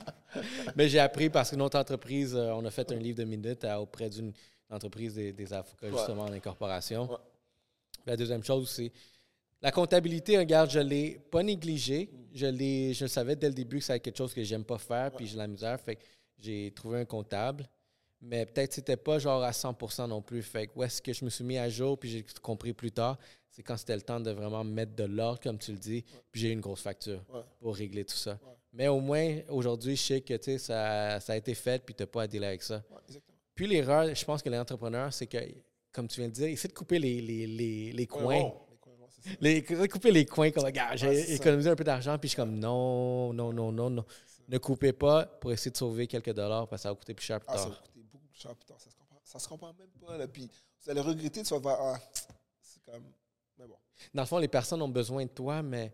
Mais 0.76 0.88
j'ai 0.88 0.98
appris 0.98 1.30
parce 1.30 1.50
que 1.50 1.56
notre 1.56 1.78
entreprise, 1.78 2.34
euh, 2.34 2.52
on 2.52 2.64
a 2.64 2.70
fait 2.70 2.90
un 2.92 2.96
livre 2.96 3.18
de 3.18 3.24
minutes 3.24 3.64
auprès 3.78 4.10
d'une 4.10 4.32
entreprise 4.70 5.14
des, 5.14 5.52
avocats, 5.52 5.90
justement, 5.90 6.24
en 6.24 6.32
incorporation. 6.32 7.08
La 8.06 8.16
deuxième 8.16 8.42
chose, 8.42 8.68
c'est 8.68 8.92
la 9.62 9.70
comptabilité, 9.70 10.36
regarde, 10.36 10.70
je 10.70 10.80
ne 10.80 10.84
l'ai 10.84 11.20
pas 11.30 11.42
négligée. 11.42 12.10
Je, 12.34 12.92
je 12.92 13.06
savais 13.06 13.36
dès 13.36 13.48
le 13.48 13.54
début 13.54 13.78
que 13.78 13.84
c'était 13.84 14.00
quelque 14.00 14.18
chose 14.18 14.34
que 14.34 14.42
j'aime 14.42 14.64
pas 14.64 14.78
faire, 14.78 15.10
puis 15.12 15.26
j'ai 15.26 15.38
la 15.38 15.46
misère. 15.46 15.80
Fait 15.80 15.96
que 15.96 16.02
j'ai 16.38 16.70
trouvé 16.72 17.00
un 17.00 17.04
comptable. 17.06 17.66
Mais 18.26 18.46
peut-être 18.46 18.70
que 18.70 18.74
c'était 18.76 18.96
pas 18.96 19.18
genre 19.18 19.42
à 19.42 19.50
100% 19.50 20.08
non 20.08 20.22
plus. 20.22 20.42
Fait 20.42 20.66
que 20.66 20.72
où 20.76 20.82
est-ce 20.82 21.02
que 21.02 21.12
je 21.12 21.24
me 21.24 21.30
suis 21.30 21.44
mis 21.44 21.58
à 21.58 21.68
jour, 21.68 21.98
puis 21.98 22.08
j'ai 22.08 22.24
compris 22.40 22.72
plus 22.72 22.90
tard, 22.90 23.18
c'est 23.50 23.62
quand 23.62 23.76
c'était 23.76 23.94
le 23.94 24.02
temps 24.02 24.18
de 24.18 24.30
vraiment 24.30 24.64
mettre 24.64 24.96
de 24.96 25.04
l'ordre, 25.04 25.40
comme 25.40 25.58
tu 25.58 25.72
le 25.72 25.78
dis, 25.78 26.04
puis 26.32 26.40
j'ai 26.40 26.48
eu 26.48 26.52
une 26.52 26.60
grosse 26.60 26.80
facture 26.80 27.22
pour 27.60 27.76
régler 27.76 28.04
tout 28.04 28.16
ça. 28.16 28.38
Mais 28.72 28.88
au 28.88 28.98
moins, 28.98 29.38
aujourd'hui, 29.48 29.94
je 29.94 30.02
sais 30.02 30.20
que 30.22 30.36
ça, 30.58 31.20
ça 31.20 31.32
a 31.32 31.36
été 31.36 31.54
fait, 31.54 31.84
puis 31.84 31.94
tu 31.94 32.02
n'as 32.02 32.06
pas 32.08 32.22
à 32.22 32.26
dealer 32.26 32.48
avec 32.48 32.62
ça. 32.62 32.82
puis 33.54 33.68
l'erreur, 33.68 34.12
je 34.12 34.24
pense 34.24 34.42
que 34.42 34.48
les 34.48 34.58
entrepreneurs, 34.58 35.12
c'est 35.12 35.26
que, 35.26 35.38
comme 35.92 36.08
tu 36.08 36.20
viens 36.20 36.28
de 36.28 36.34
dire, 36.34 36.48
essaie 36.48 36.66
de 36.66 36.72
couper 36.72 36.98
les, 36.98 37.20
les, 37.20 37.46
les, 37.46 37.92
les 37.92 38.06
coins. 38.06 38.52
Les, 39.40 39.62
couper 39.62 40.10
les 40.10 40.26
coins 40.26 40.50
comme, 40.50 40.68
gars, 40.70 40.96
j'ai 40.96 41.34
économisé 41.34 41.70
un 41.70 41.76
peu 41.76 41.84
d'argent, 41.84 42.18
puis 42.18 42.28
je 42.28 42.32
suis 42.32 42.36
comme, 42.36 42.58
non, 42.58 43.32
non, 43.32 43.52
non, 43.52 43.70
non, 43.70 43.90
non. 43.90 44.04
Ne 44.48 44.58
coupez 44.58 44.92
pas 44.92 45.24
pour 45.24 45.52
essayer 45.52 45.70
de 45.70 45.76
sauver 45.76 46.06
quelques 46.06 46.34
dollars, 46.34 46.66
parce 46.66 46.80
que 46.80 46.82
ça 46.82 46.88
va 46.90 46.96
coûter 46.96 47.14
plus 47.14 47.24
cher 47.24 47.38
plus 47.38 47.46
ah, 47.50 47.56
tard. 47.56 47.82
Tard. 48.38 48.80
Ça 48.80 48.90
se 48.90 48.96
comprend, 48.96 49.20
ça 49.24 49.38
se 49.38 49.48
comprend 49.48 49.74
même 49.74 49.88
pas. 50.06 50.16
Là. 50.16 50.28
Puis 50.28 50.50
vous 50.82 50.90
allez 50.90 51.00
regretter, 51.00 51.42
tu 51.42 51.58
vas 51.58 51.78
ah, 51.80 52.00
c'est 52.60 52.82
comme 52.82 53.04
dans 54.12 54.22
le 54.22 54.26
fond, 54.26 54.38
les 54.38 54.48
personnes 54.48 54.82
ont 54.82 54.88
besoin 54.88 55.24
de 55.24 55.30
toi, 55.30 55.62
mais 55.62 55.92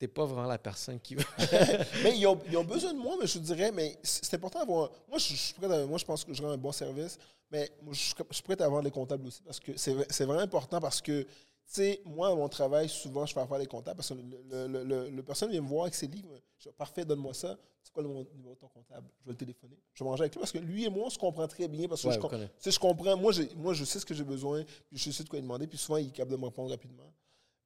n'es 0.00 0.08
pas 0.08 0.24
vraiment 0.24 0.46
la 0.48 0.58
personne 0.58 0.98
qui 0.98 1.14
veut. 1.14 1.24
mais 2.02 2.18
ils 2.18 2.26
ont, 2.26 2.40
ils 2.48 2.56
ont, 2.56 2.64
besoin 2.64 2.92
de 2.92 2.98
moi, 2.98 3.16
mais 3.20 3.26
je 3.26 3.38
dirais, 3.38 3.70
mais 3.70 3.96
c'est 4.02 4.34
important 4.34 4.58
d'avoir. 4.58 4.90
Moi, 5.08 5.18
je, 5.18 5.34
suis 5.34 5.54
prêt 5.54 5.72
à, 5.72 5.86
moi, 5.86 5.98
je 5.98 6.04
pense 6.04 6.24
que 6.24 6.34
je 6.34 6.42
rends 6.42 6.50
un 6.50 6.56
bon 6.56 6.72
service, 6.72 7.18
mais 7.50 7.70
je, 7.92 8.12
suis 8.30 8.42
prêt 8.42 8.60
à 8.60 8.64
avoir 8.64 8.82
les 8.82 8.90
comptables 8.90 9.26
aussi 9.26 9.42
parce 9.42 9.60
que 9.60 9.76
c'est 9.76 10.24
vraiment 10.24 10.40
important 10.40 10.80
parce 10.80 11.00
que, 11.00 11.24
sais, 11.64 12.00
moi, 12.04 12.28
à 12.28 12.34
mon 12.34 12.48
travail, 12.48 12.88
souvent, 12.88 13.26
je 13.26 13.32
fais 13.32 13.40
affaire 13.40 13.58
les 13.58 13.66
comptables 13.66 13.96
parce 13.96 14.08
que 14.08 14.14
le, 14.14 14.66
le, 14.84 15.10
le, 15.10 15.22
personne 15.22 15.50
vient 15.50 15.60
me 15.60 15.68
voir 15.68 15.84
avec 15.84 15.94
ses 15.94 16.06
livres. 16.06 16.40
Je 16.58 16.68
dis, 16.68 16.74
parfait, 16.76 17.04
donne-moi 17.04 17.34
ça. 17.34 17.58
C'est 17.82 17.92
quoi 17.92 18.02
le 18.02 18.08
numéro 18.08 18.54
de 18.54 18.58
ton 18.58 18.68
comptable? 18.68 19.08
Je 19.20 19.26
vais 19.26 19.32
le 19.32 19.36
téléphoner. 19.36 19.76
Je 19.92 20.04
vais 20.04 20.10
manger 20.10 20.22
avec 20.22 20.34
lui 20.34 20.40
parce 20.40 20.52
que 20.52 20.58
lui 20.58 20.84
et 20.84 20.88
moi, 20.88 21.06
on 21.06 21.10
se 21.10 21.18
comprend 21.18 21.48
très 21.48 21.68
bien 21.68 21.88
parce 21.88 22.02
que 22.02 22.10
je, 22.10 22.14
je, 22.14 22.78
comprends. 22.78 23.16
Moi, 23.16 23.32
moi, 23.56 23.74
je 23.74 23.84
sais 23.84 23.98
ce 23.98 24.06
que 24.06 24.14
j'ai 24.14 24.24
besoin, 24.24 24.64
puis 24.88 24.98
je 24.98 25.10
sais 25.10 25.24
de 25.24 25.28
quoi 25.28 25.38
lui 25.38 25.42
demander, 25.42 25.66
puis 25.66 25.78
souvent, 25.78 25.98
il 25.98 26.08
est 26.08 26.12
capable 26.12 26.32
de 26.32 26.36
me 26.36 26.46
répondre 26.46 26.70
rapidement. 26.70 27.12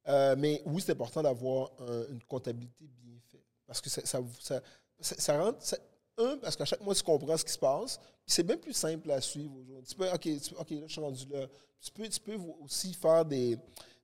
Euh, 0.07 0.35
mais 0.37 0.61
oui, 0.65 0.81
c'est 0.83 0.93
important 0.93 1.21
d'avoir 1.21 1.71
une 2.09 2.23
comptabilité 2.23 2.87
bien 3.01 3.19
faite. 3.29 3.43
Parce 3.65 3.81
que 3.81 3.89
ça, 3.89 4.01
ça, 4.05 4.61
ça, 4.99 5.41
rend. 5.41 5.53
un, 6.17 6.37
parce 6.37 6.55
qu'à 6.55 6.65
chaque 6.65 6.81
mois, 6.81 6.95
tu 6.95 7.03
comprends 7.03 7.37
ce 7.37 7.45
qui 7.45 7.51
se 7.51 7.59
passe. 7.59 7.99
C'est 8.27 8.43
bien 8.43 8.57
plus 8.57 8.73
simple 8.73 9.09
à 9.11 9.21
suivre 9.21 9.55
aujourd'hui. 9.57 9.87
Tu 9.87 9.95
peux, 9.95 10.07
OK, 10.11 10.27
OK, 10.59 10.69
là, 10.71 10.81
je 10.87 10.91
suis 10.91 11.01
rendu 11.01 11.25
là. 11.29 11.47
Tu 11.81 11.91
peux, 11.91 12.07
tu 12.09 12.19
peux 12.19 12.35
aussi 12.61 12.93
faire 12.93 13.23
des, 13.25 13.57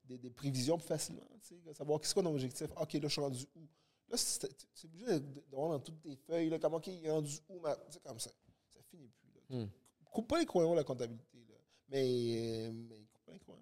des, 0.06 0.18
des 0.18 0.30
prévisions 0.30 0.78
plus 0.78 0.88
facilement. 0.88 1.22
tu 1.42 1.56
sais, 1.56 1.74
Savoir 1.74 2.00
qu'est-ce 2.00 2.16
qu'on 2.16 2.26
a 2.26 2.30
objectif. 2.30 2.68
OK, 2.80 2.94
là, 2.94 3.00
je 3.04 3.08
suis 3.10 3.22
rendu 3.22 3.46
où? 3.56 3.62
Là, 4.10 4.18
c'est 4.18 4.46
obligé 4.86 5.06
de 5.08 5.18
de 5.20 5.44
voir 5.52 5.70
dans 5.72 5.80
toutes 5.80 6.00
tes 6.02 6.16
feuilles, 6.16 6.50
là, 6.50 6.60
comment 6.60 6.78
OK, 6.78 6.88
il 6.88 7.06
est 7.06 7.12
rendu 7.12 7.38
où? 7.50 7.60
ma- 7.60 7.76
Tu 7.76 7.94
sais, 7.94 8.00
comme 8.00 8.20
ça. 8.20 8.30
Ça 8.74 8.80
finit 8.90 9.10
plus. 9.10 9.56
Là. 9.58 9.64
Hmm. 9.64 9.70
Coupe 10.12 10.28
pas 10.28 10.40
les 10.40 10.46
croyants, 10.46 10.74
la 10.76 10.84
comptabilité. 10.84 11.38
Là. 11.50 11.56
Mais, 11.90 12.72
mais 12.72 12.98
coupe 13.12 13.26
pas 13.26 13.34
les 13.34 13.40
croyants. 13.40 13.60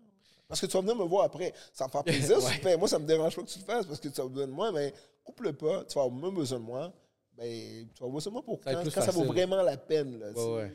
Parce 0.47 0.59
que 0.59 0.66
tu 0.66 0.74
vas 0.74 0.82
venir 0.82 0.95
me 0.97 1.05
voir 1.05 1.24
après. 1.24 1.53
Ça 1.74 1.86
me 1.88 1.91
fait 1.91 2.03
plaisir. 2.05 2.38
Ouais. 2.43 2.49
tu 2.51 2.57
le 2.57 2.62
fais. 2.62 2.78
Moi, 2.78 2.88
ça 2.89 2.99
me 2.99 3.05
dérange 3.05 3.36
pas 3.36 3.41
que 3.43 3.47
tu 3.49 3.59
le 3.59 3.66
fasses 3.66 3.86
parce 3.86 3.99
que 4.01 4.09
tu 4.09 4.20
as 4.20 4.28
besoin 4.28 4.47
de 4.47 4.51
moi, 4.51 4.72
mais 4.74 4.93
coupe-le 5.24 5.53
pas. 5.53 5.86
Tu 5.86 5.95
vas 5.95 6.03
avoir 6.03 6.32
besoin 6.32 6.59
de 6.59 6.64
moi. 6.66 6.93
Ben, 7.38 7.88
tu 7.94 8.04
vas 8.04 8.20
de 8.20 8.30
moi 8.30 8.44
pour 8.44 8.62
Ça 8.64 8.74
quand, 8.74 8.84
quand 8.84 9.02
ça 9.02 9.12
vaut 9.12 9.24
vraiment 9.24 9.62
la 9.62 9.78
peine. 9.78 10.20
Là, 10.20 10.30
tu 10.34 10.40
sais. 10.40 10.46
ouais. 10.46 10.72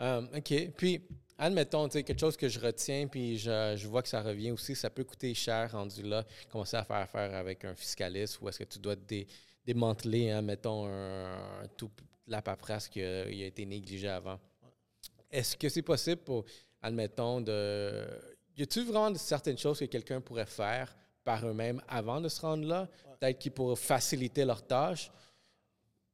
Euh, 0.00 0.22
OK. 0.36 0.70
Puis, 0.76 1.02
admettons, 1.36 1.88
tu 1.88 1.94
sais, 1.94 2.02
quelque 2.04 2.20
chose 2.20 2.36
que 2.36 2.48
je 2.48 2.60
retiens, 2.60 3.08
puis 3.08 3.36
je, 3.38 3.74
je 3.76 3.88
vois 3.88 4.02
que 4.02 4.08
ça 4.08 4.22
revient 4.22 4.52
aussi, 4.52 4.76
ça 4.76 4.90
peut 4.90 5.04
coûter 5.04 5.34
cher 5.34 5.72
rendu 5.72 6.02
là, 6.02 6.24
commencer 6.50 6.76
à 6.76 6.84
faire 6.84 6.96
affaire 6.96 7.34
avec 7.34 7.64
un 7.64 7.74
fiscaliste 7.74 8.40
ou 8.40 8.48
est-ce 8.48 8.60
que 8.60 8.64
tu 8.64 8.78
dois 8.78 8.94
dé- 8.96 9.26
démanteler, 9.64 10.30
hein, 10.30 10.42
mettons, 10.42 10.86
un, 10.86 11.66
tout 11.76 11.90
la 12.26 12.42
paperasse 12.42 12.88
qui 12.88 13.02
a, 13.02 13.28
il 13.28 13.42
a 13.42 13.46
été 13.46 13.64
négligée 13.66 14.08
avant. 14.08 14.38
Est-ce 15.30 15.56
que 15.56 15.68
c'est 15.68 15.82
possible 15.82 16.22
pour, 16.22 16.44
admettons, 16.80 17.40
de. 17.40 18.06
Y 18.56 18.62
a-t-il 18.62 18.86
vraiment 18.86 19.14
certaines 19.16 19.58
choses 19.58 19.78
que 19.78 19.84
quelqu'un 19.86 20.20
pourrait 20.20 20.46
faire 20.46 20.94
par 21.24 21.46
eux-mêmes 21.46 21.80
avant 21.88 22.20
de 22.20 22.28
se 22.28 22.40
rendre 22.40 22.66
là? 22.66 22.88
Peut-être 23.18 23.38
qu'ils 23.38 23.52
pourraient 23.52 23.76
faciliter 23.76 24.44
leur 24.44 24.64
tâche? 24.66 25.10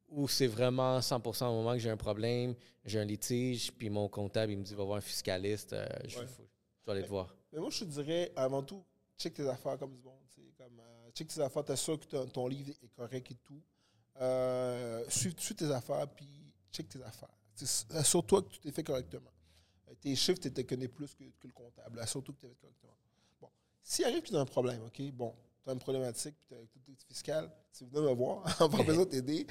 Ou 0.09 0.28
c'est 0.28 0.46
vraiment 0.46 1.00
100% 1.00 1.48
au 1.48 1.52
moment 1.55 1.72
que 1.72 1.78
j'ai 1.80 1.90
un 1.90 1.96
problème, 1.96 2.55
j'ai 2.84 3.00
un 3.00 3.05
litige, 3.05 3.72
puis 3.72 3.90
mon 3.90 4.09
comptable, 4.09 4.52
il 4.52 4.59
me 4.59 4.62
dit, 4.62 4.74
va 4.74 4.84
voir 4.84 4.98
un 4.98 5.00
fiscaliste, 5.00 5.72
euh, 5.72 5.86
je, 6.07 6.18
Ouais. 6.18 6.26
faut- 6.26 6.46
je 6.80 6.84
dois 6.84 6.94
aller 6.94 7.02
te 7.02 7.09
voir. 7.09 7.34
Mais 7.52 7.59
moi, 7.59 7.70
je 7.70 7.80
te 7.80 7.84
dirais, 7.84 8.30
avant 8.36 8.62
tout, 8.62 8.84
check 9.18 9.34
tes 9.34 9.48
affaires 9.48 9.78
comme 9.78 9.92
du 9.96 10.02
tu 10.02 10.09
sais, 10.42 10.42
Comme, 10.57 10.78
euh, 10.78 11.11
check 11.12 11.26
tes 11.28 11.40
affaires, 11.40 11.64
t'assures 11.64 11.98
que 11.98 12.05
ton- 12.07 12.26
ton 12.26 12.46
livre 12.46 12.70
est 12.82 12.88
correct 12.94 13.30
et 13.30 13.34
tout. 13.44 13.61
Euh, 14.20 15.05
suis, 15.09 15.34
suis 15.38 15.55
tes 15.57 15.70
affaires, 15.72 16.07
puis 16.09 16.28
check 16.70 16.88
tes 16.88 17.02
affaires. 17.02 17.28
Tu 17.57 17.64
Assure-toi 17.90 18.42
que 18.42 18.48
tout 18.48 18.68
est 18.68 18.72
fait 18.72 18.84
correctement. 18.84 19.30
Euh, 19.88 19.94
Tes 20.00 20.14
chiffres, 20.16 20.40
tu 20.40 20.48
les 20.50 20.64
connais 20.64 20.88
plus 20.88 21.12
que, 21.14 21.24
que 21.24 21.46
le 21.46 21.52
comptable. 21.52 21.98
Assure-toi 21.98 22.34
que 22.34 22.40
tu 22.40 22.46
es 22.46 22.48
fait 22.50 22.57
correctement. 22.61 22.96
Bon. 23.40 23.48
S'il 23.82 24.05
arrive 24.05 24.22
que 24.22 24.28
tu 24.28 24.36
as 24.36 24.40
un 24.40 24.44
problème, 24.46 24.82
OK, 24.84 25.02
bon, 25.12 25.34
tu 25.64 25.70
as 25.70 25.72
une 25.72 25.78
problématique, 25.78 26.34
puis 26.36 26.46
tu 26.48 26.54
as 26.54 26.58
avec 26.58 26.70
tout 26.72 26.80
fiscal, 27.08 27.50
tu 27.76 27.84
viens 27.86 28.02
me 28.02 28.12
voir, 28.12 28.44
on 28.60 28.68
va 28.68 28.82
besoin 28.84 29.04
de 29.04 29.10
t'aider. 29.10 29.46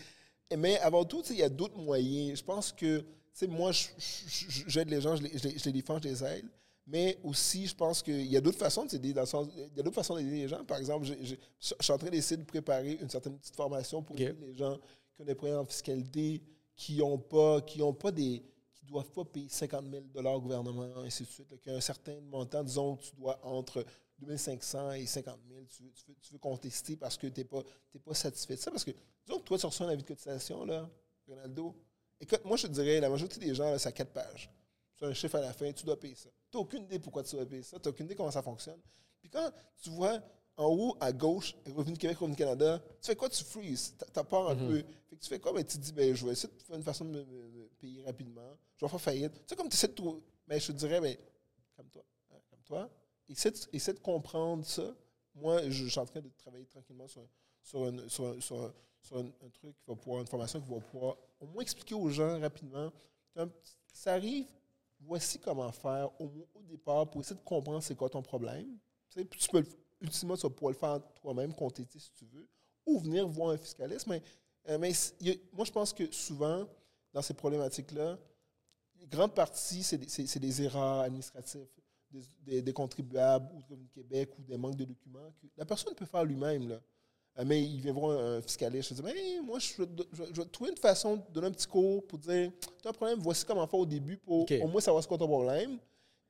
Mais 0.58 0.78
avant 0.80 1.04
tout, 1.04 1.24
il 1.32 1.38
y 1.38 1.44
a 1.44 1.50
d'autres 1.50 1.78
moyens. 1.78 2.40
Je 2.40 2.44
pense 2.44 2.72
que, 2.72 3.00
tu 3.00 3.06
sais, 3.34 3.48
moi, 3.48 3.72
je- 3.72 3.88
je- 3.98 4.50
je- 4.50 4.64
j'aide 4.70 4.90
les 4.90 5.02
gens, 5.02 5.16
je 5.16 5.24
les, 5.24 5.38
je 5.38 5.48
les- 5.48 5.58
je 5.58 5.66
les 5.66 5.72
défends, 5.72 5.98
je 5.98 6.08
les 6.10 6.24
aide. 6.24 6.46
Mais 6.86 7.18
aussi, 7.24 7.66
je 7.66 7.74
pense 7.76 8.04
qu'il 8.04 8.26
y 8.28 8.36
a 8.38 8.42
d'autres 8.42 8.58
façons 8.60 8.86
de 8.86 8.92
s'aider. 8.92 9.14
Dans 9.14 9.22
le 9.22 9.28
sens, 9.28 9.48
il 9.56 9.62
y 9.78 9.80
a 9.80 9.84
d'autres 9.84 9.96
façons 9.96 10.16
d'aider 10.18 10.32
les 10.42 10.48
gens. 10.50 10.64
Par 10.66 10.78
exemple, 10.78 11.06
j'ai- 11.06 11.24
je 11.24 11.36
suis 11.80 11.94
en 11.94 11.98
train 11.98 12.10
d'essayer 12.10 12.38
de 12.38 12.44
préparer 12.46 12.98
une 13.02 13.10
certaine 13.10 13.38
petite 13.40 13.56
formation 13.56 14.04
pour 14.04 14.20
aider 14.20 14.36
les 14.48 14.54
gens 14.54 14.78
qui 15.16 15.22
ont 15.22 15.26
des 15.26 15.34
problèmes 15.34 15.60
en 15.60 15.66
fiscalité, 15.66 16.42
qui 16.76 17.02
ont 17.02 17.18
pas, 17.18 17.62
qui 17.62 17.82
ont 17.82 17.94
pas 17.94 18.12
des, 18.12 18.44
qui 18.74 18.86
doivent 18.86 19.10
pas 19.12 19.24
payer 19.24 19.48
50 19.50 19.86
000 19.90 20.28
au 20.36 20.42
gouvernement, 20.42 20.90
ainsi 20.98 21.24
de 21.24 21.30
suite. 21.30 21.50
là, 21.52 21.58
qui 21.58 21.70
a 21.70 21.76
un 21.76 21.82
certain 21.82 22.20
montant, 22.30 22.64
disons 22.64 22.98
que 22.98 23.04
tu 23.04 23.16
dois 23.16 23.40
entre 23.44 23.86
2500 24.24 24.92
et 24.94 25.06
50 25.06 25.40
000, 25.48 25.62
tu 25.66 25.84
veux, 25.84 25.92
tu 25.92 26.06
veux- 26.08 26.16
tu 26.22 26.34
veux 26.34 26.40
contester 26.40 26.96
parce 26.98 27.18
que 27.18 27.28
tu 27.28 27.40
n'es 27.42 27.46
pas, 27.46 27.62
pas 28.04 28.14
satisfait 28.14 28.56
de 28.56 28.60
ça? 28.62 28.72
Parce 28.72 28.84
que, 28.84 28.92
disons 29.26 29.40
que 29.40 29.44
toi, 29.46 29.58
tu 29.58 29.66
reçois 29.66 29.86
un 29.88 29.90
avis 29.90 30.04
de 30.04 30.08
cotisation, 30.08 30.66
là, 30.66 30.90
Ronaldo. 31.28 31.76
Écoute, 32.20 32.44
moi, 32.46 32.58
je 32.58 32.68
te 32.68 32.72
dirais, 32.72 33.00
la 33.00 33.10
majorité 33.10 33.40
des 33.40 33.54
gens, 33.56 33.78
c'est 33.78 33.90
à 33.90 33.92
quatre 33.92 34.12
pages. 34.12 34.50
C'est 34.96 35.06
un 35.06 35.14
chiffre 35.14 35.36
à 35.36 35.42
la 35.42 35.54
fin, 35.54 35.72
tu 35.74 35.86
dois 35.86 36.00
payer 36.00 36.16
ça. 36.16 36.30
Tu 36.52 36.58
n'as 36.58 36.62
aucune 36.62 36.84
idée 36.84 37.00
pourquoi 37.00 37.24
tu 37.24 37.36
dois 37.36 37.46
payer 37.46 37.64
ça. 37.64 37.80
Tu 37.80 37.88
n'as 37.88 37.92
aucune 37.92 38.06
idée 38.06 38.16
comment 38.16 38.32
ça 38.32 38.42
fonctionne. 38.44 38.80
Puis 39.22 39.30
quand 39.30 39.52
tu 39.82 39.90
vois 39.90 40.22
en 40.56 40.66
haut, 40.68 40.96
à 41.00 41.12
gauche, 41.12 41.56
Revenu 41.76 41.98
Québec, 41.98 42.18
Revenu 42.20 42.36
Canada, 42.36 42.80
tu 43.02 43.08
fais 43.08 43.16
quoi? 43.16 43.28
Tu 43.28 43.44
freezes. 43.44 43.96
Tu 43.98 44.20
as 44.20 44.24
peur 44.24 44.50
un 44.52 44.56
Mhm. 44.56 44.68
peu. 44.68 44.78
Fait 45.10 45.16
que 45.16 45.22
tu 45.22 45.28
fais 45.30 45.40
quoi? 45.40 45.52
Ben, 45.52 45.66
tu 45.66 45.78
te 45.78 45.84
dis, 45.84 45.92
ben, 45.92 46.14
je 46.16 46.26
vais 46.26 46.34
essayer 46.34 46.54
de 46.54 46.62
faire 46.62 46.76
une 46.76 46.84
façon 46.84 47.06
de 47.06 47.10
me, 47.10 47.24
me- 47.26 47.48
me 47.52 47.68
payer 47.80 48.04
rapidement. 48.04 48.56
Je 48.78 48.86
vais 48.86 48.90
faire 48.90 49.02
faillite. 49.02 49.34
Tu 49.34 49.40
sais, 49.48 49.56
comme 49.56 49.68
tu 49.68 49.76
essaies 49.76 49.88
de 49.88 49.94
trouver. 49.94 50.22
Mais 50.48 50.60
je 50.60 50.68
te 50.68 50.72
dirais, 50.74 51.02
ben, 51.02 51.18
comme 51.76 51.90
toi. 51.90 52.04
hein, 52.32 52.38
comme 52.52 52.62
toi. 52.64 52.90
Essaie 53.30 53.52
de, 53.94 54.00
comprendre 54.00 54.66
ça. 54.66 54.96
Moi, 55.36 55.70
je, 55.70 55.88
suis 55.88 56.00
en 56.00 56.06
train 56.06 56.22
de 56.22 56.30
travailler 56.38 56.66
tranquillement 56.66 57.08
sur, 57.08 57.28
sur, 57.62 57.84
un, 57.86 58.08
sur, 58.10 58.26
un- 58.28 59.20
un- 59.20 59.50
truc 59.50 59.76
qui 59.78 59.86
va 59.88 59.96
pouvoir, 59.96 60.22
une 60.22 60.28
formation 60.28 60.62
qui 60.62 60.70
va 60.70 60.80
pouvoir 60.80 61.18
au 61.40 61.48
moins 61.48 61.62
expliquer 61.62 61.96
aux 61.96 62.10
gens 62.10 62.40
rapidement. 62.40 62.92
Ça 63.92 64.14
arrive, 64.14 64.46
voici 65.00 65.40
comment 65.40 65.72
faire 65.72 66.10
au, 66.20 66.30
au 66.54 66.62
départ 66.64 67.10
pour 67.10 67.22
essayer 67.22 67.36
de 67.36 67.46
comprendre 67.46 67.82
c'est 67.82 67.96
quoi 67.96 68.10
ton 68.10 68.22
problème. 68.22 68.78
Tu, 69.10 69.26
peux, 69.50 69.64
ultimement, 70.02 70.36
tu 70.36 70.44
vas 70.44 70.50
pouvoir 70.50 70.72
le 70.74 70.78
faire 70.78 71.00
toi-même, 71.22 71.54
contester 71.54 72.00
si 72.00 72.12
tu 72.14 72.26
veux, 72.26 72.48
ou 72.86 73.00
venir 73.00 73.28
voir 73.28 73.52
un 73.52 73.58
fiscaliste. 73.58 74.08
Mais, 74.08 74.22
euh, 74.70 74.78
mais 74.78 74.92
moi, 75.54 75.66
je 75.66 75.72
pense 75.72 75.94
que 75.94 76.12
souvent, 76.12 76.68
dans 77.14 77.22
ces 77.22 77.34
problématiques-là, 77.34 78.18
grande 79.10 79.34
partie, 79.34 79.84
c'est 79.84 80.40
des 80.40 80.62
erreurs 80.62 81.02
administratives 81.02 81.68
des, 82.14 82.22
des- 82.46 82.62
des 82.62 82.74
contribuables 82.74 83.50
ou 83.56 83.76
de 83.76 83.88
Québec 83.94 84.30
ou 84.38 84.44
des 84.44 84.58
manques 84.58 84.76
de 84.76 84.86
documents 84.86 85.32
que 85.42 85.48
la 85.58 85.66
personne 85.66 85.94
peut 85.96 86.06
faire 86.06 86.24
lui-même. 86.24 86.72
Euh, 87.40 87.44
Mais 87.46 87.64
il 87.64 87.82
vient 87.82 87.94
voir 87.94 88.18
un 88.20 88.42
fiscaliste. 88.42 88.90
Je 88.90 88.94
dis, 88.96 89.02
mais 89.04 89.14
moi, 89.44 89.58
je 89.60 89.74
je 90.12 90.24
je 90.34 90.42
vais 90.42 90.48
trouver 90.50 90.70
une 90.72 90.78
façon 90.78 91.18
de 91.18 91.22
donner 91.32 91.48
un 91.48 91.52
petit 91.52 91.68
cours 91.68 92.06
pour 92.06 92.20
dire, 92.20 92.52
tu 92.82 92.88
as 92.88 92.92
un 92.92 92.94
problème, 92.94 93.20
voici 93.20 93.44
comment 93.44 93.66
faire 93.66 93.80
au 93.80 93.86
début 93.86 94.18
pour 94.18 94.42
OK. 94.42 94.54
au 94.62 94.68
moins 94.68 94.82
savoir 94.82 95.04
ce 95.04 95.08
qu'est 95.08 95.18
ton 95.18 95.28
problème. 95.28 95.78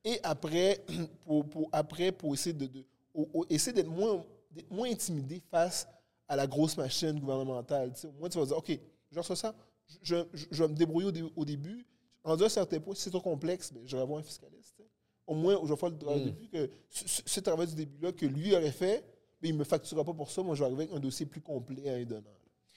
Et 0.06 0.20
après, 0.24 0.82
pour, 1.26 1.46
pour- 1.50 1.70
après, 1.72 2.12
pour 2.12 2.34
essayer 2.34 2.54
de, 2.54 2.68
de- 2.68 2.86
au- 3.14 3.30
au- 3.34 3.46
essayer 3.50 3.74
d'être 3.74 3.90
moins, 3.90 4.24
d'être 4.52 4.72
moins 4.72 4.90
intimidé 4.90 5.42
face 5.52 5.88
à 6.28 6.36
la 6.38 6.48
grosse 6.48 6.78
machine 6.78 7.20
gouvernementale. 7.20 7.92
Tu 7.94 8.00
sais, 8.02 8.08
au 8.08 8.12
moins, 8.14 8.30
tu 8.30 8.38
vas 8.38 8.46
dire, 8.46 8.58
OK, 8.58 8.80
je 9.12 9.20
reçois 9.20 9.36
ça, 9.36 9.54
je, 10.02 10.16
je- 10.34 10.46
je 10.52 10.64
vais 10.64 10.70
me 10.70 10.76
débrouiller 10.76 11.08
au, 11.08 11.12
dé- 11.12 11.32
au 11.36 11.44
début. 11.46 11.86
Rendu 12.24 12.44
à 12.44 12.46
un 12.46 12.50
certain 12.50 12.80
point, 12.80 12.96
c'est 12.96 13.10
trop 13.10 13.20
complexe, 13.20 13.74
ben, 13.74 13.82
je 13.86 13.96
vais 13.98 14.02
avoir 14.02 14.20
un 14.20 14.24
fiscaliste. 14.24 14.82
Au 15.26 15.34
moins, 15.36 15.60
je 15.64 15.70
vais 15.70 15.76
faire 15.78 15.90
le 15.90 15.98
travail 15.98 16.22
Mm. 16.26 16.48
que 16.52 16.70
ce, 16.90 17.40
travail 17.40 17.68
du 17.68 17.76
début-là 17.76 18.12
que 18.12 18.26
lui 18.26 18.54
aurait 18.56 18.72
fait, 18.72 19.04
mais 19.42 19.50
il 19.50 19.54
ne 19.54 19.60
me 19.60 19.64
facturera 19.64 20.04
pas 20.04 20.14
pour 20.14 20.30
ça. 20.30 20.42
Moi, 20.44 20.56
je 20.56 20.60
vais 20.60 20.66
arriver 20.66 20.84
avec 20.84 20.96
un 20.96 21.00
dossier 21.00 21.26
plus 21.26 21.42
complet 21.42 21.90
à 21.90 22.04
donnant. 22.06 22.24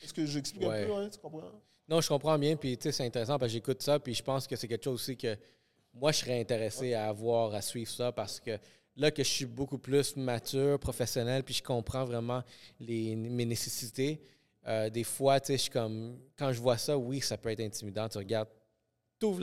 Est-ce 0.02 0.12
que 0.14 0.24
j'explique 0.26 0.68
Ouais. 0.68 0.82
un 0.84 0.86
peu, 0.86 0.94
hein, 0.94 1.08
tu 1.10 1.18
comprends? 1.18 1.50
Non, 1.88 2.00
je 2.00 2.08
comprends 2.08 2.38
bien, 2.38 2.56
puis 2.56 2.76
tu 2.76 2.84
sais, 2.84 2.92
c'est 2.92 3.04
intéressant 3.06 3.38
parce 3.38 3.50
que 3.50 3.54
j'écoute 3.54 3.82
ça, 3.82 3.98
puis 3.98 4.14
je 4.14 4.22
pense 4.22 4.46
que 4.46 4.56
c'est 4.56 4.66
quelque 4.68 4.84
chose 4.84 4.94
aussi 4.94 5.16
que 5.16 5.36
moi, 5.94 6.12
je 6.12 6.18
serais 6.18 6.40
intéressé 6.40 6.94
à 6.94 7.08
avoir, 7.08 7.54
à 7.54 7.62
suivre 7.62 7.90
ça 7.90 8.12
parce 8.12 8.38
que 8.40 8.58
là 8.96 9.10
que 9.10 9.22
je 9.22 9.28
suis 9.28 9.46
beaucoup 9.46 9.78
plus 9.78 10.14
mature, 10.16 10.78
professionnel, 10.78 11.42
puis 11.44 11.54
je 11.54 11.62
comprends 11.62 12.04
vraiment 12.04 12.42
les, 12.80 13.14
mes 13.16 13.44
nécessités, 13.44 14.20
euh, 14.66 14.90
des 14.90 15.04
fois, 15.04 15.38
tu 15.40 15.46
sais, 15.48 15.52
je 15.56 15.62
suis 15.62 15.70
comme, 15.70 16.18
quand 16.36 16.52
je 16.52 16.60
vois 16.60 16.76
ça, 16.76 16.98
oui, 16.98 17.20
ça 17.20 17.36
peut 17.38 17.50
être 17.50 17.60
intimidant. 17.60 18.08
Tu 18.08 18.18
regardes, 18.18 18.48
tu 19.18 19.26
ouvres 19.26 19.40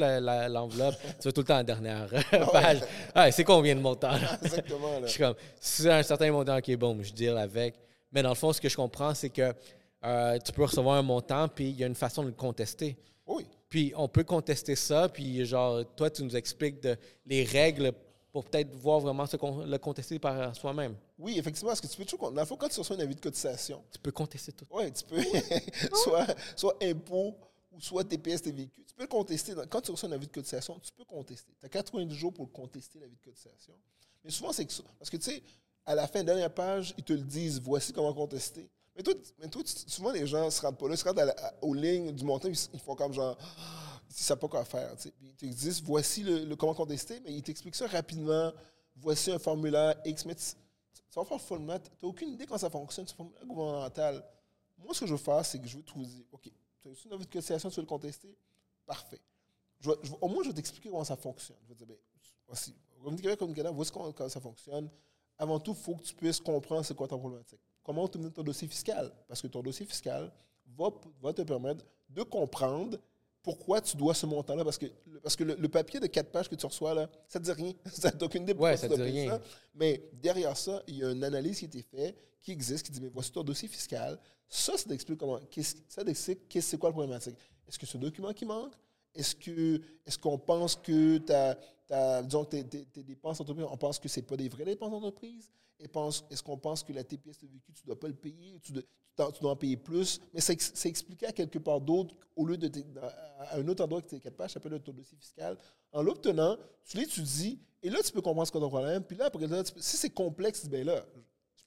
l'enveloppe, 0.50 0.96
tu 1.20 1.28
vas 1.28 1.32
tout 1.32 1.42
le 1.42 1.46
temps 1.48 1.54
à 1.56 1.58
la 1.58 1.64
dernière 1.64 2.08
page. 2.52 2.80
Ah, 3.16 3.32
c'est 3.32 3.44
combien 3.44 3.76
de 3.76 3.80
montant? 3.82 4.12
là? 4.12 4.38
Exactement. 4.44 5.00
Là. 5.00 5.08
Je 5.08 5.12
suis 5.12 5.20
comme, 5.20 5.36
si 5.60 5.82
c'est 5.84 5.92
un 5.92 6.04
certain 6.04 6.32
montant 6.32 6.60
qui 6.62 6.72
est 6.74 6.78
bon, 6.78 6.98
je 7.02 7.14
deal 7.14 7.38
avec. 7.38 7.76
Mais 8.12 8.22
dans 8.22 8.30
le 8.30 8.36
fond, 8.36 8.54
ce 8.54 8.62
que 8.62 8.70
je 8.70 8.76
comprends, 8.76 9.14
c'est 9.14 9.30
que 9.30 9.54
euh, 10.06 10.38
tu 10.40 10.52
peux 10.52 10.64
recevoir 10.64 10.98
un 10.98 11.02
montant, 11.02 11.48
puis 11.48 11.70
il 11.70 11.80
y 11.80 11.84
a 11.84 11.88
une 11.88 11.96
façon 11.96 12.22
de 12.24 12.28
le 12.28 12.34
contester. 12.34 12.98
Oui. 13.26 13.46
Puis 13.70 13.92
on 13.96 14.08
peut 14.08 14.24
contester 14.24 14.76
ça, 14.76 15.10
puis 15.10 15.44
genre, 15.46 15.84
toi, 15.96 16.10
tu 16.10 16.24
nous 16.24 16.36
expliques 16.36 16.82
de, 16.84 16.96
les 17.26 17.44
règles 17.44 17.92
pour 18.32 18.44
peut-être 18.46 18.72
voir 18.76 19.00
vraiment 19.00 19.26
ce 19.26 19.38
qu'on- 19.38 19.66
le 19.66 19.78
contester 19.78 20.20
par 20.20 20.56
soi-même. 20.56 20.96
Oui, 21.18 21.38
effectivement, 21.40 21.70
parce 21.70 21.82
que 21.82 21.88
tu 21.88 21.98
peux 21.98 22.06
toujours. 22.06 22.32
Fond, 22.46 22.56
quand 22.58 22.68
tu 22.68 22.80
reçois 22.80 22.96
un 22.98 23.00
avis 23.00 23.16
de 23.16 23.22
cotisation, 23.22 23.82
Tu 23.92 24.00
peux 24.00 24.12
contester 24.12 24.52
tout. 24.52 24.66
Oui, 24.72 24.92
tu 24.92 25.04
peux. 25.06 25.22
soit, 26.04 26.28
soit 26.56 26.76
impôt 26.84 27.36
ou 27.74 27.82
soit 27.82 28.04
TPS, 28.04 28.42
TVQ. 28.42 28.84
Tu 28.86 28.94
peux 28.94 29.04
le 29.04 29.08
contester. 29.08 29.54
Quand 29.70 29.82
tu 29.82 29.92
reçois 29.92 30.10
un 30.10 30.14
avis 30.14 30.28
de 30.28 30.32
cotisation, 30.32 30.80
tu 30.80 30.92
peux 30.92 31.06
contester. 31.06 31.54
Tu 31.60 31.66
as 31.66 31.70
90 31.70 32.16
jours 32.16 32.34
pour 32.34 32.52
contester, 32.52 33.00
l'avis 33.00 33.16
de 33.16 33.22
cotisation. 33.22 33.74
Mais 34.24 34.32
souvent, 34.32 34.54
c'est 34.54 34.66
que 34.66 34.74
ça. 34.74 34.84
Parce 35.00 35.10
que, 35.10 35.18
tu 35.18 35.24
sais, 35.24 35.44
à 35.86 35.96
la 35.96 36.08
fin, 36.08 36.24
dernière 36.24 36.54
page, 36.54 36.94
ils 36.98 37.04
te 37.04 37.14
le 37.14 37.22
disent 37.24 37.60
voici 37.62 37.92
comment 37.92 38.14
contester. 38.14 38.70
Mais 38.96 39.02
toi, 39.02 39.14
mais 39.40 39.48
toi 39.48 39.64
souvent, 39.66 40.12
les 40.12 40.28
gens 40.28 40.46
ne 40.46 40.50
se 40.50 40.62
rendent 40.62 40.78
pas 40.78 40.88
là. 40.88 40.94
Ils 40.94 40.98
se 40.98 41.04
rendent 41.04 41.20
à 41.20 41.26
la- 41.26 41.54
aux 41.62 41.74
lignes 41.74 42.12
du 42.12 42.24
montant, 42.24 42.48
ils, 42.48 42.80
font 42.80 42.96
comme 42.96 43.12
genre. 43.12 43.38
Ils 44.10 44.14
ne 44.14 44.24
savent 44.24 44.38
pas 44.38 44.48
quoi 44.48 44.64
faire. 44.66 44.96
tu 44.96 45.04
sais. 45.04 45.12
Puis 45.12 45.48
ils 45.48 45.56
te 45.56 45.62
disent 45.62 45.82
voici 45.82 46.22
le, 46.24 46.56
comment 46.56 46.76
contester, 46.76 47.20
mais 47.22 47.34
ils 47.34 47.42
t'expliquent 47.42 47.76
ça 47.76 47.88
rapidement. 47.88 48.54
Voici 48.96 49.32
un 49.32 49.40
formulaire 49.40 49.96
X. 50.06 50.26
Mais 50.26 50.36
tu, 50.36 50.44
vas 51.16 51.26
faire 51.26 51.42
format. 51.42 51.80
Tu 51.80 51.90
n'as 52.02 52.10
aucune 52.10 52.30
idée 52.30 52.46
comment 52.46 52.60
ça 52.60 52.70
fonctionne, 52.70 53.08
ce 53.08 53.16
formulaire 53.16 53.46
gouvernemental. 53.46 54.24
Moi, 54.78 54.94
ce 54.94 55.02
que 55.02 55.08
je 55.08 55.14
veux 55.14 55.18
faire, 55.18 55.44
c'est 55.44 55.60
que 55.60 55.68
je 55.68 55.78
veux 55.78 55.84
te 55.84 55.98
dire 55.98 56.26
OK, 56.86 56.96
tu 56.96 57.08
as 57.10 57.14
avis 57.14 57.26
de 57.26 57.32
cotisation, 57.32 57.70
tu 57.70 57.76
veux 57.78 57.82
le 57.82 57.88
contester 57.88 58.36
Parfait. 58.86 59.22
Au 60.22 60.28
moins, 60.28 60.44
je 60.44 60.50
vais 60.50 60.56
t'expliquer 60.56 60.90
comment 60.90 61.04
ça 61.04 61.16
fonctionne. 61.16 61.58
Je 61.64 61.70
vais 61.70 61.76
te 61.76 61.84
dire, 61.84 61.88
ben, 61.88 61.98
voici, 62.48 62.76
Revenu 63.00 63.22
Québec, 63.22 63.40
Revenu 63.40 63.56
Canada, 63.56 63.74
voici 63.76 63.92
comment, 63.92 64.14
ça 64.30 64.40
fonctionne. 64.40 64.90
Avant 65.38 65.60
tout, 65.60 65.72
il 65.72 65.84
faut 65.84 65.96
que 65.96 66.04
tu 66.04 66.14
puisses 66.14 66.40
comprendre 66.40 66.86
c'est 66.86 66.96
quoi 66.96 67.08
ta 67.08 67.18
problématique. 67.18 67.60
Comment 67.84 68.04
obtenir 68.04 68.32
ton 68.32 68.44
dossier 68.44 68.68
fiscal? 68.68 69.12
Parce 69.28 69.42
que 69.42 69.48
ton 69.48 69.62
dossier 69.62 69.86
fiscal 69.86 70.32
va 71.22 71.34
te 71.34 71.42
permettre 71.42 71.86
de 72.10 72.24
comprendre 72.24 72.98
pourquoi 73.44 73.82
tu 73.82 73.98
dois 73.98 74.14
ce 74.14 74.26
montant-là? 74.26 74.64
Parce 74.64 74.78
que, 74.78 74.86
parce 75.22 75.36
que 75.36 75.44
le, 75.44 75.68
papier 75.68 76.00
de 76.00 76.08
quatre 76.08 76.32
pages 76.32 76.50
que 76.50 76.56
tu 76.56 76.66
reçois, 76.66 76.94
là, 76.94 77.10
ça 77.28 77.40
ne 77.40 77.44
dit 77.44 77.52
rien. 77.52 77.74
ça 77.92 78.10
n'a 78.10 78.26
aucune 78.26 78.44
idée 78.44 78.54
ouais, 78.54 78.78
ça 78.78 78.88
dit 78.88 79.02
rien. 79.02 79.40
Mais 79.76 80.10
derrière 80.14 80.56
ça, 80.56 80.82
il 80.88 80.98
y 80.98 81.04
a 81.04 81.12
une 81.12 81.24
analyse 81.24 81.60
qui 81.60 81.66
a 81.66 81.68
été 81.68 81.82
faite, 81.82 82.16
qui 82.42 82.52
existe, 82.52 82.86
qui 82.86 82.92
dit, 82.92 83.02
mais 83.02 83.12
voici 83.14 83.32
ton 83.32 83.44
dossier 83.44 83.68
fiscal. 83.68 84.18
Ça, 84.48 84.78
ça 84.78 84.88
t'explique 84.88 85.20
comment, 85.20 85.40
ça 85.90 86.04
t'explique 86.04 86.58
c'est 86.62 86.78
quoi 86.78 86.90
le 86.90 86.94
problématique? 86.94 87.36
Est-ce 87.68 87.78
que 87.78 87.86
c'est 87.86 87.98
un 87.98 88.02
document 88.02 88.34
qui 88.34 88.46
manque? 88.46 88.74
Est-ce 89.14 89.36
que 89.36 89.82
est-ce 90.06 90.18
qu'on 90.18 90.38
pense 90.38 90.76
que 90.76 91.18
ta, 91.20 91.58
disons, 92.24 92.46
tes, 92.46 92.64
tes, 92.66 93.04
dépenses 93.04 93.38
d'entreprise, 93.38 93.66
on 93.70 93.78
pense 93.78 94.00
que 94.00 94.08
ce 94.08 94.20
pas 94.22 94.38
des 94.38 94.50
vraies 94.50 94.66
dépenses 94.66 94.92
d'entreprise? 94.92 95.52
Est-ce 95.80 96.44
qu'on 96.44 96.58
pense 96.58 96.84
que 96.84 96.94
la 96.94 97.04
TPS 97.04 97.38
de 97.40 97.48
vécu, 97.48 97.74
tu 97.74 97.82
ne 97.84 97.88
dois 97.88 98.00
pas 98.00 98.08
le 98.08 98.14
payer, 98.14 98.60
tu, 98.62 98.72
dois, 98.72 99.32
tu 99.32 99.42
dois 99.42 99.52
en 99.52 99.56
payer 99.56 99.78
plus? 99.78 100.20
Mais 100.34 100.40
c'est 100.40 100.88
expliqué 100.88 101.26
à 101.26 101.32
quelque 101.32 101.60
part 101.60 101.82
d'autre, 101.82 102.16
au 102.36 102.46
lieu 102.46 102.58
de 102.58 102.72
à 103.40 103.58
un 103.58 103.68
autre 103.68 103.84
endroit 103.84 104.02
que 104.02 104.08
tu 104.08 104.16
es 104.16 104.20
capable, 104.20 104.50
ça 104.50 104.56
s'appelle 104.56 104.80
ton 104.80 104.94
dossier 104.94 105.18
fiscal. 105.18 105.58
En 105.92 106.02
l'obtenant, 106.02 106.58
tu 106.86 106.98
l'étudies, 106.98 107.60
et 107.82 107.90
là, 107.90 108.02
tu 108.02 108.12
peux 108.12 108.22
comprendre 108.22 108.48
ce 108.48 108.52
qu'est 108.52 108.60
ton 108.60 108.70
problème. 108.70 109.04
Puis 109.04 109.18
là, 109.18 109.26
après, 109.26 109.46
si 109.78 109.98
c'est 109.98 110.10
complexe, 110.10 110.66
bien 110.68 110.86
là. 110.86 111.06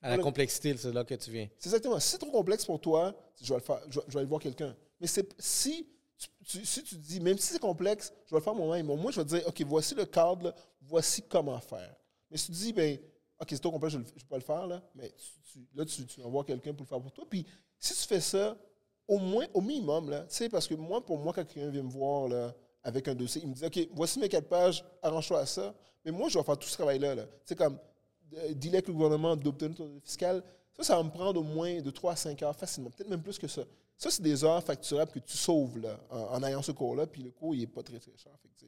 À 0.02 0.16
la 0.16 0.22
complexité, 0.22 0.76
c'est 0.76 0.92
là 0.92 1.04
que 1.04 1.14
tu 1.14 1.30
viens. 1.30 1.48
C'est 1.58 1.68
exactement. 1.68 1.98
Si 2.00 2.10
c'est 2.10 2.18
trop 2.18 2.30
complexe 2.30 2.64
pour 2.64 2.80
toi, 2.80 3.14
je 3.40 3.52
vais, 3.52 3.58
le 3.58 3.64
faire, 3.64 3.80
je 3.88 4.00
vais 4.00 4.18
aller 4.18 4.28
voir 4.28 4.40
quelqu'un. 4.40 4.74
Mais 5.00 5.06
si 5.38 5.86
si 6.44 6.82
tu 6.82 6.96
dis, 6.96 7.20
même 7.20 7.38
si 7.38 7.52
c'est 7.52 7.58
complexe, 7.58 8.12
je 8.26 8.30
vais 8.34 8.38
le 8.38 8.44
faire 8.44 8.54
moi-même. 8.54 8.86
Moi, 8.86 9.10
je 9.10 9.20
vais 9.20 9.24
te 9.24 9.34
dire, 9.36 9.46
OK, 9.46 9.62
voici 9.62 9.94
le 9.94 10.04
cadre, 10.04 10.54
voici 10.80 11.22
comment 11.22 11.58
faire. 11.60 11.94
Mais 12.30 12.36
si 12.36 12.46
tu 12.46 12.52
dis, 12.52 12.72
ben, 12.72 12.98
OK, 13.40 13.48
c'est 13.50 13.58
trop 13.58 13.70
complexe, 13.70 13.94
je 13.94 13.98
ne 13.98 14.04
peux 14.04 14.26
pas 14.28 14.36
le 14.36 14.42
faire, 14.42 14.66
là, 14.66 14.82
mais 14.94 15.12
là, 15.74 15.84
tu, 15.84 16.06
tu 16.06 16.20
voir 16.22 16.44
quelqu'un 16.44 16.72
pour 16.72 16.84
le 16.84 16.88
faire 16.88 17.00
pour 17.00 17.12
toi. 17.12 17.24
Puis, 17.28 17.44
si 17.78 17.94
tu 17.94 18.06
fais 18.06 18.20
ça, 18.20 18.56
au 19.06 19.18
moins, 19.18 19.46
au 19.54 19.60
minimum, 19.60 20.10
tu 20.10 20.34
sais, 20.34 20.48
parce 20.48 20.66
que 20.66 20.74
moi, 20.74 21.04
pour 21.04 21.18
moi, 21.18 21.32
quand 21.32 21.44
quelqu'un 21.44 21.70
vient 21.70 21.82
me 21.82 21.90
voir, 21.90 22.28
là, 22.28 22.54
avec 22.82 23.08
un 23.08 23.14
dossier, 23.14 23.42
il 23.42 23.48
me 23.48 23.54
dit, 23.54 23.64
OK, 23.64 23.88
voici 23.92 24.18
mes 24.18 24.28
quatre 24.28 24.48
pages, 24.48 24.84
arrange-toi 25.02 25.40
à 25.40 25.46
ça. 25.46 25.74
Mais 26.04 26.12
moi, 26.12 26.28
je 26.28 26.38
vais 26.38 26.44
faire 26.44 26.56
tout 26.56 26.68
ce 26.68 26.74
travail-là. 26.74 27.14
Là. 27.16 27.24
Tu 27.24 27.30
sais, 27.46 27.56
comme, 27.56 27.78
euh, 28.34 28.52
dis-le 28.54 28.74
avec 28.74 28.86
le 28.86 28.94
gouvernement 28.94 29.36
d'obtenir 29.36 29.76
ton 29.76 30.00
fiscal, 30.04 30.42
ça, 30.76 30.82
ça 30.82 30.96
va 30.96 31.02
me 31.02 31.10
prendre 31.10 31.40
au 31.40 31.42
moins 31.42 31.80
de 31.80 31.90
3 31.90 32.12
à 32.12 32.16
5 32.16 32.42
heures 32.42 32.54
facilement, 32.54 32.90
peut-être 32.90 33.08
même 33.08 33.22
plus 33.22 33.38
que 33.38 33.48
ça. 33.48 33.62
Ça, 33.98 34.10
c'est 34.10 34.22
des 34.22 34.44
heures 34.44 34.62
facturables 34.62 35.10
que 35.10 35.18
tu 35.18 35.36
sauves 35.36 35.78
là, 35.78 35.98
en, 36.10 36.42
ayant 36.42 36.62
ce 36.62 36.72
cours-là, 36.72 37.06
puis 37.06 37.22
le 37.22 37.30
cours, 37.30 37.54
il 37.54 37.60
n'est 37.60 37.66
pas 37.66 37.82
très, 37.82 37.98
très 37.98 38.16
cher. 38.16 38.32
Fait 38.42 38.66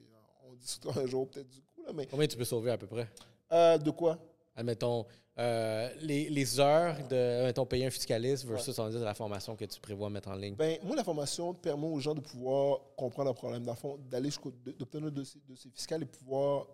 on 0.48 0.54
discutera 0.54 1.00
un 1.00 1.06
jour 1.06 1.28
peut-être 1.28 1.48
du 1.48 1.60
coût. 1.60 1.82
Là, 1.82 1.92
mais... 1.94 2.06
Combien 2.06 2.26
tu 2.26 2.36
peux 2.36 2.44
sauver 2.44 2.70
à 2.70 2.78
peu 2.78 2.86
près? 2.86 3.08
Euh, 3.52 3.76
de 3.76 3.90
quoi? 3.90 4.18
Admettons, 4.56 5.06
euh, 5.38 5.90
les, 6.00 6.28
les, 6.30 6.58
heures 6.58 6.96
de 7.08 7.44
mettons, 7.44 7.64
payer 7.64 7.86
un 7.86 7.90
fiscaliste 7.90 8.44
versus 8.44 8.76
on 8.78 8.88
dit, 8.88 8.98
la 8.98 9.14
formation 9.14 9.54
que 9.54 9.64
tu 9.66 9.80
prévois 9.80 10.10
mettre 10.10 10.30
en 10.30 10.34
ligne. 10.34 10.56
Ben, 10.56 10.78
moi, 10.82 10.96
la 10.96 11.04
formation 11.04 11.54
permet 11.54 11.86
aux 11.86 12.00
gens 12.00 12.14
de 12.14 12.20
pouvoir 12.20 12.80
comprendre 12.96 13.30
un 13.30 13.34
problème, 13.34 13.64
d'aller 14.10 14.30
jusqu'au 14.30 14.50
d'obtenir 14.50 15.08
un 15.08 15.10
dossier, 15.10 15.40
dossier, 15.46 15.70
fiscal 15.70 16.02
et 16.02 16.06
pouvoir 16.06 16.66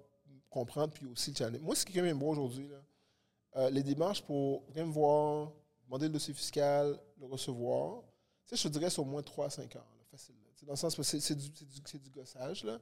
comprendre, 0.49 0.95
puis 0.95 1.07
aussi 1.07 1.33
le 1.33 1.37
challenge. 1.37 1.61
Moi, 1.61 1.75
ce 1.75 1.85
qui 1.85 1.93
est 1.93 1.97
quand 2.01 2.07
même 2.07 2.23
aujourd'hui, 2.23 2.71
euh, 3.57 3.69
les 3.69 3.83
démarches 3.83 4.23
pour 4.23 4.63
me 4.75 4.83
voir, 4.85 5.53
demander 5.85 6.07
le 6.07 6.13
dossier 6.15 6.33
fiscal, 6.33 6.99
le 7.21 7.27
recevoir, 7.27 8.03
sais, 8.47 8.57
je 8.57 8.63
te 8.63 8.69
dirais, 8.69 8.91
c'est 8.91 9.01
au 9.01 9.05
moins 9.05 9.23
3 9.23 9.47
à 9.47 9.51
5 9.51 9.77
heures, 9.77 9.87
facile. 10.11 10.35
Dans 10.67 10.73
le 10.73 10.77
sens 10.77 11.01
c'est 11.03 11.35
du, 11.35 11.51
du, 11.51 11.99
du, 11.99 12.11
gossage. 12.11 12.65
Là. 12.65 12.81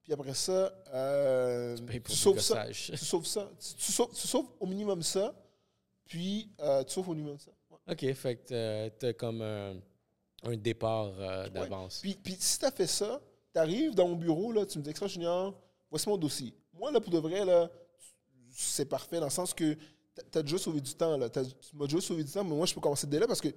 Puis 0.00 0.12
après 0.12 0.34
ça, 0.34 0.72
euh, 0.94 1.76
tu, 1.76 2.12
sauves 2.12 2.38
ça, 2.38 2.66
tu 2.68 2.96
sauves 2.96 3.26
ça. 3.26 3.50
Tu, 3.58 4.28
sauves, 4.28 4.46
au 4.60 4.66
minimum 4.66 5.02
ça, 5.02 5.34
puis 6.04 6.48
euh, 6.60 6.84
tu 6.84 6.92
sauves 6.92 7.08
au 7.08 7.14
minimum 7.14 7.38
ça. 7.38 7.50
OK, 7.88 8.12
fait 8.12 8.36
que 8.36 8.88
tu 8.88 9.06
as 9.06 9.12
comme 9.14 9.42
un, 9.42 10.56
départ 10.56 11.12
euh, 11.18 11.48
d'avance. 11.48 11.98
Puis, 12.00 12.16
puis, 12.22 12.36
si 12.38 12.60
tu 12.60 12.64
as 12.64 12.70
fait 12.70 12.86
ça, 12.86 13.20
tu 13.52 13.58
arrives 13.58 13.94
dans 13.94 14.06
mon 14.06 14.16
bureau, 14.16 14.52
là, 14.52 14.64
tu 14.64 14.78
me 14.78 14.84
dis, 14.84 14.90
Extra 14.90 15.08
Junior, 15.08 15.52
voici 15.90 16.08
mon 16.08 16.16
dossier. 16.16 16.54
Moi, 16.72 16.92
là, 16.92 17.00
pour 17.00 17.12
de 17.12 17.18
vrai, 17.18 17.44
là, 17.44 17.68
c'est 18.52 18.86
parfait 18.86 19.18
dans 19.18 19.26
le 19.26 19.30
sens 19.30 19.52
que 19.52 19.76
tu 20.32 20.38
as 20.38 20.42
déjà 20.42 20.58
sauvé 20.58 20.80
du 20.80 20.94
temps. 20.94 21.16
Là. 21.16 21.28
tu 21.28 21.40
m'as 21.74 21.86
déjà 21.86 22.00
sauvé 22.00 22.24
du 22.24 22.30
temps, 22.30 22.44
mais 22.44 22.54
moi, 22.54 22.66
je 22.66 22.74
peux 22.74 22.80
commencer 22.80 23.06
dès 23.06 23.18
là 23.18 23.26
parce 23.26 23.40
que 23.40 23.48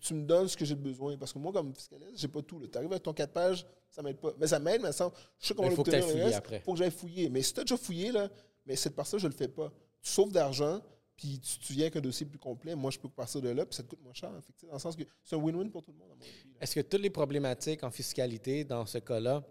tu, 0.00 0.14
me 0.14 0.22
donnes 0.22 0.48
ce 0.48 0.56
que 0.56 0.64
j'ai 0.64 0.74
besoin. 0.74 1.16
Parce 1.16 1.32
que 1.32 1.38
moi, 1.38 1.52
comme 1.52 1.74
fiscaliste, 1.74 2.18
j'ai 2.18 2.28
pas 2.28 2.42
tout. 2.42 2.66
Tu 2.66 2.76
arrives 2.76 2.90
avec 2.90 3.02
ton 3.02 3.12
4 3.12 3.32
pages, 3.32 3.66
ça 3.90 4.02
m'aide 4.02 4.18
pas. 4.18 4.32
Mais 4.38 4.46
ça 4.46 4.58
m'aide, 4.58 4.82
mais 4.82 4.92
ça, 4.92 5.10
je 5.38 5.46
sais 5.46 5.54
comment 5.54 5.68
Il 5.68 5.76
faut 5.76 5.84
que 5.84 6.34
après. 6.34 6.60
faut 6.60 6.72
que 6.72 6.78
j'aille 6.78 6.90
fouiller. 6.90 7.28
Mais 7.28 7.42
si 7.42 7.54
tu 7.54 7.60
as 7.60 7.64
déjà 7.64 7.76
fouillé, 7.76 8.12
là, 8.12 8.28
mais 8.66 8.76
cette 8.76 8.94
partie-là, 8.94 9.18
je 9.18 9.28
le 9.28 9.34
fais 9.34 9.48
pas. 9.48 9.72
Tu 10.02 10.10
sauves 10.10 10.32
d'argent, 10.32 10.80
puis 11.16 11.40
tu, 11.40 11.72
viens 11.72 11.84
avec 11.84 11.96
un 11.96 12.00
dossier 12.00 12.26
plus 12.26 12.38
complet. 12.38 12.74
Moi, 12.74 12.90
je 12.90 12.98
peux 12.98 13.08
partir 13.08 13.40
de 13.40 13.48
là, 13.48 13.64
puis 13.64 13.74
ça 13.74 13.82
te 13.82 13.88
coûte 13.88 14.02
moins 14.02 14.14
cher. 14.14 14.30
dans 14.30 14.72
le 14.72 14.78
sens 14.78 14.96
que 14.96 15.02
c'est 15.22 15.36
un 15.36 15.38
win-win 15.38 15.70
pour 15.70 15.82
tout 15.82 15.92
le 15.92 15.98
monde. 15.98 16.16
Est-ce 16.60 16.74
que 16.74 16.80
toutes 16.80 17.00
les 17.00 17.10
problématiques 17.10 17.82
en 17.82 17.90
fiscalité, 17.90 18.64
dans 18.64 18.86
ce 18.86 18.98
cas-là, 18.98 19.44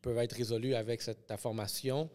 peuvent 0.00 0.18
être 0.18 0.32
résolues 0.32 0.74
avec 0.74 1.02
cette, 1.02 1.26
ta 1.26 1.36
formation? 1.36 2.10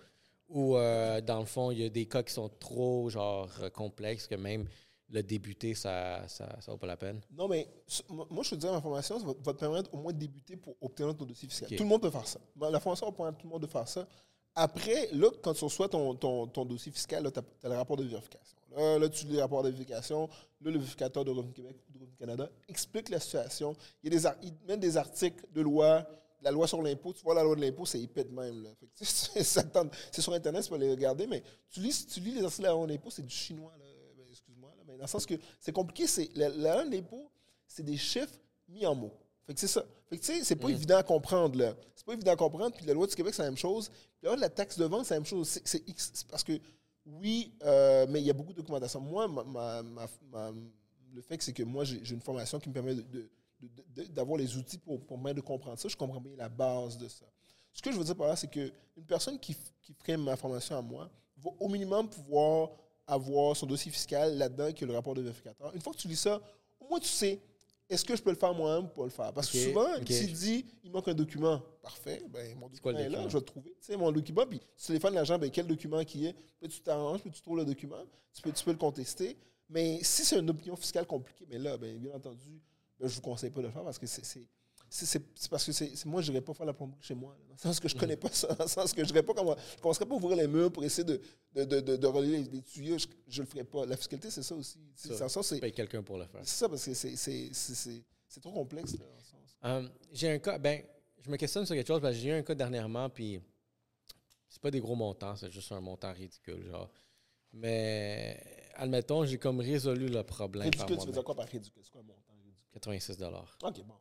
Ou 0.50 0.78
euh, 0.78 1.20
dans 1.22 1.40
le 1.40 1.46
fond, 1.46 1.72
il 1.72 1.80
y 1.80 1.86
a 1.86 1.90
des 1.90 2.06
cas 2.06 2.24
qui 2.24 2.34
sont 2.34 2.50
trop 2.50 3.10
genre 3.10 3.50
complexes 3.74 4.28
que 4.28 4.36
même 4.36 4.68
le 5.10 5.24
débuter, 5.24 5.74
ça 5.74 6.22
ne 6.24 6.28
ça, 6.28 6.58
ça 6.62 6.72
vaut 6.72 6.78
pas 6.78 6.88
la 6.88 6.98
peine? 6.98 7.22
Non, 7.32 7.48
mais 7.48 7.68
moi, 8.10 8.44
je 8.44 8.52
te 8.52 8.56
dire, 8.56 8.72
la 8.72 8.82
formation, 8.82 9.20
ça 9.20 9.26
va, 9.26 9.34
te 9.34 9.60
permettre 9.60 9.94
au 9.94 9.98
moins 9.98 10.12
de 10.12 10.18
débuter 10.18 10.58
pour 10.58 10.76
obtenir 10.82 11.16
ton 11.16 11.26
dossier 11.26 11.48
fiscal. 11.48 11.70
Tout 11.70 11.84
le 11.84 11.90
monde 11.90 12.02
peut 12.02 12.10
faire 12.10 12.28
ça. 12.28 12.40
La 12.60 12.80
formation 12.80 13.06
va 13.08 13.12
permettre 13.14 13.38
tout 13.38 13.48
le 13.48 13.52
monde 13.52 13.62
de 13.62 13.68
faire 13.68 13.88
ça. 13.88 14.08
Après, 14.56 15.08
là, 15.14 15.30
quand 15.42 15.54
tu 15.54 15.64
reçois 15.64 15.88
ton, 15.88 16.16
ton, 16.16 16.48
ton 16.48 16.66
dossier 16.66 16.92
fiscal, 16.92 17.32
tu 17.32 17.40
as, 17.40 17.70
le 17.70 17.76
rapport 17.76 17.96
de 17.96 18.04
vérification. 18.04 18.58
Là, 18.76 18.98
là, 19.00 19.08
tu 19.08 19.28
lis 19.28 19.36
le 19.36 19.42
rapport 19.42 19.64
de 19.64 19.70
vérification. 19.70 20.28
Là, 20.62 20.72
le 20.72 20.80
vérificateur 20.80 21.24
de 21.24 21.32
Revenu 21.32 21.54
Québec 21.54 21.78
ou 21.88 21.94
de 21.94 22.00
Revenu 22.00 22.16
Canada 22.18 22.50
explique 22.68 23.10
la 23.10 23.20
situation. 23.20 23.76
Il, 24.04 24.12
y 24.12 24.18
a 24.18 24.20
des, 24.20 24.48
il 24.48 24.54
met 24.68 24.78
des 24.78 24.98
articles 24.98 25.46
de 25.54 25.62
loi 25.62 26.06
la 26.42 26.52
loi 26.52 26.68
sur 26.68 26.82
l'impôt, 26.82 27.14
tu 27.14 27.24
vois 27.24 27.34
la 27.34 27.44
loi 27.44 27.56
de 27.56 27.62
l'impôt, 27.62 27.86
c'est 27.86 28.02
épais 28.02 28.24
de 28.24 28.32
même. 28.32 28.68
C'est 29.02 30.22
sur 30.22 30.34
Internet, 30.34 30.64
tu 30.64 30.70
peux 30.70 30.78
les 30.78 30.92
regarder, 30.92 31.28
mais 31.28 31.44
tu 31.70 31.80
lis, 31.80 32.06
tu 32.08 32.20
lis 32.20 32.34
les 32.34 32.44
articles 32.44 32.62
de 32.62 32.68
la 32.68 32.74
loi 32.74 32.86
de 32.86 32.92
l'impôt, 32.92 33.10
c'est 33.10 33.26
du 33.26 33.34
chinois. 33.34 33.74
Ben, 33.78 34.26
excuse-moi. 34.30 34.72
Mais 34.86 34.96
dans 34.96 35.02
le 35.02 35.08
sens 35.08 35.26
que 35.26 35.36
c'est 35.60 35.72
compliqué. 35.72 36.06
La, 36.36 36.50
la 36.50 36.76
loi 36.76 36.86
de 36.86 36.92
l'impôt, 36.96 37.32
c'est 37.68 37.84
des 37.84 37.98
chiffres 37.98 38.40
mis 38.70 38.86
en 38.86 38.96
mots. 38.96 39.14
c'est 39.56 39.68
ça. 39.68 39.84
c'est 40.22 40.56
pas 40.56 40.68
mm. 40.68 40.72
évident 40.72 40.98
à 40.98 41.04
comprendre, 41.04 41.58
là. 41.58 41.76
C'est 41.96 42.06
pas 42.06 42.14
évident 42.14 42.32
à 42.32 42.36
comprendre. 42.36 42.76
Puis 42.76 42.86
la 42.86 42.94
loi 42.94 43.08
du 43.08 43.16
Québec, 43.16 43.34
c'est 43.34 43.44
la 43.44 43.50
même 43.50 43.58
chose. 43.58 43.90
Puis 44.22 44.30
la 44.38 44.50
taxe 44.50 44.78
de 44.78 44.86
vente, 44.86 45.06
c'est 45.06 45.14
la 45.16 45.20
même 45.20 45.26
chose. 45.26 45.60
C'est 45.64 46.28
parce 46.28 46.44
que, 46.44 46.60
oui, 47.06 47.54
euh, 47.64 48.06
mais 48.10 48.22
il 48.22 48.26
y 48.26 48.30
a 48.30 48.34
beaucoup 48.34 48.54
de 48.54 48.58
documentation. 48.58 49.00
Moi, 49.00 49.28
le 51.14 51.22
fait, 51.22 51.42
c'est 51.42 51.54
que 51.54 51.64
moi, 51.64 51.84
j'ai 51.84 52.14
une 52.14 52.22
formation 52.22 52.60
qui 52.60 52.70
me 52.70 52.74
permet 52.74 52.96
de 52.96 53.30
d'avoir 54.10 54.38
les 54.38 54.56
outils 54.58 54.78
pour, 54.78 55.00
pour 55.06 55.18
de 55.18 55.42
comprendre 55.42 55.80
ça. 55.80 55.88
Je 55.88 55.96
comprends 55.96 56.22
bien 56.22 56.36
la 56.38 56.50
base 56.50 56.98
de 56.98 57.08
ça. 57.08 57.26
Ce 57.74 57.82
que 57.82 57.92
je 57.92 57.98
veux 57.98 58.04
dire 58.04 58.16
par 58.16 58.28
là, 58.28 58.36
c'est 58.36 58.50
qu'une 58.50 58.72
personne 59.08 59.40
qui, 59.40 59.56
qui 59.82 59.94
ferait 59.94 60.18
ma 60.18 60.36
formation 60.36 60.76
à 60.78 60.82
moi 60.82 61.10
va 61.38 61.52
au 61.60 61.70
minimum 61.70 62.10
pouvoir 62.10 62.72
avoir 63.06 63.56
son 63.56 63.66
dossier 63.66 63.92
fiscal 63.92 64.38
là-dedans, 64.38 64.72
qui 64.74 64.84
est 64.84 64.88
le 64.88 64.94
rapport 64.94 65.14
de 65.14 65.22
vérificateur. 65.22 65.74
Une 65.74 65.82
fois 65.82 65.94
que 65.94 65.98
tu 65.98 66.08
lis 66.08 66.16
ça, 66.16 66.42
au 66.80 66.88
moins 66.88 67.00
tu 67.00 67.08
sais, 67.08 67.40
est-ce 67.90 68.04
que 68.04 68.16
je 68.16 68.22
peux 68.22 68.32
le 68.32 68.36
faire 68.36 68.54
moi-même 68.54 68.86
ou 68.86 68.88
pas 68.90 69.04
le 69.06 69.10
faire? 69.10 69.32
Parce 69.32 69.50
que 69.50 69.58
souvent, 69.58 69.88
s'il 70.06 70.34
dit, 70.34 70.66
il 70.84 70.92
manque 70.92 71.08
un 71.08 71.14
document, 71.14 71.62
parfait, 71.82 72.22
ben, 72.30 72.58
mon 72.58 72.68
document 72.68 72.98
est 72.98 73.10
là, 73.10 73.24
je 73.24 73.34
vais 73.34 73.40
le 73.40 73.46
trouver. 73.46 73.70
Tu 73.80 73.86
sais, 73.86 73.96
mon 73.98 74.12
document, 74.12 74.46
puis 74.46 74.60
tu 74.60 74.88
téléphones 74.88 75.14
l'agent, 75.14 75.40
ben, 75.40 75.50
quel 75.50 75.68
document 75.68 76.04
qui 76.04 76.26
est? 76.26 76.36
Puis 76.60 76.68
tu 76.68 76.82
t'arranges, 76.82 77.22
puis 77.22 77.32
tu 77.32 77.42
trouves 77.42 77.58
le 77.58 77.66
document, 77.66 78.04
tu 78.34 78.42
peux, 78.42 78.52
tu 78.52 78.64
peux 78.66 78.72
le 78.72 78.78
contester. 78.78 79.38
Mais 79.70 80.00
si 80.04 80.26
c'est 80.26 80.38
une 80.38 80.50
opinion 80.50 80.76
fiscale 80.76 81.06
compliquée, 81.06 81.46
mais 81.50 81.58
là, 81.58 81.78
ben, 81.78 81.98
bien 81.98 82.14
entendu, 82.14 82.62
ben, 83.00 83.08
je 83.08 83.14
ne 83.14 83.16
vous 83.16 83.22
conseille 83.22 83.50
pas 83.50 83.62
de 83.62 83.68
le 83.68 83.72
faire 83.72 83.84
parce 83.84 84.00
que 84.00 84.08
c'est 84.08 84.48
c'est 84.90 85.50
parce 85.50 85.66
que 85.66 85.72
c'est 85.72 86.06
moi 86.06 86.22
je 86.22 86.32
n'irais 86.32 86.44
pas 86.44 86.54
faire 86.54 86.66
la 86.66 86.74
plomberie 86.74 87.02
chez 87.02 87.14
moi 87.14 87.36
dans 87.48 87.54
le 87.54 87.60
sens 87.60 87.80
que 87.80 87.90
je 87.90 87.96
connais 87.96 88.16
pas 88.16 88.30
ça 88.32 88.48
dans 88.54 88.64
le 88.64 88.70
sens 88.70 88.94
que 88.94 89.04
je 89.04 89.14
ne 89.14 89.22
pas 89.22 89.34
comment 89.34 89.56
je 89.76 89.82
commencerais 89.82 90.06
pas 90.06 90.16
ouvrir 90.16 90.38
les 90.38 90.48
murs 90.48 90.72
pour 90.72 90.84
essayer 90.84 91.04
de 91.04 91.20
de, 91.54 91.66
de, 91.82 91.96
de, 91.98 92.08
relier 92.08 92.44
les, 92.44 92.62
tuyaux 92.62 92.98
je, 92.98 93.42
ne 93.42 93.46
le 93.46 93.50
ferais 93.50 93.64
pas. 93.64 93.86
La 93.86 93.98
fiscalité 93.98 94.30
c'est 94.30 94.44
ça 94.44 94.56
aussi. 94.56 94.80
Ça, 94.96 95.28
ça 95.28 95.44
c'est 95.44 95.72
quelqu'un 95.72 96.04
pour 96.04 96.18
le 96.18 96.26
faire. 96.26 96.42
C'est 96.44 96.58
ça 96.58 96.70
parce 96.70 96.86
que 96.86 96.94
c'est 96.94 98.42
trop 98.42 98.52
complexe 98.52 98.96
euh, 99.66 99.88
j'ai 100.14 100.30
un 100.30 100.38
cas 100.40 100.60
ben 100.60 100.84
je 101.20 101.30
me 101.32 101.36
questionne 101.36 101.66
sur 101.66 101.76
quelque 101.76 101.88
chose 101.88 102.00
parce 102.00 102.16
que 102.16 102.22
j'ai 102.22 102.30
eu 102.30 102.34
un 102.34 102.44
cas 102.44 102.54
dernièrement 102.54 103.10
puis 103.10 103.42
c'est 104.48 104.62
pas 104.62 104.70
des 104.70 104.80
gros 104.80 104.96
montants 104.96 105.36
c'est 105.36 105.52
juste 105.52 105.72
un 105.72 105.82
montant 105.82 106.14
ridicule 106.14 106.64
genre. 106.66 106.90
Mais 107.54 108.40
admettons 108.76 109.26
j'ai 109.26 109.38
comme 109.40 109.60
résolu 109.60 110.08
le 110.08 110.24
problème 110.24 110.70
ridicule 110.70 110.98
tu 110.98 111.08
veux 111.08 111.12
dire 111.12 111.24
quoi 111.24 111.36
par 111.36 111.48
ridicule? 111.48 111.82
C'est 111.84 111.92
quoi 111.92 112.04
86 112.80 113.18
OK, 113.64 113.84
bon. 113.86 113.96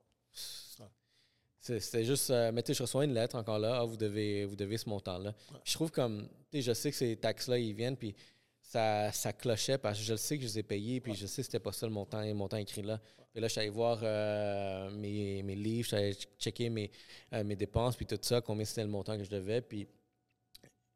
C'était 1.60 2.04
juste, 2.04 2.30
euh, 2.30 2.52
mettez, 2.52 2.74
je 2.74 2.82
reçois 2.82 3.04
une 3.04 3.14
lettre 3.14 3.36
encore 3.36 3.58
là, 3.58 3.80
ah, 3.80 3.84
vous, 3.84 3.96
devez, 3.96 4.44
vous 4.44 4.54
devez 4.54 4.78
ce 4.78 4.88
montant-là. 4.88 5.34
Je 5.64 5.74
trouve 5.74 5.90
comme, 5.90 6.28
tu 6.50 6.58
sais, 6.58 6.62
je 6.62 6.72
sais 6.72 6.90
que 6.90 6.96
ces 6.96 7.16
taxes-là, 7.16 7.58
ils 7.58 7.74
viennent, 7.74 7.96
puis 7.96 8.14
ça, 8.60 9.10
ça 9.10 9.32
clochait 9.32 9.78
parce 9.78 9.98
que 9.98 10.04
je 10.04 10.12
le 10.12 10.16
sais 10.16 10.36
que 10.36 10.42
je 10.42 10.48
les 10.48 10.58
ai 10.60 10.62
payés, 10.62 11.00
puis 11.00 11.14
je 11.14 11.26
sais 11.26 11.42
que 11.42 11.46
c'était 11.46 11.58
pas 11.58 11.72
ça 11.72 11.86
le 11.86 11.92
montant, 11.92 12.22
le 12.22 12.34
montant 12.34 12.56
écrit 12.56 12.82
là. 12.82 13.00
Puis 13.32 13.40
là, 13.40 13.48
je 13.48 13.52
suis 13.52 13.60
allé 13.60 13.70
voir 13.70 13.98
euh, 14.02 14.90
mes, 14.90 15.42
mes, 15.42 15.56
livres, 15.56 15.82
je 15.84 15.88
suis 15.88 15.96
allé 15.96 16.14
checker 16.38 16.70
mes, 16.70 16.90
euh, 17.32 17.42
mes 17.42 17.56
dépenses, 17.56 17.96
puis 17.96 18.06
tout 18.06 18.18
ça, 18.22 18.40
combien 18.40 18.64
c'était 18.64 18.84
le 18.84 18.88
montant 18.88 19.16
que 19.16 19.24
je 19.24 19.30
devais, 19.30 19.60
puis 19.60 19.88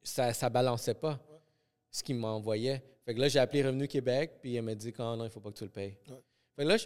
ça, 0.03 0.33
ça 0.33 0.49
balançait 0.49 0.95
pas 0.95 1.19
ce 1.91 2.03
qu'il 2.03 2.17
m'envoyait. 2.17 2.83
Fait 3.05 3.15
que 3.15 3.21
là, 3.21 3.29
j'ai 3.29 3.41
appelé 3.41 3.65
Revenu 3.65 3.89
Québec, 3.89 4.39
puis 4.41 4.55
il 4.55 4.63
m'a 4.63 4.75
dit, 4.75 4.93
oh, 4.99 5.17
non, 5.17 5.25
il 5.25 5.31
faut 5.31 5.41
pas 5.41 5.51
que 5.51 5.59
tu 5.59 5.65
le 5.65 5.71
payes. 5.71 5.97
Fait 6.55 6.63
que 6.63 6.69
là, 6.69 6.77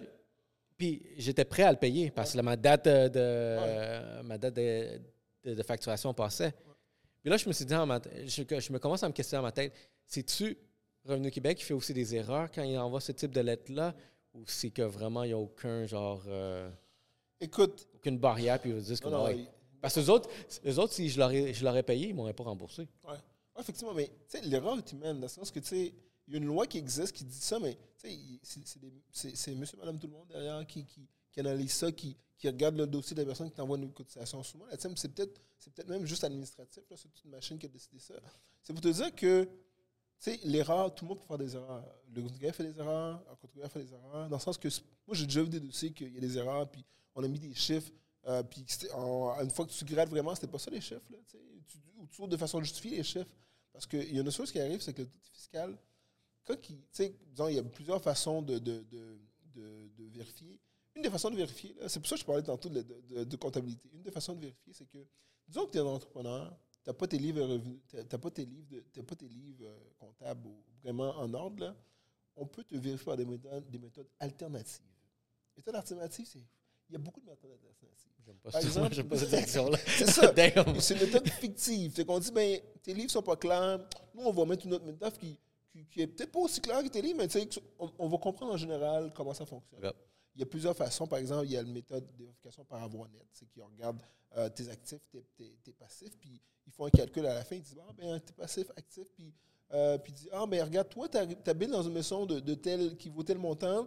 Puis 0.77 1.03
j'étais 1.16 1.45
prêt 1.45 1.62
à 1.62 1.70
le 1.72 1.79
payer 1.79 2.11
parce 2.11 2.33
que 2.33 2.41
ma 2.41 2.57
date 2.57 2.87
de, 2.87 3.09
de- 3.09 4.22
ma 4.22 4.39
date 4.39 4.55
de, 4.55 5.01
de- 5.45 5.55
de 5.55 5.62
facturation 5.62 6.12
passait. 6.14 6.53
Puis 7.22 7.31
là, 7.31 7.37
je 7.37 7.47
me 7.49 7.53
suis 7.53 7.64
dit, 7.64 7.72
dans 7.75 7.87
ma 7.87 8.01
tête- 8.01 8.29
je, 8.29 8.61
je 8.61 8.72
me 8.72 8.79
commence 8.79 9.03
à 9.03 9.09
me 9.09 9.12
questionner 9.14 9.39
dans 9.41 9.47
ma 9.47 9.53
tête, 9.53 9.72
c'est-tu 10.07 10.57
Revenu 11.05 11.31
Québec 11.31 11.59
qui 11.59 11.64
fait 11.64 11.75
aussi 11.75 11.93
des 11.93 12.14
erreurs 12.14 12.51
quand 12.51 12.62
il 12.62 12.77
envoie 12.79 13.01
ce 13.01 13.12
type 13.12 13.31
de 13.33 13.41
lettre-là 13.41 13.95
ou 14.33 14.43
c'est 14.47 14.70
que 14.70 14.83
vraiment 14.83 15.22
il 15.22 15.29
n'y 15.29 15.33
a 15.35 15.39
aucun 15.39 15.87
genre, 15.87 16.22
euh, 16.29 16.70
Écoute, 17.41 17.87
aucune 17.95 18.18
barrière 18.18 18.59
puis 18.59 18.70
ils 18.70 18.83
disent 18.83 19.01
que 19.01 19.09
non, 19.09 19.25
Parce 19.83 19.95
que 19.95 20.01
les 20.01 20.09
autres, 20.11 20.31
autres, 20.79 20.93
si 20.95 21.11
je 21.11 21.64
l'aurais 21.64 21.83
payé, 21.83 22.07
ils 22.09 22.12
ne 22.12 22.16
m'auraient 22.16 22.33
pas 22.33 22.45
remboursé. 22.45 22.89
Ouais. 23.05 23.11
Ouais, 23.12 23.61
effectivement, 23.61 23.93
mais 23.95 24.07
tu 24.07 24.12
sais, 24.29 24.41
l'erreur 24.41 24.79
humaine, 24.93 25.16
dans 25.16 25.22
le 25.22 25.29
sens 25.29 25.51
que, 25.51 25.61
tu 25.61 25.66
sais, 25.66 25.95
y 26.33 26.35
a 26.37 26.39
une 26.39 26.47
loi 26.47 26.66
qui 26.66 26.79
existe 26.79 27.12
qui 27.12 27.25
dit 27.25 27.41
ça, 27.41 27.59
mais 27.59 27.77
il- 28.05 28.39
c'est- 28.43 28.79
des- 28.79 29.55
monsieur, 29.55 29.77
madame, 29.79 29.99
tout 29.99 30.07
le 30.07 30.12
monde 30.14 30.29
derrière 30.29 30.66
qui, 30.66 30.85
qui, 30.87 31.07
qui 31.31 31.41
analyse 31.41 31.72
ça, 31.72 31.93
qui, 31.93 32.16
qui 32.39 32.47
regarde 32.49 32.77
le 32.77 32.87
dossier 32.87 33.14
de 33.14 33.20
la 33.20 33.27
personne 33.27 33.49
qui 33.51 33.55
t'envoie 33.57 33.77
une 33.79 33.93
cotisation. 33.93 34.43
Souvent, 34.43 34.66
sais, 34.79 34.89
c'est 34.97 35.14
peut-être 35.14 35.41
peut-être 35.70 35.89
même 35.89 36.05
juste 36.07 36.25
administratif, 36.25 36.83
c'est 36.97 37.09
une 37.25 37.31
machine 37.31 37.59
qui 37.59 37.66
a 37.66 37.68
décidé 37.70 37.99
ça. 37.99 38.14
C'est 38.62 38.72
pour 38.72 38.83
te 38.83 38.89
dire 38.89 39.14
que, 39.14 39.49
l'erreur, 40.45 40.95
tout 40.95 41.05
le 41.05 41.09
monde 41.11 41.18
peut 41.20 41.27
faire 41.27 41.39
des 41.39 41.55
erreurs. 41.57 41.85
Le 42.12 42.22
contribuable 42.22 42.55
fait 42.55 42.64
des 42.72 42.79
erreurs, 42.79 43.22
un 43.31 43.35
contribuable 43.37 43.72
fait 43.72 43.85
des 43.85 43.93
erreurs, 43.93 44.29
dans 44.29 44.37
le 44.37 44.43
sens 44.43 44.59
que, 44.59 44.68
moi, 45.07 45.14
j'ai 45.16 45.25
déjà 45.27 45.43
vu 45.43 45.49
des 45.49 45.61
dossiers 45.61 45.93
qu'il 45.93 46.12
y 46.12 46.16
a 46.18 46.20
des 46.20 46.37
erreurs, 46.39 46.70
puis 46.70 46.85
on 47.14 47.22
a 47.25 47.29
mis 47.29 47.39
des 47.39 47.55
chiffres, 47.55 47.91
euh, 48.27 48.43
puis 48.43 48.64
une 49.43 49.51
fois 49.51 49.66
que 49.66 49.72
tu 49.72 49.85
grades 49.85 50.09
vraiment, 50.11 50.35
c'était 50.35 50.47
pas 50.49 50.59
ça 50.59 50.70
les 50.70 50.81
chiffres, 50.81 51.03
là, 51.11 51.18
tu 51.27 51.37
ou 51.97 52.07
tu 52.09 52.27
de 52.29 52.37
façon 52.37 52.61
justifiée 52.61 52.99
les 52.99 53.03
chiffres. 53.05 53.31
Parce 53.72 53.87
qu'il 53.87 54.14
y 54.14 54.18
a 54.18 54.22
une 54.22 54.31
chose 54.31 54.53
qui 54.53 54.61
arrive, 54.61 54.81
c'est 54.83 54.93
que 54.93 55.03
le 55.03 55.09
taux 55.09 55.18
fiscal, 55.33 55.77
quand 56.45 56.57
il, 56.70 56.78
disons, 57.30 57.49
il 57.49 57.55
y 57.57 57.59
a 57.59 57.62
plusieurs 57.62 58.03
façons 58.03 58.42
de, 58.42 58.59
de, 58.59 58.82
de, 58.90 59.18
de- 59.55 59.88
de 59.97 60.05
vérifier. 60.09 60.61
Une 60.97 61.03
des 61.03 61.11
façons 61.11 61.30
de 61.30 61.36
vérifier, 61.36 61.74
c'est 61.88 61.99
pour 62.01 62.09
ça 62.09 62.14
que 62.16 62.20
je 62.20 62.26
parlais 62.26 62.42
tantôt 62.42 62.68
de, 62.68 62.82
de- 62.82 63.01
de- 63.09 63.24
de 63.24 63.36
comptabilité. 63.36 63.88
Une 63.92 64.03
des 64.03 64.11
façons 64.12 64.34
de 64.34 64.40
vérifier, 64.40 64.72
c'est 64.72 64.86
que, 64.88 64.99
disons 65.49 65.66
que 65.66 65.72
tu 65.72 65.78
es 65.78 65.80
un 65.80 65.86
entrepreneur, 65.86 66.57
tu 66.82 66.90
n'as 66.90 66.95
pas 66.95 67.07
tes 67.09 67.18
livres, 67.18 67.61
t'as- 68.09 68.18
pas 68.18 68.30
tes 68.30 68.45
livres, 68.45 68.68
de- 68.70 68.84
t'as 68.92 69.03
pas 69.03 69.14
tes 69.16 69.28
livres 69.28 69.66
comptables 69.99 70.49
vraiment 70.82 71.16
en 71.18 71.32
ordre, 71.34 71.64
là, 71.64 71.76
on 72.36 72.47
peut 72.47 72.64
te 72.64 72.74
vérifier 72.76 73.05
par 73.05 73.16
des 73.16 73.24
méthodes, 73.24 73.68
des 73.70 73.78
méthodes 73.78 74.09
alternatives. 74.20 74.84
Méthodes 75.57 75.76
alternatives, 75.76 76.26
c'est. 76.26 76.42
Il 76.90 76.92
y 76.92 76.97
a 76.97 76.99
beaucoup 76.99 77.20
de 77.20 77.26
méthodes 77.26 77.51
alternatives. 77.51 77.80
J'aime 78.26 78.36
pas 78.36 78.51
Par 78.51 78.61
exemple- 78.64 79.05
pas 79.05 79.18
cette 79.18 79.34
action-là. 79.34 79.78
C'est 79.86 80.07
ça. 80.07 80.32
C'est 80.80 80.95
une 80.95 81.01
méthode 81.01 81.28
fictive. 81.28 81.92
C'est 81.97 82.05
qu'on 82.05 82.18
dit, 82.18 82.30
ben, 82.30 82.61
tes 82.82 82.92
livres 82.95 83.11
sont 83.11 83.22
pas 83.22 83.36
clairs. 83.36 83.78
Nous, 84.14 84.22
on 84.22 84.32
va 84.32 84.45
mettre 84.45 84.66
une 84.66 84.74
autre 84.74 84.84
méthode 84.84 85.16
qui, 85.18 85.38
qui, 85.75 85.85
qui 85.87 86.03
est 86.03 86.07
peut-être 86.07 86.31
pas 86.31 86.39
aussi 86.41 86.61
claire 86.61 86.83
que 86.85 86.89
tes 86.89 87.03
livres, 87.03 87.18
mais 87.18 87.27
tu 87.29 87.41
sais, 87.41 87.49
on, 87.81 87.91
on 87.99 88.09
va 88.09 88.18
comprendre 88.18 88.53
en 88.53 88.57
général 88.57 89.12
comment 89.14 89.35
ça 89.35 89.45
fonctionne. 89.45 89.83
Yep. 89.83 89.95
Il 90.37 90.41
y 90.41 90.43
a 90.43 90.47
plusieurs 90.47 90.77
façons. 90.77 91.07
Par 91.07 91.18
exemple, 91.18 91.47
il 91.47 91.53
y 91.53 91.57
a 91.57 91.62
la 91.62 91.68
méthode 91.68 92.07
de 92.07 92.16
vérification 92.16 92.64
par 92.64 92.83
avoir 92.83 93.09
net. 93.11 93.27
C'est 93.33 93.47
qu'ils 93.47 93.62
regardent 93.62 94.01
euh, 94.37 94.49
tes 94.49 94.68
actifs, 94.68 95.01
tes, 95.11 95.22
tes- 95.37 95.57
tes 95.64 95.72
passifs, 95.72 96.16
puis 96.18 96.41
ils 96.66 96.72
font 96.72 96.87
un 96.87 96.91
calcul 96.91 97.27
à 97.27 97.35
la 97.35 97.45
fin. 97.45 97.57
Ils 97.57 97.62
disent, 97.62 97.79
ah, 97.89 97.93
ben, 97.97 98.20
tes 98.20 98.33
passifs, 98.33 98.70
actifs, 98.77 99.11
puis, 99.14 99.33
euh, 99.72 99.99
puis 99.99 100.12
ils 100.12 100.16
disent, 100.16 100.31
ah, 100.33 100.45
ben, 100.47 100.62
regarde, 100.64 100.89
toi, 100.89 101.09
tu 101.09 101.16
habites 101.18 101.70
dans 101.70 101.83
une 101.83 101.93
maison 101.93 102.25
de, 102.27 102.39
de 102.41 102.55
tel, 102.55 102.97
qui 102.97 103.09
vaut 103.09 103.22
tel 103.22 103.39
montant. 103.39 103.87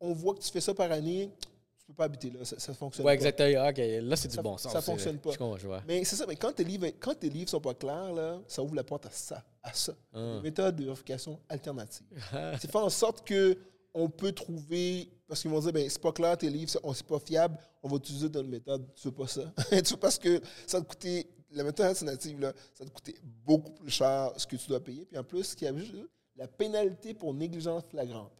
On 0.00 0.12
voit 0.12 0.34
que 0.34 0.40
tu 0.40 0.50
fais 0.50 0.60
ça 0.60 0.74
par 0.74 0.90
année. 0.92 1.30
Tu 1.78 1.86
peux 1.86 1.94
pas 1.94 2.04
habiter 2.04 2.30
là. 2.30 2.44
Ça, 2.44 2.58
ça 2.58 2.74
fonctionne 2.74 3.06
Ouais, 3.06 3.12
pas. 3.12 3.14
exactement. 3.14 3.68
OK, 3.68 3.78
là, 3.78 4.16
c'est 4.16 4.28
du 4.28 4.34
Ça- 4.34 4.42
bon 4.42 4.58
sens. 4.58 4.72
ça 4.72 4.80
c'est- 4.80 4.86
fonctionne 4.86 5.18
pas. 5.18 5.30
Je 5.30 5.38
comprends, 5.38 5.56
je 5.56 5.66
vois. 5.68 5.82
Mais 5.86 6.04
c'est 6.04 6.16
ça, 6.16 6.26
mais 6.26 6.34
quand 6.36 6.52
tes 6.52 6.64
livres 6.64 6.86
quand 6.98 7.14
tes 7.14 7.28
livres 7.30 7.48
sont 7.48 7.60
pas 7.60 7.74
clairs, 7.74 8.12
là, 8.12 8.40
ça 8.48 8.62
ouvre 8.62 8.74
la 8.74 8.82
porte 8.84 9.06
à 9.06 9.10
ça, 9.10 9.42
à 9.66 9.72
ça. 9.72 9.94
Ah. 10.12 10.18
Une 10.18 10.42
méthode 10.42 10.76
de 10.76 10.84
vérification 10.84 11.40
alternative. 11.48 12.06
c'est 12.60 12.70
faire 12.70 12.84
en 12.84 12.90
sorte 12.90 13.26
que 13.26 13.58
on 13.92 14.08
peut 14.08 14.32
trouver 14.32 15.10
parce 15.26 15.40
qu'ils 15.40 15.50
vont 15.50 15.60
dire 15.60 15.72
ben 15.72 15.88
c'est 15.88 16.00
pas 16.00 16.12
clair 16.12 16.36
tes 16.36 16.50
livres, 16.50 16.70
c'est 16.70 17.06
pas 17.06 17.18
fiable, 17.18 17.58
on 17.82 17.88
va 17.88 17.96
utiliser 17.96 18.28
notre 18.28 18.48
méthode. 18.48 18.86
Tu 18.94 19.08
veux 19.08 19.14
pas 19.14 19.26
ça? 19.26 19.52
Tu 19.70 19.94
veux 19.94 19.96
parce 19.96 20.18
que 20.18 20.40
ça 20.66 20.78
va 20.78 20.84
te 20.84 20.88
coûter 20.88 21.26
la 21.50 21.64
méthode 21.64 21.86
alternative 21.86 22.40
là, 22.40 22.52
ça 22.74 22.84
va 22.84 22.90
te 22.90 22.94
coûter 22.94 23.16
beaucoup 23.22 23.72
plus 23.72 23.90
cher 23.90 24.32
ce 24.36 24.46
que 24.46 24.56
tu 24.56 24.68
dois 24.68 24.80
payer. 24.80 25.04
Puis 25.06 25.18
en 25.18 25.24
plus, 25.24 25.44
ce 25.44 25.56
qui 25.56 25.66
a 25.66 25.74
juste 25.74 25.94
la 26.36 26.46
pénalité 26.46 27.14
pour 27.14 27.32
négligence 27.34 27.84
flagrante. 27.88 28.32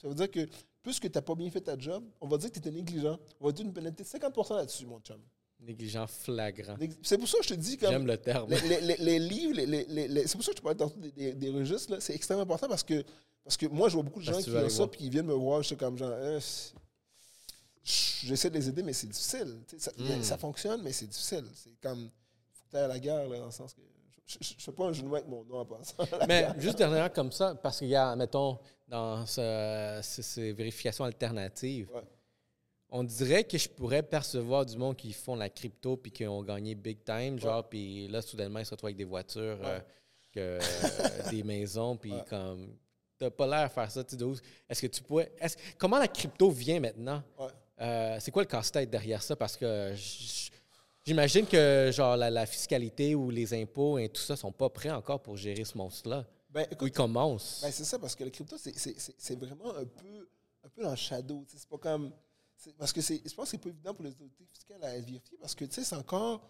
Ça 0.00 0.08
veut 0.08 0.14
dire 0.14 0.30
que 0.30 0.48
puisque 0.82 1.10
tu 1.10 1.16
n'as 1.16 1.22
pas 1.22 1.34
bien 1.34 1.50
fait 1.50 1.60
ta 1.60 1.78
job, 1.78 2.04
on 2.20 2.26
va 2.26 2.38
dire 2.38 2.48
que 2.48 2.54
tu 2.54 2.60
étais 2.60 2.70
négligent. 2.70 3.18
On 3.40 3.46
va 3.46 3.52
dire 3.52 3.66
une 3.66 3.72
pénalité 3.72 4.02
de 4.02 4.08
50% 4.08 4.56
là-dessus, 4.56 4.86
mon 4.86 5.00
chum. 5.00 5.20
Négligent 5.62 6.06
flagrant. 6.08 6.76
C'est 7.02 7.18
pour 7.18 7.28
ça 7.28 7.38
que 7.38 7.44
je 7.44 7.48
te 7.50 7.54
dis 7.54 7.76
comme 7.78 7.90
J'aime 7.90 8.06
le 8.06 8.16
terme. 8.18 8.50
les, 8.50 8.60
les- 8.68 8.80
les- 8.80 8.96
les 8.98 9.18
livres, 9.18 9.54
les- 9.60 10.26
c'est 10.26 10.32
pour 10.36 10.44
ça 10.44 10.50
que 10.52 10.58
je 10.58 10.62
parlais 10.62 10.76
tantôt 10.76 10.98
des, 10.98 11.12
des- 11.12 11.32
des 11.34 11.50
registres, 11.50 11.98
c'est 12.00 12.14
extrêmement 12.14 12.42
important 12.42 12.68
parce 12.68 12.82
que, 12.82 13.04
parce 13.44 13.56
que 13.56 13.66
moi, 13.66 13.88
je 13.88 13.94
vois 13.94 14.02
beaucoup 14.02 14.18
de 14.20 14.24
gens 14.24 14.40
qui 14.40 14.50
ont 14.50 14.68
ça 14.68 14.86
puis 14.88 15.04
ils 15.04 15.10
viennent 15.10 15.26
me 15.26 15.34
voir, 15.34 15.62
je 15.62 15.68
suis 15.68 15.76
comme 15.76 15.96
genre, 15.96 16.10
euh, 16.12 16.40
j'essaie 17.84 18.50
de 18.50 18.54
les 18.58 18.68
aider, 18.68 18.82
mais 18.82 18.92
c'est 18.92 19.06
difficile. 19.08 19.58
Ça, 19.78 19.90
Mm. 19.98 20.22
ça 20.22 20.38
fonctionne, 20.38 20.82
mais 20.82 20.92
c'est 20.92 21.06
difficile. 21.06 21.44
C'est 21.54 21.78
comme, 21.80 22.10
faut 22.52 22.64
que 22.70 22.76
à 22.76 22.86
la 22.88 22.98
guerre, 22.98 23.28
là, 23.28 23.38
dans 23.38 23.46
le 23.46 23.50
sens 23.52 23.74
que, 23.74 23.80
je 24.26 24.36
ne 24.54 24.60
fais 24.60 24.72
pas 24.72 24.86
un 24.86 24.92
genou 24.92 25.14
avec 25.14 25.28
mon 25.28 25.44
nom 25.44 25.58
en 25.58 25.64
passant. 25.66 25.94
Mais 26.28 26.48
juste 26.58 26.78
dernièrement, 26.78 27.10
comme 27.12 27.32
ça, 27.32 27.54
parce 27.54 27.78
qu'il 27.78 27.88
y 27.88 27.96
a, 27.96 28.14
mettons, 28.16 28.58
dans 28.88 29.26
ce- 29.26 30.00
ce- 30.02 30.22
ces 30.22 30.52
vérifications 30.52 31.04
alternatives, 31.04 31.88
Ouais. 31.92 32.02
On 32.92 33.02
dirait 33.04 33.42
que 33.44 33.56
je 33.58 33.68
pourrais 33.68 34.02
percevoir 34.02 34.64
du 34.66 34.76
monde 34.76 34.96
qui 34.96 35.12
font 35.12 35.34
la 35.34 35.48
crypto 35.48 35.96
puis 35.96 36.12
qui 36.12 36.26
ont 36.26 36.42
gagné 36.42 36.74
big 36.74 37.02
time, 37.04 37.38
genre, 37.38 37.66
puis 37.68 38.06
là, 38.08 38.20
soudainement, 38.22 38.58
ils 38.60 38.66
se 38.66 38.70
retrouvent 38.70 38.88
avec 38.88 38.96
des 38.98 39.04
voitures, 39.04 39.58
euh, 39.64 39.80
que, 40.32 40.38
euh, 40.60 41.30
des 41.30 41.42
maisons, 41.42 41.96
puis 41.96 42.12
Ouais. 42.12 42.24
comme. 42.28 42.76
T'as 43.18 43.30
pas 43.30 43.46
l'air 43.46 43.68
de 43.68 43.72
faire 43.72 43.90
ça, 43.90 44.02
tu 44.04 44.16
sais, 44.18 44.24
Est-ce 44.68 44.82
que 44.82 44.86
tu 44.88 45.02
pourrais. 45.02 45.32
est-ce- 45.40 45.56
comment 45.78 45.98
la 45.98 46.08
crypto 46.08 46.50
vient 46.50 46.80
maintenant? 46.80 47.22
Euh, 47.80 48.16
c'est 48.20 48.30
quoi 48.30 48.42
le 48.42 48.48
casse-tête 48.48 48.90
derrière 48.90 49.22
ça? 49.22 49.36
Parce 49.36 49.56
que 49.56 49.94
j'imagine 51.04 51.46
que 51.46 51.90
genre 51.92 52.16
la, 52.16 52.30
la 52.30 52.46
fiscalité 52.46 53.14
ou 53.14 53.30
les 53.30 53.54
impôts 53.54 53.98
et 53.98 54.08
tout 54.08 54.20
ça 54.20 54.36
sont 54.36 54.52
pas 54.52 54.68
prêts 54.68 54.90
encore 54.90 55.20
pour 55.22 55.36
gérer 55.36 55.64
ce 55.64 55.76
monstre-là. 55.78 56.24
Ben, 56.50 56.66
Où 56.80 56.86
ils 56.86 56.92
commencent. 56.92 57.60
Ben, 57.62 57.70
c'est 57.72 57.84
ça, 57.84 57.98
parce 57.98 58.14
que 58.14 58.24
le 58.24 58.30
crypto, 58.30 58.56
c'est- 58.58 58.76
c'est 58.76 58.98
c'est- 59.00 59.14
c'est 59.16 59.38
vraiment 59.38 59.70
un 59.74 59.84
peu, 59.84 60.28
un 60.64 60.68
peu 60.68 60.82
dans 60.82 60.90
le 60.90 60.96
shadow. 60.96 61.44
C'est 61.48 61.68
pas 61.68 61.78
comme. 61.78 62.12
C'est- 62.62 62.72
Parce 62.76 62.92
que 62.92 63.00
c'est- 63.00 63.20
je 63.28 63.34
pense 63.34 63.46
que 63.46 63.50
c'est 63.52 63.58
pas 63.58 63.68
évident 63.68 63.94
pour 63.94 64.04
les 64.04 64.10
autorités 64.12 64.44
fiscales 64.52 64.82
à 64.84 64.92
vérifier 65.00 65.36
parce 65.40 65.54
que 65.54 65.64
c'est 65.70 65.92
encore, 65.94 66.40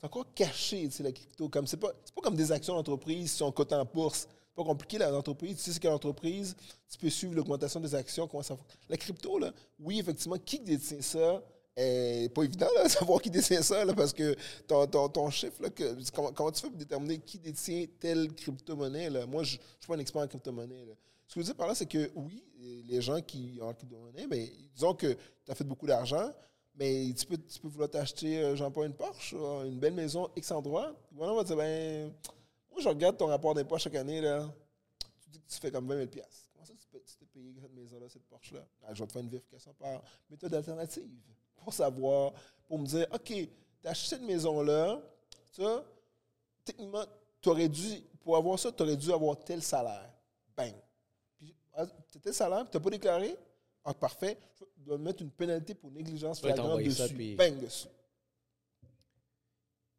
c'est 0.00 0.08
caché, 0.34 0.88
la 1.00 1.12
crypto. 1.12 1.48
Comme, 1.48 1.66
c'est, 1.66 1.76
pas, 1.76 1.92
c'est 2.04 2.14
pas 2.14 2.22
comme 2.22 2.36
des 2.36 2.50
actions 2.52 2.74
d'entreprise 2.74 3.30
qui 3.32 3.36
sont 3.38 3.52
cotées 3.52 3.74
en 3.74 3.84
bourse. 3.84 4.20
C'est 4.48 4.54
pas 4.56 4.64
compliqué, 4.64 4.98
l'entreprise. 4.98 5.56
Tu 5.58 5.62
sais, 5.62 5.72
c'est 5.72 5.80
quelle 5.80 5.92
entreprise, 5.92 6.56
tu 6.88 6.98
peux 6.98 7.10
suivre 7.10 7.34
l'augmentation 7.34 7.78
des 7.80 7.94
actions, 7.94 8.26
comment 8.26 8.42
ça. 8.42 8.56
La 8.88 8.96
crypto, 8.96 9.38
là, 9.38 9.52
oui, 9.78 10.00
effectivement, 10.00 10.36
qui 10.38 10.58
détient 10.60 11.02
ça, 11.02 11.42
est 11.76 12.32
pas 12.34 12.42
évident 12.42 12.66
de 12.84 12.88
savoir 12.88 13.20
qui 13.22 13.30
détient 13.30 13.62
ça, 13.62 13.84
là, 13.84 13.94
parce 13.94 14.12
que 14.12 14.34
ton, 14.66 14.86
ton, 14.86 15.08
ton 15.08 15.30
chiffre, 15.30 15.62
là, 15.62 15.70
que, 15.70 15.94
comment, 16.12 16.32
comment 16.32 16.50
tu 16.50 16.62
fais 16.62 16.68
pour 16.68 16.78
déterminer 16.78 17.18
qui 17.18 17.38
détient 17.38 17.86
telle 17.98 18.34
crypto-monnaie? 18.34 19.08
Moi, 19.26 19.44
je 19.44 19.56
ne 19.56 19.60
suis 19.60 19.86
pas 19.86 19.94
un 19.94 19.98
expert 19.98 20.22
en 20.22 20.26
crypto-monnaie. 20.26 20.84
Ce 21.30 21.36
que 21.36 21.42
je 21.42 21.46
veux 21.46 21.52
dire 21.52 21.56
par 21.56 21.68
là, 21.68 21.76
c'est 21.76 21.86
que 21.86 22.10
oui, 22.16 22.42
les 22.88 23.00
gens 23.00 23.20
qui 23.20 23.56
ont 23.62 23.68
en 23.68 23.72
crypto-monnaie, 23.72 24.26
ben, 24.26 24.48
disons 24.74 24.94
que 24.94 25.12
tu 25.44 25.52
as 25.52 25.54
fait 25.54 25.62
beaucoup 25.62 25.86
d'argent, 25.86 26.28
mais 26.74 27.14
tu 27.16 27.24
peux, 27.24 27.38
tu 27.38 27.60
peux 27.60 27.68
vouloir 27.68 27.88
t'acheter, 27.88 28.40
euh, 28.42 28.56
j'en 28.56 28.72
pas 28.72 28.84
une 28.84 28.94
Porsche, 28.94 29.36
euh, 29.38 29.62
une 29.64 29.78
belle 29.78 29.94
maison 29.94 30.28
X 30.34 30.50
endroit. 30.50 30.92
Voilà, 31.12 31.32
on 31.32 31.36
va 31.36 31.42
te 31.42 31.46
dire, 31.46 31.56
ben, 31.56 32.12
moi, 32.68 32.80
je 32.80 32.88
regarde 32.88 33.16
ton 33.16 33.26
rapport 33.26 33.54
d'impôt 33.54 33.78
chaque 33.78 33.94
année, 33.94 34.20
là. 34.20 34.52
Tu 35.22 35.30
dis 35.30 35.40
que 35.40 35.46
tu 35.48 35.60
fais 35.60 35.70
comme 35.70 35.86
20 35.86 35.98
000 35.98 36.08
Comment 36.52 36.64
ça, 36.64 36.72
tu 36.74 36.88
peux- 36.88 36.98
t'es 36.98 37.26
payé 37.26 37.54
cette 37.60 37.74
maison-là, 37.74 38.08
cette 38.08 38.26
Porsche-là? 38.26 38.66
Ah, 38.82 38.92
je 38.92 39.00
vais 39.00 39.06
te 39.06 39.12
faire 39.12 39.22
une 39.22 39.28
vérification 39.28 39.72
par 39.74 40.02
méthode 40.28 40.52
alternative 40.52 41.08
pour 41.54 41.72
savoir, 41.72 42.32
pour 42.66 42.76
me 42.76 42.86
dire, 42.86 43.06
OK, 43.14 43.26
tu 43.26 43.48
as 43.84 43.90
acheté 43.90 44.16
cette 44.16 44.22
maison-là, 44.26 45.00
ça, 45.52 45.84
techniquement, 46.64 47.04
tu 47.40 47.50
aurais 47.50 47.68
dû, 47.68 48.00
pour 48.18 48.36
avoir 48.36 48.58
ça, 48.58 48.72
tu 48.72 48.82
aurais 48.82 48.96
dû 48.96 49.12
avoir 49.12 49.38
tel 49.38 49.62
salaire. 49.62 50.12
Bang. 50.56 50.74
Ah, 51.82 51.86
t'as 52.12 52.18
tel 52.20 52.34
salaire, 52.34 52.68
tu 52.70 52.76
n'as 52.76 52.82
pas 52.82 52.90
déclaré? 52.90 53.36
Ah, 53.84 53.94
parfait. 53.94 54.38
Je 54.78 54.84
dois 54.84 54.98
mettre 54.98 55.22
une 55.22 55.30
pénalité 55.30 55.74
pour 55.74 55.90
négligence 55.90 56.40
flagrante 56.40 56.66
t'envoyer 56.66 56.90
ça, 56.90 57.04
dessus. 57.04 57.14
puis- 57.14 57.36
dessus. 57.36 57.88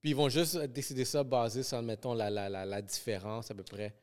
Puis 0.02 0.10
ils 0.12 0.16
vont 0.16 0.30
juste 0.30 0.58
décider 0.58 1.06
ça 1.06 1.24
basé 1.24 1.62
sur, 1.64 1.82
mettons, 1.82 2.14
la, 2.14 2.30
la, 2.30 2.50
la, 2.50 2.66
la 2.66 2.82
différence 2.82 3.52
à 3.52 3.54
peu 3.54 3.64
près. 3.64 3.94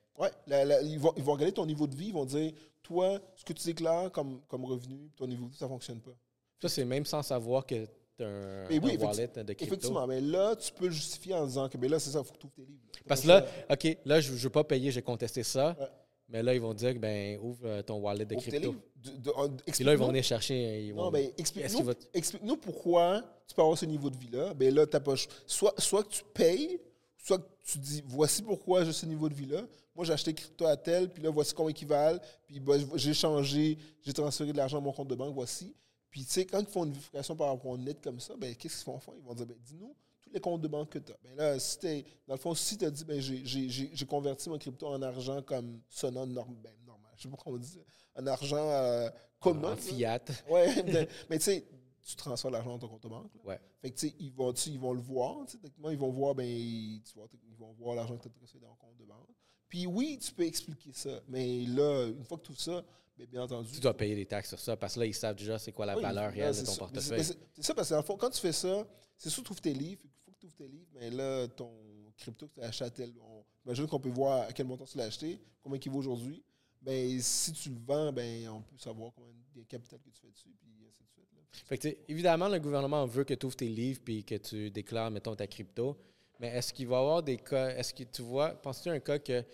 La- 0.47 0.81
ils, 0.83 0.99
vont, 0.99 1.13
ils 1.17 1.23
vont 1.23 1.33
regarder 1.33 1.53
ton 1.53 1.67
niveau 1.67 1.87
de 1.87 1.95
vie, 1.95 2.09
ils 2.09 2.13
vont 2.15 2.25
dire, 2.25 2.53
toi, 2.83 3.21
ce 3.37 3.45
que 3.45 3.53
tu 3.53 3.65
déclares 3.67 4.11
comme, 4.13 4.41
comme 4.49 4.65
revenu, 4.65 5.11
ton 5.17 5.27
niveau 5.27 5.47
de 5.47 5.51
vie, 5.53 5.57
ça 5.59 5.67
ne 5.67 5.71
fonctionne 5.71 6.01
pas. 6.01 6.13
Ça, 6.61 6.69
c'est 6.69 6.85
même 6.85 7.05
sans 7.05 7.23
savoir 7.23 7.65
que 7.67 7.85
tu 8.17 8.23
as 8.25 8.27
un, 8.27 8.69
Mais 8.69 8.79
oui, 8.79 8.91
un 8.91 8.95
effecti- 8.95 9.05
wallet 9.07 9.27
de 9.29 9.53
crypto. 9.53 9.65
Effectivement, 9.65 10.07
mais 10.07 10.21
là, 10.21 10.57
tu 10.57 10.73
peux 10.73 10.87
le 10.87 10.93
justifier 10.93 11.35
en 11.35 11.47
disant 11.47 11.69
que 11.69 11.77
ben 11.79 11.89
là, 11.91 11.99
c'est 12.01 12.11
ça, 12.11 12.21
il 12.21 12.25
faut 12.25 12.33
que 12.33 12.39
tu 12.39 12.47
ouvres 12.47 12.55
tes 12.55 12.63
livres. 12.65 12.83
là. 12.95 13.01
Parce 13.07 13.21
que 13.23 13.29
là, 13.29 13.47
OK, 13.71 13.99
là, 14.05 14.21
je 14.21 14.33
ne 14.33 14.37
veux 14.39 14.51
pas 14.51 14.65
payer, 14.65 14.91
j'ai 14.91 15.03
contesté 15.03 15.43
ça. 15.45 15.77
Ouais. 15.79 15.87
Mais 16.29 16.43
là, 16.43 16.55
ils 16.55 16.61
vont 16.61 16.75
dire 16.75 16.93
que, 16.93 16.99
ben, 16.99 17.39
ouvre 17.41 17.67
euh, 17.67 17.83
ton 17.83 17.97
wallet 18.01 18.27
de 18.27 18.35
crypto. 18.35 18.75
De- 18.97 19.73
Puis 19.73 19.85
là, 19.85 19.93
ils 19.93 19.99
vont 19.99 20.09
venir 20.09 20.25
chercher. 20.25 20.85
Ils 20.87 20.93
vont... 20.93 21.05
Non, 21.05 21.11
ben, 21.11 21.31
explique-nous 21.39 21.85
va- 21.85 22.57
pourquoi 22.61 23.23
tu 23.47 23.55
peux 23.55 23.63
avoir 23.63 23.79
ce 23.79 23.87
niveau 23.87 24.11
de 24.11 24.17
vie-là. 24.17 24.53
Ben 24.55 24.75
là, 24.75 24.85
le 24.85 25.17
choix. 25.17 25.33
soit, 25.47 25.75
soit 25.81 26.03
que 26.05 26.11
tu 26.11 26.23
payes, 26.35 26.79
soit 27.17 27.39
que 27.39 27.49
tu 27.65 27.79
dis 27.79 28.03
voici 28.07 28.43
pourquoi 28.43 28.85
j'ai 28.85 28.93
ce 28.93 29.07
niveau 29.07 29.29
de 29.29 29.35
vie-là. 29.35 29.63
Moi, 29.95 30.05
j'ai 30.05 30.13
acheté 30.13 30.35
crypto 30.35 30.67
à 30.67 30.77
tel, 30.77 31.09
puis 31.09 31.23
là, 31.23 31.31
voici 31.31 31.55
combien 31.55 31.71
équivalent. 31.71 32.19
Puis 32.47 32.61
ben, 32.61 32.87
j'ai 32.95 33.15
changé, 33.15 33.79
j'ai 34.03 34.13
transféré 34.13 34.53
de 34.53 34.57
l'argent 34.57 34.79
à 34.79 34.81
mon 34.81 34.93
compte 34.93 35.09
de 35.09 35.15
banque, 35.15 35.35
voici. 35.35 35.75
Puis, 36.11 36.25
tu 36.25 36.31
sais, 36.33 36.45
quand 36.47 36.61
ils 36.61 36.67
font 36.67 36.85
une 36.85 36.93
vérification 36.93 37.37
par 37.37 37.49
rapport 37.49 37.71
au 37.71 37.79
net 37.79 38.01
comme 38.03 38.21
ça, 38.21 38.35
ben, 38.37 38.55
qu'est-ce 38.55 38.85
qu'ils 38.85 38.93
vont 38.93 38.99
faire? 38.99 39.15
Ils 39.17 39.25
vont 39.25 39.35
dire, 39.35 39.47
ben, 39.47 39.57
dis-nous 39.65 39.95
tous 40.29 40.35
les 40.35 40.41
comptes 40.41 40.61
de 40.63 40.69
banque 40.69 40.91
que 40.91 40.99
tu 40.99 41.13
as. 41.13 41.17
Ben 41.25 41.35
là, 41.37 41.59
si 41.59 41.79
t'es- 41.79 42.05
dans 42.27 42.35
le 42.35 42.41
fond, 42.41 42.55
si 42.55 42.77
tu 42.79 42.85
as 42.85 42.91
dit, 42.91 43.05
ben, 43.05 43.21
j'ai- 43.21 44.07
converti 44.07 44.49
mon 44.49 44.59
crypto 44.59 44.87
en 44.87 45.01
argent 45.03 45.43
comme 45.43 45.81
sonnant 45.89 46.27
norm, 46.27 46.55
ben, 46.63 46.73
normal, 46.87 47.13
je 47.17 47.23
sais 47.23 47.29
pas 47.29 47.37
comment 47.37 47.57
on 47.57 47.59
dit, 47.59 47.79
en 48.17 48.27
argent 48.27 48.71
euh, 48.71 49.09
commun. 49.41 49.73
En 49.73 49.77
fiat. 49.77 50.21
Ouais, 50.51 50.83
de- 50.83 51.07
mais 51.31 51.39
tu 51.39 51.45
sais, 51.45 51.67
tu 52.07 52.17
transfères 52.17 52.51
l'argent 52.51 52.71
dans 52.71 52.79
ton 52.79 52.89
compte 52.89 53.03
de 53.03 53.09
banque. 53.09 53.35
là. 53.35 53.41
Ouais. 53.45 53.61
Fait 53.83 53.91
que, 53.91 53.99
tu 53.99 54.09
sais, 54.09 54.15
ils 54.19 54.33
vont, 54.33 54.53
tu 54.53 54.61
sais, 54.63 54.71
ils 54.71 54.79
vont 54.81 54.93
le 54.95 55.01
voir. 55.01 55.45
Techniquement, 55.47 55.91
ils 55.91 55.99
vont 55.99 56.11
voir, 56.11 56.35
ben, 56.35 56.47
tu 56.47 57.13
vois, 57.15 57.29
ils 57.49 57.57
vont 57.57 57.73
voir 57.73 57.95
l'argent 57.97 58.17
que 58.17 58.23
tu 58.23 58.29
as 58.29 58.31
transféré 58.33 58.61
dans 58.65 58.71
ton 58.75 58.87
compte 58.87 58.97
de 58.99 59.05
banque. 59.05 59.29
Puis 59.69 59.87
oui, 59.87 60.19
tu 60.21 60.33
peux 60.33 60.45
expliquer 60.45 60.93
ça. 60.95 61.21
Mais 61.29 61.67
là, 61.67 62.07
une 62.07 62.25
fois 62.25 62.39
que 62.39 62.45
tout 62.45 62.55
ça, 62.55 62.83
ben, 63.19 63.27
bien 63.27 63.43
entendu. 63.43 63.71
Tu 63.73 63.81
dois 63.81 63.97
payer 63.97 64.15
des 64.15 64.27
taxes 64.27 64.49
sur 64.51 64.61
ça 64.61 64.77
parce 64.77 64.95
que 64.95 65.01
là, 65.01 65.07
ils 65.07 65.15
savent 65.15 65.37
déjà 65.37 65.59
c'est 65.59 65.73
quoi 65.73 65.85
la 65.87 65.97
Oui, 65.97 66.03
valeur 66.03 66.33
réelle 66.33 66.55
de 66.55 66.61
ton 66.61 66.65
ça. 66.67 66.73
Mais 66.73 66.79
portefeuille. 66.79 67.19
mais 67.19 67.25
C'est 67.57 67.63
ça, 67.63 67.75
parce 67.75 67.89
que 67.89 67.95
dans 67.95 68.01
le 68.01 68.07
fond, 68.07 68.17
quand 68.17 68.31
tu 68.31 68.41
fais 68.41 68.53
ça, 68.53 68.87
c'est 69.17 69.31
sûr 69.31 69.43
que 69.43 69.49
tu 69.49 69.53
ouvres 69.53 69.61
tes 69.61 69.75
livres. 69.75 70.03
Il 70.05 70.11
faut 70.25 70.31
que 70.33 70.39
tu 70.39 70.47
ouvres 70.47 70.57
tes 70.57 70.69
livres. 70.69 70.87
Mais 70.95 71.11
là, 71.11 71.47
ton 71.49 71.71
crypto 72.17 72.47
que 72.49 72.55
tu 72.55 72.61
as 72.61 72.69
acheté 72.69 72.85
à 72.85 72.91
tel. 72.91 73.13
on- 73.21 73.45
imagine 73.67 73.87
qu'on 73.87 74.01
peut 74.01 74.09
voir 74.09 74.49
à 74.49 74.53
quel 74.53 74.67
montant 74.67 74.85
tu 74.85 74.97
l'as 74.97 75.05
acheté, 75.05 75.39
combien 75.63 75.79
il 75.85 75.91
vaut 75.91 75.99
aujourd'hui. 75.99 76.43
Ben, 76.81 77.21
si 77.21 77.53
tu 77.53 77.71
le 77.71 77.79
vends, 77.85 78.13
ben, 78.13 78.49
on 78.49 78.63
peut 78.63 78.79
savoir 78.79 79.13
combien 79.15 79.33
de 79.55 79.63
capital 79.65 79.99
que 80.01 80.09
tu 80.11 80.21
fais 80.21 80.31
dessus, 80.31 80.55
puis 80.61 80.71
ainsi 80.89 81.03
de 81.03 81.09
suite. 81.09 81.29
là. 81.35 81.41
Fait 81.67 81.77
que, 81.77 81.89
évidemment, 82.09 82.49
le 82.49 82.61
gouvernement 82.61 83.05
veut 83.05 83.25
que 83.25 83.35
tu 83.35 83.47
ouvres 83.47 83.57
tes 83.57 83.69
livres 83.69 84.01
puis 84.05 84.25
que 84.25 84.37
tu 84.37 84.71
déclares, 84.71 85.11
mettons, 85.11 85.35
ta 85.35 85.47
crypto. 85.49 85.99
Mais 86.41 86.49
est-ce 86.57 86.73
qu'il 86.73 86.87
va 86.87 86.97
y 86.97 87.01
avoir 87.01 87.23
des 87.23 87.37
cas, 87.37 87.71
est-ce 87.77 87.93
que 87.93 88.05
tu 88.05 88.23
vois, 88.23 88.51
penses-tu 88.51 88.89
un 88.91 89.01
cas 89.01 89.19
que 89.19 89.45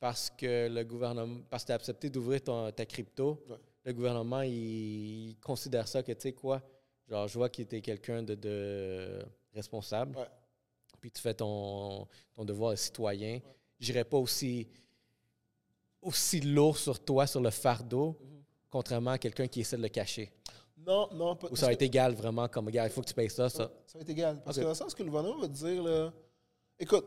parce 0.00 0.30
que 0.30 0.68
le 0.68 0.82
gouvernement, 0.82 1.40
parce 1.50 1.62
que 1.62 1.66
tu 1.68 1.72
as 1.72 1.76
accepté 1.76 2.08
d'ouvrir 2.10 2.40
ta 2.42 2.86
crypto, 2.86 3.44
Ouais. 3.48 3.56
le 3.84 3.92
gouvernement, 3.92 4.40
il, 4.42 5.36
considère 5.42 5.86
ça 5.86 6.02
que, 6.02 6.12
tu 6.12 6.20
sais 6.22 6.32
quoi, 6.32 6.62
genre, 7.08 7.28
je 7.28 7.34
vois 7.38 7.50
qu'il 7.50 7.64
était 7.64 7.82
quelqu'un 7.82 8.22
de, 8.22 8.34
de 8.34 9.22
responsable, 9.54 10.16
Ouais. 10.16 10.26
puis 11.00 11.10
tu 11.10 11.20
fais 11.20 11.34
ton, 11.34 12.08
ton 12.34 12.44
devoir 12.44 12.72
de 12.72 12.76
citoyen. 12.76 13.40
J'irais 13.78 14.04
pas 14.04 14.16
aussi, 14.18 14.66
aussi 16.02 16.40
lourd 16.40 16.78
sur 16.78 16.98
toi, 16.98 17.26
sur 17.26 17.40
le 17.40 17.50
fardeau, 17.50 18.16
contrairement 18.70 19.12
à 19.12 19.18
quelqu'un 19.18 19.46
qui 19.48 19.60
essaie 19.60 19.76
de 19.76 19.82
le 19.82 19.88
cacher. 19.88 20.32
Non, 20.78 21.08
non, 21.12 21.36
pas 21.36 21.48
Ou 21.50 21.56
ça 21.56 21.66
va 21.66 21.72
être 21.72 21.82
égal 21.82 22.14
vraiment 22.14 22.48
comme 22.48 22.70
gars, 22.70 22.86
il 22.86 22.90
faut 22.90 23.02
que 23.02 23.06
tu 23.08 23.12
payes 23.14 23.28
ça, 23.28 23.50
ça. 23.50 23.70
Ça 23.86 23.98
va 23.98 24.02
être 24.02 24.08
égal. 24.08 24.40
Parce 24.42 24.56
que 24.56 24.62
dans 24.62 24.70
le 24.70 24.74
sens 24.74 24.94
que 24.94 25.02
le 25.02 25.10
gouvernement 25.10 25.38
va 25.38 25.48
te 25.48 25.52
dire, 25.52 25.82
là, 25.82 26.10
écoute, 26.78 27.04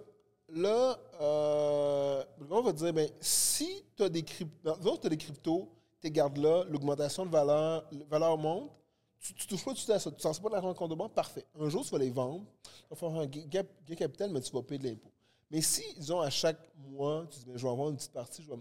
là, 0.49 0.99
euh, 1.21 2.23
gouvernement 2.37 2.63
va 2.63 2.73
dire, 2.73 2.93
ben, 2.93 3.09
si 3.19 3.83
tu 3.95 4.03
as 4.03 4.09
des 4.09 4.23
cryptos, 4.23 4.97
tu 4.97 5.07
as 5.07 5.09
des 5.09 5.17
cryptos, 5.17 5.69
tu 6.01 6.11
gardes 6.11 6.37
là, 6.37 6.63
l'augmentation 6.69 7.25
de 7.25 7.31
valeur, 7.31 7.85
la 7.91 8.05
valeur 8.05 8.37
monte, 8.37 8.71
tu, 9.19 9.33
tu 9.33 9.47
touches 9.47 9.63
pas 9.63 9.73
tout 9.73 9.91
à 9.91 9.99
ça, 9.99 10.11
tu 10.11 10.17
ne 10.17 10.21
sens 10.21 10.39
pas 10.39 10.49
de 10.49 10.53
l'argent 10.53 10.73
compte 10.73 10.91
de 10.91 10.95
banque, 10.95 11.13
parfait. 11.13 11.45
Un 11.59 11.69
jour, 11.69 11.85
tu 11.85 11.91
vas 11.91 11.97
les 11.97 12.09
vendre, 12.09 12.45
tu 12.63 12.89
vas 12.89 12.95
faire 12.95 13.09
un 13.09 13.25
gain 13.25 13.63
capital, 13.95 14.29
mais 14.31 14.41
tu 14.41 14.51
vas 14.51 14.61
payer 14.61 14.79
de 14.79 14.87
l'impôt. 14.89 15.11
Mais 15.49 15.61
si, 15.61 15.83
disons, 15.95 16.19
à 16.19 16.29
chaque 16.29 16.59
mois, 16.77 17.25
tu 17.29 17.39
dis, 17.39 17.45
ben, 17.45 17.57
je 17.57 17.63
vais 17.63 17.71
avoir 17.71 17.89
une 17.89 17.95
petite 17.95 18.11
partie, 18.11 18.43
je 18.43 18.49
vais... 18.49 18.57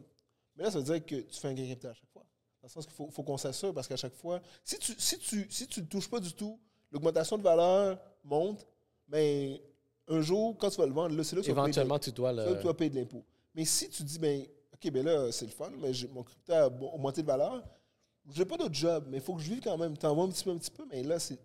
mais 0.57 0.65
là, 0.65 0.71
ça 0.71 0.79
veut 0.79 0.85
dire 0.85 1.05
que 1.05 1.17
tu 1.17 1.41
fais 1.41 1.49
un 1.49 1.55
gain 1.55 1.67
capital 1.67 1.91
à 1.91 1.95
chaque 1.95 2.11
fois. 2.11 2.23
Dans 2.61 2.69
le 2.69 2.69
sens 2.69 2.87
qu'il 2.87 2.95
faut, 2.95 3.11
faut 3.11 3.25
qu'on 3.25 3.39
s'assure, 3.39 3.75
parce 3.75 3.89
qu'à 3.89 3.97
chaque 3.97 4.15
fois, 4.15 4.41
si 4.63 4.79
tu 4.79 4.95
si 4.97 5.19
tu, 5.19 5.49
si 5.51 5.67
tu 5.67 5.81
ne 5.81 5.87
touches 5.87 6.09
pas 6.09 6.21
du 6.21 6.33
tout, 6.33 6.61
l'augmentation 6.93 7.37
de 7.37 7.43
valeur 7.43 7.99
monte, 8.23 8.65
mais 9.09 9.61
un 10.09 10.21
jour, 10.21 10.57
quand 10.59 10.71
tu 10.71 10.79
vas 10.79 10.87
le 10.87 10.93
vendre, 10.93 11.17
là, 11.17 11.25
c'est 11.25 11.37
là 11.37 11.43
que 11.43 11.47
tu 11.47 11.51
Éventuellement, 11.51 11.99
dois 12.15 12.33
le. 12.33 12.61
tu 12.61 12.75
payer 12.75 12.91
de 12.91 12.97
l'impôt. 12.97 13.25
Mais 13.55 13.65
si 13.65 13.89
tu 13.89 14.03
dis, 14.03 14.19
ben, 14.19 14.45
OK, 14.75 14.91
ben 14.91 15.05
là, 15.05 15.31
c'est 15.33 15.47
le 15.47 15.53
fun, 15.53 15.71
mais 15.81 15.93
mon 16.13 16.23
crypto 16.23 16.53
a 16.53 16.67
augmenté 16.67 17.23
de 17.23 17.27
valeur, 17.27 17.63
j'ai 18.31 18.45
pas 18.45 18.57
d'autre 18.57 18.75
job, 18.75 19.07
mais 19.09 19.19
il 19.19 19.23
faut 19.23 19.35
que 19.35 19.43
je 19.43 19.51
vive 19.51 19.61
quand 19.63 19.77
même. 19.77 19.97
Tu 19.97 20.07
envoies 20.07 20.25
un 20.25 20.29
petit 20.29 20.45
peu, 20.45 20.51
un 20.51 20.59
petit 20.59 20.71
peu, 20.71 20.85
mais 20.91 21.03
là, 21.03 21.19
c'est 21.19 21.39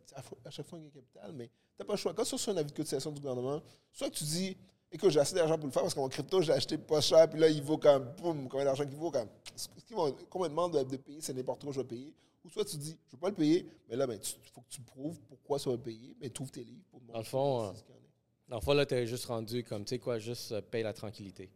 à, 0.46 0.50
chaque 0.50 0.68
fois 0.68 0.80
un 0.80 0.84
gain 0.84 0.90
capital, 0.90 1.34
mais 1.34 1.50
tu 1.80 1.86
pas 1.86 1.94
le 1.94 1.98
choix. 1.98 2.14
Quand 2.14 2.24
tu 2.24 2.36
reçois 2.36 2.54
un 2.54 2.58
avis 2.58 2.72
de 2.72 2.76
cotisation 2.76 3.12
du 3.12 3.20
gouvernement, 3.20 3.62
soit 3.92 4.10
tu 4.10 4.24
dis, 4.24 4.58
écoute, 4.92 5.10
j'ai 5.10 5.20
assez 5.20 5.36
d'argent 5.36 5.56
pour 5.58 5.66
le 5.68 5.72
faire 5.72 5.82
parce 5.82 5.94
que 5.94 6.00
mon 6.00 6.10
crypto, 6.10 6.42
j'ai 6.42 6.54
acheté 6.54 6.78
pas 6.78 7.02
cher, 7.02 7.30
puis 7.30 7.40
là, 7.40 7.50
il 7.50 7.62
vaut 7.64 7.78
comme, 7.78 8.14
boum, 8.22 8.48
combien 8.48 8.66
d'argent 8.66 8.86
qu'il 8.86 8.98
vaut, 8.98 9.12
comme, 9.12 9.28
ce 9.56 9.68
qu'ils 9.86 9.96
vont- 9.96 10.16
combien 10.30 10.48
de 10.48 10.54
demande 10.54 10.74
de, 10.78 10.84
de 10.84 10.98
payer, 10.98 11.20
c'est 11.22 11.34
n'importe 11.34 11.64
quoi, 11.64 11.74
je 11.74 11.82
vais 11.82 11.88
payer. 11.88 12.14
Ou 12.46 12.50
soit 12.50 12.64
tu 12.64 12.78
dis, 12.78 12.98
je 13.08 13.12
veux 13.12 13.20
pas 13.20 13.30
le 13.30 13.36
payer, 13.36 13.68
mais 13.90 13.96
là, 13.96 14.08
ben, 14.08 14.18
il 14.22 14.50
faut 14.52 14.62
que 14.62 14.70
tu 14.70 14.82
prouves 14.82 15.20
pourquoi 15.28 15.60
ça 15.60 15.70
va 15.70 15.78
payer, 15.78 16.16
mais 16.22 16.30
tu 16.30 16.42
ouvres 16.42 16.52
tes 16.52 16.64
livres 16.64 16.84
pour 16.90 17.02
Dans 17.02 17.18
le 17.18 17.24
fond, 17.26 17.74
Dans 18.48 18.58
le 18.58 18.62
fond, 18.62 18.74
là, 18.74 18.86
tu 18.86 18.96
es 18.96 19.06
juste 19.08 19.26
rendu 19.26 19.64
comme, 19.64 19.84
tu 19.84 19.90
sais 19.90 20.00
quoi, 20.00 20.20
juste 20.20 20.52
euh, 20.54 20.62
paye 20.62 20.84
la 20.84 20.94
tranquillité. 20.94 21.50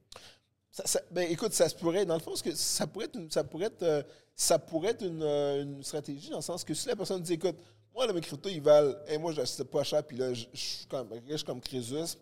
Ça- 0.71 0.85
ça- 0.87 1.01
ben, 1.11 1.29
écoute, 1.31 1.53
ça 1.53 1.67
se 1.69 1.75
pourrait, 1.75 2.05
dans 2.05 2.15
le 2.15 2.19
fond, 2.21 2.33
que 2.33 2.53
ça 2.55 2.87
pourrait 2.87 3.05
être 3.05 3.15
une, 3.17 3.29
ça 3.31 3.43
pourrait 3.43 3.67
être, 3.67 3.83
euh, 3.83 4.03
ça 4.35 4.59
pourrait 4.59 4.89
être 4.91 5.03
une, 5.05 5.23
euh, 5.23 5.63
une 5.63 5.83
stratégie 5.83 6.29
dans 6.29 6.37
le 6.37 6.41
sens 6.41 6.63
que 6.63 6.73
si 6.73 6.87
la 6.87 6.95
personne 6.95 7.21
dit, 7.21 7.33
écoute, 7.33 7.55
moi, 7.93 8.07
là, 8.07 8.13
mes 8.13 8.21
cryptos, 8.21 8.49
ils 8.49 8.61
valent, 8.61 8.95
et 9.07 9.17
moi, 9.17 9.31
j'achète 9.33 9.69
pas 9.69 9.83
cher, 9.83 10.05
puis 10.05 10.17
là, 10.17 10.33
je 10.33 10.45
je 10.53 10.59
suis 10.59 10.85
comme 10.87 11.11
riche 11.27 11.43
comme 11.43 11.59
Crésus. 11.61 12.17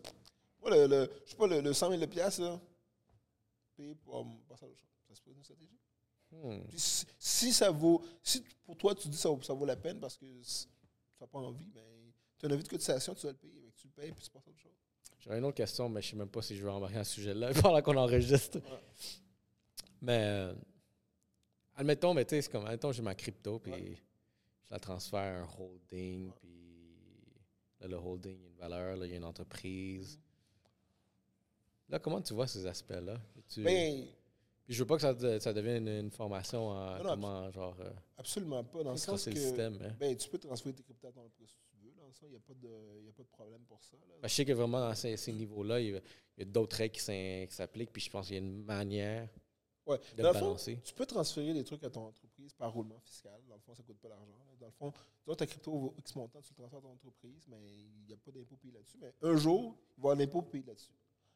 Moi, 0.60 0.70
le, 0.76 0.86
le- 0.86 1.10
je 1.24 1.30
sais 1.30 1.36
pas, 1.36 1.46
le, 1.46 1.60
le 1.60 1.72
100 1.72 1.90
000 1.90 2.06
piastres, 2.08 2.42
là, 2.42 2.60
pour 4.04 4.26
passer 4.48 4.64
à 4.64 4.68
l'autre 4.68 4.80
chose. 4.80 4.88
Ça 5.08 5.14
se 5.14 5.20
pourrait 5.22 5.32
être 5.32 5.38
une 5.38 5.44
stratégie. 5.44 5.78
Hmm. 6.32 6.60
Si, 6.76 7.06
si 7.18 7.52
ça 7.52 7.70
vaut, 7.70 8.02
si 8.22 8.42
pour 8.64 8.76
toi, 8.76 8.94
tu 8.94 9.08
dis 9.08 9.16
que 9.16 9.22
ça, 9.22 9.28
vaut- 9.30 9.42
ça 9.42 9.52
vaut 9.54 9.64
la 9.64 9.76
peine 9.76 9.98
parce 9.98 10.16
que 10.16 10.26
tu 10.26 10.66
n'as 11.20 11.26
pas 11.26 11.38
envie, 11.38 11.70
ben, 11.70 11.82
tu 12.38 12.46
as 12.46 12.48
une 12.48 12.52
avis 12.54 12.62
de 12.62 12.68
cotisation, 12.68 13.14
tu 13.14 13.22
dois 13.22 13.32
le 13.32 13.38
payer. 13.38 13.69
Fait 13.96 14.02
que 14.02 14.06
Tu 14.06 14.06
le 14.06 14.06
payes, 14.06 14.12
puis 14.12 14.24
tu 14.24 14.30
passes 14.30 14.46
à 14.46 14.50
autre 14.50 14.58
chose. 14.60 14.72
J'aurais 15.20 15.38
une 15.38 15.44
autre 15.44 15.56
question, 15.56 15.88
mais 15.88 16.00
je 16.02 16.10
sais 16.10 16.16
même 16.16 16.28
pas 16.30 16.42
si 16.42 16.56
je 16.56 16.62
veux 16.62 16.70
embarquer 16.70 16.96
à 16.98 17.04
ce 17.04 17.14
sujet-là 17.14 17.52
pendant 17.62 17.82
qu'on 17.82 17.96
enregistre. 17.96 18.58
Mais, 20.02 20.22
euh, 20.24 20.54
admettons, 21.76 22.14
mais 22.14 22.24
tu 22.24 22.36
sais, 22.36 22.42
c'est 22.42 22.50
comme, 22.50 22.64
admettons, 22.64 22.92
j'ai 22.92 23.02
ma 23.02 23.14
crypto, 23.14 23.58
puis 23.58 23.72
Ouais. 23.72 23.96
je 24.64 24.70
la 24.70 24.78
transfère 24.80 25.18
à 25.20 25.40
un 25.40 25.48
holding, 25.58 26.32
puis 26.32 26.48
là, 27.80 27.88
le 27.88 27.96
holding, 27.96 28.38
il 28.38 28.42
y 28.42 28.46
a 28.46 28.48
une 28.50 28.56
valeur, 28.56 28.96
là, 28.96 29.06
il 29.06 29.10
y 29.10 29.14
a 29.14 29.16
une 29.16 29.24
entreprise. 29.24 30.18
Là, 31.88 31.98
comment 31.98 32.22
tu 32.22 32.32
vois 32.34 32.46
ces 32.46 32.66
aspects-là? 32.66 33.20
Tu- 33.48 33.62
Ben, 33.62 34.06
Puis 34.64 34.74
je 34.74 34.82
veux 34.82 34.86
pas 34.86 34.94
que 34.94 35.02
ça, 35.02 35.12
de- 35.12 35.38
ça 35.40 35.52
devienne 35.52 35.88
une, 35.88 36.04
une 36.04 36.10
formation 36.12 36.68
en 36.68 36.96
Non, 36.98 37.02
comment, 37.10 37.50
genre, 37.50 37.76
euh, 37.80 37.90
absolument 38.16 38.62
pas. 38.62 38.84
Dans 38.84 38.92
le 38.92 38.96
sens 38.96 39.24
que, 39.24 39.30
le 39.30 39.36
système. 39.36 39.76
hein. 39.82 39.96
Ben, 39.98 40.16
tu 40.16 40.28
peux 40.30 40.38
transférer 40.38 40.72
tes 40.74 40.84
cryptos 40.84 41.08
à 41.08 41.12
ton 41.12 41.22
entreprise 41.22 41.50
ça, 42.12 42.26
il 42.26 42.30
n'y 42.30 42.36
a, 42.36 42.40
pas 42.40 42.54
de- 42.54 43.00
y 43.04 43.08
a 43.08 43.12
pas 43.12 43.22
de 43.22 43.28
problème 43.28 43.62
pour 43.66 43.82
ça. 43.82 43.96
là. 44.08 44.14
Ben, 44.22 44.28
je 44.28 44.34
sais 44.34 44.44
que 44.44 44.52
vraiment, 44.52 44.86
à 44.88 44.94
ces, 44.94 45.16
ces 45.16 45.32
niveaux-là, 45.32 45.80
il 45.80 46.00
y 46.38 46.42
a, 46.42 46.44
d'autres 46.44 46.76
règles 46.76 46.94
qui 46.94 47.46
s'appliquent, 47.50 47.92
puis 47.92 48.02
je 48.02 48.10
pense 48.10 48.26
qu'il 48.26 48.36
y 48.36 48.38
a 48.38 48.42
une 48.42 48.64
manière 48.64 49.28
Ouais. 49.86 49.98
de 50.16 50.22
Dans 50.22 50.28
le 50.28 50.34
le 50.34 50.38
fond, 50.38 50.44
balancer. 50.46 50.78
tu 50.84 50.94
peux 50.94 51.06
transférer 51.06 51.52
des 51.52 51.64
trucs 51.64 51.82
à 51.82 51.90
ton 51.90 52.06
entreprise 52.06 52.52
par 52.54 52.72
roulement 52.72 53.00
fiscal. 53.00 53.40
Dans 53.48 53.54
le 53.56 53.60
fond, 53.60 53.74
ça 53.74 53.82
ne 53.82 53.86
coûte 53.86 53.98
pas 53.98 54.08
d'argent. 54.08 54.32
Dans 54.60 54.66
le 54.66 54.72
fond, 54.72 54.92
disons, 55.24 55.34
ta 55.34 55.46
crypto 55.46 55.72
vaut 55.72 55.94
X 55.98 56.14
montant, 56.14 56.40
tu 56.42 56.50
le 56.52 56.56
transfères 56.56 56.78
à 56.78 56.82
ton 56.82 56.92
entreprise, 56.92 57.46
mais 57.48 57.58
il 57.66 58.04
n'y 58.06 58.12
a 58.12 58.16
pas 58.16 58.30
d'impôt 58.30 58.56
payé 58.56 58.74
là-dessus. 58.74 58.98
Mais 59.00 59.12
un 59.22 59.36
jour, 59.36 59.76
il 59.96 60.02
va 60.02 60.10
y 60.10 60.12
avoir 60.12 60.16
l'impôt 60.16 60.42
payé 60.42 60.62
là-dessus. 60.66 60.92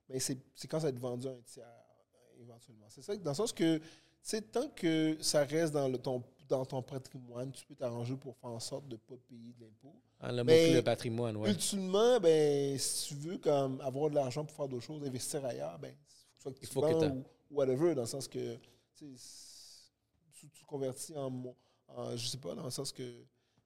Mais 0.08 0.20
c'est 0.20 0.38
c'est 0.54 0.68
quand 0.68 0.78
ça 0.78 0.84
va 0.84 0.90
être 0.90 0.98
vendu 1.00 1.26
à 1.26 1.30
un 1.32 1.40
tiers, 1.40 1.64
euh, 1.66 2.42
éventuellement. 2.42 2.86
C'est 2.90 3.02
ça, 3.02 3.16
dans 3.16 3.30
le 3.30 3.34
sens 3.34 3.52
que, 3.52 3.78
tu 3.78 3.84
sais, 4.22 4.42
tant 4.42 4.68
que 4.68 5.16
ça 5.20 5.42
reste 5.44 5.72
dans, 5.72 5.88
le, 5.88 5.98
ton, 5.98 6.22
dans 6.48 6.64
ton 6.64 6.82
patrimoine, 6.82 7.52
tu 7.52 7.64
peux 7.64 7.74
t'arranger 7.74 8.16
pour 8.16 8.36
faire 8.36 8.50
en 8.50 8.60
sorte 8.60 8.86
de 8.88 8.94
ne 8.94 8.98
pas 8.98 9.16
payer 9.28 9.52
de 9.52 9.64
l'impôt. 9.64 9.94
Ah, 10.20 10.32
le 10.32 10.44
Mais- 10.44 10.68
mot 10.68 10.74
le 10.74 10.82
patrimoine, 10.82 11.36
ouais. 11.36 11.50
Ultimement, 11.50 12.20
ben, 12.20 12.78
si 12.78 13.08
tu 13.08 13.14
veux 13.14 13.38
comme, 13.38 13.80
avoir 13.80 14.10
de 14.10 14.14
l'argent 14.14 14.44
pour 14.44 14.54
faire 14.54 14.68
d'autres 14.68 14.84
choses, 14.84 15.04
investir 15.04 15.44
ailleurs, 15.44 15.78
ben, 15.78 15.94
faut 16.38 16.50
que 16.50 16.58
Il 16.62 16.68
tu 16.68 16.74
faut 16.74 16.80
que 16.82 17.06
ou 17.06 17.24
ou 17.50 17.56
whatever, 17.56 17.94
dans 17.94 18.02
le 18.02 18.06
sens 18.06 18.28
que 18.28 18.56
tu, 18.94 19.16
sais, 19.16 20.48
tu, 20.52 20.64
convertis 20.66 21.16
en, 21.16 21.54
en, 21.88 22.16
je 22.16 22.26
sais 22.28 22.38
pas, 22.38 22.54
dans 22.54 22.64
le 22.64 22.70
sens 22.70 22.92
que, 22.92 23.24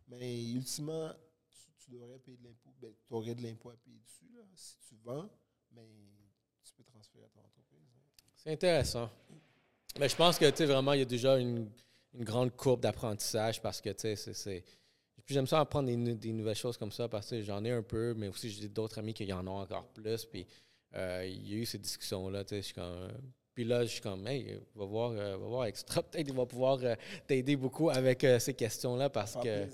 mais 0.09 0.51
ultimement, 0.53 1.11
tu, 1.51 1.73
tu 1.85 1.91
devrais 1.91 2.19
payer 2.19 2.37
de 2.37 2.45
l'impôt. 2.45 2.75
Ben, 2.81 2.93
tu 3.07 3.15
aurais 3.15 3.35
de 3.35 3.43
l'impôt 3.43 3.71
à 3.71 3.77
payer 3.77 3.99
dessus, 4.01 4.31
là, 4.35 4.43
si 4.55 4.77
tu 4.89 4.95
vends, 5.05 5.29
mais 5.73 5.89
tu 6.65 6.73
peux 6.75 6.85
transférer 6.85 7.25
à 7.25 7.29
ton 7.29 7.41
entreprise. 7.41 7.81
C'est 8.37 8.53
intéressant. 8.53 9.11
Mais 9.99 10.09
je 10.09 10.15
pense 10.17 10.39
que, 10.39 10.49
tu 10.51 10.57
sais, 10.59 10.67
vraiment, 10.67 10.93
il 10.93 11.01
y 11.01 11.03
a 11.03 11.07
déjà 11.07 11.39
une, 11.39 11.71
une 12.15 12.25
grande 12.25 12.55
courbe 12.57 12.81
d'apprentissage 12.81 13.61
parce 13.63 13.81
que, 13.81 13.91
tu 13.91 14.17
sais, 14.17 14.33
c'est- 14.35 14.65
j'aime 15.27 15.47
ça 15.47 15.61
apprendre 15.61 15.87
des, 15.89 15.97
nou- 15.97 16.15
des 16.15 16.33
nouvelles 16.33 16.57
choses 16.57 16.77
comme 16.77 16.93
ça 16.93 17.09
parce 17.09 17.29
que 17.31 17.43
j'en 17.43 17.65
ai 17.65 17.71
un 17.71 17.83
peu, 17.83 18.15
mais 18.15 18.29
aussi 18.29 18.51
j'ai 18.51 18.69
d'autres 18.69 18.99
amis 18.99 19.13
qui 19.15 19.31
en 19.33 19.47
ont 19.47 19.59
encore 19.61 19.87
plus. 19.89 20.25
Puis 20.25 20.47
euh, 20.95 21.27
il 21.27 21.49
y 21.49 21.55
a 21.55 21.59
eu 21.59 21.67
ces 21.67 21.79
discussions-là, 21.79 22.45
tu 22.45 22.51
sais, 22.51 22.57
je 22.59 22.67
suis 22.67 22.75
comme... 22.75 23.09
Puis 23.55 23.65
là, 23.65 23.85
je 23.85 23.91
suis 23.91 24.01
comme, 24.01 24.27
hey, 24.27 24.59
va 24.75 24.85
voir, 24.85 25.11
euh, 25.11 25.37
va 25.37 25.47
voir 25.47 25.65
Extra, 25.67 26.03
peut-être 26.05 26.29
il 26.29 26.35
va 26.35 26.47
pouvoir 26.47 26.79
euh, 26.83 26.95
t'aider 27.27 27.57
beaucoup 27.57 27.91
avec 27.91 28.25
ces 28.39 28.55
questions-là 28.55 29.11
parce 29.11 29.35
que... 29.43 29.67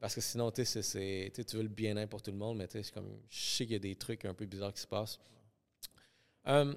Parce 0.00 0.14
que 0.16 0.20
sinon, 0.20 0.50
tu 0.50 0.62
sais, 0.66 1.32
tu 1.32 1.56
veux 1.56 1.62
le 1.62 1.68
bien-être 1.68 2.10
pour 2.10 2.20
tout 2.20 2.30
le 2.30 2.36
monde, 2.36 2.58
mais 2.58 2.68
tu 2.68 2.82
sais, 2.82 2.92
je 3.30 3.38
sais 3.40 3.64
qu'il 3.64 3.72
y 3.72 3.76
a 3.76 3.78
des 3.78 3.96
trucs 3.96 4.26
un 4.26 4.34
peu 4.34 4.44
bizarres 4.44 4.74
qui 4.74 4.82
se 4.82 4.86
passent. 4.86 5.18
Euh, 6.46 6.74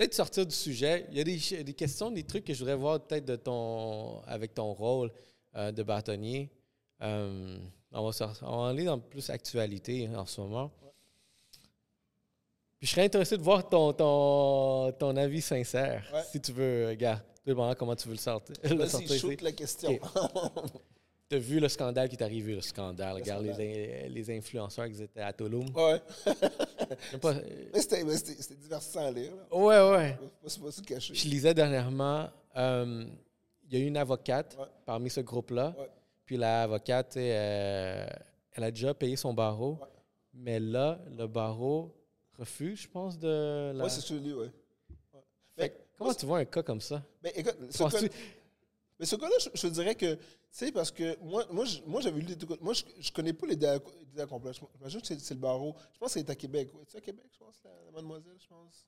peut-être 0.00 0.14
sortir 0.14 0.46
du 0.46 0.54
sujet. 0.54 1.06
Il 1.10 1.18
y 1.18 1.20
a 1.20 1.62
des, 1.62 1.74
questions, 1.74 2.10
des 2.10 2.22
trucs 2.24 2.44
que 2.46 2.54
je 2.54 2.58
voudrais 2.60 2.74
voir 2.74 3.00
peut-être 3.00 3.26
de 3.26 3.36
ton, 3.36 4.22
avec 4.22 4.54
ton 4.54 4.72
rôle 4.72 5.12
euh, 5.56 5.72
de 5.72 5.82
bâtonnier. 5.82 6.50
Euh, 7.02 7.58
on, 7.92 8.06
va 8.06 8.12
sor- 8.12 8.38
on 8.40 8.62
va 8.62 8.68
aller 8.70 8.84
dans 8.84 8.98
plus 8.98 9.28
actualité 9.28 10.08
en 10.16 10.24
ce 10.24 10.40
moment. 10.40 10.70
Puis 12.78 12.86
je 12.86 12.92
serais 12.92 13.04
intéressé 13.04 13.36
de 13.36 13.42
voir 13.42 13.68
ton, 13.68 13.92
ton, 13.92 14.90
ton 14.92 15.14
avis 15.16 15.42
sincère, 15.42 16.10
Ouais. 16.14 16.22
si 16.32 16.40
tu 16.40 16.52
veux, 16.52 16.94
gars. 16.94 17.22
Tout 17.36 17.42
dépendant 17.50 17.74
comment 17.74 17.94
tu 17.94 18.08
veux 18.08 18.14
le 18.14 18.18
sortir. 18.20 18.56
Vas-y, 18.62 19.18
shoot 19.18 19.42
la 19.42 19.52
question. 19.52 19.98
T'as 21.30 21.38
vu 21.38 21.60
le 21.60 21.68
scandale 21.68 22.08
qui 22.08 22.16
est 22.16 22.22
arrivé, 22.24 22.56
le 22.56 22.60
scandale. 22.60 23.10
Le 23.10 23.22
Regarde 23.22 23.44
scandale. 23.46 23.60
Les, 23.64 24.08
les 24.08 24.36
influenceurs 24.36 24.88
qui 24.88 25.00
étaient 25.00 25.20
à 25.20 25.32
Tulum. 25.32 25.64
Ouais. 25.76 26.02
Pas- 27.22 27.34
Mais 27.72 27.80
c'était 27.80 28.54
divertissant 28.56 29.06
à 29.06 29.10
lire. 29.12 29.30
Là. 29.36 29.56
Ouais, 29.56 29.90
ouais. 29.96 30.18
Pas- 30.42 30.70
se 30.72 30.82
cacher. 30.82 31.14
Je 31.14 31.28
lisais 31.28 31.54
dernièrement, 31.54 32.28
euh, 32.56 33.04
il 33.68 33.78
y 33.78 33.80
a 33.80 33.84
eu 33.84 33.86
une 33.86 33.96
avocate 33.96 34.56
Ouais. 34.58 34.66
parmi 34.84 35.08
ce 35.08 35.20
groupe-là. 35.20 35.72
Ouais. 35.78 35.88
Puis 36.24 36.36
l'avocate, 36.36 37.16
euh, 37.16 38.08
elle 38.52 38.64
a 38.64 38.70
déjà 38.72 38.92
payé 38.92 39.14
son 39.14 39.32
barreau. 39.32 39.78
Ouais. 39.80 39.86
Mais 40.34 40.58
là, 40.58 40.98
le 41.16 41.28
barreau 41.28 41.94
refuse, 42.38 42.80
je 42.82 42.88
pense, 42.88 43.16
de 43.16 43.70
la. 43.72 43.84
Ouais, 43.84 43.88
c'est 43.90 44.00
celui, 44.00 44.32
ouais. 44.32 44.50
Fait 45.12 45.22
Mais, 45.58 45.68
que 45.68 45.74
comment 45.96 46.12
tu 46.12 46.26
vois 46.26 46.38
un 46.38 46.44
cas 46.44 46.64
comme 46.64 46.80
ça? 46.80 47.04
mais 47.22 47.32
écoute, 47.36 47.56
ce 47.70 48.06
mais 49.00 49.06
ce 49.06 49.16
gars-là, 49.16 49.34
je, 49.40 49.48
je 49.54 49.66
dirais 49.66 49.96
que, 49.96 50.14
tu 50.14 50.20
sais, 50.52 50.70
parce 50.70 50.92
que 50.92 51.18
moi, 51.20 51.44
moi, 51.50 51.64
je- 51.64 51.80
moi 51.86 52.00
j'avais 52.00 52.20
lu 52.20 52.26
des 52.26 52.36
trucs. 52.36 52.60
Moi, 52.60 52.74
je, 52.74 52.84
je 53.00 53.10
connais 53.10 53.32
pas 53.32 53.46
les 53.48 53.56
délais 53.56 53.80
complets. 54.28 54.52
J'imagine 54.76 55.00
que 55.00 55.06
c'est 55.08 55.18
c'est 55.18 55.34
le 55.34 55.40
barreau. 55.40 55.74
Je 55.94 55.98
pense 55.98 56.14
que 56.14 56.20
c'est 56.20 56.30
à 56.30 56.36
Québec. 56.36 56.70
C'est 56.86 56.98
à 56.98 57.00
Québec, 57.00 57.26
je 57.32 57.38
pense, 57.38 57.60
la, 57.64 57.70
la 57.86 57.90
mademoiselle, 57.90 58.36
je 58.40 58.46
pense. 58.46 58.86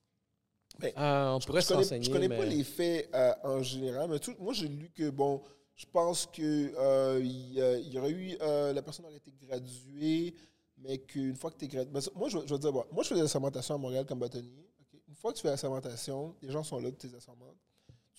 Ah, 0.96 1.32
on 1.36 1.40
pourrait 1.40 1.60
je 1.62 1.68
connais, 1.68 2.02
je 2.02 2.10
connais 2.10 2.28
mais... 2.28 2.36
pas 2.38 2.44
les 2.46 2.64
faits 2.64 3.10
euh, 3.14 3.34
en 3.44 3.62
général, 3.62 4.08
mais 4.08 4.18
tout- 4.18 4.34
moi 4.38 4.54
j'ai 4.54 4.68
lu 4.68 4.90
que 4.90 5.10
bon, 5.10 5.42
je 5.74 5.84
pense 5.92 6.24
que 6.26 6.72
euh, 6.78 7.20
il, 7.22 7.52
y 7.92 7.98
aurait 7.98 8.10
eu 8.10 8.36
euh, 8.40 8.72
la 8.72 8.80
personne 8.80 9.04
aurait 9.04 9.16
été 9.18 9.32
graduée, 9.32 10.34
mais 10.78 10.96
qu'une 10.98 11.36
fois 11.36 11.50
que 11.50 11.58
tu 11.58 11.66
es 11.66 11.68
gradué, 11.68 11.92
moi 12.14 12.28
je, 12.30 12.38
je 12.46 12.54
vais 12.54 12.58
dire, 12.58 12.72
bon, 12.72 12.84
moi 12.90 13.02
je 13.02 13.08
fais 13.10 13.14
des 13.16 13.20
assermentations 13.20 13.74
à 13.74 13.78
Montréal 13.78 14.06
comme 14.06 14.18
bâtonnier. 14.20 14.66
Une 15.08 15.14
fois 15.14 15.32
que 15.32 15.36
tu 15.36 15.42
fais 15.42 15.48
l'assermentation, 15.50 16.34
les 16.40 16.50
gens 16.50 16.64
sont 16.64 16.78
là, 16.78 16.90
tu 16.90 17.06
les 17.06 17.14
assermentes. 17.14 17.56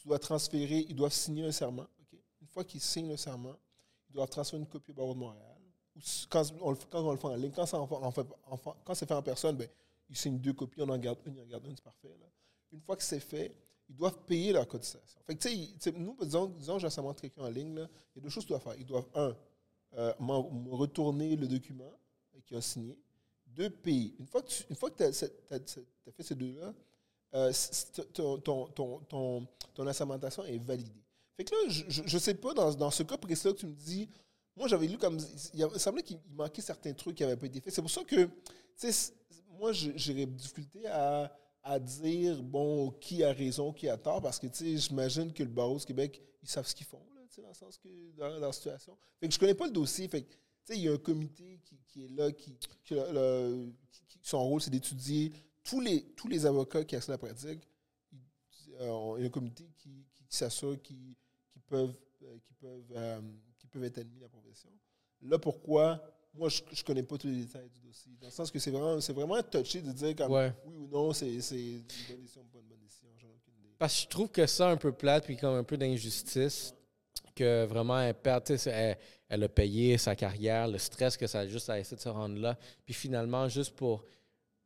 Tu 0.03 0.09
dois 0.09 0.19
transférer, 0.19 0.85
ils 0.89 0.95
doivent 0.95 1.13
signer 1.13 1.45
un 1.45 1.51
serment. 1.53 1.87
Une 2.41 2.47
fois 2.49 2.65
qu'ils 2.65 2.81
signent 2.81 3.07
le 3.07 3.15
serment, 3.15 3.55
ils 4.09 4.13
doivent 4.13 4.29
transférer 4.29 4.59
une 4.61 4.67
copie 4.67 4.91
au 4.91 4.95
barreau 4.95 5.13
de 5.13 5.19
Montréal. 5.19 5.55
Quand, 6.29 6.43
on 6.59 6.71
le, 6.71 6.75
fait- 6.75 6.93
en 6.93 7.35
ligne, 7.35 7.51
quand, 7.55 7.65
ça 7.65 7.79
en 7.79 8.11
fait- 8.11 8.27
quand 8.83 8.93
c'est 8.95 9.05
fait 9.07 9.13
en 9.13 9.21
personne, 9.23 9.55
ben, 9.55 9.69
ils 10.09 10.17
signent 10.17 10.39
deux 10.39 10.51
copies, 10.51 10.81
on 10.81 10.89
en 10.89 10.97
garde 10.97 11.19
une, 11.25 11.39
en 11.39 11.45
gardent 11.45 11.67
une, 11.67 11.75
c'est 11.77 11.83
parfait. 11.85 12.09
une 12.73 12.81
fois 12.81 12.97
que 12.97 13.03
c'est 13.03 13.21
fait, 13.21 13.55
ils 13.87 13.95
doivent 13.95 14.17
payer 14.25 14.51
leur 14.51 14.67
cotisation. 14.67 15.21
Fait 15.25 15.35
que, 15.35 15.41
tu 15.41 15.47
sais, 15.47 15.55
ils- 15.55 15.73
tu 15.75 15.79
sais, 15.79 15.91
nous, 15.93 16.17
disons, 16.21 16.47
disons 16.47 16.79
j'assermente 16.79 17.21
quelqu'un 17.21 17.43
en 17.43 17.49
ligne, 17.49 17.75
il 17.77 18.17
y 18.17 18.19
a 18.19 18.21
deux 18.23 18.29
choses 18.29 18.43
qu'ils 18.43 18.49
doivent 18.57 18.63
faire. 18.63 18.75
Ils 18.77 18.85
doivent, 18.85 19.07
un, 19.15 19.33
euh, 19.93 20.13
me 20.19 20.69
retourner 20.75 21.37
le 21.37 21.47
document 21.47 21.93
euh, 22.35 22.39
qu'ils 22.45 22.57
ont 22.57 22.61
signé. 22.61 22.97
Deux, 23.45 23.69
payer. 23.69 24.13
Une 24.19 24.25
fois 24.27 24.41
que 24.41 24.47
tu 24.97 25.03
as, 25.03 26.11
fait 26.11 26.23
ces 26.23 26.35
deux-là, 26.35 26.73
euh, 27.35 27.51
ton, 28.13 28.37
ton, 29.73 29.87
assermentation 29.87 30.43
est 30.45 30.57
validée. 30.57 31.03
Fait 31.35 31.43
que 31.43 31.51
là, 31.51 31.57
je 31.67 32.01
ne 32.01 32.19
sais 32.19 32.35
pas, 32.35 32.53
dans, 32.53 32.73
dans 32.75 32.91
ce 32.91 33.03
cas 33.03 33.17
précis 33.17 33.43
que 33.43 33.59
tu 33.59 33.65
me 33.65 33.73
dis, 33.73 34.07
moi, 34.55 34.67
j'avais 34.67 34.87
lu 34.87 34.97
comme. 34.97 35.17
Il, 35.53 35.79
semblait 35.79 36.03
qu'il 36.03 36.19
manquait 36.35 36.61
certains 36.61 36.93
trucs 36.93 37.15
qui 37.15 37.23
n'avaient 37.23 37.37
pas 37.37 37.47
été 37.47 37.59
faits. 37.59 37.73
C'est 37.73 37.81
pour 37.81 37.89
ça 37.89 38.03
que, 38.03 38.25
tu 38.25 38.91
sais, 38.91 39.13
moi, 39.59 39.73
je- 39.73 39.91
j'aurais 39.95 40.27
difficulté 40.27 40.85
à, 40.87 41.35
à 41.63 41.79
dire, 41.79 42.41
bon, 42.43 42.91
qui 42.91 43.23
a 43.23 43.31
raison, 43.31 43.73
qui 43.73 43.89
a 43.89 43.97
tort, 43.97 44.21
parce 44.21 44.37
que, 44.37 44.47
tu 44.47 44.57
sais, 44.57 44.77
j'imagine 44.77 45.33
que 45.33 45.41
le 45.43 45.49
barreau 45.49 45.77
du 45.77 45.85
Québec, 45.85 46.21
ils 46.41 46.49
savent 46.49 46.67
ce 46.67 46.75
qu'ils 46.75 46.85
font, 46.85 47.01
tu 47.27 47.35
sais, 47.35 47.41
dans 47.41 47.47
le 47.47 47.53
sens 47.55 47.77
que, 47.79 48.11
dans, 48.15 48.27
la 48.39 48.51
situation. 48.51 48.95
Fait 49.19 49.27
que 49.27 49.33
je 49.33 49.39
connais 49.39 49.55
pas 49.55 49.65
le 49.65 49.71
dossier. 49.71 50.07
Fait 50.07 50.21
que, 50.21 50.29
tu 50.31 50.37
sais, 50.65 50.77
il 50.77 50.83
y 50.83 50.87
a 50.87 50.93
un 50.93 50.97
comité 50.97 51.59
qui, 51.63 51.79
qui 51.87 52.05
est 52.05 52.09
là, 52.09 52.31
qui, 52.31 52.55
qui, 52.83 52.93
le- 52.93 53.71
qui- 54.07 54.19
son 54.21 54.43
rôle, 54.43 54.61
c'est 54.61 54.69
d'étudier 54.69 55.31
tous 55.63 55.79
les, 55.79 56.03
tous 56.15 56.27
les 56.27 56.45
avocats 56.45 56.83
qui 56.83 56.95
accèdent 56.95 57.11
à 57.11 57.13
la 57.13 57.17
pratique. 57.17 57.67
Euh, 58.81 59.15
il 59.17 59.21
y 59.21 59.23
a 59.23 59.27
un 59.27 59.29
comité 59.29 59.65
qui, 59.77 60.05
qui, 60.13 60.23
qui 60.25 60.35
s'assure 60.37 60.81
qu'ils 60.81 61.15
qu'ils 61.51 61.61
peuvent, 61.61 61.95
euh, 62.23 62.37
qu'ils 62.43 62.55
peuvent, 62.55 62.91
euh, 62.95 63.21
qu'ils 63.59 63.69
peuvent 63.69 63.83
être 63.83 63.99
admis 63.99 64.19
à 64.19 64.23
la 64.23 64.29
profession. 64.29 64.69
Là, 65.21 65.37
pourquoi? 65.37 66.03
Moi, 66.33 66.49
je 66.49 66.61
ne 66.63 66.83
connais 66.83 67.03
pas 67.03 67.17
tous 67.17 67.27
les 67.27 67.45
détails 67.45 67.69
du 67.69 67.79
dossier. 67.79 68.11
Dans 68.19 68.27
le 68.27 68.31
sens 68.31 68.49
que 68.49 68.57
c'est 68.57 68.71
vraiment, 68.71 68.99
c'est 68.99 69.13
vraiment 69.13 69.41
touché 69.43 69.81
de 69.81 69.91
dire 69.91 70.15
comme 70.15 70.31
Ouais. 70.31 70.51
oui 70.65 70.73
ou 70.75 70.87
non, 70.87 71.13
c'est 71.13 71.39
c'est 71.41 71.55
une 71.55 71.83
bonne 72.11 72.23
décision 72.23 72.41
ou 72.41 72.45
pas 72.45 72.57
une 72.59 72.67
bonne 72.67 72.79
décision. 72.81 73.09
Parce 73.77 73.95
que 73.95 74.01
je 74.01 74.07
trouve 74.07 74.29
que 74.29 74.47
ça, 74.47 74.69
un 74.69 74.77
peu 74.77 74.91
plate, 74.91 75.25
puis 75.25 75.37
comme 75.37 75.55
un 75.55 75.63
peu 75.63 75.77
d'injustice, 75.77 76.73
que 77.35 77.65
vraiment, 77.65 77.99
elle 77.99 78.15
perd, 78.15 78.43
elle, 78.65 78.97
elle 79.29 79.43
a 79.43 79.49
payé 79.49 79.97
sa 79.99 80.15
carrière, 80.15 80.67
le 80.67 80.77
stress 80.79 81.17
que 81.17 81.27
ça 81.27 81.41
a 81.41 81.47
juste 81.47 81.69
à 81.69 81.79
essayer 81.79 81.97
de 81.97 82.01
se 82.01 82.09
rendre 82.09 82.39
là. 82.39 82.57
Puis 82.85 82.93
finalement, 82.95 83.47
juste 83.47 83.75
pour, 83.75 84.03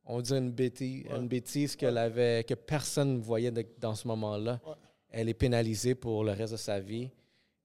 on 0.07 0.21
dit 0.21 0.33
une 0.33 0.51
bêtise, 0.51 1.05
Ouais. 1.05 1.17
une 1.17 1.27
bêtise 1.27 1.77
avait, 1.83 2.43
que 2.43 2.53
personne 2.53 3.15
ne 3.17 3.19
voyait 3.21 3.51
de- 3.51 3.65
dans 3.79 3.93
ce 3.95 4.07
moment-là, 4.07 4.59
Ouais. 4.65 4.73
elle 5.11 5.29
est 5.29 5.33
pénalisée 5.33 5.95
pour 5.95 6.23
le 6.23 6.31
reste 6.31 6.53
de 6.53 6.57
sa 6.57 6.79
vie. 6.79 7.09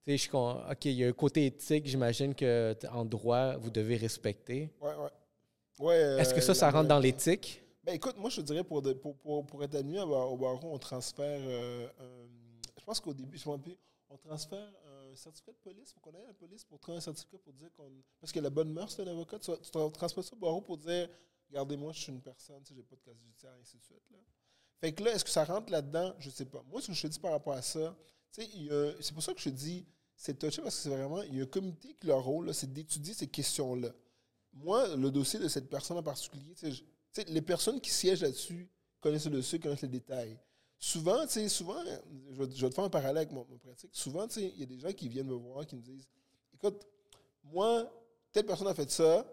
Tu 0.04 0.12
sais, 0.12 0.18
je 0.26 0.30
con- 0.30 0.60
OK, 0.70 0.84
il 0.86 0.92
y 0.92 1.04
a 1.04 1.08
un 1.08 1.12
côté 1.12 1.46
éthique, 1.46 1.86
j'imagine 1.86 2.34
que 2.34 2.74
en 2.90 3.04
droit, 3.04 3.56
vous 3.56 3.70
devez 3.70 3.96
respecter. 3.96 4.70
Ouais, 4.80 4.94
ouais. 4.94 5.10
Ouais, 5.80 5.96
Est-ce 6.20 6.34
que 6.34 6.40
euh, 6.40 6.42
ça, 6.42 6.54
ça 6.54 6.70
rentre 6.70 6.88
dans 6.88 6.98
l'éthique? 6.98 7.62
Ben 7.84 7.94
écoute, 7.94 8.16
moi 8.18 8.28
je 8.30 8.36
te 8.40 8.46
dirais 8.46 8.62
pour, 8.64 8.82
de- 8.82 8.92
pour, 8.92 9.16
pour, 9.16 9.44
pour 9.46 9.62
être 9.64 9.74
admis 9.74 9.98
au 9.98 10.06
bar- 10.06 10.32
au 10.32 10.36
barreau, 10.36 10.70
on 10.72 10.78
transfère. 10.78 11.40
euh, 11.42 11.86
un- 11.98 12.28
je 12.78 12.84
pense 12.84 13.00
qu'au 13.00 13.14
début, 13.14 13.38
je 13.38 13.48
me 13.48 13.54
rappelle, 13.54 13.76
on 14.10 14.16
transfère 14.16 14.58
un 15.12 15.16
certificat 15.16 15.52
de 15.52 15.56
police. 15.70 15.92
Faut 15.92 16.00
qu'on 16.00 16.16
aille 16.16 16.24
à 16.24 16.28
la 16.28 16.34
police 16.34 16.64
pour 16.64 16.78
trouver 16.78 16.98
un 16.98 17.00
certificat 17.00 17.38
pour 17.38 17.52
dire 17.54 17.68
qu'on. 17.76 17.90
Parce 18.20 18.32
que 18.32 18.40
la 18.40 18.50
bonne 18.50 18.72
mœurs, 18.72 18.90
c'est 18.92 19.02
un 19.02 19.06
avocat. 19.08 19.38
Tu, 19.38 19.50
tu 19.52 19.70
tra- 19.70 19.90
transfères 19.92 20.24
ça 20.24 20.34
au 20.34 20.38
barreau 20.38 20.60
pour 20.60 20.76
dire 20.76 21.08
Regardez-moi, 21.52 21.92
je 21.92 22.00
suis 22.00 22.12
une 22.12 22.22
personne, 22.22 22.64
sais, 22.64 22.74
j'ai 22.74 22.82
pas 22.82 22.96
de 22.96 23.02
casier 23.02 23.20
judiciaire, 23.26 23.52
ainsi 23.60 23.76
de 23.76 23.82
suite. 23.82 24.02
Fait 24.80 24.92
que 24.94 25.04
là, 25.04 25.12
est-ce 25.12 25.22
que 25.24 25.30
ça 25.30 25.44
rentre 25.44 25.70
là-dedans? 25.70 26.14
Je 26.18 26.30
sais 26.30 26.46
pas. 26.46 26.62
Moi, 26.70 26.80
ce 26.80 26.86
que 26.86 26.92
je 26.94 27.02
te 27.02 27.06
dis 27.08 27.18
par 27.20 27.32
rapport 27.32 27.52
à 27.52 27.60
ça, 27.60 27.94
c'est 28.30 29.12
pour 29.12 29.22
ça 29.22 29.34
que 29.34 29.38
je 29.40 29.50
te 29.50 29.54
dis 29.54 29.86
c'est 30.16 30.38
touché 30.38 30.62
parce 30.62 30.76
que 30.76 30.82
c'est 30.82 30.88
vraiment. 30.88 31.20
Il 31.22 31.36
y 31.36 31.40
a 31.40 31.42
un 31.42 31.46
comité 31.46 31.94
qui, 32.00 32.06
leur 32.06 32.24
rôle, 32.24 32.54
c'est 32.54 32.72
d'étudier 32.72 33.12
ces 33.12 33.26
questions-là. 33.26 33.90
Moi, 34.54 34.96
le 34.96 35.10
dossier 35.10 35.38
de 35.38 35.48
cette 35.48 35.68
personne 35.68 35.98
en 35.98 36.02
particulier, 36.02 36.54
je- 36.62 37.22
les 37.28 37.42
personnes 37.42 37.80
qui 37.82 37.90
siègent 37.90 38.22
là-dessus 38.22 38.70
connaissent 39.00 39.26
le 39.26 39.32
dossier, 39.32 39.58
connaissent 39.58 39.82
les 39.82 39.88
détails. 39.88 40.38
Souvent, 40.78 41.22
tu 41.26 41.32
sais, 41.34 41.48
souvent, 41.50 41.76
je 42.30 42.42
vais, 42.42 42.50
je 42.54 42.66
te 42.66 42.74
faire 42.74 42.84
un 42.84 42.90
parallèle 42.90 43.18
avec 43.18 43.30
mon, 43.32 43.46
mon 43.48 43.58
pratique. 43.58 43.90
Souvent, 43.92 44.26
tu 44.26 44.34
sais, 44.40 44.52
il 44.54 44.60
y 44.60 44.62
a 44.62 44.66
des 44.66 44.78
gens 44.78 44.92
qui 44.92 45.08
viennent 45.08 45.26
me 45.28 45.34
voir, 45.34 45.66
qui 45.66 45.76
me 45.76 45.82
disent 45.82 46.08
Écoute, 46.54 46.86
moi, 47.44 47.88
telle 48.32 48.46
personne 48.46 48.68
a 48.68 48.74
fait 48.74 48.90
ça, 48.90 49.26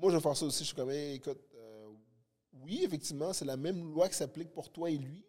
moi, 0.00 0.10
je 0.10 0.16
vais 0.16 0.22
faire 0.22 0.36
ça 0.36 0.46
aussi. 0.46 0.60
Je 0.60 0.68
suis 0.68 0.76
comme, 0.76 0.90
Hey, 0.90 1.14
écoute, 1.16 1.40
euh, 1.54 1.88
oui, 2.62 2.82
effectivement, 2.84 3.32
c'est 3.32 3.44
la 3.44 3.56
même 3.56 3.92
loi 3.92 4.08
qui 4.08 4.14
s'applique 4.16 4.52
pour 4.52 4.70
toi 4.70 4.90
et 4.90 4.96
lui, 4.96 5.24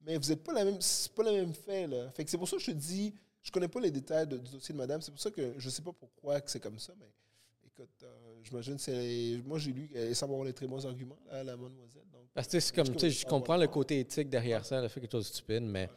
mais 0.00 0.16
vous 0.16 0.28
n'êtes 0.28 0.42
pas 0.44 0.52
la 0.52 0.64
même, 0.64 0.80
c'est 0.80 1.12
pas 1.12 1.22
le 1.24 1.32
même 1.32 1.52
fait, 1.54 1.86
là. 1.86 2.10
Fait 2.12 2.24
que 2.24 2.30
c'est 2.30 2.38
pour 2.38 2.48
ça 2.48 2.56
que 2.56 2.62
je 2.62 2.70
te 2.70 2.76
dis, 2.76 3.12
je 3.42 3.50
connais 3.50 3.68
pas 3.68 3.80
les 3.80 3.90
détails 3.90 4.26
de- 4.26 4.38
du 4.38 4.50
dossier 4.52 4.72
de 4.72 4.78
madame, 4.78 5.00
c'est 5.02 5.10
pour 5.10 5.20
ça 5.20 5.30
que 5.30 5.54
je 5.58 5.70
sais 5.70 5.82
pas 5.82 5.92
pourquoi 5.92 6.40
que 6.40 6.50
c'est 6.50 6.60
comme 6.60 6.78
ça, 6.78 6.92
mais 6.98 7.10
écoute, 7.66 7.90
euh, 8.02 8.38
j'imagine 8.42 8.76
que 8.76 8.82
c'est. 8.82 9.40
Moi, 9.44 9.58
j'ai 9.58 9.72
lu 9.72 9.88
qu'elle 9.88 10.14
semble 10.14 10.32
avoir 10.34 10.46
les 10.46 10.52
très 10.52 10.66
bons 10.66 10.84
arguments, 10.86 11.18
là, 11.26 11.42
la 11.44 11.56
mademoiselle. 11.56 12.04
Donc, 12.12 12.22
Parce 12.34 12.48
que 12.48 12.60
c'est 12.60 12.74
comme, 12.74 12.86
Je 12.86 12.92
tu 12.92 12.98
sais, 13.00 13.06
trouve- 13.08 13.20
je 13.20 13.26
comprends 13.26 13.56
le 13.56 13.66
côté 13.68 14.00
éthique 14.00 14.28
derrière 14.30 14.64
ça, 14.64 14.80
le 14.80 14.88
fait 14.88 15.00
que 15.00 15.06
tu 15.06 15.16
es 15.16 15.22
stupide, 15.22 15.62
mais 15.64 15.88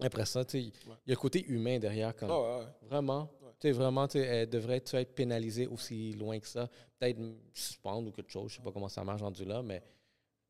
après 0.00 0.26
ça, 0.26 0.44
tu 0.44 0.52
sais, 0.52 0.62
il 0.62 0.88
Ouais. 0.90 0.96
y 1.06 1.10
a 1.10 1.14
le 1.14 1.16
côté 1.16 1.44
humain 1.46 1.78
derrière. 1.78 2.14
Ouais. 2.22 2.66
Vraiment. 2.88 3.28
Sais, 3.64 3.72
vraiment, 3.72 4.06
tu 4.06 4.18
sais, 4.18 4.26
elle 4.26 4.50
devrait 4.50 4.80
tu 4.82 4.90
sais, 4.90 5.00
être 5.00 5.14
pénalisée 5.14 5.66
aussi 5.66 6.12
loin 6.12 6.38
que 6.38 6.46
ça. 6.46 6.68
Peut-être 6.98 7.18
suspendre 7.54 8.08
ou 8.08 8.12
quelque 8.12 8.30
chose. 8.30 8.50
Je 8.50 8.56
sais 8.56 8.62
pas 8.62 8.70
comment 8.72 8.90
ça 8.90 9.02
marche 9.04 9.22
rendu 9.22 9.44
là, 9.46 9.62
mais 9.62 9.82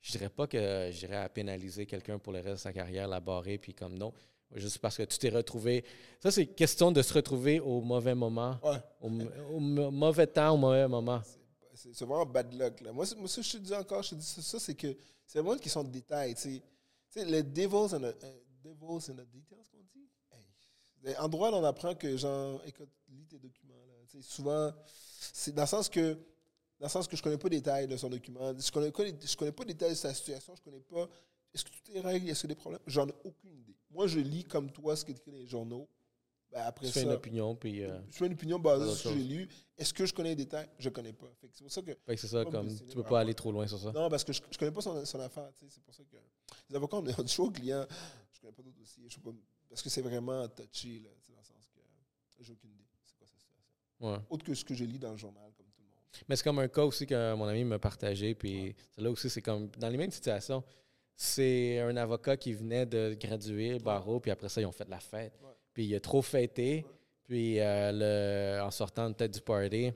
je 0.00 0.10
dirais 0.10 0.28
pas 0.30 0.48
que 0.48 0.88
j'irais 0.90 1.18
à 1.18 1.28
pénaliser 1.28 1.86
quelqu'un 1.86 2.18
pour 2.18 2.32
le 2.32 2.40
reste 2.40 2.50
de 2.54 2.56
sa 2.56 2.72
carrière, 2.72 3.06
la 3.06 3.20
barrer, 3.20 3.56
puis 3.58 3.72
comme 3.72 3.96
non. 3.96 4.12
Juste 4.56 4.78
parce 4.78 4.96
que 4.96 5.04
tu 5.04 5.16
t'es 5.16 5.28
retrouvé. 5.28 5.84
Ça, 6.20 6.32
c'est 6.32 6.46
question 6.46 6.90
de 6.90 7.02
se 7.02 7.12
retrouver 7.14 7.60
au 7.60 7.80
mauvais 7.82 8.16
moment, 8.16 8.58
Ouais. 8.64 8.78
au, 9.00 9.60
mauvais 9.60 10.26
temps, 10.26 10.54
au 10.54 10.56
mauvais 10.56 10.88
moment. 10.88 11.22
C'est 11.74 12.00
vraiment 12.04 12.26
bad 12.26 12.52
luck. 12.52 12.80
Là. 12.80 12.92
Moi, 12.92 13.04
moi, 13.16 13.28
ça, 13.28 13.42
je 13.42 13.52
te 13.52 13.56
dis 13.58 13.74
encore, 13.74 14.02
je 14.02 14.10
te 14.10 14.14
dis 14.16 14.26
ça, 14.26 14.42
ça, 14.42 14.58
c'est 14.58 14.74
que 14.74 14.96
c'est 15.24 15.38
vraiment 15.38 15.54
une 15.54 15.60
question 15.60 15.84
de 15.84 15.88
détails. 15.90 16.34
Tu 16.34 16.60
sais, 17.08 17.24
les 17.24 17.44
devils 17.44 17.94
in 17.94 18.00
the, 18.00 18.16
euh, 18.24 18.38
devils 18.64 19.10
in 19.10 19.14
the 19.14 19.26
details, 19.32 19.64
qu'on 19.72 19.82
dit. 19.92 20.03
En 21.18 21.28
droit, 21.28 21.50
là, 21.50 21.56
on 21.58 21.64
apprend 21.64 21.94
que, 21.94 22.16
genre, 22.16 22.60
écoute, 22.66 22.88
lis 23.08 23.26
tes 23.26 23.38
documents. 23.38 23.74
Là. 23.86 24.20
Souvent, 24.22 24.72
c'est 25.32 25.54
dans 25.54 25.62
le 25.62 25.68
sens 25.68 25.88
que 25.88 26.14
dans 26.80 26.86
le 26.86 26.90
sens 26.90 27.06
que 27.06 27.16
je 27.16 27.22
connais 27.22 27.38
pas 27.38 27.48
les 27.48 27.58
détails 27.58 27.86
de 27.86 27.96
son 27.96 28.08
document. 28.08 28.52
Je 28.58 28.70
connais, 28.70 28.92
je 29.24 29.36
connais 29.36 29.52
pas 29.52 29.64
les 29.64 29.74
détails 29.74 29.90
de 29.90 29.94
sa 29.96 30.12
situation. 30.14 30.54
Je 30.56 30.62
connais 30.62 30.80
pas. 30.80 31.08
Est-ce 31.52 31.64
que 31.64 31.70
tout 31.70 31.92
est 31.96 32.00
règle? 32.00 32.28
Est-ce 32.28 32.46
a 32.46 32.48
des 32.48 32.54
problèmes? 32.54 32.80
J'en 32.86 33.06
ai 33.08 33.14
aucune 33.24 33.54
idée. 33.56 33.76
Moi, 33.90 34.06
je 34.08 34.18
lis 34.18 34.44
comme 34.44 34.70
toi 34.72 34.96
ce 34.96 35.04
qui 35.04 35.12
est 35.12 35.14
écrit 35.14 35.30
dans 35.30 35.36
les 35.38 35.46
journaux. 35.46 35.88
Ben, 36.50 36.62
après 36.62 36.86
Tu 36.86 36.92
ça, 36.92 37.00
fais 37.00 37.06
une 37.06 37.12
opinion, 37.12 37.54
puis. 37.56 37.82
euh, 37.82 37.98
je 38.10 38.16
fais 38.16 38.26
une 38.26 38.32
opinion 38.32 38.58
basée 38.58 38.86
sur 38.86 38.96
ce 38.96 39.02
que 39.08 39.14
j'ai 39.14 39.24
lu. 39.24 39.48
Est-ce 39.78 39.92
que 39.94 40.04
je 40.06 40.12
connais 40.14 40.30
les 40.30 40.36
détails? 40.36 40.68
Je 40.78 40.88
connais 40.88 41.12
pas. 41.12 41.26
Que 41.40 41.46
c'est 41.52 41.62
pour 41.64 41.72
ça 41.72 41.82
que 41.82 41.92
que 41.92 42.16
c'est 42.16 42.28
ça, 42.28 42.44
comme. 42.44 42.68
Tu 42.76 42.94
peux 42.96 43.02
pas 43.02 43.20
aller 43.20 43.34
trop 43.34 43.50
loin 43.52 43.66
sur 43.66 43.78
ça. 43.78 43.92
non, 43.92 44.08
parce 44.08 44.22
que 44.24 44.32
je, 44.32 44.40
je 44.50 44.58
connais 44.58 44.70
pas 44.72 44.80
son, 44.80 45.04
son 45.04 45.20
affaire. 45.20 45.50
C'est 45.68 45.82
pour 45.82 45.94
ça 45.94 46.02
que 46.04 46.16
les 46.70 46.76
avocats, 46.76 46.96
on 46.98 47.06
est 47.06 47.28
chaud 47.28 47.46
aux 47.46 47.50
clients. 47.50 47.86
Je 48.32 48.40
connais 48.40 48.52
pas 48.52 48.62
d'autres 48.62 48.78
dossiers. 48.78 49.04
Je 49.08 49.14
sais 49.14 49.20
pas, 49.20 49.30
parce 49.68 49.82
que 49.82 49.88
c'est 49.88 50.02
vraiment 50.02 50.46
touchy, 50.48 51.00
là, 51.00 51.10
dans 51.28 51.36
le 51.38 51.44
sens 51.44 51.68
que 51.74 52.44
j'ai 52.44 52.52
aucune 52.52 52.70
idée. 52.70 52.84
C'est 53.04 53.16
quoi 53.16 53.26
sa 53.26 53.36
situation? 53.36 53.72
Ouais. 54.00 54.18
Autre 54.30 54.44
que 54.44 54.54
ce 54.54 54.64
que 54.64 54.74
j'ai 54.74 54.86
lu 54.86 54.98
dans 54.98 55.10
le 55.12 55.16
journal, 55.16 55.50
comme 55.56 55.66
tout 55.66 55.82
le 55.82 55.86
monde. 55.86 56.24
Mais 56.28 56.36
c'est 56.36 56.44
comme 56.44 56.58
un 56.58 56.68
cas 56.68 56.84
aussi 56.84 57.06
que 57.06 57.34
mon 57.34 57.46
ami 57.46 57.64
m'a 57.64 57.78
partagé. 57.78 58.34
Puis 58.34 58.74
là 58.96 59.10
aussi, 59.10 59.28
c'est 59.28 59.42
comme 59.42 59.68
dans 59.78 59.88
les 59.88 59.96
mêmes 59.96 60.10
situations. 60.10 60.62
C'est 61.16 61.78
un 61.78 61.96
avocat 61.96 62.36
qui 62.36 62.52
venait 62.52 62.86
de 62.86 63.16
graduer 63.20 63.74
le 63.74 63.78
barreau, 63.78 64.18
puis 64.18 64.30
après 64.30 64.48
ça, 64.48 64.60
ils 64.60 64.66
ont 64.66 64.72
fait 64.72 64.88
la 64.88 65.00
fête. 65.00 65.32
Puis 65.72 65.86
il 65.86 65.94
a 65.94 66.00
trop 66.00 66.22
fêté. 66.22 66.84
Puis 67.24 67.58
euh, 67.58 67.90
le, 68.58 68.62
en 68.62 68.70
sortant 68.70 69.08
de 69.08 69.14
tête 69.14 69.32
du 69.32 69.40
party, 69.40 69.92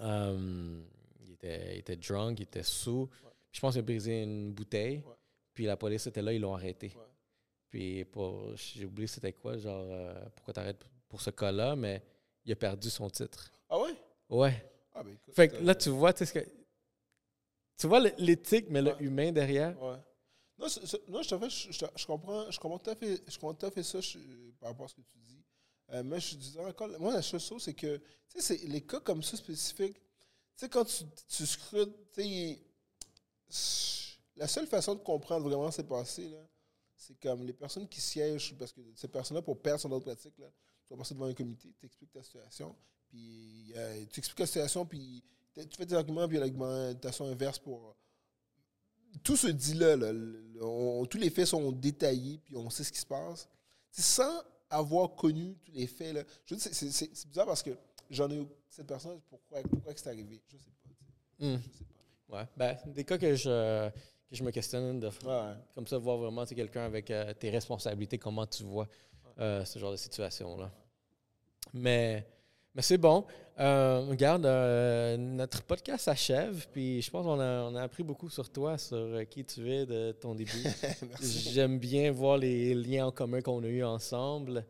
euh, 0.00 0.82
il, 1.20 1.32
était, 1.32 1.74
il 1.74 1.78
était 1.78 1.96
drunk, 1.96 2.40
il 2.40 2.42
était 2.44 2.62
sous. 2.62 3.06
Puis 3.06 3.52
je 3.52 3.60
pense 3.60 3.74
qu'il 3.74 3.80
a 3.80 3.82
brisé 3.82 4.22
une 4.22 4.52
bouteille. 4.52 5.02
Puis 5.54 5.66
la 5.66 5.76
police 5.76 6.06
était 6.06 6.22
là, 6.22 6.32
ils 6.32 6.40
l'ont 6.40 6.54
arrêté. 6.54 6.92
Puis 7.70 8.04
pour, 8.04 8.54
j'ai 8.56 8.84
oublié 8.84 9.06
c'était 9.06 9.32
quoi, 9.32 9.56
genre, 9.56 9.86
euh, 9.88 10.12
pourquoi 10.34 10.52
t'arrêtes 10.52 10.84
pour 11.08 11.20
ce 11.22 11.30
cas-là, 11.30 11.76
mais 11.76 12.02
il 12.44 12.52
a 12.52 12.56
perdu 12.56 12.90
son 12.90 13.08
titre. 13.08 13.50
Ah 13.68 13.78
ouais? 13.78 13.94
Ouais. 14.28 14.70
Ah 14.92 15.02
ben 15.04 15.14
écoute. 15.14 15.34
Fait 15.34 15.48
que 15.48 15.54
euh, 15.56 15.60
là, 15.62 15.74
tu 15.74 15.88
vois, 15.90 16.12
tu 16.12 16.18
sais 16.18 16.26
ce 16.26 16.32
que. 16.32 16.48
Tu 17.78 17.86
vois 17.86 18.00
le- 18.00 18.12
l'éthique, 18.18 18.66
mais 18.68 18.82
le 18.82 18.90
Ouais. 18.92 18.96
humain 19.04 19.32
derrière. 19.32 19.80
Ouais. 19.80 19.96
Non, 20.58 20.68
c'est- 20.68 20.84
c'est- 20.84 21.08
non, 21.08 21.22
je, 21.22 21.28
te 21.30 21.38
fais- 21.38 21.48
je, 21.48 21.72
je- 21.72 21.86
je 21.96 22.06
comprends, 22.06 22.50
je 22.50 22.58
comprends 22.60 22.78
tout 22.78 22.90
à 22.90 22.94
fait, 22.96 23.22
je 23.26 23.38
comprends 23.38 23.54
tout 23.54 23.66
à 23.66 23.70
fait 23.70 23.82
ça 23.82 24.00
je- 24.00 24.18
par 24.60 24.70
rapport 24.70 24.86
à 24.86 24.88
ce 24.88 24.94
que 24.96 25.00
tu 25.00 25.18
dis. 25.18 25.42
Euh, 25.92 26.02
mais 26.02 26.20
je 26.20 26.36
disais 26.36 26.60
encore, 26.60 26.88
moi, 26.98 27.12
la 27.14 27.22
chose, 27.22 27.50
c'est 27.62 27.72
que, 27.74 27.96
tu 27.96 28.02
sais, 28.40 28.58
c'est 28.58 28.66
les 28.68 28.80
cas 28.82 29.00
comme 29.00 29.22
ça 29.22 29.36
spécifiques, 29.36 29.96
tu 29.96 30.02
sais, 30.56 30.68
quand 30.68 30.84
tu, 30.84 31.04
tu 31.28 31.46
scrutes, 31.46 31.94
tu 32.12 32.22
sais, 33.48 34.08
la 34.36 34.46
seule 34.48 34.66
façon 34.66 34.94
de 34.94 35.00
comprendre 35.00 35.48
vraiment 35.48 35.70
ce 35.70 35.76
qui 35.76 35.82
s'est 35.82 35.88
passé, 35.88 36.28
là, 36.28 36.38
c'est 37.00 37.18
comme 37.18 37.42
les 37.44 37.52
personnes 37.54 37.88
qui 37.88 38.00
siègent, 38.00 38.54
parce 38.58 38.72
que 38.72 38.80
ces 38.94 39.08
personnes-là, 39.08 39.42
pour 39.42 39.58
perdre 39.60 39.80
son 39.80 39.90
autre 39.92 40.04
pratique, 40.04 40.36
là, 40.38 40.46
tu 40.86 40.92
vas 40.94 40.98
passer 40.98 41.14
devant 41.14 41.26
un 41.26 41.34
comité, 41.34 41.72
tu 41.78 41.86
expliques 41.86 42.12
ta 42.12 42.22
situation, 42.22 42.76
puis 43.08 43.72
euh, 43.76 44.04
tu 44.12 44.20
expliques 44.20 44.40
la 44.40 44.46
situation, 44.46 44.84
puis 44.84 45.22
tu 45.54 45.62
fais 45.76 45.86
des 45.86 45.94
arguments, 45.94 46.28
puis 46.28 46.36
l'argumentation 46.38 47.24
inverse 47.26 47.58
pour 47.58 47.96
tout 49.22 49.36
se 49.36 49.48
dit 49.48 49.74
là, 49.74 49.96
le- 49.96 51.06
tous 51.08 51.18
les 51.18 51.30
faits 51.30 51.46
sont 51.46 51.72
détaillés, 51.72 52.38
puis 52.44 52.54
on 52.56 52.68
sait 52.70 52.84
ce 52.84 52.92
qui 52.92 53.00
se 53.00 53.06
passe. 53.06 53.48
C'est 53.90 54.02
sans 54.02 54.42
avoir 54.68 55.14
connu 55.16 55.56
tous 55.64 55.72
les 55.72 55.86
faits. 55.88 56.14
Là. 56.14 56.22
Je 56.46 56.54
c'est- 56.56 56.90
c'est 56.92 57.26
bizarre 57.28 57.46
parce 57.46 57.62
que 57.62 57.70
j'en 58.10 58.30
ai 58.30 58.46
cette 58.68 58.86
personne, 58.86 59.20
pourquoi, 59.28 59.62
pourquoi 59.62 59.92
c'est 59.96 60.08
arrivé? 60.08 60.40
Je 60.48 60.56
sais 60.58 60.70
pas. 60.82 61.44
Hmm. 61.46 61.56
Je 61.60 61.78
sais 61.78 61.84
pas. 62.28 62.36
Ouais. 62.38 62.48
Ben, 62.56 62.78
des 62.92 63.04
cas 63.04 63.18
que 63.18 63.34
je, 63.34 63.90
que 64.30 64.36
je 64.36 64.44
me 64.44 64.50
questionne, 64.50 65.00
de, 65.00 65.08
Ouais. 65.08 65.54
comme 65.74 65.86
ça, 65.86 65.98
voir 65.98 66.16
vraiment 66.16 66.42
tu 66.44 66.50
sais, 66.50 66.54
quelqu'un 66.54 66.84
avec 66.84 67.10
euh, 67.10 67.32
tes 67.34 67.50
responsabilités, 67.50 68.16
comment 68.18 68.46
tu 68.46 68.62
vois 68.62 68.88
euh, 69.38 69.64
ce 69.64 69.78
genre 69.78 69.90
de 69.90 69.96
situation-là. 69.96 70.70
Mais, 71.74 72.24
mais 72.74 72.82
c'est 72.82 72.98
bon. 72.98 73.24
Euh, 73.58 74.06
regarde, 74.08 74.46
notre 75.18 75.62
podcast 75.62 76.04
s'achève, 76.04 76.66
puis 76.72 77.02
je 77.02 77.10
pense 77.10 77.26
qu'on 77.26 77.40
a, 77.40 77.62
on 77.64 77.74
a 77.74 77.82
appris 77.82 78.02
beaucoup 78.02 78.30
sur 78.30 78.48
toi, 78.50 78.78
sur 78.78 79.28
qui 79.28 79.44
tu 79.44 79.70
es 79.70 79.84
de 79.84 80.12
ton 80.12 80.34
début. 80.34 80.64
J'aime 81.20 81.78
bien 81.78 82.10
voir 82.12 82.38
les 82.38 82.74
liens 82.74 83.06
en 83.06 83.12
commun 83.12 83.42
qu'on 83.42 83.62
a 83.64 83.66
eus 83.66 83.84
ensemble. 83.84 84.64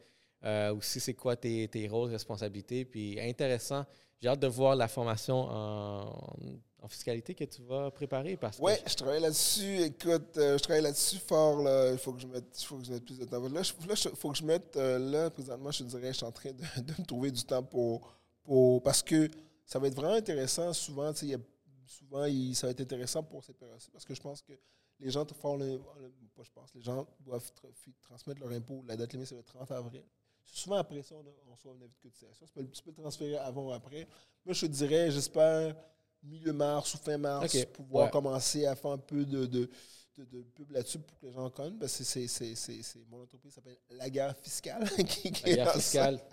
Aussi, 0.74 1.00
c'est 1.00 1.14
quoi 1.14 1.36
tes, 1.36 1.68
tes 1.68 1.86
rôles, 1.86 2.10
responsabilités. 2.10 2.84
Puis 2.84 3.20
intéressant. 3.20 3.84
J'ai 4.20 4.28
hâte 4.28 4.40
de 4.40 4.48
voir 4.48 4.74
la 4.76 4.88
formation 4.88 5.46
en, 5.48 6.12
en 6.82 6.88
fiscalité 6.88 7.34
que 7.34 7.44
tu 7.44 7.62
vas 7.62 7.90
préparer 7.90 8.36
parce 8.36 8.56
que 8.58 8.62
Ouais, 8.62 8.80
je 8.86 8.94
travaille 8.94 9.20
là-dessus. 9.20 9.82
Écoute, 9.82 10.36
euh, 10.38 10.56
je 10.58 10.62
travaille 10.62 10.82
là-dessus 10.82 11.18
fort. 11.18 11.60
Il 11.92 11.98
faut 11.98 12.12
que 12.12 12.20
je 12.20 12.26
mette, 12.26 12.56
faut 12.62 12.78
que 12.78 12.84
je 12.84 12.92
mette 12.92 13.04
plus 13.04 13.18
de 13.18 13.24
temps. 13.24 13.40
Là, 13.48 13.60
il 13.62 13.96
faut 14.16 14.30
que 14.30 14.38
je 14.38 14.44
mette, 14.44 14.76
euh, 14.76 14.98
là, 14.98 15.30
présentement, 15.30 15.70
je 15.70 15.84
dirais, 15.84 16.08
je 16.08 16.16
suis 16.18 16.26
en 16.26 16.32
train 16.32 16.52
de, 16.52 16.80
de 16.82 16.92
me 17.00 17.04
trouver 17.04 17.30
du 17.30 17.44
temps 17.44 17.62
pour, 17.62 18.16
pour. 18.42 18.82
Parce 18.82 19.02
que 19.02 19.28
ça 19.64 19.78
va 19.78 19.88
être 19.88 19.94
vraiment 19.94 20.14
intéressant. 20.14 20.72
Souvent, 20.72 21.12
y 21.22 21.36
souvent 21.86 22.24
il- 22.24 22.54
ça 22.54 22.66
va 22.66 22.70
être 22.70 22.80
intéressant 22.80 23.22
pour 23.22 23.44
cette 23.44 23.56
période-ci 23.58 23.90
parce 23.90 24.04
que 24.04 24.14
je 24.14 24.20
pense 24.20 24.40
que 24.42 24.52
les 25.00 25.10
gens 25.10 25.26
font 25.26 25.56
le, 25.56 25.78
pas 26.34 26.42
je 26.42 26.50
pense, 26.52 26.74
les 26.74 26.82
gens 26.82 27.06
doivent 27.20 27.50
transmettre 28.02 28.40
leur 28.40 28.50
impôt. 28.52 28.84
La 28.86 28.96
date 28.96 29.12
limite, 29.12 29.28
c'est 29.28 29.34
le 29.34 29.42
30 29.42 29.70
avril. 29.72 30.02
Souvent, 30.44 30.76
après 30.76 31.02
ça, 31.02 31.14
on, 31.14 31.52
reçoit 31.52 31.72
un 31.72 31.82
avis 31.82 31.94
de 31.94 32.02
cotisation. 32.02 32.46
Tu 32.46 32.52
peux, 32.52 32.66
tu 32.68 32.82
peux 32.82 32.90
le 32.90 32.96
transférer 32.96 33.36
avant 33.38 33.68
ou 33.68 33.72
après. 33.72 34.06
Moi, 34.44 34.52
je 34.54 34.66
te 34.66 34.66
dirais, 34.66 35.10
j'espère, 35.10 35.76
milieu 36.22 36.52
mars 36.52 36.94
ou 36.94 36.98
fin 36.98 37.18
mars, 37.18 37.54
Ok. 37.54 37.66
pouvoir 37.66 38.04
Ouais. 38.06 38.10
commencer 38.10 38.66
à 38.66 38.74
faire 38.76 38.90
un 38.92 38.98
peu 38.98 39.24
de, 39.24 39.46
de, 39.46 39.70
de, 40.16 40.24
de 40.24 40.42
pub 40.54 40.70
là-dessus 40.70 40.98
pour 40.98 41.18
que 41.18 41.26
les 41.26 41.32
gens 41.32 41.48
connaissent. 41.50 41.78
Parce 41.80 41.96
que 41.98 42.04
c'est, 42.04 42.26
c'est, 42.28 42.54
c'est, 42.54 42.82
c'est- 42.82 43.04
mon 43.10 43.22
entreprise 43.22 43.52
s'appelle 43.54 43.78
La 43.90 44.10
Guerre 44.10 44.36
Fiscale. 44.42 44.84
qui- 45.08 45.32
qui 45.32 45.42
la 45.50 45.56
guerre 45.56 45.72
fiscale. 45.74 46.20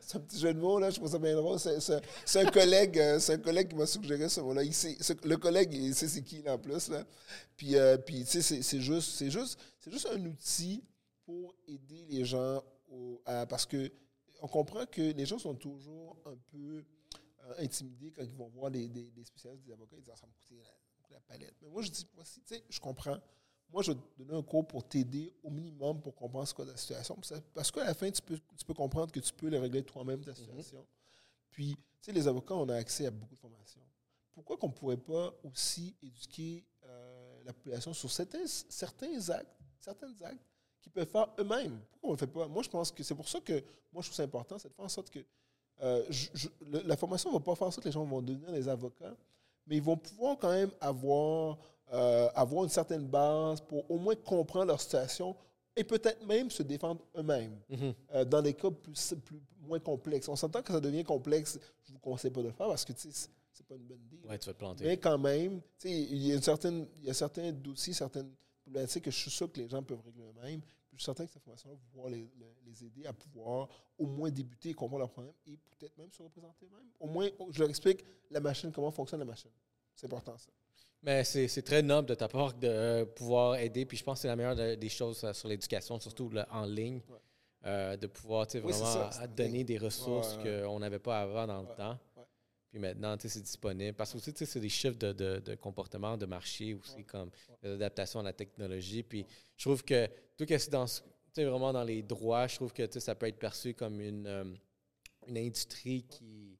C'est 0.00 0.16
un 0.16 0.20
petit 0.20 0.38
jeu 0.40 0.52
de 0.54 0.58
mots, 0.58 0.78
là, 0.80 0.88
je 0.90 0.96
trouve 0.96 1.10
ça 1.10 1.18
bien 1.18 1.36
drôle. 1.36 1.58
C'est, 1.60 1.78
c'est- 1.78 2.00
c'est 2.24 2.40
un 2.40 2.50
collègue, 2.50 2.98
euh, 2.98 3.18
c'est 3.20 3.34
un 3.34 3.38
collègue 3.38 3.68
qui 3.68 3.76
m'a 3.76 3.86
suggéré 3.86 4.28
ce 4.28 4.40
mot-là. 4.40 4.62
Il 4.64 4.72
sait- 4.74 4.96
ce- 5.00 5.12
le 5.24 5.36
collègue, 5.36 5.72
il 5.74 5.94
sait 5.94 6.08
c'est 6.08 6.22
qui, 6.22 6.40
là, 6.42 6.54
en 6.54 6.58
plus. 6.58 6.88
Là. 6.88 7.04
Puis, 7.56 7.76
euh, 7.76 7.96
puis 7.98 8.24
tu 8.24 8.40
sais, 8.42 8.62
c'est, 8.62 8.80
juste, 8.80 9.10
c'est, 9.10 9.30
juste, 9.30 9.58
c'est 9.78 9.92
juste 9.92 10.08
un 10.10 10.24
outil 10.24 10.82
pour 11.24 11.54
aider 11.68 12.06
les 12.08 12.24
gens 12.24 12.62
au- 12.90 13.20
à- 13.26 13.46
parce 13.46 13.66
que 13.66 13.92
on 14.40 14.48
comprend 14.48 14.86
que 14.86 15.02
les 15.02 15.26
gens 15.26 15.38
sont 15.38 15.54
toujours 15.54 16.16
un 16.24 16.34
peu 16.50 16.82
intimidés 17.58 18.12
quand 18.12 18.22
ils 18.22 18.34
vont 18.34 18.48
voir 18.48 18.70
des, 18.70 18.88
des, 18.88 19.10
des 19.10 19.24
spécialistes, 19.24 19.64
des 19.64 19.72
avocats. 19.72 19.96
Ils 19.96 20.02
disent, 20.02 20.12
Ah, 20.12 20.16
ça 20.16 20.26
me 20.26 20.32
coûte 20.32 20.66
la, 21.10 21.20
palette. 21.20 21.54
Mais 21.62 21.68
moi, 21.68 21.82
je 21.82 21.90
dis, 21.90 22.06
voici, 22.14 22.40
tu 22.42 22.54
sais, 22.54 22.64
je 22.68 22.80
comprends. 22.80 23.18
Moi, 23.70 23.82
je 23.82 23.92
vais 23.92 23.98
te 23.98 24.22
donner 24.22 24.38
un 24.38 24.42
cours 24.42 24.66
pour 24.66 24.86
t'aider 24.86 25.32
au 25.42 25.50
minimum 25.50 26.00
pour 26.00 26.14
comprendre 26.14 26.46
ce 26.46 26.54
qu'est 26.54 26.64
la 26.64 26.76
situation. 26.76 27.18
Parce 27.54 27.70
qu'à 27.70 27.84
la 27.84 27.94
fin, 27.94 28.10
tu 28.10 28.22
peux, 28.22 28.38
tu 28.56 28.64
peux 28.64 28.74
comprendre 28.74 29.12
que 29.12 29.20
tu 29.20 29.32
peux 29.32 29.48
le 29.48 29.58
régler 29.58 29.82
toi-même, 29.82 30.22
ta 30.22 30.34
situation. 30.34 30.86
Puis, 31.50 31.74
tu 31.76 31.82
sais, 32.02 32.12
les 32.12 32.26
avocats, 32.28 32.54
on 32.54 32.68
a 32.68 32.76
accès 32.76 33.06
à 33.06 33.10
beaucoup 33.10 33.34
de 33.34 33.40
formations. 33.40 33.82
Pourquoi 34.32 34.56
qu'on 34.56 34.68
ne 34.68 34.72
pourrait 34.72 34.96
pas 34.96 35.34
aussi 35.42 35.96
éduquer 36.02 36.64
euh, 36.84 37.42
la 37.44 37.52
population 37.52 37.92
sur 37.92 38.10
certains, 38.10 38.46
certains 38.46 39.30
actes, 39.30 39.58
certains 39.80 40.14
actes 40.22 40.46
qu'ils 40.80 40.92
peuvent 40.92 41.10
faire 41.10 41.28
eux-mêmes? 41.38 41.80
Pourquoi 41.90 42.10
on 42.10 42.12
ne 42.12 42.16
le 42.16 42.20
fait 42.20 42.32
pas? 42.32 42.46
Moi, 42.46 42.62
je 42.62 42.68
pense 42.68 42.92
que 42.92 43.02
c'est 43.02 43.16
pour 43.16 43.28
ça 43.28 43.40
que 43.40 43.64
moi, 43.92 44.02
je 44.02 44.08
trouve 44.08 44.16
ça 44.16 44.22
important, 44.22 44.58
c'est 44.58 44.68
de 44.68 44.74
faire 44.74 44.84
en 44.84 44.88
sorte 44.88 45.10
que 45.10 45.18
euh, 45.82 46.04
je- 46.10 46.28
je- 46.34 46.48
le- 46.70 46.82
la 46.82 46.96
formation 46.96 47.30
ne 47.30 47.34
va 47.34 47.40
pas 47.40 47.54
faire 47.54 47.72
sorte 47.72 47.80
que 47.80 47.88
les 47.88 47.92
gens 47.92 48.04
vont 48.04 48.22
devenir 48.22 48.52
des 48.52 48.68
avocats, 48.68 49.14
mais 49.66 49.76
ils 49.76 49.82
vont 49.82 49.96
pouvoir 49.96 50.36
quand 50.38 50.50
même 50.50 50.70
avoir, 50.80 51.58
euh, 51.92 52.28
avoir 52.34 52.64
une 52.64 52.70
certaine 52.70 53.06
base 53.06 53.60
pour 53.60 53.88
au 53.90 53.98
moins 53.98 54.14
comprendre 54.16 54.66
leur 54.66 54.80
situation 54.80 55.34
et 55.76 55.84
peut-être 55.84 56.24
même 56.26 56.50
se 56.50 56.62
défendre 56.62 57.00
eux-mêmes 57.16 57.56
Mhm. 57.70 57.94
euh, 58.14 58.24
dans 58.24 58.42
des 58.42 58.54
cas 58.54 58.70
plus, 58.70 59.14
plus- 59.24 59.40
moins 59.60 59.78
complexes. 59.78 60.28
On 60.28 60.36
s'entend 60.36 60.62
que 60.62 60.72
ça 60.72 60.80
devient 60.80 61.04
complexe, 61.04 61.58
je 61.84 61.90
ne 61.90 61.94
vous 61.94 62.00
conseille 62.00 62.30
pas 62.30 62.40
de 62.40 62.46
le 62.46 62.52
faire 62.52 62.68
parce 62.68 62.84
que 62.84 62.92
c'est- 62.96 63.30
pas 63.68 63.74
une 63.74 63.82
bonne 63.82 64.00
idée. 64.06 64.26
Ouais, 64.26 64.38
tu 64.38 64.46
vas 64.46 64.54
te 64.54 64.58
planter. 64.58 64.84
Mais 64.84 64.96
quand 64.96 65.18
même, 65.18 65.60
il 65.84 66.26
y 66.28 66.32
a 66.32 66.36
une 66.36 66.42
certaine, 66.42 66.86
il 67.02 67.06
y 67.08 67.10
a 67.10 67.14
certains 67.14 67.52
dossiers, 67.52 67.92
certaines 67.92 68.30
problématiques 68.62 69.04
que 69.04 69.10
je 69.10 69.16
suis 69.18 69.30
sûr 69.30 69.52
que 69.52 69.60
les 69.60 69.68
gens 69.68 69.82
peuvent 69.82 70.00
régler 70.06 70.22
eux-mêmes. 70.22 70.60
Suis 70.98 71.04
certain 71.04 71.26
que 71.26 71.32
cette 71.32 71.42
formation-là 71.44 71.76
va 71.76 71.80
pouvoir 71.92 72.08
les, 72.10 72.84
aider 72.84 73.06
à 73.06 73.12
pouvoir 73.12 73.68
au 73.98 74.06
moins 74.06 74.30
débuter 74.30 74.70
et 74.70 74.74
comprendre 74.74 75.00
leurs 75.00 75.10
problèmes 75.10 75.32
et 75.46 75.56
peut-être 75.56 75.96
même 75.96 76.10
se 76.12 76.22
représenter 76.22 76.66
eux-mêmes. 76.66 76.88
Au 77.00 77.06
moins, 77.06 77.28
je 77.50 77.60
leur 77.60 77.68
explique 77.70 78.04
la 78.30 78.40
machine, 78.40 78.72
comment 78.72 78.90
fonctionne 78.90 79.20
la 79.20 79.26
machine. 79.26 79.50
C'est 79.94 80.06
important 80.06 80.36
ça. 80.36 80.50
Mais 81.02 81.22
c'est 81.22 81.62
très 81.62 81.82
noble 81.82 82.08
de 82.08 82.14
ta 82.16 82.26
part 82.26 82.52
de 82.54 82.66
euh, 82.66 83.04
pouvoir 83.06 83.54
aider. 83.56 83.84
Puis 83.86 83.96
je 83.96 84.02
pense 84.04 84.18
que 84.18 84.22
c'est 84.22 84.28
la 84.28 84.34
meilleure 84.34 84.56
de- 84.56 84.74
des 84.74 84.88
choses 84.88 85.22
euh, 85.22 85.32
sur 85.32 85.48
l'éducation, 85.48 86.00
surtout 86.00 86.30
en 86.50 86.64
ligne, 86.66 87.00
Ouais. 87.08 87.18
euh, 87.66 87.96
de 87.96 88.08
pouvoir 88.08 88.46
Oui, 88.54 88.60
vraiment 88.60 89.10
ça, 89.12 89.26
donner 89.28 89.62
des 89.62 89.78
ressources 89.78 90.36
Ouais, 90.38 90.42
ouais. 90.62 90.62
qu'on 90.66 90.80
n'avait 90.80 90.98
pas 90.98 91.20
avant 91.20 91.46
dans 91.46 91.62
le 91.62 91.68
temps. 91.76 91.96
Puis 92.70 92.80
maintenant, 92.80 93.16
c'est 93.18 93.40
disponible. 93.40 93.94
Parce 93.96 94.12
que 94.12 94.18
aussi, 94.18 94.32
c'est 94.34 94.60
des 94.60 94.68
chiffres 94.68 94.98
de, 94.98 95.12
de, 95.12 95.38
de 95.38 95.54
comportement, 95.54 96.16
de 96.18 96.26
marché 96.26 96.74
aussi, 96.74 97.04
comme 97.04 97.30
l'adaptation 97.62 98.18
à 98.20 98.24
la 98.24 98.32
technologie. 98.32 99.02
Puis 99.04 99.24
je 99.56 99.64
trouve 99.64 99.82
que 99.84 100.06
tout 100.38 100.46
ce 100.58 100.70
dans, 100.70 100.86
ce- 100.86 101.00
tu 101.02 101.06
sais, 101.34 101.44
vraiment 101.44 101.72
dans 101.72 101.84
les 101.84 102.02
droits, 102.02 102.46
je 102.46 102.54
trouve 102.56 102.72
que 102.72 102.88
ça 103.00 103.14
peut 103.14 103.26
être 103.26 103.38
perçu 103.38 103.74
comme 103.74 104.00
une, 104.00 104.26
euh, 104.26 104.44
une 105.26 105.36
industrie 105.38 106.04
qui 106.08 106.58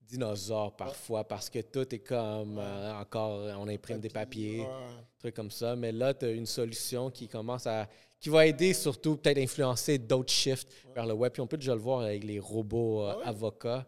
dinosaure 0.00 0.76
parfois 0.76 1.24
parce 1.26 1.48
que 1.48 1.60
tout 1.60 1.92
est 1.94 1.98
comme 2.00 2.58
euh, 2.58 2.94
encore 3.00 3.40
on 3.58 3.66
imprime 3.68 4.00
des 4.00 4.10
papiers 4.10 4.60
Ouais. 4.60 5.02
trucs 5.18 5.34
comme 5.34 5.50
ça. 5.50 5.74
Mais 5.76 5.92
là 5.92 6.12
tu 6.12 6.26
as 6.26 6.30
une 6.30 6.44
solution 6.46 7.10
qui 7.10 7.26
commence 7.26 7.66
à 7.66 7.88
qui 8.20 8.28
va 8.28 8.46
aider 8.46 8.72
surtout 8.74 9.16
peut-être 9.16 9.38
influencer 9.38 9.98
d'autres 9.98 10.32
shifts 10.32 10.68
vers 10.94 11.06
le 11.06 11.14
web. 11.14 11.32
Puis 11.32 11.40
on 11.42 11.46
peut 11.46 11.56
déjà 11.56 11.74
le 11.74 11.80
voir 11.80 12.00
avec 12.00 12.22
les 12.24 12.38
robots 12.38 13.02
euh, 13.02 13.12
Ah 13.14 13.18
ouais? 13.18 13.24
avocats 13.24 13.86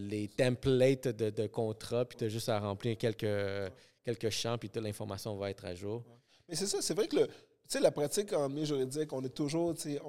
les 0.00 0.28
templates 0.28 1.08
de, 1.08 1.30
de 1.30 1.46
contrats. 1.46 2.04
Puis 2.04 2.16
tu 2.16 2.24
as 2.24 2.28
juste 2.28 2.48
à 2.48 2.58
remplir 2.60 2.96
quelques 2.96 3.72
quelques 4.04 4.30
champs 4.30 4.56
puis 4.56 4.70
toute 4.70 4.82
l'information 4.82 5.36
va 5.36 5.50
être 5.50 5.64
à 5.66 5.74
jour. 5.74 6.02
Mais 6.48 6.54
c'est 6.54 6.66
ça, 6.66 6.80
c'est 6.80 6.94
vrai 6.94 7.06
que 7.06 7.16
le, 7.16 7.28
sais, 7.68 7.80
la 7.80 7.90
pratique 7.90 8.32
en 8.32 8.48
milieu 8.48 8.64
juridique, 8.64 9.12
on 9.12 9.22
est 9.22 9.34
toujours, 9.34 9.74
tu 9.74 9.82
sais, 9.82 10.00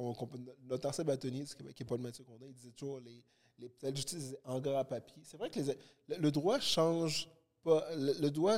notre 0.63 0.87
ancien 0.87 1.03
bâtonnier, 1.03 1.43
qui 1.45 1.63
n'est 1.63 1.87
pas 1.87 1.97
le 1.97 2.03
métier 2.03 2.23
qu'on 2.23 2.35
a, 2.35 2.47
il 2.47 2.53
disait 2.53 2.71
toujours 2.71 2.99
les, 2.99 3.23
les 3.59 3.91
disait 3.91 4.39
en 4.45 4.59
gras 4.59 4.83
papier. 4.83 5.21
C'est 5.25 5.37
vrai 5.37 5.49
que 5.49 5.59
le, 6.07 6.31
droit 6.31 6.59
change 6.59 7.29
pas, 7.63 7.85
le, 7.95 8.29
droit 8.29 8.57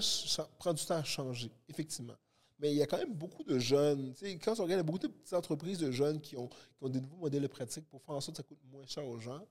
prend 0.58 0.74
du 0.74 0.86
temps 0.86 0.96
à 0.98 1.04
changer, 1.04 1.52
effectivement. 1.68 2.16
Mais 2.60 2.72
il 2.72 2.78
y 2.78 2.84
a 2.84 2.86
quand 2.86 3.00
même 3.00 3.14
beaucoup 3.14 3.44
de 3.44 3.58
jeunes, 3.58 4.14
tu 4.14 4.26
sais, 4.26 4.38
quand 4.38 4.52
on 4.60 4.64
regarde, 4.64 4.70
il 4.70 4.76
y 4.76 4.80
a 4.80 4.84
beaucoup 4.84 5.00
de 5.00 5.08
petites 5.08 5.34
entreprises 5.34 5.80
de 5.80 5.92
jeunes 5.92 6.22
qui 6.22 6.38
ont, 6.38 6.48
qui 6.48 6.84
ont 6.84 6.90
des 6.90 7.02
nouveaux 7.02 7.18
modèles 7.18 7.42
de 7.42 7.48
pratique 7.48 7.90
pour 7.90 8.04
faire 8.04 8.16
en 8.16 8.22
sorte 8.22 8.38
que 8.38 8.44
ça 8.44 8.48
coûte 8.48 8.60
moins 8.72 8.86
cher 8.86 9.06
aux 9.08 9.20
gens. 9.20 9.44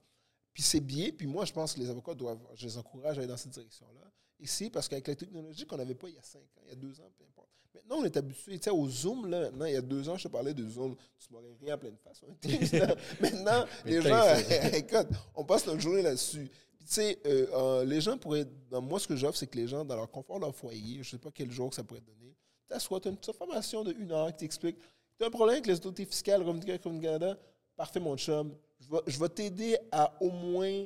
Puis 0.53 0.63
c'est 0.63 0.79
bien, 0.79 1.11
puis 1.11 1.27
moi, 1.27 1.43
je 1.43 1.51
pense 1.51 1.73
que 1.73 1.79
les 1.79 1.89
avocats 1.89 2.13
doivent, 2.13 2.39
je 2.55 2.65
les 2.65 2.77
encourage 2.77 3.17
à 3.17 3.21
aller 3.21 3.27
dans 3.27 3.37
cette 3.37 3.51
direction-là. 3.51 4.11
Ici, 4.39 4.69
parce 4.69 4.87
qu'avec 4.87 5.07
la 5.07 5.15
technologie 5.15 5.65
qu'on 5.65 5.77
n'avait 5.77 5.95
pas 5.95 6.09
il 6.09 6.15
y 6.15 6.17
a 6.17 6.23
cinq 6.23 6.41
ans, 6.57 6.61
il 6.63 6.69
y 6.69 6.71
a 6.71 6.75
deux 6.75 6.99
ans, 6.99 7.11
peu 7.17 7.23
importe. 7.25 7.49
Maintenant, 7.73 7.97
on 7.99 8.03
est 8.05 8.17
habitué 8.17 8.57
tu 8.57 8.63
sais, 8.65 8.69
au 8.69 8.87
Zoom. 8.89 9.27
Là, 9.29 9.41
maintenant, 9.51 9.65
il 9.65 9.73
y 9.73 9.77
a 9.77 9.81
deux 9.81 10.07
ans, 10.09 10.17
je 10.17 10.23
te 10.23 10.27
parlais 10.27 10.53
de 10.53 10.67
Zoom. 10.67 10.95
Tu 11.19 11.31
m'aurais 11.33 11.45
rien 11.61 11.75
en 11.75 11.77
pleine 11.77 11.95
face. 12.03 12.21
hein. 12.27 12.33
maintenant, 13.21 13.65
les 13.85 14.01
gens, 14.01 14.23
écoute, 14.73 15.07
on 15.35 15.43
passe 15.45 15.65
notre 15.65 15.79
journée 15.79 16.01
là-dessus. 16.01 16.49
Tu 16.79 16.85
sais, 16.85 17.19
euh, 17.25 17.47
euh, 17.53 17.85
les 17.85 18.01
gens 18.01 18.17
pourraient. 18.17 18.45
dans- 18.69 18.81
moi, 18.81 18.99
ce 18.99 19.07
que 19.07 19.15
j'offre, 19.15 19.37
c'est 19.37 19.47
que 19.47 19.57
les 19.57 19.67
gens, 19.67 19.85
dans 19.85 19.95
leur 19.95 20.09
confort 20.09 20.39
leur 20.39 20.53
foyer, 20.55 20.95
je 20.95 20.99
ne 20.99 21.03
sais 21.03 21.17
pas 21.17 21.29
quel 21.33 21.51
jour 21.51 21.69
que 21.69 21.75
ça 21.75 21.83
pourrait 21.83 22.01
donner, 22.01 22.35
t'assois, 22.67 22.99
tu 22.99 23.07
as 23.07 23.11
une 23.11 23.17
petite 23.17 23.35
formation 23.35 23.83
de 23.83 23.93
une 23.93 24.11
heure 24.11 24.27
qui 24.29 24.37
t'explique. 24.37 24.77
Tu 25.17 25.23
as 25.23 25.27
un 25.27 25.29
problème 25.29 25.53
avec 25.55 25.67
les 25.67 25.75
autorités 25.75 26.05
fiscales, 26.05 26.43
Québec, 26.43 26.81
Revenu 26.83 27.01
Canada, 27.01 27.37
parfait, 27.77 27.99
mon 27.99 28.17
chum. 28.17 28.53
Je 28.79 28.89
vais, 28.89 29.01
je 29.07 29.19
vais 29.19 29.29
t'aider 29.29 29.77
à 29.91 30.11
au 30.21 30.29
moins 30.31 30.85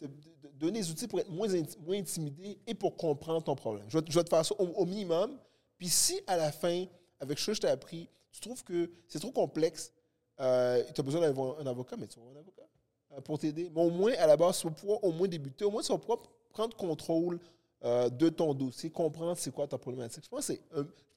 te, 0.00 0.06
donner 0.54 0.80
les 0.80 0.90
outils 0.90 1.06
pour 1.06 1.20
être 1.20 1.30
moins, 1.30 1.48
inti- 1.48 1.78
moins 1.78 1.96
intimidé 1.96 2.58
et 2.66 2.74
pour 2.74 2.96
comprendre 2.96 3.44
ton 3.44 3.54
problème. 3.54 3.84
Je 3.88 3.96
vais, 3.98 4.02
te- 4.04 4.10
je 4.10 4.18
vais 4.18 4.24
te 4.24 4.28
faire 4.30 4.44
ça 4.44 4.54
au, 4.58 4.64
au 4.66 4.84
minimum. 4.84 5.38
Puis 5.78 5.88
si 5.88 6.20
à 6.26 6.36
la 6.36 6.52
fin, 6.52 6.84
avec 7.20 7.38
ce 7.38 7.46
que 7.46 7.54
je 7.54 7.60
t'ai 7.60 7.68
appris, 7.68 8.08
tu 8.32 8.40
trouves 8.40 8.62
que 8.64 8.90
c'est 9.08 9.18
trop 9.18 9.32
complexe, 9.32 9.92
euh, 10.40 10.82
tu 10.94 11.00
as 11.00 11.04
besoin 11.04 11.20
d'avoir 11.22 11.58
un 11.60 11.66
avocat, 11.66 11.96
mais 11.96 12.06
tu 12.06 12.16
vas 12.18 12.22
avoir 12.26 12.36
un 12.36 12.40
avocat 12.40 12.62
euh, 13.12 13.20
pour 13.20 13.38
t'aider. 13.38 13.70
Mais 13.74 13.80
au 13.82 13.90
moins, 13.90 14.12
à 14.18 14.26
la 14.26 14.36
base, 14.36 14.58
tu 14.60 14.66
vas 14.66 14.72
pouvoir 14.74 15.02
au 15.04 15.12
moins 15.12 15.28
débuter. 15.28 15.64
Au 15.64 15.70
moins, 15.70 15.82
tu 15.82 15.92
vas 15.92 15.98
pouvoir 15.98 16.18
prendre 16.50 16.76
contrôle 16.76 17.38
euh, 17.84 18.08
de 18.08 18.28
ton 18.30 18.52
dossier, 18.54 18.90
comprendre 18.90 19.36
c'est 19.38 19.50
quoi 19.52 19.66
ta 19.66 19.78
problématique. 19.78 20.24
Je 20.24 20.28
pense 20.28 20.46
que 20.46 20.54
c'est 20.54 20.60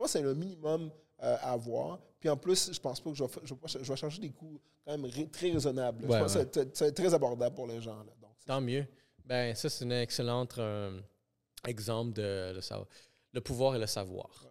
c'est 0.07 0.23
un 0.23 0.34
minimum 0.34 0.90
euh, 1.23 1.36
à 1.41 1.52
avoir. 1.53 1.99
Puis 2.19 2.30
en 2.30 2.38
plus, 2.38 2.72
je 2.73 2.80
pense 2.80 2.99
pas 3.02 3.10
que 3.10 3.15
je 3.15 3.23
vais, 3.23 3.30
fa- 3.30 3.41
je 3.44 3.53
vais, 3.53 3.60
pas 3.60 3.68
ch- 3.68 3.84
je 3.84 3.90
vais 3.91 3.98
charger 3.98 4.19
des 4.22 4.30
coûts 4.31 4.60
quand 4.86 4.91
même 4.91 5.06
ré- 5.06 5.27
très 5.30 5.52
raisonnables. 5.52 6.06
Ouais, 6.06 6.18
je 6.18 6.23
pense 6.23 6.36
ouais. 6.36 6.45
que 6.45 6.60
ça 6.64 6.65
ça 6.73 6.88
être 6.88 6.95
très 6.95 7.14
abordable 7.14 7.56
pour 7.56 7.68
les 7.68 7.81
gens. 7.81 7.98
Là. 7.98 8.14
Donc, 8.22 8.31
c'est- 8.40 8.48
Tant 8.48 8.60
mieux. 8.61 8.86
Ben, 9.26 9.53
ça, 9.56 9.69
c'est 9.69 9.86
un 9.86 10.02
excellent 10.02 10.45
exemple 11.65 12.14
de 12.14 12.52
le, 12.56 12.61
savoir. 12.61 12.88
le 13.34 13.41
pouvoir 13.41 13.76
et 13.76 13.80
le 13.80 13.88
savoir 13.88 14.45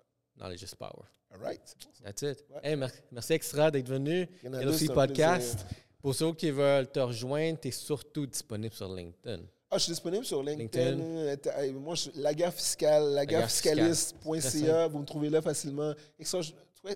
les 0.47 0.57
Just 0.57 0.77
Power. 0.77 1.05
all 1.33 1.41
right, 1.41 1.61
c'est 1.65 1.79
bon, 1.85 1.91
ça. 1.93 2.05
That's 2.05 2.23
it. 2.23 2.45
Ouais. 2.51 2.61
Hey, 2.63 2.77
mer- 2.77 2.93
merci 3.11 3.33
extra 3.33 3.71
d'être 3.71 3.89
venu. 3.89 4.29
Un 4.45 4.95
Podcast. 4.95 5.59
plaisir. 5.59 5.85
Pour 6.01 6.15
ceux 6.15 6.33
qui 6.33 6.51
veulent 6.51 6.87
te 6.91 7.01
rejoindre, 7.01 7.59
tu 7.61 7.69
es 7.69 7.73
surtout 7.73 8.27
disponible 8.27 8.73
sur 8.75 8.95
LinkedIn. 8.95 9.43
Ah, 9.71 9.77
je 9.77 9.83
suis 9.85 9.93
disponible 9.93 10.25
sur 10.25 10.43
LinkedIn. 10.43 10.91
LinkedIn. 10.93 11.51
Euh, 11.59 11.73
Moi, 11.73 11.95
je, 11.97 12.11
la 12.15 12.33
guerre 12.33 12.55
fiscale, 12.55 13.11
la 13.13 13.27
guerre 13.27 13.41
guerre 13.41 13.51
fiscale. 13.51 13.77
Très 13.79 13.89
fiscaliste.ca, 13.95 14.87
vous 14.87 14.99
me 15.01 15.05
trouvez 15.05 15.29
là 15.29 15.43
facilement. 15.43 15.93
Extra, 16.19 16.41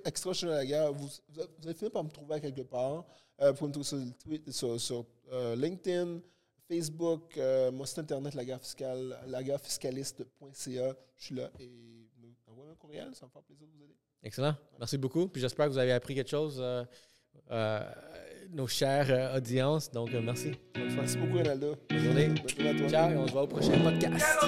extra 0.04 0.32
je 0.32 0.46
la 0.46 0.64
guerre, 0.64 0.92
vous, 0.92 1.08
vous 1.34 1.42
allez 1.64 1.74
finir 1.74 1.90
par 1.90 2.04
me 2.04 2.10
trouver 2.10 2.36
à 2.36 2.40
quelque 2.40 2.62
part. 2.62 3.04
Euh, 3.40 3.50
vous 3.52 3.68
pouvez 3.68 3.96
me 3.98 4.12
trouver 4.12 4.40
sur, 4.78 5.04
euh, 5.32 5.56
LinkedIn, 5.56 6.20
Facebook, 6.68 7.36
euh, 7.36 7.70
mon 7.72 7.84
site 7.84 7.98
internet, 7.98 8.34
la 8.34 8.44
guerre 8.44 8.60
fiscale, 8.62 9.18
la 9.26 9.42
guerre 9.42 9.60
fiscaliste.ca. 9.60 10.96
Je 11.18 11.24
suis 11.24 11.34
là 11.34 11.50
et 11.60 12.01
un 12.72 12.76
courriel, 12.76 13.14
ça 13.14 13.26
me 13.26 13.30
fait 13.30 13.42
plaisir 13.46 13.66
de 13.66 13.72
vous 13.72 13.82
aider. 13.82 13.96
Excellent. 14.22 14.54
Merci 14.78 14.98
beaucoup. 14.98 15.28
Puis 15.28 15.40
j'espère 15.40 15.66
que 15.66 15.72
vous 15.72 15.78
avez 15.78 15.92
appris 15.92 16.14
quelque 16.14 16.30
chose, 16.30 16.58
euh, 16.60 16.84
euh, 17.50 17.80
nos 18.50 18.66
chères 18.66 19.10
euh, 19.10 19.36
audiences. 19.36 19.90
Donc, 19.90 20.12
euh, 20.14 20.20
merci. 20.22 20.52
Merci 20.76 21.16
beaucoup, 21.18 21.38
Ronaldo. 21.38 21.76
Bonne 21.88 21.98
journée. 21.98 22.28
Bonne 22.28 22.48
journée 22.48 22.68
à 22.70 22.74
toi. 22.74 22.88
Ciao 22.88 23.10
et 23.10 23.16
on 23.16 23.26
se 23.26 23.32
voit 23.32 23.42
au 23.42 23.46
prochain 23.46 23.78
Podcast. 23.82 24.38